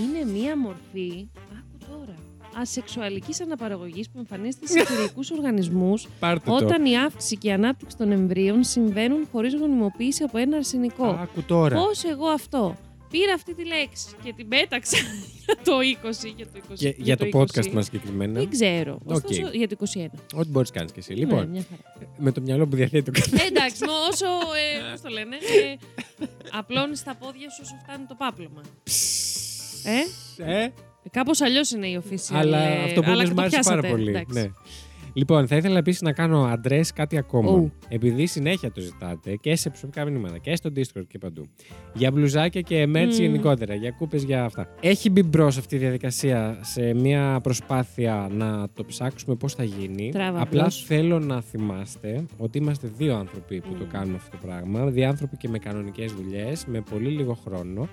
είναι 0.00 0.32
μία 0.32 0.58
μορφή, 0.58 1.28
άκου 1.52 1.90
τώρα, 1.90 2.14
ασεξουαλικής 2.60 3.40
αναπαραγωγής 3.40 4.10
που 4.10 4.18
εμφανίζεται 4.18 4.66
σε 4.66 4.84
θηλυκούς 4.84 5.30
οργανισμούς 5.30 6.08
Πάρτε 6.20 6.50
το. 6.50 6.56
όταν 6.56 6.84
η 6.84 6.98
αύξηση 6.98 7.36
και 7.36 7.48
η 7.48 7.52
ανάπτυξη 7.52 7.96
των 7.96 8.12
εμβρύων 8.12 8.64
συμβαίνουν 8.64 9.26
χωρίς 9.32 9.54
γονιμοποίηση 9.54 10.22
από 10.22 10.38
ένα 10.38 10.56
αρσενικό. 10.56 11.06
Άκου 11.06 11.42
τώρα. 11.42 11.76
Πώς 11.76 12.04
εγώ 12.04 12.26
αυτό 12.26 12.76
πήρα 13.18 13.32
αυτή 13.34 13.54
τη 13.54 13.64
λέξη 13.66 14.06
και 14.24 14.32
την 14.36 14.48
πέταξα 14.48 14.96
για 15.44 15.56
το 15.64 15.72
20, 15.78 16.32
για 16.36 16.46
το 16.46 16.58
20. 16.70 16.74
Και 16.74 16.94
για 16.98 17.16
το 17.16 17.26
20. 17.32 17.40
podcast 17.40 17.70
μας 17.70 17.84
συγκεκριμένα. 17.84 18.32
Δεν 18.38 18.50
ξέρω. 18.50 18.98
Οκ. 19.04 19.14
Ωστόσο, 19.14 19.50
για 19.52 19.68
το 19.68 19.76
21. 19.94 20.06
Ό,τι 20.34 20.48
μπορείς 20.48 20.70
να 20.70 20.76
κάνεις 20.76 20.92
κι 20.92 20.98
εσύ. 20.98 21.12
Ναι, 21.12 21.18
Λοιπόν, 21.18 21.48
μια 21.48 21.64
χαρά. 21.70 22.08
με 22.18 22.32
το 22.32 22.40
μυαλό 22.40 22.66
που 22.66 22.76
διαθέτει 22.76 23.04
το 23.04 23.20
καθένας. 23.20 23.42
Ε, 23.42 23.46
εντάξει, 23.46 23.84
μ, 23.84 23.88
όσο. 24.12 24.26
Ε, 24.26 24.90
πώς 24.90 25.00
το 25.00 25.08
λένε. 25.08 25.36
Ε, 25.36 25.74
απλώνεις 26.50 27.02
τα 27.02 27.14
πόδια 27.14 27.50
σου 27.50 27.60
όσο 27.62 27.74
φτάνει 27.82 28.04
το 28.08 28.14
πάπλωμα. 28.18 28.60
Ε, 29.84 30.62
Ε, 30.64 30.68
Κάπω 31.10 31.30
αλλιώ 31.44 31.60
είναι 31.74 31.86
η 31.86 32.02
official. 32.04 32.34
αλλά 32.36 32.58
ε, 32.58 32.84
αυτό 32.84 33.00
που 33.02 33.10
αλλά 33.10 33.22
είπες 33.22 33.28
το 33.28 33.34
μου 33.34 33.40
άρεσε 33.40 33.58
πάρα 33.64 33.80
πιάσατε, 33.80 33.88
πολύ. 33.88 34.08
εντάξει. 34.10 34.40
Ναι. 34.40 34.50
Λοιπόν, 35.16 35.46
θα 35.46 35.56
ήθελα 35.56 35.78
επίσης 35.78 36.00
να 36.02 36.12
κάνω 36.12 36.44
αντρέ 36.44 36.80
κάτι 36.94 37.16
ακόμα. 37.16 37.50
Ου. 37.50 37.72
Επειδή 37.88 38.26
συνέχεια 38.26 38.70
το 38.72 38.80
ζητάτε 38.80 39.36
και 39.36 39.56
σε 39.56 39.68
προσωπικά 39.68 40.04
μηνύματα 40.04 40.38
και 40.38 40.56
στο 40.56 40.70
Discord 40.76 41.06
και 41.08 41.18
παντού. 41.18 41.46
Για 41.94 42.10
μπλουζάκια 42.10 42.60
και 42.60 42.82
merch 42.82 43.04
Μμμ. 43.04 43.10
γενικότερα. 43.10 43.74
Για 43.74 43.90
κούπες 43.90 44.22
για 44.22 44.44
αυτά. 44.44 44.68
Έχει 44.80 45.10
μπει 45.10 45.22
μπρος 45.22 45.56
αυτή 45.58 45.74
η 45.74 45.78
διαδικασία 45.78 46.58
σε 46.62 46.94
μια 46.94 47.40
προσπάθεια 47.42 48.28
να 48.32 48.68
το 48.74 48.84
ψάξουμε 48.84 49.34
πώς 49.34 49.54
θα 49.54 49.64
γίνει. 49.64 50.10
Τράβα 50.12 50.40
Απλά 50.40 50.60
μπρος. 50.60 50.84
θέλω 50.84 51.18
να 51.18 51.40
θυμάστε 51.40 52.24
ότι 52.38 52.58
είμαστε 52.58 52.90
δύο 52.96 53.16
άνθρωποι 53.16 53.60
που 53.60 53.74
το 53.74 53.84
Μμ. 53.84 53.88
κάνουμε 53.88 54.16
αυτό 54.16 54.30
το 54.30 54.46
πράγμα. 54.46 54.86
Δύο 54.86 55.08
άνθρωποι 55.08 55.36
και 55.36 55.48
με 55.48 55.58
κανονικές 55.58 56.12
δουλειές, 56.12 56.64
με 56.66 56.80
πολύ 56.90 57.08
λίγο 57.08 57.34
χρόνο. 57.34 57.88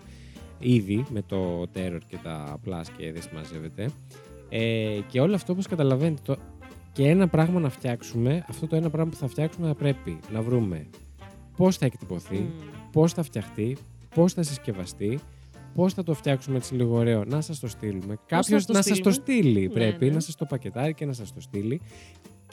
Ήδη 0.60 1.06
με 1.10 1.22
το 1.28 1.62
Terror 1.76 2.00
και 2.08 2.18
τα 2.24 2.60
Plus 2.68 2.84
και 2.98 3.12
δεν 3.12 3.22
συμμαζεύεται. 3.22 3.90
Ε, 4.54 5.00
και 5.08 5.20
όλο 5.20 5.36
αυτό 5.36 5.54
όπως 5.54 5.68
καταλαβαίνετε 5.68 6.22
το, 6.26 6.36
και 6.92 7.08
ένα 7.08 7.28
πράγμα 7.28 7.60
να 7.60 7.70
φτιάξουμε, 7.70 8.46
αυτό 8.50 8.68
το 8.68 8.76
ένα 8.76 8.90
πράγμα 8.90 9.12
που 9.12 9.18
θα 9.18 9.28
φτιάξουμε 9.28 9.68
θα 9.68 9.76
πρέπει 9.76 10.20
να 10.34 10.42
βρούμε 10.42 10.88
πώς 11.58 11.78
θα 11.78 11.86
εκτυπωθεί, 11.86 12.36
Μμ. 12.38 12.90
πώς 12.92 13.14
θα 13.14 13.24
φτιαχτεί, 13.24 13.78
πώς 14.16 14.34
θα 14.34 14.44
συσκευαστεί, 14.44 15.20
πώς 15.76 15.94
θα 15.94 16.04
το 16.04 16.14
φτιάξουμε 16.14 16.58
έτσι 16.58 16.76
λίγο 16.76 16.96
ωραίο, 16.98 17.24
να 17.26 17.42
σας 17.42 17.60
το 17.60 17.68
στείλουμε. 17.68 18.18
Κάποιος 18.26 18.66
το 18.66 18.74
να 18.74 18.82
σας 18.82 19.00
το 19.00 19.12
στείλουμε; 19.12 19.42
στείλει 19.44 19.68
Ναι, 19.68 19.74
πρέπει, 19.74 20.06
ναι. 20.06 20.12
να 20.14 20.20
σας 20.20 20.36
το 20.36 20.46
πακετάρει 20.46 20.94
και 20.94 21.06
να 21.06 21.14
σας 21.14 21.34
το 21.34 21.42
στείλει. 21.42 21.82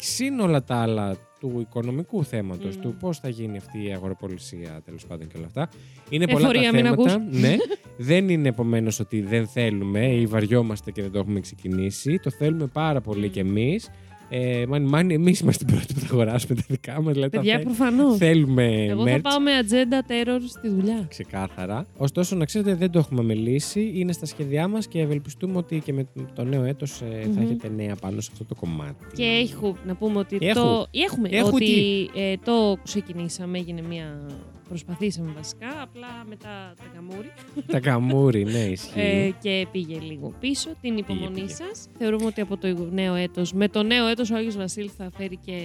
Συν 0.00 0.40
όλα 0.40 0.64
τα 0.64 0.76
άλλα 0.76 1.16
του 1.40 1.56
οικονομικού 1.60 2.24
θέματος, 2.24 2.76
Μμ. 2.76 2.80
του 2.80 2.96
πώς 3.00 3.18
θα 3.18 3.28
γίνει 3.28 3.56
αυτή 3.56 3.84
η 3.86 3.92
αγοροπολισία 3.92 4.80
τέλος 4.84 5.06
πάντων 5.06 5.26
και 5.28 5.36
όλα 5.36 5.46
αυτά. 5.46 5.68
Είναι 6.10 6.24
Εφορία, 6.28 6.46
πολλά 6.46 6.62
τα 6.62 6.72
μην 6.72 6.84
θέματα. 6.84 7.12
ακούς. 7.12 7.40
Ναι. 7.40 7.56
δεν 7.96 8.28
είναι 8.28 8.48
επομένως 8.48 9.00
ότι 9.00 9.20
δεν 9.20 9.46
θέλουμε 9.46 10.06
ή 10.14 10.26
βαριόμαστε 10.26 10.90
και 10.90 11.02
δεν 11.02 11.10
το 11.10 11.18
έχουμε 11.18 11.40
ξεκινήσει. 11.40 12.18
Το 12.18 12.30
θέλουμε 12.30 12.66
πάρα 12.66 13.00
πολύ 13.00 13.26
Μμ. 13.26 13.30
κι 13.30 13.38
εμείς. 13.38 13.88
Ε, 14.30 14.64
μάν, 14.68 14.82
μάν, 14.82 15.10
εμείς 15.10 15.40
είμαστε 15.40 15.64
οι 15.68 15.72
πρώτοι 15.72 15.94
που 15.94 16.00
θα 16.00 16.06
αγοράσουμε 16.12 16.54
τα 16.54 16.62
δικά 16.68 17.02
μας. 17.02 17.12
Δηλαδή 17.14 17.30
τα 17.30 17.38
Παιδιά, 17.38 17.54
θε- 17.56 17.64
προφανώς. 17.64 18.16
θέλουμε 18.16 18.84
Εγώ 18.84 19.02
merch. 19.02 19.06
θα 19.08 19.20
πάω 19.20 19.40
με 19.40 19.52
ατζέντα 19.52 20.02
terror 20.08 20.40
στη 20.48 20.68
δουλειά. 20.68 21.04
Ξεκάθαρα. 21.08 21.86
Ωστόσο, 21.96 22.36
να 22.36 22.44
ξέρετε, 22.44 22.74
δεν 22.74 22.90
το 22.90 22.98
έχουμε 22.98 23.22
μελήσει. 23.22 23.90
Είναι 23.94 24.12
στα 24.12 24.26
σχέδιά 24.26 24.68
μας 24.68 24.86
και 24.88 25.00
ευελπιστούμε 25.00 25.56
ότι 25.56 25.80
και 25.84 25.92
με 25.92 26.06
το 26.34 26.44
νέο 26.44 26.64
έτος 26.64 26.90
θα 26.92 27.04
Μμμ. 27.06 27.38
έχετε 27.42 27.68
νέα 27.76 27.94
πάνω 27.96 28.20
σε 28.20 28.28
αυτό 28.32 28.44
το 28.44 28.54
κομμάτι. 28.54 29.04
Και 29.16 29.24
έχω 29.24 29.76
να 29.86 29.94
πούμε 29.94 30.18
ότι 30.18 30.38
Έχου. 30.40 30.54
το. 30.60 30.86
Έχουμε. 30.90 31.28
Έχου 31.32 31.50
ότι 31.54 31.64
τι; 31.64 32.20
ε, 32.20 32.34
το 32.44 32.76
ξεκινήσαμε, 32.84 33.58
έγινε 33.58 33.82
μια. 33.88 34.20
Προσπαθήσαμε 34.68 35.32
βασικά, 35.36 35.82
απλά 35.82 36.08
μετά 36.28 36.74
τα 36.76 36.84
καμούρι. 36.94 37.32
Τα 37.66 37.80
καμούρι, 37.80 38.44
ναι, 38.44 38.58
ισχύει. 38.58 39.00
Ε, 39.00 39.30
και 39.40 39.66
πήγε 39.72 39.98
λίγο 40.00 40.32
πίσω. 40.40 40.70
Την 40.80 40.96
υπομονή 40.96 41.40
πήγε. 41.40 41.48
σας. 41.54 41.86
Θεωρούμε 41.98 42.24
ότι 42.26 42.40
από 42.40 42.56
το 42.56 42.88
νέο 42.90 43.14
έτος, 43.14 43.52
με 43.52 43.68
το 43.68 43.82
νέο 43.82 44.06
έτος 44.06 44.30
ο 44.30 44.36
Άγιος 44.36 44.56
Βασίλης 44.56 44.92
θα 44.92 45.10
φέρει 45.16 45.36
και 45.36 45.64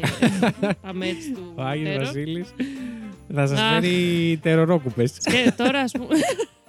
τα 0.82 0.94
μέτς 0.94 1.32
του. 1.34 1.54
Ο 1.56 1.62
Άγιος 1.62 1.96
terror. 1.96 2.00
Βασίλης 2.06 2.54
θα 3.34 3.48
σας 3.48 3.60
Αχ. 3.60 3.70
φέρει 3.74 4.40
τερορόκουπες. 4.42 5.18
Και 5.18 5.54
τώρα, 5.58 5.80
ας 5.80 5.92
πούμε. 5.92 6.16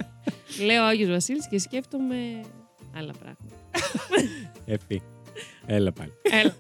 Λέω 0.67 0.85
Άγιος 0.85 1.09
Βασίλης 1.11 1.49
και 1.49 1.59
σκέφτομαι 1.59 2.17
άλλα 2.97 3.13
πράγματα. 3.13 3.55
Εφή. 4.65 5.01
Έλα 5.67 5.93
πάλι. 5.93 6.13
Έλα. 6.23 6.55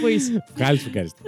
Πού 0.00 0.06
είσαι; 0.06 0.44
Χάλη 0.58 0.78
σου 0.78 0.86
ευχαριστώ. 0.88 1.22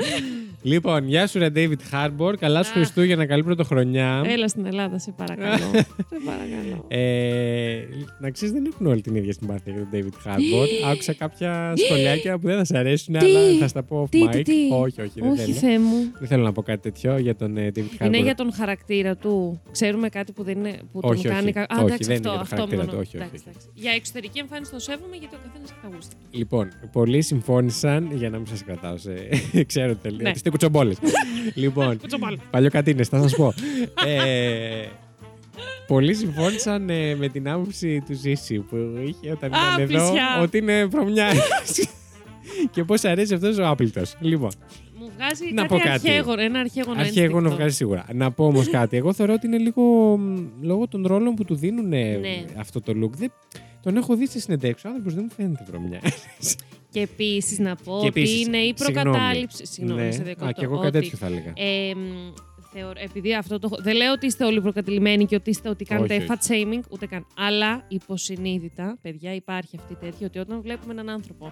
λοιπόν, 0.63 1.09
γεια 1.09 1.27
σου, 1.27 1.39
ρε 1.39 1.49
David 1.55 1.77
Harbour. 1.93 2.35
Καλά 2.39 2.63
σου 2.63 2.71
Αχ. 2.71 2.77
Χριστούγεννα, 2.77 3.27
καλή 3.27 3.43
πρωτοχρονιά. 3.45 4.23
Έλα 4.27 4.49
στην 4.49 4.67
Ελλάδα, 4.67 4.99
σε 4.99 5.13
παρακαλώ. 5.17 5.57
σε 6.11 6.17
παρακαλώ. 6.25 6.85
Ε, 6.89 7.81
να 8.21 8.31
ξέρεις, 8.31 8.55
δεν 8.55 8.65
έχουν 8.73 8.87
όλοι 8.87 9.01
την 9.01 9.15
ίδια 9.15 9.33
συμπάθεια 9.33 9.73
για 9.73 9.87
τον 9.91 9.91
David 9.93 10.29
Harbour. 10.29 10.67
Άκουσα 10.91 11.13
κάποια 11.15 11.73
σχολιάκια 11.77 12.39
που 12.39 12.47
δεν 12.47 12.57
θα 12.57 12.65
σε 12.65 12.79
αρέσουν, 12.79 13.19
Τι; 13.19 13.25
αλλά 13.25 13.59
θα 13.59 13.69
στα 13.69 13.83
πω 13.83 14.03
off 14.03 14.09
Τι, 14.11 14.23
mic. 14.27 14.31
τι, 14.31 14.43
τι. 14.43 14.53
Όχι, 14.73 15.01
όχι, 15.01 15.21
δεν 15.21 15.31
Όχι, 15.31 15.41
θέλω. 15.43 15.55
Θεέ 15.55 15.79
μου. 15.79 16.13
Δεν 16.19 16.29
θέλω 16.29 16.43
να 16.43 16.53
πω 16.53 16.63
κάτι 16.63 16.81
τέτοιο 16.81 17.19
για 17.19 17.37
τον 17.37 17.57
ε, 17.57 17.71
David 17.77 17.79
Harbour. 17.79 18.07
Είναι 18.07 18.19
για 18.19 18.35
τον 18.35 18.53
χαρακτήρα 18.53 19.17
του. 19.17 19.61
Ξέρουμε 19.71 20.09
κάτι 20.09 20.33
που 20.33 20.43
δεν 20.43 20.59
είναι. 20.59 20.79
Που 20.93 21.01
Όχι, 21.03 21.23
τον 21.23 21.33
κάνει. 21.33 21.45
όχι. 21.45 21.53
κα- 21.53 21.61
Α, 21.63 21.67
Όχι, 21.77 21.85
εντάξει, 21.85 22.09
δεν 22.09 22.17
είναι 22.17 22.29
αυτό, 22.29 22.31
για 22.31 22.33
τον 22.33 22.41
αυτό 22.41 22.55
χαρακτήρα 22.57 22.81
μόνο. 22.85 22.93
του, 22.93 22.99
όχι, 23.01 23.17
όχι, 23.17 23.17
Εντάξει, 23.17 23.35
όχι. 23.37 23.45
εντάξει. 23.49 23.67
Για 23.75 23.93
εξωτερική 23.93 24.39
εμφάνιση 24.39 24.71
το 24.71 24.79
σέβομαι 24.79 25.17
γιατί 25.17 25.35
ο 25.35 25.39
καθένας 25.45 25.71
έχει 25.71 25.79
τα 25.83 25.89
γούστα. 25.95 26.15
του. 26.21 26.39
Λοιπόν, 26.39 26.69
πολλοί 26.93 27.23
συμφώνησαν 27.23 28.11
για 28.15 28.31
να 28.31 28.39
μην 28.47 28.57
σα 28.57 28.64
κρατάω 28.64 28.97
σε. 28.97 29.12
ξέρω 29.70 29.91
ότι 29.91 29.99
θέλει. 30.03 30.22
Ναι. 30.22 30.30
Είστε 30.30 30.51
κουτσομπόλες. 30.51 30.97
λοιπόν, 31.55 31.99
Κουτσομπάλ. 31.99 32.38
παλιοκατίνε, 32.51 33.03
θα 33.05 33.20
σας 33.20 33.34
πω. 33.36 33.53
ε, 34.07 34.86
πολλοί 35.86 36.14
συμφώνησαν 36.14 36.91
ε, 36.91 37.14
με 37.14 37.28
την 37.28 37.49
άποψη 37.49 38.03
του 38.07 38.14
Ζήση 38.14 38.59
που 38.59 38.76
είχε 39.07 39.30
όταν 39.32 39.53
Α, 39.55 39.57
ήταν 39.59 39.80
εδώ 39.80 39.86
πλησιά. 39.86 40.41
ότι 40.43 40.59
είναι 40.59 40.84
βρωμιά. 40.84 41.28
και 42.72 42.84
πώς 42.84 43.05
αρέσει 43.05 43.34
αυτός 43.34 43.59
ο 43.59 43.66
άπλητος. 43.68 44.14
Λοιπόν, 44.20 44.51
Μου 44.99 45.11
βγάζει 45.16 45.53
Να 45.53 45.62
κάτι, 45.62 45.68
πω 45.74 45.76
κάτι. 45.76 45.88
αρχαίγωνο. 45.88 46.43
Ένα 46.43 46.59
αρχαίγωνο 46.61 47.01
αρχαίγωνο 47.01 47.36
ένστικτο. 47.36 47.57
βγάζει 47.57 47.74
σίγουρα. 47.76 48.07
Να 48.14 48.30
πω 48.30 48.45
όμως 48.45 48.70
κάτι. 48.70 48.97
Εγώ 48.97 49.12
θεωρώ 49.12 49.32
ότι 49.32 49.47
είναι 49.47 49.59
λίγο 49.59 49.82
μ, 50.16 50.47
λόγω 50.61 50.88
των 50.88 51.07
ρόλων 51.07 51.34
που 51.34 51.45
του 51.45 51.55
δίνουν 51.55 51.88
Ναι. 51.88 52.18
αυτό 52.59 52.80
το 52.80 52.93
look. 53.03 53.11
Δεν, 53.11 53.32
τον 53.82 53.97
έχω 53.97 54.16
δει 54.16 54.26
σε 54.28 54.41
συνεντεύξεις. 54.41 54.84
Ο 54.84 54.88
άνθρωπος 54.88 55.14
δεν 55.14 55.24
μου 55.28 55.34
φαίνεται 55.36 55.64
βρωμιά. 55.68 56.01
Και 56.91 57.01
επίσης 57.01 57.59
να 57.59 57.74
πω 57.76 57.99
Και 58.01 58.07
ότι 58.07 58.20
επίσης, 58.20 58.47
είναι 58.47 58.57
η 58.59 58.74
συγγνώμη. 58.76 58.93
προκατάληψη. 59.03 59.66
Συγγνώμη, 59.66 60.01
Ναι. 60.03 60.11
σε 60.11 60.20
Α, 60.20 60.24
διακόπτω. 60.24 60.53
και 60.53 60.64
εγώ 60.64 60.76
κάτι 60.78 60.97
ότι, 60.97 60.99
τέτοιο 61.11 61.18
θα 61.18 61.26
έλεγα. 61.26 61.53
ε, 61.57 61.95
μ, 61.95 62.32
θεωρώ- 62.72 62.99
επειδή 63.03 63.34
αυτό 63.34 63.59
το. 63.59 63.68
Δεν 63.82 63.97
λέω 63.97 64.12
ότι 64.12 64.26
είστε 64.26 64.45
όλοι 64.45 64.61
προκατηλημένοι 64.61 65.26
και 65.26 65.34
ότι, 65.34 65.51
είστε, 65.51 65.68
ότι 65.68 65.84
κάνετε 65.84 66.14
Όχι, 66.16 66.26
όχι. 66.30 66.41
fat 66.49 66.51
shaming, 66.53 66.80
ούτε 66.91 67.07
καν. 67.07 67.26
Αλλά 67.36 67.84
υποσυνείδητα, 67.88 68.99
παιδιά, 69.03 69.34
υπάρχει 69.34 69.76
αυτή 69.76 69.95
τέτοια 69.95 70.26
ότι 70.26 70.38
όταν 70.38 70.61
βλέπουμε 70.62 70.93
έναν 70.93 71.09
άνθρωπο 71.09 71.51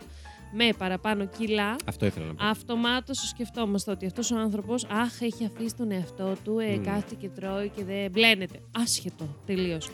με 0.52 0.68
παραπάνω 0.78 1.28
κιλά, 1.38 1.76
Αυτό 1.84 2.06
ήθελα 2.06 2.26
να 2.26 2.34
πω. 2.34 2.44
αυτομάτως 2.46 3.18
σκεφτόμαστε 3.28 3.90
ότι 3.90 4.06
αυτός 4.06 4.30
ο 4.30 4.36
άνθρωπος, 4.38 4.84
αχ, 4.84 5.20
έχει 5.20 5.44
αφήσει 5.44 5.74
τον 5.76 5.90
εαυτό 5.90 6.32
του, 6.44 6.58
ε, 6.58 6.76
Μμ. 6.76 6.82
κάθεται 6.84 7.14
και 7.14 7.28
τρώει 7.28 7.68
και 7.76 7.84
δεν 7.84 8.10
μπλένεται. 8.10 8.58
Άσχετο 8.82 9.36
τελείως. 9.46 9.90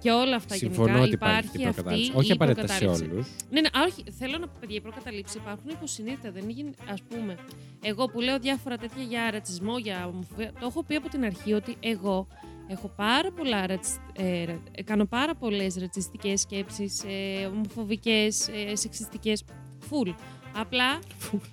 Και 0.00 0.10
όλα 0.10 0.36
αυτά 0.36 0.54
Συμφωνώ 0.54 0.86
γενικά 0.86 1.02
ότι 1.04 1.14
υπάρχει 1.14 1.38
υπάρχει 1.46 1.46
αυτή 1.46 1.60
η 1.60 1.66
αυτή 1.66 1.80
προκατάληψη. 1.82 2.10
η 2.10 2.14
Όχι 2.16 2.32
απαραίτητα 2.32 2.66
σε 2.66 2.78
προκατάληψη. 2.78 3.14
όλους. 3.14 3.26
Ναι, 3.50 3.60
ναι, 3.60 3.68
α, 3.68 3.80
όχι. 3.86 4.04
Θέλω 4.18 4.38
να 4.38 4.46
πω, 4.46 4.52
παιδιά, 4.60 4.76
οι 4.76 4.80
προκαταλήψει 4.80 5.36
υπάρχουν 5.38 5.68
υποσυνείδητα. 5.70 6.30
Δεν 6.30 6.48
είναι, 6.48 6.70
ας 6.92 7.02
πούμε, 7.08 7.36
εγώ 7.82 8.04
που 8.08 8.20
λέω 8.20 8.38
διάφορα 8.38 8.76
τέτοια 8.76 9.02
για 9.02 9.30
ρατσισμό, 9.30 9.78
για 9.78 10.06
ομοφοβία, 10.06 10.52
το 10.60 10.66
έχω 10.66 10.82
πει 10.82 10.94
από 10.94 11.08
την 11.08 11.24
αρχή 11.24 11.52
ότι 11.52 11.76
εγώ 11.80 12.26
έχω 12.66 12.88
πάρα 12.96 13.30
πολλά 13.32 13.66
ρατσι- 13.66 14.00
ε, 14.16 14.44
ρα- 14.44 14.62
ε, 14.72 14.82
κάνω 14.82 15.04
πάρα 15.04 15.34
πολλές 15.34 15.76
ρατσιστικές 15.76 16.40
σκέψεις, 16.40 17.02
ε, 17.04 17.44
ομοφοβικές, 17.46 18.48
ε, 18.48 18.76
σεξιστικές. 18.76 19.44
Φουλ. 19.78 20.10
Απλά. 20.56 20.98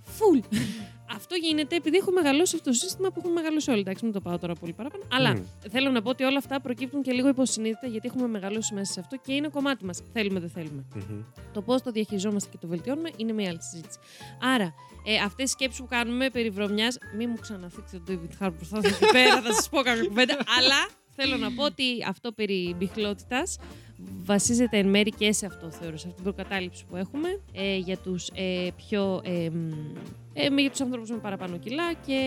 Φουλ. 0.03 0.39
Αυτό 1.16 1.36
γίνεται 1.36 1.76
επειδή 1.76 1.97
έχω 1.97 2.12
μεγαλώσει 2.12 2.55
αυτό 2.55 2.70
το 2.70 2.76
σύστημα 2.76 3.09
που 3.09 3.16
έχουμε 3.18 3.34
μεγαλώσει 3.34 3.72
όλοι. 3.72 3.80
Εντάξει, 3.80 4.03
μην 4.03 4.14
το 4.14 4.22
πάω 4.22 4.38
τώρα 4.38 4.53
πολύ 4.53 4.74
παραπάνω. 4.74 5.03
Αλλά 5.12 5.36
Μμ. 5.36 5.43
θέλω 5.70 5.89
να 5.89 6.01
πω 6.01 6.09
ότι 6.09 6.24
όλα 6.24 6.38
αυτά 6.38 6.62
προκύπτουν 6.62 7.01
και 7.01 7.12
λίγο 7.12 7.28
υποσυνείδητα 7.28 7.88
γιατί 7.88 8.07
έχουμε 8.07 8.28
μεγαλώσει 8.28 8.74
μέσα 8.74 8.93
σε 8.93 8.99
αυτό 8.99 9.18
και 9.18 9.34
είναι 9.34 9.47
κομμάτι 9.47 9.86
μας. 9.86 10.01
Θέλουμε, 10.14 10.39
δεν 10.39 10.49
θέλουμε. 10.49 10.86
Μμμ. 10.95 11.22
Το 11.53 11.62
πώς 11.62 11.82
το 11.82 11.91
διαχειριζόμαστε 11.91 12.49
και 12.51 12.57
το 12.57 12.68
βελτιώνουμε 12.68 13.09
είναι 13.18 13.34
μια 13.34 13.49
άλλη 13.49 13.62
συζήτηση. 13.62 13.99
Άρα, 14.41 14.74
ε, 15.05 15.16
αυτές 15.16 15.49
οι 15.49 15.51
σκέψεις 15.51 15.80
που 15.82 15.88
κάνουμε 15.88 16.30
περί 16.30 16.49
βρωμιάς, 16.49 16.97
μην 17.18 17.30
μου 17.30 17.38
ξαναθίξετε 17.41 17.99
τον 18.05 18.30
David 18.39 18.45
Harbour, 18.45 18.64
θα 18.64 18.78
έρθω 18.84 18.95
εκεί 19.05 19.12
πέρα, 19.12 19.41
θα 19.41 19.53
σας 19.53 19.70
πω 19.70 19.82
κάποια 19.82 20.03
κουβέντα. 20.03 20.38
αλλά 20.57 20.88
θέλω 21.16 21.38
να 21.38 21.51
πω 21.51 21.64
ότι 21.64 21.84
αυτό 22.07 22.32
περί 22.32 22.76
μπιχλότητας 22.78 23.57
βασίζεται 24.24 24.78
εν 24.78 24.89
μέρη 24.89 25.10
και 25.12 25.32
σε 25.34 25.45
αυτό, 25.45 25.72
θεωρώ, 25.72 25.97
σε 25.97 26.08
αυτή 26.08 26.22
την 26.22 26.34
προκατάληψη 26.34 26.86
που 26.89 26.95
έχουμε 26.95 27.39
ε, 27.54 27.78
για 27.78 27.97
τους 27.97 28.28
ε, 28.34 28.68
πιο. 28.76 29.22
Ε, 29.24 29.49
μ, 29.49 29.70
ε, 30.34 30.49
με- 30.49 30.62
για 30.62 30.70
τους 30.70 30.82
ανθρώπους 30.82 31.10
με 31.10 31.18
παραπάνω 31.18 31.58
κιλά 31.58 31.93
και 32.06 32.20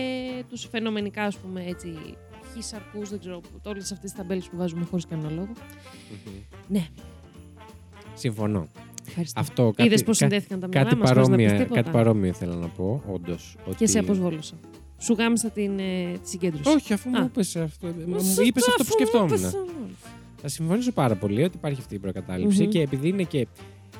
τους 0.49 0.67
φαινομενικά, 0.71 1.23
ας 1.23 1.37
πούμε, 1.37 1.63
έτσι, 1.67 1.93
χισαρκούς, 2.55 3.09
δεν 3.09 3.19
ξέρω, 3.19 3.41
όλες 3.65 3.91
αυτές 3.91 4.11
τις 4.11 4.19
ταμπέλες 4.19 4.47
που 4.49 4.57
βάζουμε 4.57 4.85
χωρίς 4.85 5.05
κανένα 5.05 5.29
λόγο. 5.29 5.51
Μμμ. 6.25 6.33
Ναι, 6.67 6.87
Συγκρότημα. 8.13 8.67
ευχαριστώ. 9.07 9.39
Αυτό 9.39 9.63
κάτι, 9.75 9.83
Είδες 9.83 10.03
πώς 10.03 10.17
κα- 10.17 10.27
συνδέθηκαν 10.27 10.59
τα 10.59 10.67
μυαλά 10.67 10.83
κάτι, 10.89 10.95
μας, 11.01 11.09
χωρίς 11.11 11.27
να 11.27 11.35
πεις 11.35 11.45
παρόμοια, 11.45 11.63
τίποτα. 11.65 11.81
κάτι 11.81 11.97
παρόμοιο 11.97 12.27
ήθελα 12.29 12.55
να 12.55 12.67
πω, 12.67 13.03
όντως. 13.11 13.55
Και 13.77 13.87
σε 13.87 13.99
αποσβόλωσα. 13.99 14.55
Σου 14.97 15.13
γάμισα 15.13 15.49
την, 15.49 15.79
ε, 15.79 16.11
τη 16.23 16.29
συγκέντρωση. 16.29 16.69
Όχι, 16.75 16.93
αφού 16.93 17.09
Α. 17.09 17.19
μου 17.19 17.25
είπες 17.25 17.55
αυτό, 17.55 17.87
μου 17.87 18.19
Σου 18.23 18.43
είπες 18.43 18.63
το 18.63 18.71
αυτό 18.79 18.83
που 18.83 19.03
αφού 19.03 19.17
μου 19.25 19.37
σκεφτόμουν. 19.37 19.95
Είπες 20.45 20.59
όλο. 20.59 20.77
Θα 20.79 20.87
συμφωνήσω 20.87 20.91
πάρα 20.91 21.15
πολύ 21.15 21.43
ότι 21.43 21.57
υπάρχει 21.57 21.79
αυτή 21.79 21.95
η 21.95 21.99
προκατάληψη 21.99 22.63
Μμμ. 22.63 22.69
και 22.69 22.81
επειδή 22.81 23.07
είναι 23.07 23.23
και 23.23 23.47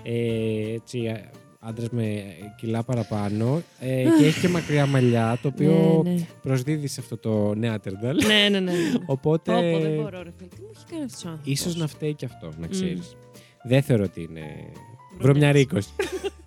ε, 0.03 0.73
έτσι, 0.73 1.15
άντρας 1.59 1.89
με 1.89 2.23
κιλά 2.57 2.83
παραπάνω 2.83 3.61
ε, 3.79 4.03
και 4.19 4.25
έχει 4.25 4.39
και 4.39 4.47
μακριά 4.47 4.85
μαλλιά, 4.85 5.39
το 5.41 5.47
οποίο 5.47 6.01
Ναι, 6.03 6.11
ναι. 6.11 6.25
προσδίδει 6.41 6.87
σε 6.87 6.99
αυτό 7.01 7.17
το 7.17 7.53
νέατερνταλ. 7.55 8.17
ναι, 8.25 8.49
ναι, 8.49 8.59
ναι. 8.59 8.71
Οπότε. 9.05 9.51
Πω, 9.51 9.71
πω, 9.71 9.79
δεν 9.79 9.95
μπορώ, 10.01 10.21
ρε 10.23 10.31
φίλε. 10.37 10.47
Τι 10.49 10.61
μου 10.61 10.69
έχει 10.75 10.85
κάνει 10.89 11.03
αυτός 11.03 11.23
ο 11.25 11.27
άνθρωπος; 11.29 11.53
ίσως 11.53 11.75
να 11.75 11.87
φταίει 11.87 12.13
και 12.13 12.25
αυτό, 12.25 12.51
να 12.59 12.67
ξέρεις. 12.67 13.15
Δεν 13.63 13.81
θεωρώ 13.81 14.03
ότι 14.03 14.21
είναι. 14.21 14.41
Βρωμιαρίκος. 15.19 15.87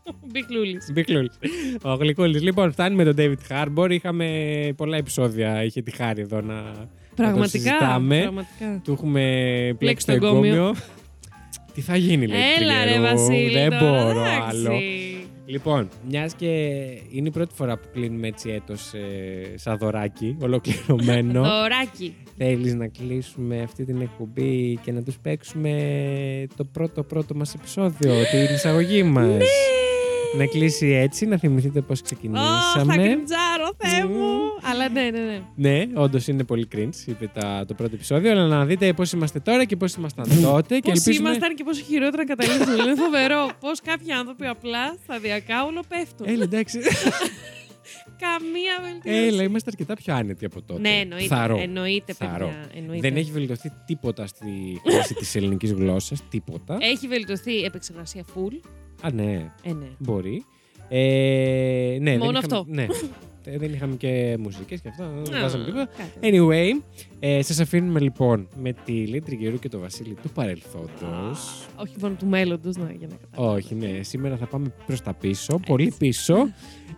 Μπιχλούλης. 0.33 0.91
Μπιχλούλη. 0.93 1.31
Ο 1.83 1.95
Γλυκούλης. 1.95 2.43
Λοιπόν, 2.43 2.73
φτάνει 2.73 2.95
με 2.95 3.05
τον 3.05 3.15
David 3.19 3.53
Harbour. 3.53 3.91
Είχαμε 3.91 4.29
πολλά 4.77 4.97
επεισόδια. 4.97 5.65
Είχε 5.65 5.83
τη 5.83 5.91
χάρη 5.91 6.21
εδώ 6.21 6.41
να. 6.41 6.63
Πραγματικά. 7.15 7.49
συζητάμε. 7.49 8.21
πραγματικά. 8.21 8.81
Του 8.85 8.93
έχουμε 8.93 9.75
πλέξει 9.79 10.07
το 10.07 10.19
το 10.19 10.27
εγκόμιο. 10.27 10.53
εγκόμιο. 10.55 10.75
Τι 11.75 11.81
θα 11.81 11.97
γίνει, 11.97 12.27
λέει. 12.27 12.41
Έλα 12.61 12.85
ρε 12.85 12.91
Τριγκερού. 12.91 13.03
Βασίλη. 13.03 13.53
Δεν 13.53 13.71
τώρα, 13.71 14.05
μπορώ 14.05 14.21
εντάξει. 14.21 14.41
άλλο. 14.49 14.79
Λοιπόν, 15.47 15.89
μιας 16.09 16.35
και 16.35 16.47
είναι 17.11 17.29
η 17.29 17.31
πρώτη 17.31 17.55
φορά 17.55 17.77
που 17.79 17.89
κλείνουμε 17.93 18.27
έτσι 18.27 18.51
έτος 18.51 18.93
ε, 18.95 19.57
σαν 19.59 19.79
δωράκι, 19.79 20.37
ολοκληρωμένο. 20.41 21.43
Δωράκι. 21.49 22.15
Θέλεις 22.37 22.75
να 22.75 22.87
κλείσουμε 22.87 23.61
αυτή 23.63 23.85
την 23.85 24.01
εκπομπή 24.01 24.79
και 24.83 24.93
να 24.93 25.03
τους 25.03 25.19
παίξουμε 25.19 26.47
το 26.57 26.65
πρώτο 26.65 27.03
πρώτο 27.03 27.35
μας 27.35 27.55
επεισόδιο, 27.55 28.13
την 28.31 28.55
εισαγωγή 28.55 29.03
μας; 29.03 29.27
Ναι. 29.27 29.45
Να 30.37 30.47
κλείσει 30.47 30.87
έτσι, 30.87 31.27
να 31.27 31.39
θυμηθείτε 31.39 31.81
πώς 31.81 31.99
Ω, 32.01 32.03
θα 32.03 32.05
ξεκινήσαμε. 32.05 32.95
κρυντζάρω, 32.95 33.71
Θεέ 33.77 34.05
μου. 34.05 34.19
Μμμ. 34.19 34.71
Αλλά 34.71 34.89
ναι, 34.89 35.03
ναι, 35.03 35.21
ναι. 35.21 35.43
ναι, 35.55 35.87
όντως 35.95 36.27
είναι 36.29 36.45
πολύ 36.45 36.69
cringe, 36.75 37.07
είπε 37.07 37.31
τα, 37.35 37.65
το 37.69 37.75
πρώτο 37.75 37.95
επεισόδιο, 37.95 38.31
αλλά 38.31 38.47
να 38.47 38.65
δείτε 38.65 38.93
πώς 38.93 39.13
είμαστε 39.13 39.41
τώρα 39.41 39.65
και 39.65 39.77
πώς 39.77 39.95
ήμασταν 39.95 40.43
τότε. 40.43 40.79
και 40.79 40.91
Πώς 40.91 40.99
ελπίζουμε... 40.99 41.29
ήμασταν 41.29 41.55
και 41.55 41.65
πόσο 41.65 41.83
χειρότερα 41.85 42.27
καταλήξαμε. 42.27 42.83
Είναι 42.83 42.95
φοβερό 42.95 43.49
πώς 43.61 43.81
κάποιοι 43.81 44.13
άνθρωποι 44.13 44.47
απλά 44.47 44.97
σταδιακά 45.03 45.65
όλο 45.65 45.83
πέφτουν. 45.89 46.27
Έλα, 46.29 46.43
εντάξει. 46.43 46.79
Καμία 48.27 48.91
βελτίωση. 48.91 49.27
Έλα, 49.27 49.43
είμαστε 49.43 49.71
αρκετά 49.73 49.95
πιο 49.95 50.15
άνετοι 50.15 50.45
από 50.45 50.63
τότε. 50.63 50.81
Ναι, 50.81 50.89
εννοείται. 51.01 51.27
Θαρώ. 51.35 51.59
Εννοείται, 51.61 52.13
Θαρώ. 52.13 52.47
παιδιά. 52.47 52.71
Εννοείται. 52.75 53.09
Δεν 53.09 53.17
έχει 53.19 53.31
βελτιωθεί 53.31 53.73
τίποτα 53.87 54.27
στη 54.27 54.81
χρήση 54.87 55.15
της 55.15 55.35
ελληνικής 55.35 55.73
γλώσσας, 55.73 56.23
τίποτα. 56.29 56.77
Έχει 56.81 57.07
βελτιωθεί 57.07 57.53
η 57.53 57.65
επεξεργασία 57.65 58.25
full. 58.35 58.61
Α, 59.01 59.11
ναι. 59.13 59.53
Ε, 59.63 59.73
ναι. 59.73 59.87
Μπορεί. 59.99 60.45
Ε, 60.89 61.97
ναι, 62.01 62.11
δεν 62.11 62.19
Μόνο 62.19 62.31
είχαμε, 62.31 62.39
αυτό. 62.39 62.65
Ναι. 62.69 62.87
Ε, 63.45 63.59
δεν 63.59 63.73
είχαμε 63.73 63.95
και 63.97 64.37
μουσικές 64.41 64.81
και 64.81 64.89
αυτά. 64.89 65.11
Δεν 65.25 65.35
Α, 65.35 65.41
βάζαμε 65.41 65.65
τίποτα. 65.65 65.89
κάτι. 65.97 66.11
Anyway, 66.23 66.83
ε, 67.21 67.43
σας 67.43 67.61
αφήνουμε 67.61 68.01
λοιπόν 68.01 68.49
με 68.63 68.73
τη 68.85 68.93
Λίτρη 68.93 69.37
Γερού 69.37 69.59
και 69.59 69.69
το 69.69 69.79
Βασίλη 69.79 70.17
του 70.23 70.29
παρελθόντος. 70.31 71.67
Όχι 71.77 71.95
μόνο 72.01 72.15
του 72.19 72.27
μέλλοντος, 72.27 72.77
να, 72.77 72.93
για 72.99 73.07
να 73.11 73.15
καταλάβω. 73.31 73.55
Όχι, 73.57 73.75
ναι. 73.75 74.03
Σήμερα 74.03 74.37
θα 74.37 74.47
πάμε 74.47 74.73
προς 74.87 75.01
τα 75.03 75.15
πίσω, 75.15 75.61
πολύ 75.67 75.93
πίσω. 75.99 76.35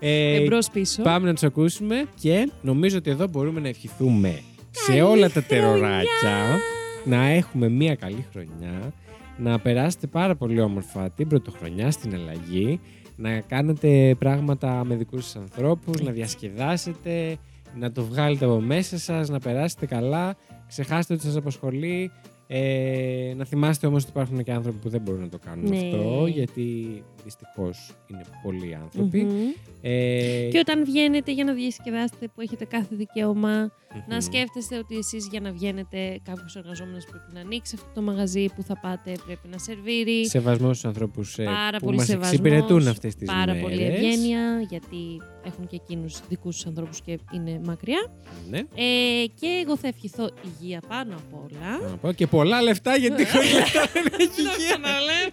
Ε, 0.03 0.35
Εμπρός 0.43 0.71
πίσω. 0.71 1.03
πάμε 1.03 1.27
να 1.27 1.33
τους 1.33 1.43
ακούσουμε 1.43 2.05
και 2.21 2.51
νομίζω 2.63 2.97
ότι 2.97 3.11
εδώ 3.11 3.27
μπορούμε 3.29 3.61
να 3.61 3.69
ευχηθούμε 3.69 4.41
σε 4.71 5.03
όλα 5.03 5.31
τα 5.31 5.43
τεροράκια 5.43 6.59
να 7.05 7.25
έχουμε 7.27 7.69
μία 7.69 7.95
καλή 7.95 8.27
χρονιά, 8.33 8.93
να 9.41 9.59
περάσετε 9.59 10.07
πάρα 10.07 10.37
πολύ 10.37 10.61
όμορφα 10.61 11.11
την 11.11 11.29
πρωτοχρονιά 11.29 11.91
στην 11.91 12.15
αλλαγή, 12.15 12.81
να 13.17 13.41
κάνετε 13.41 14.15
πράγματα 14.19 14.85
με 14.85 14.95
δικούς 14.95 15.25
σας 15.25 15.43
ανθρώπους, 15.43 16.01
να 16.01 16.11
διασκεδάσετε, 16.11 17.37
να 17.75 17.93
το 17.93 18.05
βγάλετε 18.05 18.45
από 18.45 18.61
μέσα 18.61 18.99
σας, 18.99 19.29
να 19.29 19.39
περάσετε 19.39 19.87
καλά, 19.87 20.37
ξεχάστε 20.69 21.15
ότι 21.15 21.23
σας 21.23 21.37
απασχολεί, 21.37 22.11
ε, 22.53 23.33
να 23.37 23.45
θυμάστε 23.45 23.87
όμως 23.87 24.03
ότι 24.03 24.11
υπάρχουν 24.11 24.43
και 24.45 24.53
άνθρωποι 24.53 24.79
που 24.79 24.89
δεν 24.89 25.01
μπορούν 25.01 25.21
να 25.21 25.29
το 25.29 25.39
κάνουν 25.45 25.69
Ναι. 25.69 25.77
αυτό, 25.77 26.27
γιατί 26.27 27.03
δυστυχώς 27.25 27.93
είναι 28.07 28.21
πολλοί 28.43 28.75
άνθρωποι. 28.75 29.23
Μμμ. 29.25 29.49
Ε, 29.81 30.49
Και 30.51 30.59
όταν 30.59 30.85
βγαίνετε 30.85 31.33
για 31.33 31.45
να 31.45 31.53
διασκεδάσετε 31.53 32.29
που 32.35 32.41
έχετε 32.41 32.65
κάθε 32.65 32.97
δικαίωμα, 32.97 33.59
μμμ. 33.95 34.01
να 34.09 34.21
σκέφτεστε 34.21 34.79
ότι 34.79 34.97
εσείς 34.97 35.29
για 35.31 35.41
να 35.41 35.53
βγαίνετε 35.53 36.21
κάποιος 36.23 36.57
εργαζόμενος 36.57 37.05
πρέπει 37.05 37.33
να 37.35 37.41
ανοίξει 37.41 37.75
αυτό 37.79 37.91
το 37.95 38.03
μαγαζί 38.03 38.47
που 38.55 38.63
θα 38.63 38.79
πάτε, 38.81 39.13
πρέπει 39.27 39.49
να 39.49 39.59
σερβίρει. 39.59 40.27
Σεβασμός 40.29 40.77
στους 40.79 40.89
ανθρώπους 40.89 41.35
Πάρα 41.45 41.79
που 41.79 41.85
πολύ 41.85 41.97
μας 41.97 42.07
σεβασμός, 42.07 42.33
εξυπηρετούν 42.33 42.89
αυτές 42.89 43.15
τις 43.15 43.29
μέρε. 43.29 43.45
Πάρα 43.47 43.61
πολύ 43.61 43.83
ευγένεια, 43.83 44.61
γιατί 44.69 44.97
έχουν 45.45 45.67
και 45.67 45.77
εκείνους 45.77 46.21
δικούς 46.29 46.55
τους 46.57 46.67
ανθρώπους 46.67 47.01
και 47.01 47.19
είναι 47.33 47.61
μακριά. 47.65 48.11
Ναι. 48.51 48.59
Ε, 48.59 49.25
και 49.41 49.63
εγώ 49.65 49.77
θα 49.77 49.89
ευχηθώ 49.89 50.31
υγεία 50.45 50.81
πάνω 50.89 51.15
απ' 51.17 51.35
όλα. 51.45 51.89
Να 51.91 51.97
πω 51.97 52.13
και 52.13 52.27
πολλά 52.27 52.63
λεφτά 52.63 52.97
γιατί 52.97 53.27
χωρίς 53.31 53.53
λεφτά 53.53 53.87
δεν 53.93 54.05
έχει 54.19 54.27
Το 54.29 54.43
υγεία. 54.43 54.53
ξαναλέω. 54.57 55.29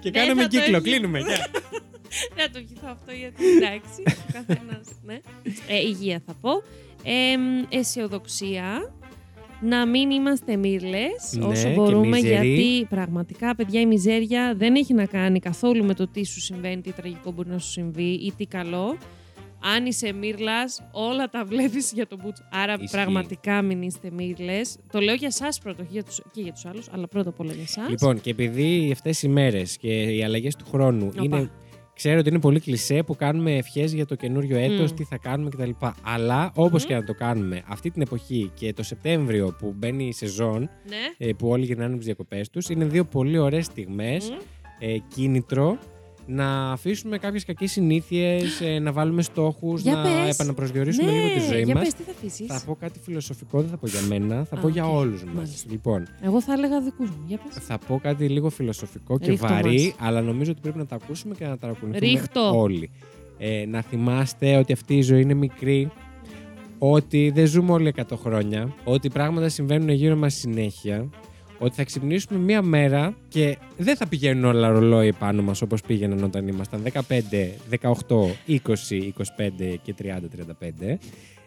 Και 0.00 0.10
Δεν 0.10 0.12
κάναμε 0.12 0.42
θα 0.42 0.48
το 0.48 0.56
κύκλο, 0.58 0.76
έχει. 0.76 0.84
κλείνουμε. 0.84 1.18
γεια. 1.18 1.46
Δεν 2.34 2.44
θα 2.46 2.50
το 2.52 2.58
ευχηθώ 2.58 2.88
αυτό 2.90 3.12
γιατί 3.12 3.44
εντάξει, 3.48 4.02
ο 4.06 4.32
καθένας, 4.32 4.86
ναι. 5.04 5.18
Ε, 5.68 5.76
υγεία 5.80 6.22
θα 6.26 6.34
πω. 6.40 6.50
Ε, 7.02 7.36
μ, 7.36 7.64
αισιοδοξία. 7.68 8.94
Να 9.64 9.86
μην 9.86 10.10
είμαστε 10.10 10.56
μύρλες 10.56 11.32
Ναι, 11.32 11.44
όσο 11.44 11.68
και 11.68 11.74
μπορούμε 11.74 12.06
μίζεροι. 12.06 12.48
γιατί 12.48 12.86
πραγματικά 12.88 13.54
παιδιά 13.54 13.80
η 13.80 13.86
μιζέρια 13.86 14.54
δεν 14.56 14.74
έχει 14.74 14.94
να 14.94 15.06
κάνει 15.06 15.38
καθόλου 15.38 15.84
με 15.84 15.94
το 15.94 16.08
τι 16.08 16.24
σου 16.26 16.40
συμβαίνει, 16.40 16.80
τι 16.80 16.92
τραγικό 16.92 17.30
μπορεί 17.32 17.48
να 17.48 17.58
σου 17.58 17.70
συμβεί 17.70 18.10
ή 18.12 18.32
τι 18.36 18.46
καλό. 18.46 18.96
Αν 19.76 19.86
είσαι 19.86 20.12
μύρλας, 20.12 20.88
όλα 20.92 21.28
τα 21.28 21.44
βλέπεις 21.44 21.92
για 21.92 22.06
τον 22.06 22.18
μπούτσο. 22.22 22.42
Άρα 22.50 22.72
Ισχύει. 22.80 22.96
πραγματικά 22.96 23.62
μην 23.62 23.82
είστε 23.82 24.10
μύρλες. 24.10 24.76
Το 24.92 25.00
λέω 25.00 25.14
για 25.14 25.26
εσάς 25.30 25.58
πρώτο, 25.58 25.82
όχι 25.82 25.92
για 25.92 26.02
τους, 26.04 26.20
και 26.32 26.40
για 26.40 26.52
τους 26.52 26.64
άλλους, 26.66 26.88
αλλά 26.92 27.08
πρώτα 27.08 27.28
απ' 27.28 27.40
όλα 27.40 27.52
για 27.52 27.62
εσάς. 27.62 27.88
Λοιπόν, 27.88 28.20
και 28.20 28.30
επειδή 28.30 28.88
αυτές 28.92 29.22
οι 29.22 29.28
μέρες 29.28 29.76
και 29.76 30.02
οι 30.02 30.24
αλλαγές 30.24 30.56
του 30.56 30.64
χρόνου 30.70 31.06
Οπα. 31.12 31.22
είναι. 31.24 31.50
Ξέρω 31.94 32.18
ότι 32.18 32.28
είναι 32.28 32.38
πολύ 32.40 32.60
κλισέ 32.60 33.02
που 33.02 33.16
κάνουμε 33.16 33.56
ευχές 33.56 33.92
για 33.92 34.06
το 34.06 34.14
καινούριο 34.14 34.56
έτος, 34.58 34.90
Μμ. 34.92 34.94
τι 34.94 35.04
θα 35.04 35.16
κάνουμε 35.16 35.50
κτλ. 35.50 35.70
Αλλά 36.02 36.52
όπως 36.54 36.82
Μμμ. 36.82 36.88
και 36.88 36.94
να 36.94 37.04
το 37.04 37.14
κάνουμε, 37.14 37.62
αυτή 37.68 37.90
την 37.90 38.02
εποχή 38.02 38.50
και 38.54 38.72
το 38.72 38.82
Σεπτέμβριο 38.82 39.56
που 39.58 39.74
μπαίνει 39.76 40.04
η 40.06 40.12
σεζόν, 40.12 40.60
Ναι. 40.60 41.26
ε, 41.26 41.32
που 41.32 41.48
όλοι 41.48 41.64
γυρνάνε 41.64 41.96
τις 41.96 42.04
διακοπές 42.04 42.50
τους, 42.50 42.68
είναι 42.68 42.84
δύο 42.84 43.04
πολύ 43.04 43.38
ωραίες 43.38 43.64
στιγμές. 43.64 44.30
Μμ. 44.30 44.34
ε, 44.78 44.96
κίνητρο 45.14 45.78
να 46.26 46.72
αφήσουμε 46.72 47.18
κάποιες 47.18 47.44
κακές 47.44 47.70
συνήθειες, 47.70 48.62
να 48.80 48.92
βάλουμε 48.92 49.22
στόχους, 49.22 49.82
Για 49.82 49.94
να 49.94 50.02
πες. 50.02 50.34
επαναπροσδιορίσουμε 50.34 51.10
ναι, 51.10 51.16
λίγο 51.16 51.28
τη 51.34 51.40
ζωή 51.52 51.62
για 51.62 51.74
μας. 51.74 51.84
πες, 51.84 51.94
τι 51.94 52.02
θα 52.02 52.10
αφήσεις; 52.10 52.46
Θα 52.46 52.62
πω 52.66 52.76
κάτι 52.80 52.98
φιλοσοφικό, 53.02 53.60
δεν 53.60 53.70
θα 53.70 53.76
πω 53.76 53.86
για 53.86 54.00
μένα, 54.08 54.44
θα 54.44 54.56
Α, 54.56 54.60
πω 54.60 54.68
για 54.68 54.86
οκ. 54.86 54.94
όλους 54.96 55.24
μας. 55.24 55.34
Μάλιστα. 55.34 55.70
Λοιπόν, 55.70 56.06
Εγώ 56.22 56.42
θα 56.42 56.52
έλεγα 56.52 56.80
δικούς 56.80 57.08
μου. 57.10 57.16
Για 57.26 57.38
πες. 57.38 57.64
θα 57.64 57.78
πω 57.78 57.98
κάτι 58.02 58.28
λίγο 58.28 58.50
φιλοσοφικό 58.50 59.18
και 59.18 59.30
Ρίχτω 59.30 59.46
βαρύ, 59.46 59.94
μας. 59.98 60.08
αλλά 60.08 60.20
νομίζω 60.20 60.50
ότι 60.50 60.60
πρέπει 60.60 60.78
να 60.78 60.86
τα 60.86 60.94
ακούσουμε 60.94 61.34
και 61.34 61.46
να 61.46 61.58
τα 61.58 61.66
ακολουθούμε 61.68 61.98
Ρίχτω. 61.98 62.52
όλοι. 62.60 62.90
Ε, 63.38 63.64
να 63.68 63.82
θυμάστε 63.82 64.56
ότι 64.56 64.72
αυτή 64.72 64.96
η 64.96 65.02
ζωή 65.02 65.20
είναι 65.20 65.34
μικρή, 65.34 65.90
ότι 66.78 67.30
δεν 67.34 67.46
ζούμε 67.46 67.72
όλοι 67.72 67.88
100 67.96 68.02
χρόνια, 68.22 68.74
ότι 68.84 69.08
πράγματα 69.10 69.48
συμβαίνουν 69.48 69.88
γύρω 69.88 70.16
μας 70.16 70.34
συνέχεια, 70.34 71.08
ότι 71.62 71.74
θα 71.74 71.84
ξυπνήσουμε 71.84 72.38
μία 72.38 72.62
μέρα 72.62 73.16
και 73.28 73.58
δεν 73.76 73.96
θα 73.96 74.08
πηγαίνουν 74.08 74.44
όλα 74.44 74.68
ρολόι 74.68 75.12
πάνω 75.12 75.42
μας 75.42 75.62
όπως 75.62 75.80
πήγαιναν 75.80 76.24
όταν 76.24 76.48
ήμασταν 76.48 76.82
15, 76.92 77.00
18, 77.80 77.90
20, 78.48 78.48
25 78.48 79.76
και 79.82 79.94
30, 80.02 80.04
35. 80.84 80.98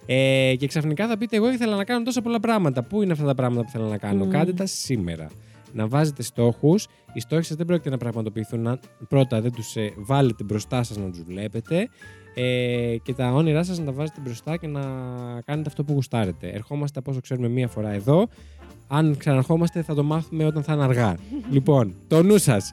Ε, 0.06 0.56
και 0.58 0.68
ξαφνικά 0.68 1.08
θα 1.08 1.18
πείτε: 1.18 1.36
Εγώ 1.36 1.52
ήθελα 1.52 1.76
να 1.76 1.84
κάνω 1.84 2.04
τόσα 2.04 2.22
πολλά 2.22 2.40
πράγματα. 2.40 2.84
Πού 2.84 3.02
είναι 3.02 3.12
αυτά 3.12 3.26
τα 3.26 3.36
πράγματα 3.36 3.66
που 3.66 3.72
θέλω 3.72 3.88
να 3.88 3.98
κάνω, 3.98 4.24
Μμμ. 4.24 4.32
Κάντε 4.32 4.54
τα 4.54 4.66
σήμερα. 4.66 5.28
Να 5.74 5.88
βάζετε 5.88 6.24
στόχους. 6.24 6.88
Οι 7.14 7.20
στόχοι 7.20 7.44
σας 7.44 7.58
δεν 7.58 7.66
πρόκειται 7.66 7.90
να 7.90 7.98
πραγματοποιηθούν 7.98 8.68
αν 8.68 8.80
πρώτα 9.08 9.42
δεν 9.42 9.52
τους 9.52 9.76
βάλετε 9.96 10.44
μπροστά 10.44 10.84
σας 10.84 10.98
να 10.98 11.10
τους 11.10 11.22
βλέπετε. 11.24 11.90
Ε, 12.38 12.96
και 13.04 13.14
τα 13.14 13.32
όνειρά 13.32 13.64
σας 13.64 13.80
να 13.80 13.86
τα 13.86 13.92
βάζετε 13.92 14.22
μπροστά 14.22 14.58
και 14.58 14.68
να 14.68 14.82
κάνετε 15.46 15.70
αυτό 15.70 15.84
που 15.84 15.94
γουστάρετε. 15.94 16.48
Ερχόμαστε 16.48 17.00
από 17.00 17.12
όσο 17.12 17.22
ξέρουμε 17.22 17.48
μία 17.48 17.68
φορά 17.68 17.90
εδώ. 17.90 18.28
Αν 18.88 19.18
ξαναρχόμαστε, 19.18 19.82
θα 19.82 19.94
το 19.94 20.04
μάθουμε 20.04 20.46
όταν 20.46 20.64
θα 20.64 20.74
είναι 20.74 20.84
αργά. 20.84 21.16
λοιπόν, 21.56 21.96
το 22.08 22.24
νου 22.24 22.38
σας. 22.38 22.70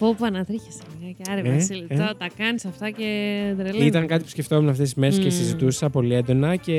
Πω 0.00 0.14
που 0.18 0.24
ανατρίχεσαι 0.24 0.80
λιγάκι. 1.00 1.22
Άρε, 1.30 1.40
Ε, 1.48 1.52
Βασίλη, 1.54 1.86
ε. 1.88 1.96
τώρα 1.96 2.16
τα 2.16 2.26
κάνεις 2.36 2.64
αυτά 2.64 2.90
και 2.90 3.04
τρελαίνει. 3.58 3.86
Ήταν 3.86 4.06
κάτι 4.06 4.22
που 4.22 4.28
σκεφτόμουν 4.28 4.68
αυτές 4.68 4.84
τις 4.88 4.94
μέρες 4.94 5.16
και 5.18 5.24
Μμμ. 5.24 5.30
συζητούσα 5.30 5.90
πολύ 5.90 6.14
έντονα 6.14 6.56
και 6.56 6.72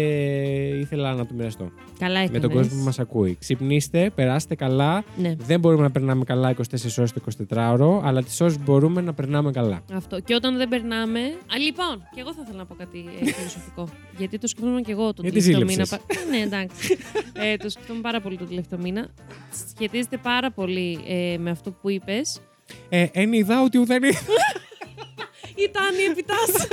ήθελα 0.80 1.13
να 1.13 1.26
το 1.26 1.34
μοιραστώ. 1.34 1.72
Καλά 1.99 2.17
με 2.19 2.24
έκανες. 2.24 2.41
τον 2.41 2.51
κόσμο 2.51 2.78
που 2.78 2.84
μας 2.84 2.99
ακούει. 2.99 3.36
Ξυπνήστε, 3.39 4.09
περάστε 4.15 4.55
καλά. 4.55 5.03
Ναι. 5.17 5.36
Δεν 5.38 5.59
μπορούμε 5.59 5.82
να 5.84 5.91
περνάμε 5.91 6.24
καλά 6.24 6.49
24 6.49 6.97
ώρες 6.97 7.11
το 7.13 7.22
24ωρο, 7.49 8.01
αλλά 8.03 8.24
τις 8.24 8.41
ώρες 8.41 8.59
μπορούμε 8.59 9.01
να 9.01 9.13
περνάμε 9.13 9.51
καλά. 9.51 9.82
Αυτό. 9.93 10.19
Και 10.19 10.34
όταν 10.36 10.57
δεν 10.57 10.67
περνάμε. 10.69 11.19
Α, 11.19 11.57
λοιπόν, 11.63 12.07
και 12.15 12.19
εγώ 12.19 12.34
θα 12.34 12.39
ήθελα 12.43 12.57
να 12.57 12.65
πω 12.65 12.76
κάτι 12.76 12.97
ε, 13.22 13.26
φιλοσοφικό. 13.32 13.88
γιατί 14.17 14.38
το 14.38 14.47
σκεφτόμουν 14.47 14.84
και 14.84 14.91
εγώ 14.91 15.13
τον 15.13 15.24
Γιατί 15.26 15.39
τελευταίο 15.39 15.59
μήνα. 15.65 15.72
ζήλεψες. 15.72 15.97
πα- 15.97 16.30
ναι, 16.32 16.38
εντάξει. 16.43 16.97
ε, 17.34 17.57
το 17.57 17.69
σκεφτόμουν 17.69 18.01
πάρα 18.01 18.22
πολύ 18.22 18.38
τον 18.38 18.47
τελευταίο 18.47 18.80
μήνα. 18.80 19.07
Σχετίζεται 19.76 20.17
πάρα 20.17 20.51
πολύ 20.51 20.99
ε, 21.07 21.38
με 21.38 21.49
αυτό 21.49 21.72
που 21.72 21.89
είπες. 21.89 22.39
Ε, 22.89 23.07
εν 23.11 23.34
είδα 23.34 23.61
ότι 23.61 23.78
ουδέν 23.78 24.03
είδα. 24.03 24.19
Ήταν 25.67 25.93
η 25.99 26.03
επιτάση. 26.11 26.67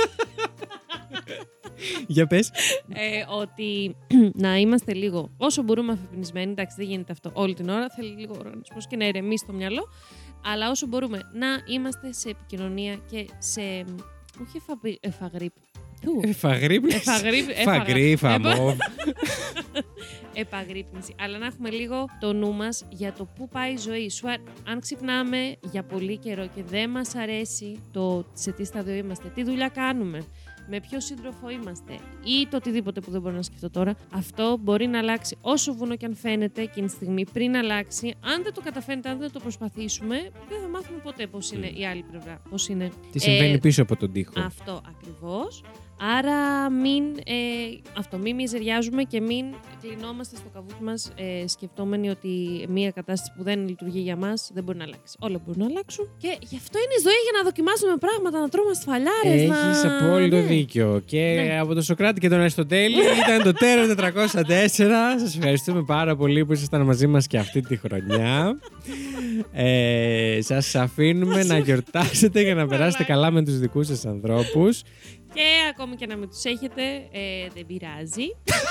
Για 2.07 2.27
πες. 2.27 2.49
ε, 2.93 3.25
ότι 3.29 3.95
να 4.45 4.55
είμαστε 4.55 4.93
λίγο 4.93 5.29
όσο 5.37 5.61
μπορούμε 5.61 5.91
αφυπνισμένοι. 5.91 6.51
Εντάξει, 6.51 6.75
δεν 6.79 6.87
γίνεται 6.87 7.11
αυτό 7.11 7.31
όλη 7.33 7.53
την 7.53 7.69
ώρα. 7.69 7.89
Θέλει 7.89 8.09
λίγο 8.09 8.35
οργανισμός 8.39 8.87
και 8.87 8.95
να 8.95 9.07
ηρεμήσει 9.07 9.45
το 9.45 9.53
μυαλό. 9.53 9.87
Αλλά 10.45 10.69
όσο 10.69 10.87
μπορούμε 10.87 11.19
να 11.33 11.47
είμαστε 11.73 12.13
σε 12.13 12.29
επικοινωνία 12.29 12.99
και 13.11 13.25
σε. 13.37 13.61
Όχι 14.41 14.57
εφα- 14.57 14.97
εφαγρύπ. 14.99 15.53
Πού; 16.01 16.19
Εφαγρύπνη. 16.23 16.93
Εφαγρύπ- 16.93 17.51
Φαγρή, 17.63 18.11
εφαγα- 18.11 18.55
φαμόβ. 18.55 18.77
επαγρύπνηση. 20.33 21.15
Αλλά 21.19 21.37
να 21.37 21.45
έχουμε 21.45 21.69
λίγο 21.69 22.05
το 22.19 22.33
νου 22.33 22.53
μας 22.53 22.85
για 22.89 23.13
το 23.13 23.25
πού 23.35 23.49
πάει 23.49 23.73
η 23.73 23.77
ζωή 23.77 24.09
σου. 24.09 24.29
Αν- 24.29 24.43
Αν 24.67 24.79
ξυπνάμε 24.79 25.55
για 25.71 25.83
πολύ 25.83 26.17
καιρό 26.17 26.47
και 26.55 26.63
δεν 26.63 26.89
μας 26.89 27.15
αρέσει 27.15 27.79
το 27.91 28.25
σε 28.33 28.51
τι 28.51 28.63
στάδιο 28.65 28.93
είμαστε, 28.93 29.31
τι 29.35 29.43
δουλειά 29.43 29.67
κάνουμε, 29.67 30.23
με 30.71 30.79
ποιο 30.89 30.99
σύντροφο 30.99 31.49
είμαστε 31.49 31.93
ή 32.23 32.47
το 32.49 32.57
οτιδήποτε 32.57 32.99
που 32.99 33.11
δεν 33.11 33.21
μπορώ 33.21 33.35
να 33.35 33.41
σκεφτώ 33.41 33.69
τώρα, 33.69 33.95
αυτό 34.13 34.57
μπορεί 34.59 34.87
να 34.87 34.97
αλλάξει 34.97 35.37
όσο 35.41 35.73
βουνό 35.73 35.95
και 35.95 36.05
αν 36.05 36.15
φαίνεται 36.15 36.61
εκείνη 36.61 36.87
τη 36.87 36.93
στιγμή 36.93 37.23
πριν 37.33 37.55
αλλάξει. 37.55 38.13
Αν 38.19 38.43
δεν 38.43 38.53
το 38.53 38.61
καταφέρετε, 38.61 39.09
αν 39.09 39.19
δεν 39.19 39.31
το 39.31 39.39
προσπαθήσουμε, 39.39 40.15
δεν 40.49 40.61
θα 40.61 40.67
μάθουμε 40.67 40.99
ποτέ 41.03 41.27
πώς 41.27 41.51
είναι 41.51 41.67
η 41.67 41.85
άλλη 41.85 42.03
πλευρά. 42.11 42.41
Πώς 42.49 42.67
είναι. 42.67 42.89
Τι 43.11 43.19
συμβαίνει 43.19 43.53
Ε, 43.53 43.57
πίσω 43.57 43.81
από 43.81 43.95
τον 43.95 44.11
τοίχο. 44.11 44.33
αυτό 44.39 44.81
ακριβώς. 44.89 45.63
Άρα 46.17 46.69
μην, 46.69 47.03
ε, 47.25 47.33
αυτό, 47.97 48.17
μην 48.17 48.35
μιζεριάζουμε 48.35 49.03
και 49.03 49.21
μην 49.21 49.45
κλεινόμαστε 49.81 50.35
στο 50.35 50.49
καβούκι 50.53 50.83
μας 50.83 51.11
ε, 51.15 51.47
σκεφτόμενοι 51.47 52.09
ότι 52.09 52.29
μια 52.69 52.91
κατάσταση 52.91 53.31
που 53.37 53.43
δεν 53.43 53.67
λειτουργεί 53.67 53.99
για 53.99 54.15
μας 54.15 54.51
δεν 54.53 54.63
μπορεί 54.63 54.77
να 54.77 54.83
αλλάξει. 54.83 55.15
Όλα 55.19 55.39
μπορούν 55.45 55.61
να 55.61 55.67
αλλάξουν 55.69 56.09
και 56.17 56.37
γι' 56.39 56.55
αυτό 56.55 56.77
είναι 56.77 56.93
η 56.99 57.01
ζωή 57.01 57.19
για 57.25 57.33
να 57.37 57.43
δοκιμάσουμε 57.43 57.95
πράγματα, 57.97 58.39
να 58.39 58.49
τρώμε 58.49 58.73
σφαλιάρες, 58.73 59.49
να... 59.49 59.69
Έχεις 59.69 59.83
απόλυτο 59.85 60.35
ναι. 60.35 60.41
δίκιο. 60.41 61.01
Και 61.05 61.45
Ναι. 61.47 61.59
από 61.59 61.73
τον 61.73 61.83
Σοκράτη 61.83 62.19
και 62.19 62.29
τον 62.29 62.39
Αριστοτέλη 62.39 62.95
ήταν 63.23 63.43
το 63.43 63.53
τέρο 63.53 63.95
404. 63.97 64.69
Σας 65.19 65.35
ευχαριστούμε 65.35 65.83
πάρα 65.83 66.15
πολύ 66.15 66.45
που 66.45 66.53
ήσασταν 66.53 66.81
μαζί 66.81 67.07
μας 67.07 67.27
και 67.27 67.37
αυτή 67.37 67.61
τη 67.61 67.75
χρονιά. 67.77 68.59
Ε, 69.51 70.39
Σας 70.41 70.75
αφήνουμε 70.75 71.43
να 71.43 71.57
γιορτάσετε 71.57 72.43
και 72.43 72.53
να 72.53 72.67
περάσετε 72.67 73.03
καλά 73.03 73.31
με 73.31 73.43
τους 73.43 73.59
δικούς 73.59 73.87
σας 73.87 74.05
ανθρώπους. 74.05 74.81
Και 75.33 75.41
ακόμη 75.69 75.95
και 75.95 76.05
να 76.05 76.15
μην 76.17 76.29
τους 76.29 76.43
έχετε, 76.43 76.81
ε, 77.11 77.47
δεν 77.53 77.65
πειράζει. 77.65 78.25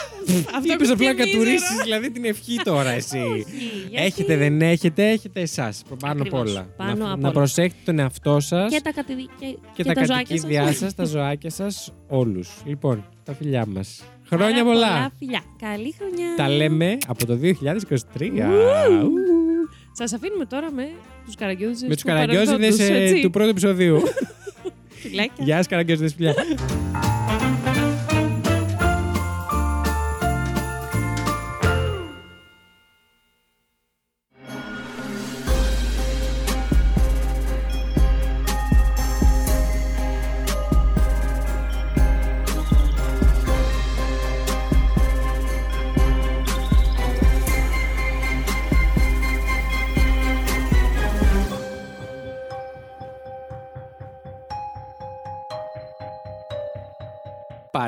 Αυτό 0.57 0.73
Είπες 0.73 0.87
που 0.89 0.93
απλά 0.93 1.15
και 1.15 1.23
μίζερο. 1.25 1.31
κατουρίσει 1.33 1.83
δηλαδή 1.83 2.11
την 2.11 2.25
ευχή 2.25 2.57
τώρα 2.65 2.91
εσύ. 3.01 3.19
Όχι, 3.19 3.45
γιατί- 3.89 4.05
Έχετε, 4.05 4.37
δεν 4.37 4.63
έχετε, 4.63 5.09
έχετε 5.11 5.41
εσάς. 5.41 5.83
Πάνω 6.01 6.13
απ' 6.13 6.19
Ακριβώς, 6.21 6.51
όλα. 6.51 6.69
πάνω 6.77 7.05
να, 7.07 7.13
απ' 7.13 7.21
να 7.21 7.29
όλα. 7.29 7.33
προσέχετε 7.39 7.75
τον 7.85 7.99
εαυτό 7.99 8.41
σας 8.41 8.73
Και 8.73 8.81
τα, 8.81 8.93
κατηδι... 8.93 9.29
και, 9.41 9.47
και, 9.75 9.83
τα, 9.85 10.05
ζωάκια 10.05 10.17
κατοικίδια 10.37 10.67
σας. 10.67 10.77
σας, 10.77 10.95
τα 10.95 11.05
ζωάκια 11.05 11.51
σας, 11.51 11.93
όλους. 12.09 12.49
Λοιπόν, 12.65 13.09
τα 13.25 13.35
φιλιά 13.35 13.67
μας. 13.67 14.03
Χρόνια 14.29 14.49
Πάρα 14.51 14.65
πολλά. 14.65 15.11
φιλιά. 15.19 15.43
Καλή 15.59 15.95
χρονιά. 15.99 16.35
Τα 16.37 16.49
λέμε 16.49 16.97
από 17.07 17.27
το 17.27 17.39
2023. 17.43 17.51
Ου. 19.03 19.13
Σας 19.93 20.13
αφήνουμε 20.13 20.45
τώρα 20.47 20.73
με 20.73 20.89
τους 21.25 21.35
καραγκιόζες. 21.35 21.83
Με 21.89 21.95
τους 21.95 22.03
καραγκιόζιδε 22.03 23.21
του 23.23 23.31
πρώτου 23.31 23.49
επεισοδίου. 23.49 24.03
Φιλάκια. 25.01 25.45
Γεια 25.45 25.57
σας, 25.57 25.67
καραγκιόζιδε, 25.67 26.09
φιλιά. 26.17 26.35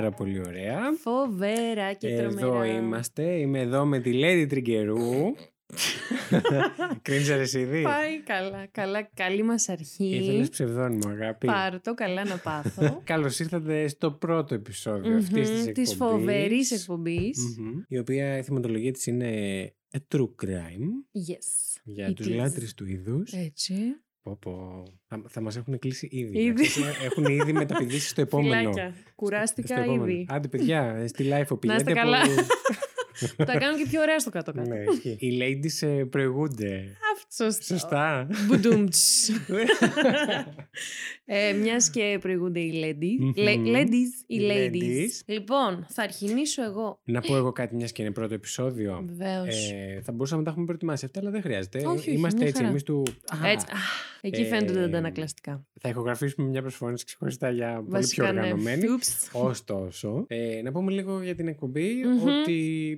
Πάρα 0.00 0.12
πολύ 0.12 0.40
ωραία. 0.46 0.78
Φοβερά 1.00 1.92
και 1.92 2.16
τρομερά. 2.16 2.46
Εδώ 2.46 2.64
είμαστε. 2.64 3.22
Είμαι 3.22 3.60
εδώ 3.60 3.84
με 3.84 4.00
τη 4.00 4.10
Lady 4.14 4.46
Τριγκερού. 4.48 5.34
Κρίνσαρες 7.02 7.52
ήδη. 7.62 7.82
Πάει 7.82 8.20
καλά. 8.22 8.66
καλά 8.70 9.02
καλή 9.14 9.42
μας 9.42 9.68
αρχή. 9.68 10.04
Ήθελες 10.16 10.48
ψευδόνιμο, 10.48 11.08
αγάπη; 11.08 11.46
Πάρ' 11.46 11.80
το 11.80 11.94
καλά 11.94 12.24
να 12.24 12.36
πάθω. 12.36 13.00
Καλώς 13.04 13.38
ήρθατε 13.38 13.88
στο 13.88 14.10
πρώτο 14.12 14.54
επεισόδιο 14.54 15.16
αυτής 15.16 15.48
της 15.48 15.48
Μμμ, 15.50 15.58
εκπομπής. 15.58 15.72
Της 15.88 15.94
φοβερής 15.94 16.70
εκπομπής. 16.70 17.38
Μμμ. 17.58 17.82
Η 17.88 17.98
οποία 17.98 18.38
η 18.38 18.42
θυματολογία 18.42 18.92
της 18.92 19.06
είναι 19.06 19.30
a 19.92 19.98
true 20.16 20.28
crime 20.44 20.88
Yes. 21.30 21.80
για 21.84 22.10
It 22.10 22.14
τους 22.14 22.26
is. 22.26 22.34
λάτρεις 22.34 22.74
του 22.74 22.86
είδους. 22.86 23.32
Έτσι. 23.32 23.74
Πω, 24.22 24.36
πω. 24.40 24.82
Θα, 25.06 25.22
θα 25.28 25.40
μας 25.40 25.56
έχουν 25.56 25.78
κλείσει 25.78 26.08
ήδη. 26.10 26.38
Ήδη. 26.38 26.62
να 26.62 26.66
ξέρεις, 26.68 26.98
Έχουν 27.04 27.24
ήδη 27.24 27.52
μεταπηδήσεις 27.52 28.10
στο 28.10 28.20
επόμενο. 28.20 28.54
Φιλάκια. 28.70 28.94
Κουράστηκα 29.14 29.74
Στο 29.74 29.82
επόμενο. 29.82 30.06
ήδη. 30.06 30.26
Άντε 30.28 30.48
παιδιά, 30.48 31.04
στη 31.08 31.24
live 31.24 31.30
Να 31.30 31.38
είστε 31.40 31.54
πηγαίνετε 31.56 31.92
καλά. 31.92 32.18
από- 33.36 33.44
Τα 33.44 33.58
κάνω 33.58 33.76
και 33.78 33.86
πιο 33.90 34.00
ωραία 34.00 34.18
στο 34.18 34.30
κάτω-κάτω. 34.30 34.68
ναι, 34.70 34.82
ισχύει. 34.92 35.16
Οι 35.18 35.38
ladies 35.42 35.88
ε, 35.88 36.04
προηγούνται. 36.04 36.96
Αυτό 37.16 37.44
σωστό. 37.44 37.64
Σωστά. 37.64 38.26
Μπουντούμτς. 38.46 39.28
ε, 41.24 41.52
Μιας 41.52 41.90
και 41.90 42.18
προηγούνται 42.20 42.60
οι 42.60 42.72
ladies. 42.84 43.18
Μμμ. 43.24 43.32
Ladies, 43.76 44.24
οι 44.26 44.34
Οι 44.36 44.40
ladies. 44.50 44.74
ladies. 44.74 45.10
Λοιπόν, 45.26 45.86
θα 45.88 46.02
αρχινήσω 46.02 46.62
εγώ. 46.64 47.00
Να 47.04 47.20
πω 47.20 47.36
εγώ 47.36 47.52
κάτι, 47.52 47.74
μιας 47.74 47.92
και 47.92 48.02
είναι 48.02 48.10
πρώτο 48.10 48.34
επεισόδιο. 48.34 49.04
Βεβαίως. 49.06 49.70
Ε, 49.70 50.00
θα 50.04 50.12
μπορούσαμε 50.12 50.38
να 50.40 50.44
τα 50.44 50.50
έχουμε 50.50 50.64
προετοιμάσει 50.66 51.04
αυτά, 51.04 51.20
αλλά 51.20 51.30
δεν 51.30 51.42
χρειάζεται. 51.42 51.78
Όχι, 51.78 51.86
όχι, 51.98 52.10
Είμαστε 52.12 52.38
μια 52.38 52.46
έτσι 52.46 52.58
χαρά. 52.58 52.70
εμείς 52.70 52.82
του. 52.82 53.02
Α, 53.44 53.48
Έτσι. 53.48 53.66
Α, 53.66 53.76
εκεί 54.20 54.40
ε, 54.40 54.44
φαίνονται 54.44 54.72
τα 54.72 54.82
αντανακλαστικά. 54.84 55.66
Θα 55.80 55.88
ηχογραφήσουμε 55.88 56.48
μια 56.48 56.60
προσφώνηση 56.60 57.04
ξεχωριστά 57.04 57.50
για 57.50 57.68
πολύ 57.74 57.84
πιο 57.86 57.90
Βασικά, 57.92 58.32
ναι. 58.32 58.40
οργανωμένη. 58.40 58.88
Ούψ. 58.90 59.28
Ωστόσο, 59.32 60.24
ε, 60.28 60.60
να 60.62 60.72
πούμε 60.72 60.92
λίγο 60.92 61.22
για 61.22 61.34
την 61.34 61.48
εκπομπή 61.48 61.88
Μμμ. 62.04 62.20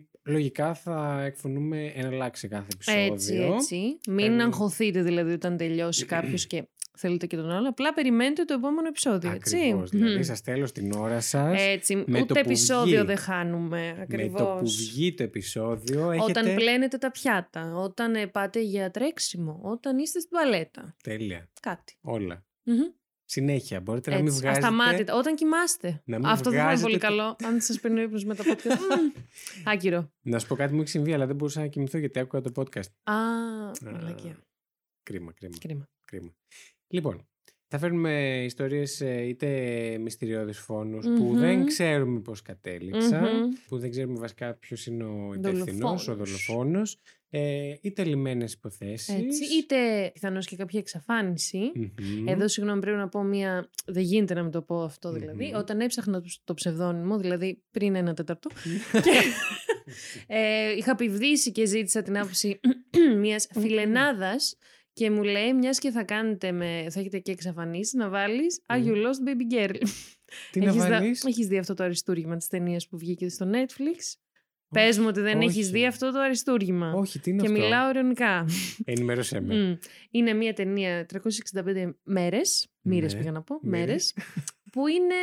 Ότι 0.08 0.30
λογικά 0.32 0.74
θα 0.74 1.22
εκφωνούμε 1.24 1.92
ένα 1.94 2.10
λάξ 2.10 2.38
σε 2.38 2.48
κάθε 2.48 2.66
επεισόδιο. 2.74 3.12
Έτσι, 3.12 3.34
έτσι. 3.54 3.76
Μην 4.08 4.16
Παίρνουμε- 4.16 4.42
αγχωθείτε 4.42 5.02
δηλαδή 5.02 5.32
όταν 5.32 5.56
τελειώσει 5.56 6.04
κάποιος 6.06 6.46
και 6.46 6.64
θέλετε 6.98 7.26
και 7.26 7.36
τον 7.36 7.50
άλλο. 7.50 7.68
Απλά 7.68 7.92
περιμένετε 7.94 8.44
το 8.44 8.54
επόμενο 8.54 8.88
επεισόδιο, 8.88 9.30
έτσι. 9.30 9.56
Ακριβώς, 9.56 9.90
δηλαδή 9.90 10.14
Μμμ. 10.14 10.22
σας 10.22 10.38
στέλνω 10.38 10.66
στην 10.66 10.92
ώρα 10.92 11.20
σας. 11.20 11.60
Έτσι, 11.60 11.96
με 11.96 12.04
το 12.04 12.18
ούτε 12.20 12.32
που 12.32 12.38
επεισόδιο 12.38 12.96
βγει. 12.98 13.06
δεν 13.06 13.16
χάνουμε 13.16 13.92
με 13.96 14.02
ακριβώς. 14.02 14.40
το 14.40 14.56
που 14.60 14.66
βγει 14.66 15.14
το 15.14 15.22
επεισόδιο 15.22 16.10
έχετε... 16.10 16.40
Όταν 16.40 16.54
πλένετε 16.54 16.98
τα 16.98 17.10
πιάτα, 17.10 17.74
όταν 17.76 18.14
ε, 18.14 18.26
πάτε 18.26 18.60
για 18.60 18.90
τρέξιμο, 18.90 19.60
όταν 19.62 19.98
είστε 19.98 20.18
στην 20.18 20.30
τουαλέτα. 20.30 20.96
Τέλεια. 21.02 21.48
Κάτι. 21.60 21.96
Όλα. 22.00 22.44
Μμμ. 22.62 22.76
Συνέχεια. 23.32 23.80
Μπορείτε 23.80 24.10
να 24.10 24.16
μην 24.16 24.26
Έτσι, 24.26 24.38
βγάζετε... 24.38 24.66
ασταμάτητα. 24.66 25.14
Όταν 25.16 25.34
κοιμάστε. 25.36 26.02
Να 26.04 26.18
μην 26.18 26.26
Αυτό 26.26 26.50
δεν 26.50 26.58
θα 26.58 26.64
είναι 26.64 26.74
βγάζετε 26.76 26.88
πολύ 26.88 27.00
το- 27.00 27.06
καλό. 27.06 27.36
Αν 27.44 27.60
σας 27.60 27.80
παίρνει 27.80 28.00
ο 28.00 28.02
ύπνος 28.02 28.24
με 28.24 28.34
τα 28.34 28.44
πόδια. 28.44 28.76
Μμμ. 28.76 29.12
Άκυρο. 29.64 30.12
Να 30.22 30.38
σου 30.38 30.46
πω 30.46 30.54
κάτι 30.54 30.74
μου 30.74 30.80
έχει 30.80 30.88
συμβεί, 30.90 31.12
αλλά 31.12 31.26
δεν 31.26 31.36
μπορούσα 31.36 31.60
να 31.60 31.66
κοιμηθώ 31.66 31.98
γιατί 31.98 32.18
άκουγα 32.18 32.42
το 32.42 32.50
podcast. 32.56 32.86
Α, 33.02 33.14
Α, 33.14 33.72
μαλακία. 33.92 34.36
Κρίμα, 35.02 35.32
κρίμα. 35.32 35.54
Κρίμα. 35.60 35.88
κρίμα. 36.06 36.32
Λοιπόν, 36.88 37.26
θα 37.68 37.78
φέρνουμε 37.78 38.42
ιστορίες 38.44 39.00
ε, 39.00 39.22
είτε 39.22 39.48
μυστηριώδεις 40.00 40.58
φόνους 40.58 41.04
που 41.04 41.24
Μμμ. 41.24 41.38
δεν 41.38 41.66
ξέρουμε 41.66 42.20
πώς 42.20 42.42
κατέληξαν, 42.42 43.22
Μμμ. 43.36 43.52
που 43.68 43.78
δεν 43.78 43.90
ξέρουμε 43.90 44.18
βασικά 44.18 44.54
ποιος 44.54 44.86
είναι 44.86 45.04
ο 45.04 45.32
υπευθυνός, 45.34 46.08
ο 46.08 46.14
Δολοφόνος. 46.14 46.98
Δολοφόνος, 47.32 47.78
ε, 47.78 47.78
είτε 47.82 48.04
λιμένες 48.04 48.52
υποθέσεις. 48.52 49.08
Έτσι. 49.08 49.44
Είτε 49.58 50.10
πιθανώς 50.14 50.46
και 50.46 50.56
κάποια 50.56 50.78
εξαφάνιση. 50.80 51.72
Μμμ. 51.74 52.28
Εδώ, 52.28 52.48
συγγνώμη, 52.48 52.80
πρέπει 52.80 52.96
να 52.96 53.08
πω 53.08 53.22
μία. 53.22 53.70
Δεν 53.86 54.02
γίνεται 54.02 54.34
να 54.34 54.42
μην 54.42 54.50
το 54.50 54.62
πω 54.62 54.82
αυτό 54.82 55.12
δηλαδή. 55.12 55.44
Μμμ. 55.44 55.56
Όταν 55.58 55.80
έψαχνα 55.80 56.20
το- 56.20 56.36
το 56.44 56.54
ψευδόνυμο, 56.54 57.18
δηλαδή 57.18 57.62
πριν 57.70 57.94
ένα 57.94 58.14
τέταρτο. 58.14 58.50
και, 59.04 59.10
ε, 60.26 60.72
είχα 60.76 60.94
πιβδίσει 60.94 61.52
και 61.52 61.66
ζήτησα 61.66 62.02
την 62.02 62.18
άποψη 62.18 62.60
μιας 63.20 63.48
φιλενάδας 63.60 64.56
και 64.92 65.10
μου 65.10 65.22
λέει, 65.22 65.54
μιας 65.54 65.78
και 65.78 65.90
θα 65.90 66.04
κάνετε 66.04 66.52
με. 66.52 66.86
θα 66.90 67.00
έχετε 67.00 67.18
και 67.18 67.30
εξαφανίσεις, 67.32 67.92
να 67.92 68.08
βάλεις 68.08 68.60
Are 68.72 68.84
you 68.86 68.94
lost 68.94 69.28
baby 69.28 69.54
girl; 69.54 69.76
Τι 70.50 70.60
να 70.60 70.66
Έχεις 70.68 70.82
δα- 70.82 70.88
βάλεις; 70.88 71.24
Έχεις 71.24 71.46
δει 71.46 71.58
αυτό 71.58 71.74
το 71.74 71.82
αριστούργημα 71.84 72.36
της 72.36 72.46
ταινίας 72.46 72.88
που 72.88 72.98
βγήκε 72.98 73.28
στο 73.28 73.50
Netflix; 73.52 74.14
Πες 74.72 74.98
μου 74.98 75.06
ότι 75.08 75.20
δεν 75.20 75.36
όχι. 75.36 75.46
έχεις 75.46 75.70
δει 75.70 75.86
αυτό 75.86 76.12
το 76.12 76.18
αριστούργημα. 76.20 76.92
Όχι, 76.92 77.18
τι 77.18 77.30
είναι 77.30 77.42
και 77.42 77.48
αυτό; 77.48 77.60
μιλάω 77.60 77.90
ειρωνικά. 77.90 78.46
Ενημέρωσέ 78.84 79.40
με. 79.40 79.54
Μμ. 79.54 79.76
Είναι 80.10 80.32
μια 80.32 80.52
ταινία 80.52 81.06
365 81.06 81.94
μέρες, 82.02 82.68
μοίρες 82.80 83.12
Ναι, 83.12 83.18
πήγα 83.18 83.32
να 83.32 83.42
πω, 83.42 83.58
μοίρες. 83.62 84.14
Μέρες, 84.72 84.78
που 84.84 84.86
είναι 84.86 85.14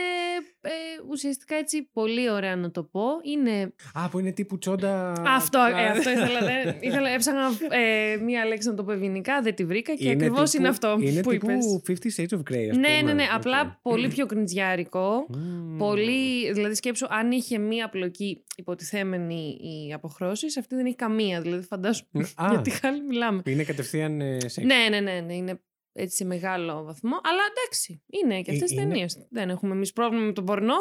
ε, 0.61 0.69
ουσιαστικά 1.09 1.55
έτσι 1.55 1.89
πολύ 1.93 2.29
ωραία 2.31 2.55
να 2.55 2.71
το 2.71 2.83
πω. 2.83 3.01
Είναι 3.23 3.73
Α, 3.93 4.09
που 4.09 4.19
είναι 4.19 4.31
τύπου 4.31 4.57
τσόντα... 4.57 5.11
αυτό, 5.27 5.59
Α, 5.59 5.69
ε, 5.81 5.85
αυτό 5.87 6.09
ήθελα, 6.09 6.39
δεν- 6.39 6.75
ήθελα 6.89 7.09
έψαχνα 7.09 7.41
ε, 7.69 8.15
μία 8.17 8.45
λέξη 8.45 8.67
να 8.67 8.73
το 8.75 8.83
πω 8.83 8.91
ευγενικά, 8.91 9.41
δεν 9.41 9.55
τη 9.55 9.65
βρήκα 9.65 9.95
και 9.95 10.03
είναι 10.03 10.11
ακριβώς 10.13 10.39
τύπου- 10.49 10.59
είναι 10.59 10.67
αυτό 10.69 10.97
είναι 10.99 11.21
που 11.21 11.29
τύπου 11.31 11.49
είπες. 11.51 11.81
Fifty 11.87 12.21
Shades 12.21 12.37
of 12.37 12.53
Grey, 12.53 12.67
ας 12.71 12.77
Ναι, 12.77 12.87
πούμε. 12.99 13.01
ναι, 13.01 13.13
ναι, 13.13 13.23
Οκ. 13.23 13.35
απλά 13.35 13.79
πολύ 13.81 14.07
πιο 14.07 14.25
κριντζιάρικο. 14.25 15.25
Μμμ. 15.29 15.77
Πολύ, 15.77 16.51
δηλαδή 16.53 16.75
σκέψου, 16.75 17.05
αν 17.09 17.31
είχε 17.31 17.57
μία 17.57 17.85
πλοκή 17.85 18.43
υποτιθέμενη 18.55 19.57
η 19.87 19.93
αποχρώσεις, 19.93 20.57
αυτή 20.57 20.75
δεν 20.75 20.85
έχει 20.85 20.95
καμία. 20.95 21.41
Δηλαδή 21.41 21.65
φαντάσου 21.65 22.05
Α. 22.35 22.47
για 22.51 22.61
τι 22.61 22.69
χάλη 22.69 23.03
μιλάμε. 23.03 23.41
Είναι 23.45 23.63
κατευθείαν 23.63 24.21
ε, 24.21 24.37
σεξ. 24.39 24.67
Ναι, 24.67 24.87
ναι, 24.89 24.99
ναι, 24.99 25.19
ναι, 25.25 25.33
είναι 25.35 25.59
έτσι 26.01 26.15
σε 26.15 26.25
μεγάλο 26.25 26.83
βαθμό. 26.83 27.19
Αλλά 27.23 27.41
εντάξει, 27.51 28.03
είναι 28.07 28.41
και 28.41 28.51
Ε, 28.51 28.53
αυτές 28.53 28.69
τις 28.69 28.71
είναι- 28.77 28.87
ταινίες. 28.91 29.27
Δεν 29.29 29.49
έχουμε 29.49 29.73
εμείς 29.75 29.91
πρόβλημα 29.93 30.25
με 30.25 30.33
τον 30.33 30.45
πορνό. 30.45 30.75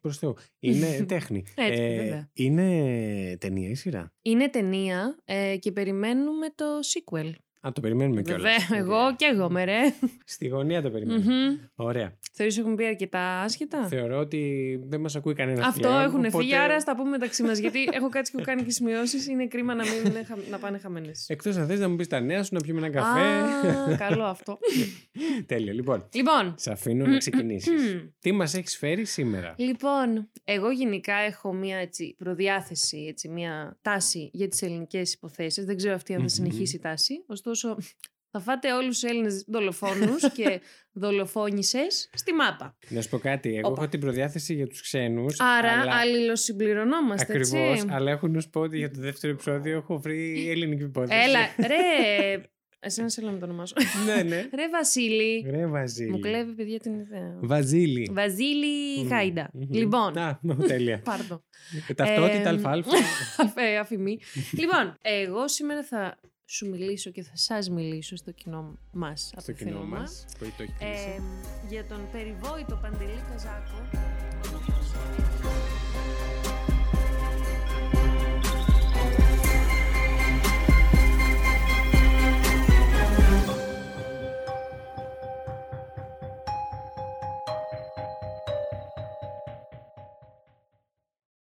Προς 0.00 0.18
Θεού. 0.18 0.34
Είναι 0.60 0.86
τέχνη. 1.08 1.44
Έτσι, 1.54 1.82
Ε, 1.82 1.96
βέβαια. 1.96 2.30
είναι 2.32 3.36
ταινία 3.40 3.68
ή 3.68 3.74
σειρά; 3.74 4.12
Είναι 4.22 4.48
ταινία 4.48 5.18
ε, 5.24 5.56
και 5.56 5.72
περιμένουμε 5.72 6.46
το 6.54 6.64
sequel. 6.94 7.32
Α, 7.66 7.72
το 7.72 7.80
περιμένουμε 7.80 8.22
κιόλας. 8.22 8.52
Βέβαια, 8.68 8.78
εγώ 8.84 9.14
και 9.16 9.30
εγώ 9.34 9.50
με 9.50 9.64
ρε. 9.64 9.80
Στη 10.24 10.46
γωνία 10.48 10.82
το 10.82 10.90
περιμένουμε. 10.90 11.24
Μμμ. 11.34 11.56
Ωραία. 11.74 12.18
Θεωρείς 12.32 12.58
έχουμε 12.58 12.74
πει 12.74 12.86
αρκετά 12.86 13.40
άσχετα; 13.40 13.86
Θεωρώ 13.86 14.18
ότι 14.18 14.80
δεν 14.86 15.00
μας 15.00 15.16
ακούει 15.16 15.34
κανένας. 15.34 15.66
Αυτό 15.66 15.88
έχουν 15.88 16.30
φύγει, 16.30 16.54
άρα 16.54 16.74
ας 16.74 16.84
τα 16.84 16.96
πούμε 16.96 17.10
μεταξύ 17.10 17.42
μας. 17.42 17.58
Γιατί 17.58 17.88
έχω 17.92 18.08
κάτσει 18.08 18.32
και 18.32 18.38
έχω 18.38 18.46
κάνει 18.46 18.62
και 18.62 18.70
σημειώσεις. 18.70 19.26
Είναι 19.28 19.46
κρίμα 19.46 19.74
να, 19.74 19.82
μην, 19.84 20.10
είναι 20.10 20.24
χα- 20.24 20.50
να 20.50 20.58
πάνε 20.58 20.78
χαμένες. 20.78 21.24
Εκτός 21.28 21.56
αν 21.56 21.66
θες 21.66 21.80
να 21.80 21.88
μου 21.88 21.96
πεις 21.96 22.06
τα 22.06 22.20
νέα 22.20 22.42
σου, 22.42 22.54
να 22.54 22.60
πιούμε 22.60 22.86
ένα 22.86 22.90
καφέ. 22.90 23.20
Α, 23.92 23.96
καλό 23.96 24.24
αυτό. 24.24 24.58
Τέλεια. 25.46 25.72
Λοιπόν, 25.72 26.08
λοιπόν, 26.14 26.54
σε 26.56 26.70
αφήνω 26.72 27.06
να 27.06 27.16
ξεκινήσεις. 27.18 27.70
Τι 28.20 28.32
μας 28.32 28.54
έχεις 28.54 28.76
φέρει 28.76 29.04
σήμερα; 29.04 29.54
Λοιπόν, 29.56 30.30
εγώ 30.44 30.70
γενικά 30.70 31.14
έχω 31.14 31.52
μια 31.52 31.76
έτσι, 31.76 32.14
προδιάθεση, 32.18 33.06
έτσι, 33.08 33.28
μια 33.28 33.78
τάση 33.82 34.30
για 34.32 34.48
τις 34.48 34.62
ελληνικές 34.62 35.12
υποθέσεις. 35.12 35.64
Δεν 35.64 35.76
ξέρω 35.76 35.94
αυτή 35.94 36.14
αν 36.14 36.20
θα 36.20 36.28
συνεχίσει 36.28 36.76
η 36.76 36.78
τάση. 36.78 37.24
Ωστόσο, 37.26 37.54
θα 38.30 38.40
φάτε 38.40 38.72
όλους 38.72 38.98
τους 39.00 39.10
Έλληνες 39.10 39.44
δολοφόνους 39.48 40.22
και 40.36 40.60
δολοφόνησες 40.92 42.10
στη 42.14 42.32
μάπα. 42.32 42.76
Να 42.88 43.00
σου 43.00 43.08
πω 43.08 43.18
κάτι. 43.18 43.56
Εγώ 43.56 43.68
Όπα. 43.68 43.80
έχω 43.82 43.90
την 43.90 44.00
προδιάθεση 44.00 44.54
για 44.54 44.66
τους 44.66 44.80
ξένους. 44.82 45.40
Άρα 45.40 45.72
αλλά... 45.80 45.94
αλληλοσυμπληρωνόμαστε, 45.94 47.32
Ακριβώς. 47.32 47.52
έτσι. 47.78 47.86
Αλλά 47.90 48.10
έχω 48.10 48.28
να 48.28 48.40
σου 48.40 48.50
πω 48.50 48.60
ότι 48.60 48.78
για 48.78 48.90
το 48.90 49.00
δεύτερο 49.00 49.32
επεισόδιο 49.32 49.76
έχω 49.76 49.98
βρει 49.98 50.50
ελληνική 50.50 50.82
υπόθεση. 50.82 51.20
Έλα, 51.20 51.38
ρε, 51.70 52.42
εσένα 52.78 53.08
σε 53.08 53.22
με 53.22 53.38
το 53.38 53.44
όνομά 53.44 53.66
σου. 53.66 53.74
ναι, 54.06 54.22
ναι. 54.22 54.36
ρε 54.54 54.68
Βασίλη, 54.68 55.46
Ρε 55.50 55.66
Βαζίλη. 55.66 56.10
μου 56.10 56.18
κλέβει 56.18 56.52
παιδιά 56.52 56.78
την 56.80 56.98
ιδέα. 56.98 57.38
Βαζίλη. 57.42 58.10
Βασίλη 58.12 59.02
Μμμ. 59.02 59.08
Χάιντα. 59.08 59.50
Μμμ. 59.52 59.66
Λοιπόν, 59.70 60.18
Α, 60.18 60.40
τέλεια. 60.66 61.00
πάρτο. 61.00 61.44
Ε, 61.88 61.94
Ταυτότητα 61.94 62.42
Ε, 62.42 62.48
αλφα-αλφα. 62.48 62.90
Ε, 63.54 63.78
αφημί. 63.78 64.18
λοιπόν, 64.52 64.94
εγώ 65.02 65.48
σήμερα 65.48 65.82
θα 65.84 66.18
σου 66.48 66.68
μιλήσω 66.68 67.10
και 67.10 67.22
θα 67.22 67.36
σας 67.36 67.70
μιλήσω 67.70 68.16
στο 68.16 68.30
κοινό 68.30 68.78
μας. 68.92 69.32
Στο 69.36 69.52
κοινό 69.52 69.84
μας. 69.84 70.24
Που 70.38 70.44
το 70.56 70.62
έχει 70.62 70.74
Ε, 70.78 70.84
κλείσει. 70.84 71.22
για 71.68 71.84
τον 71.86 72.00
περιβόητο 72.12 72.78
Παντελή 72.82 73.22
Καζάκο. 73.30 73.78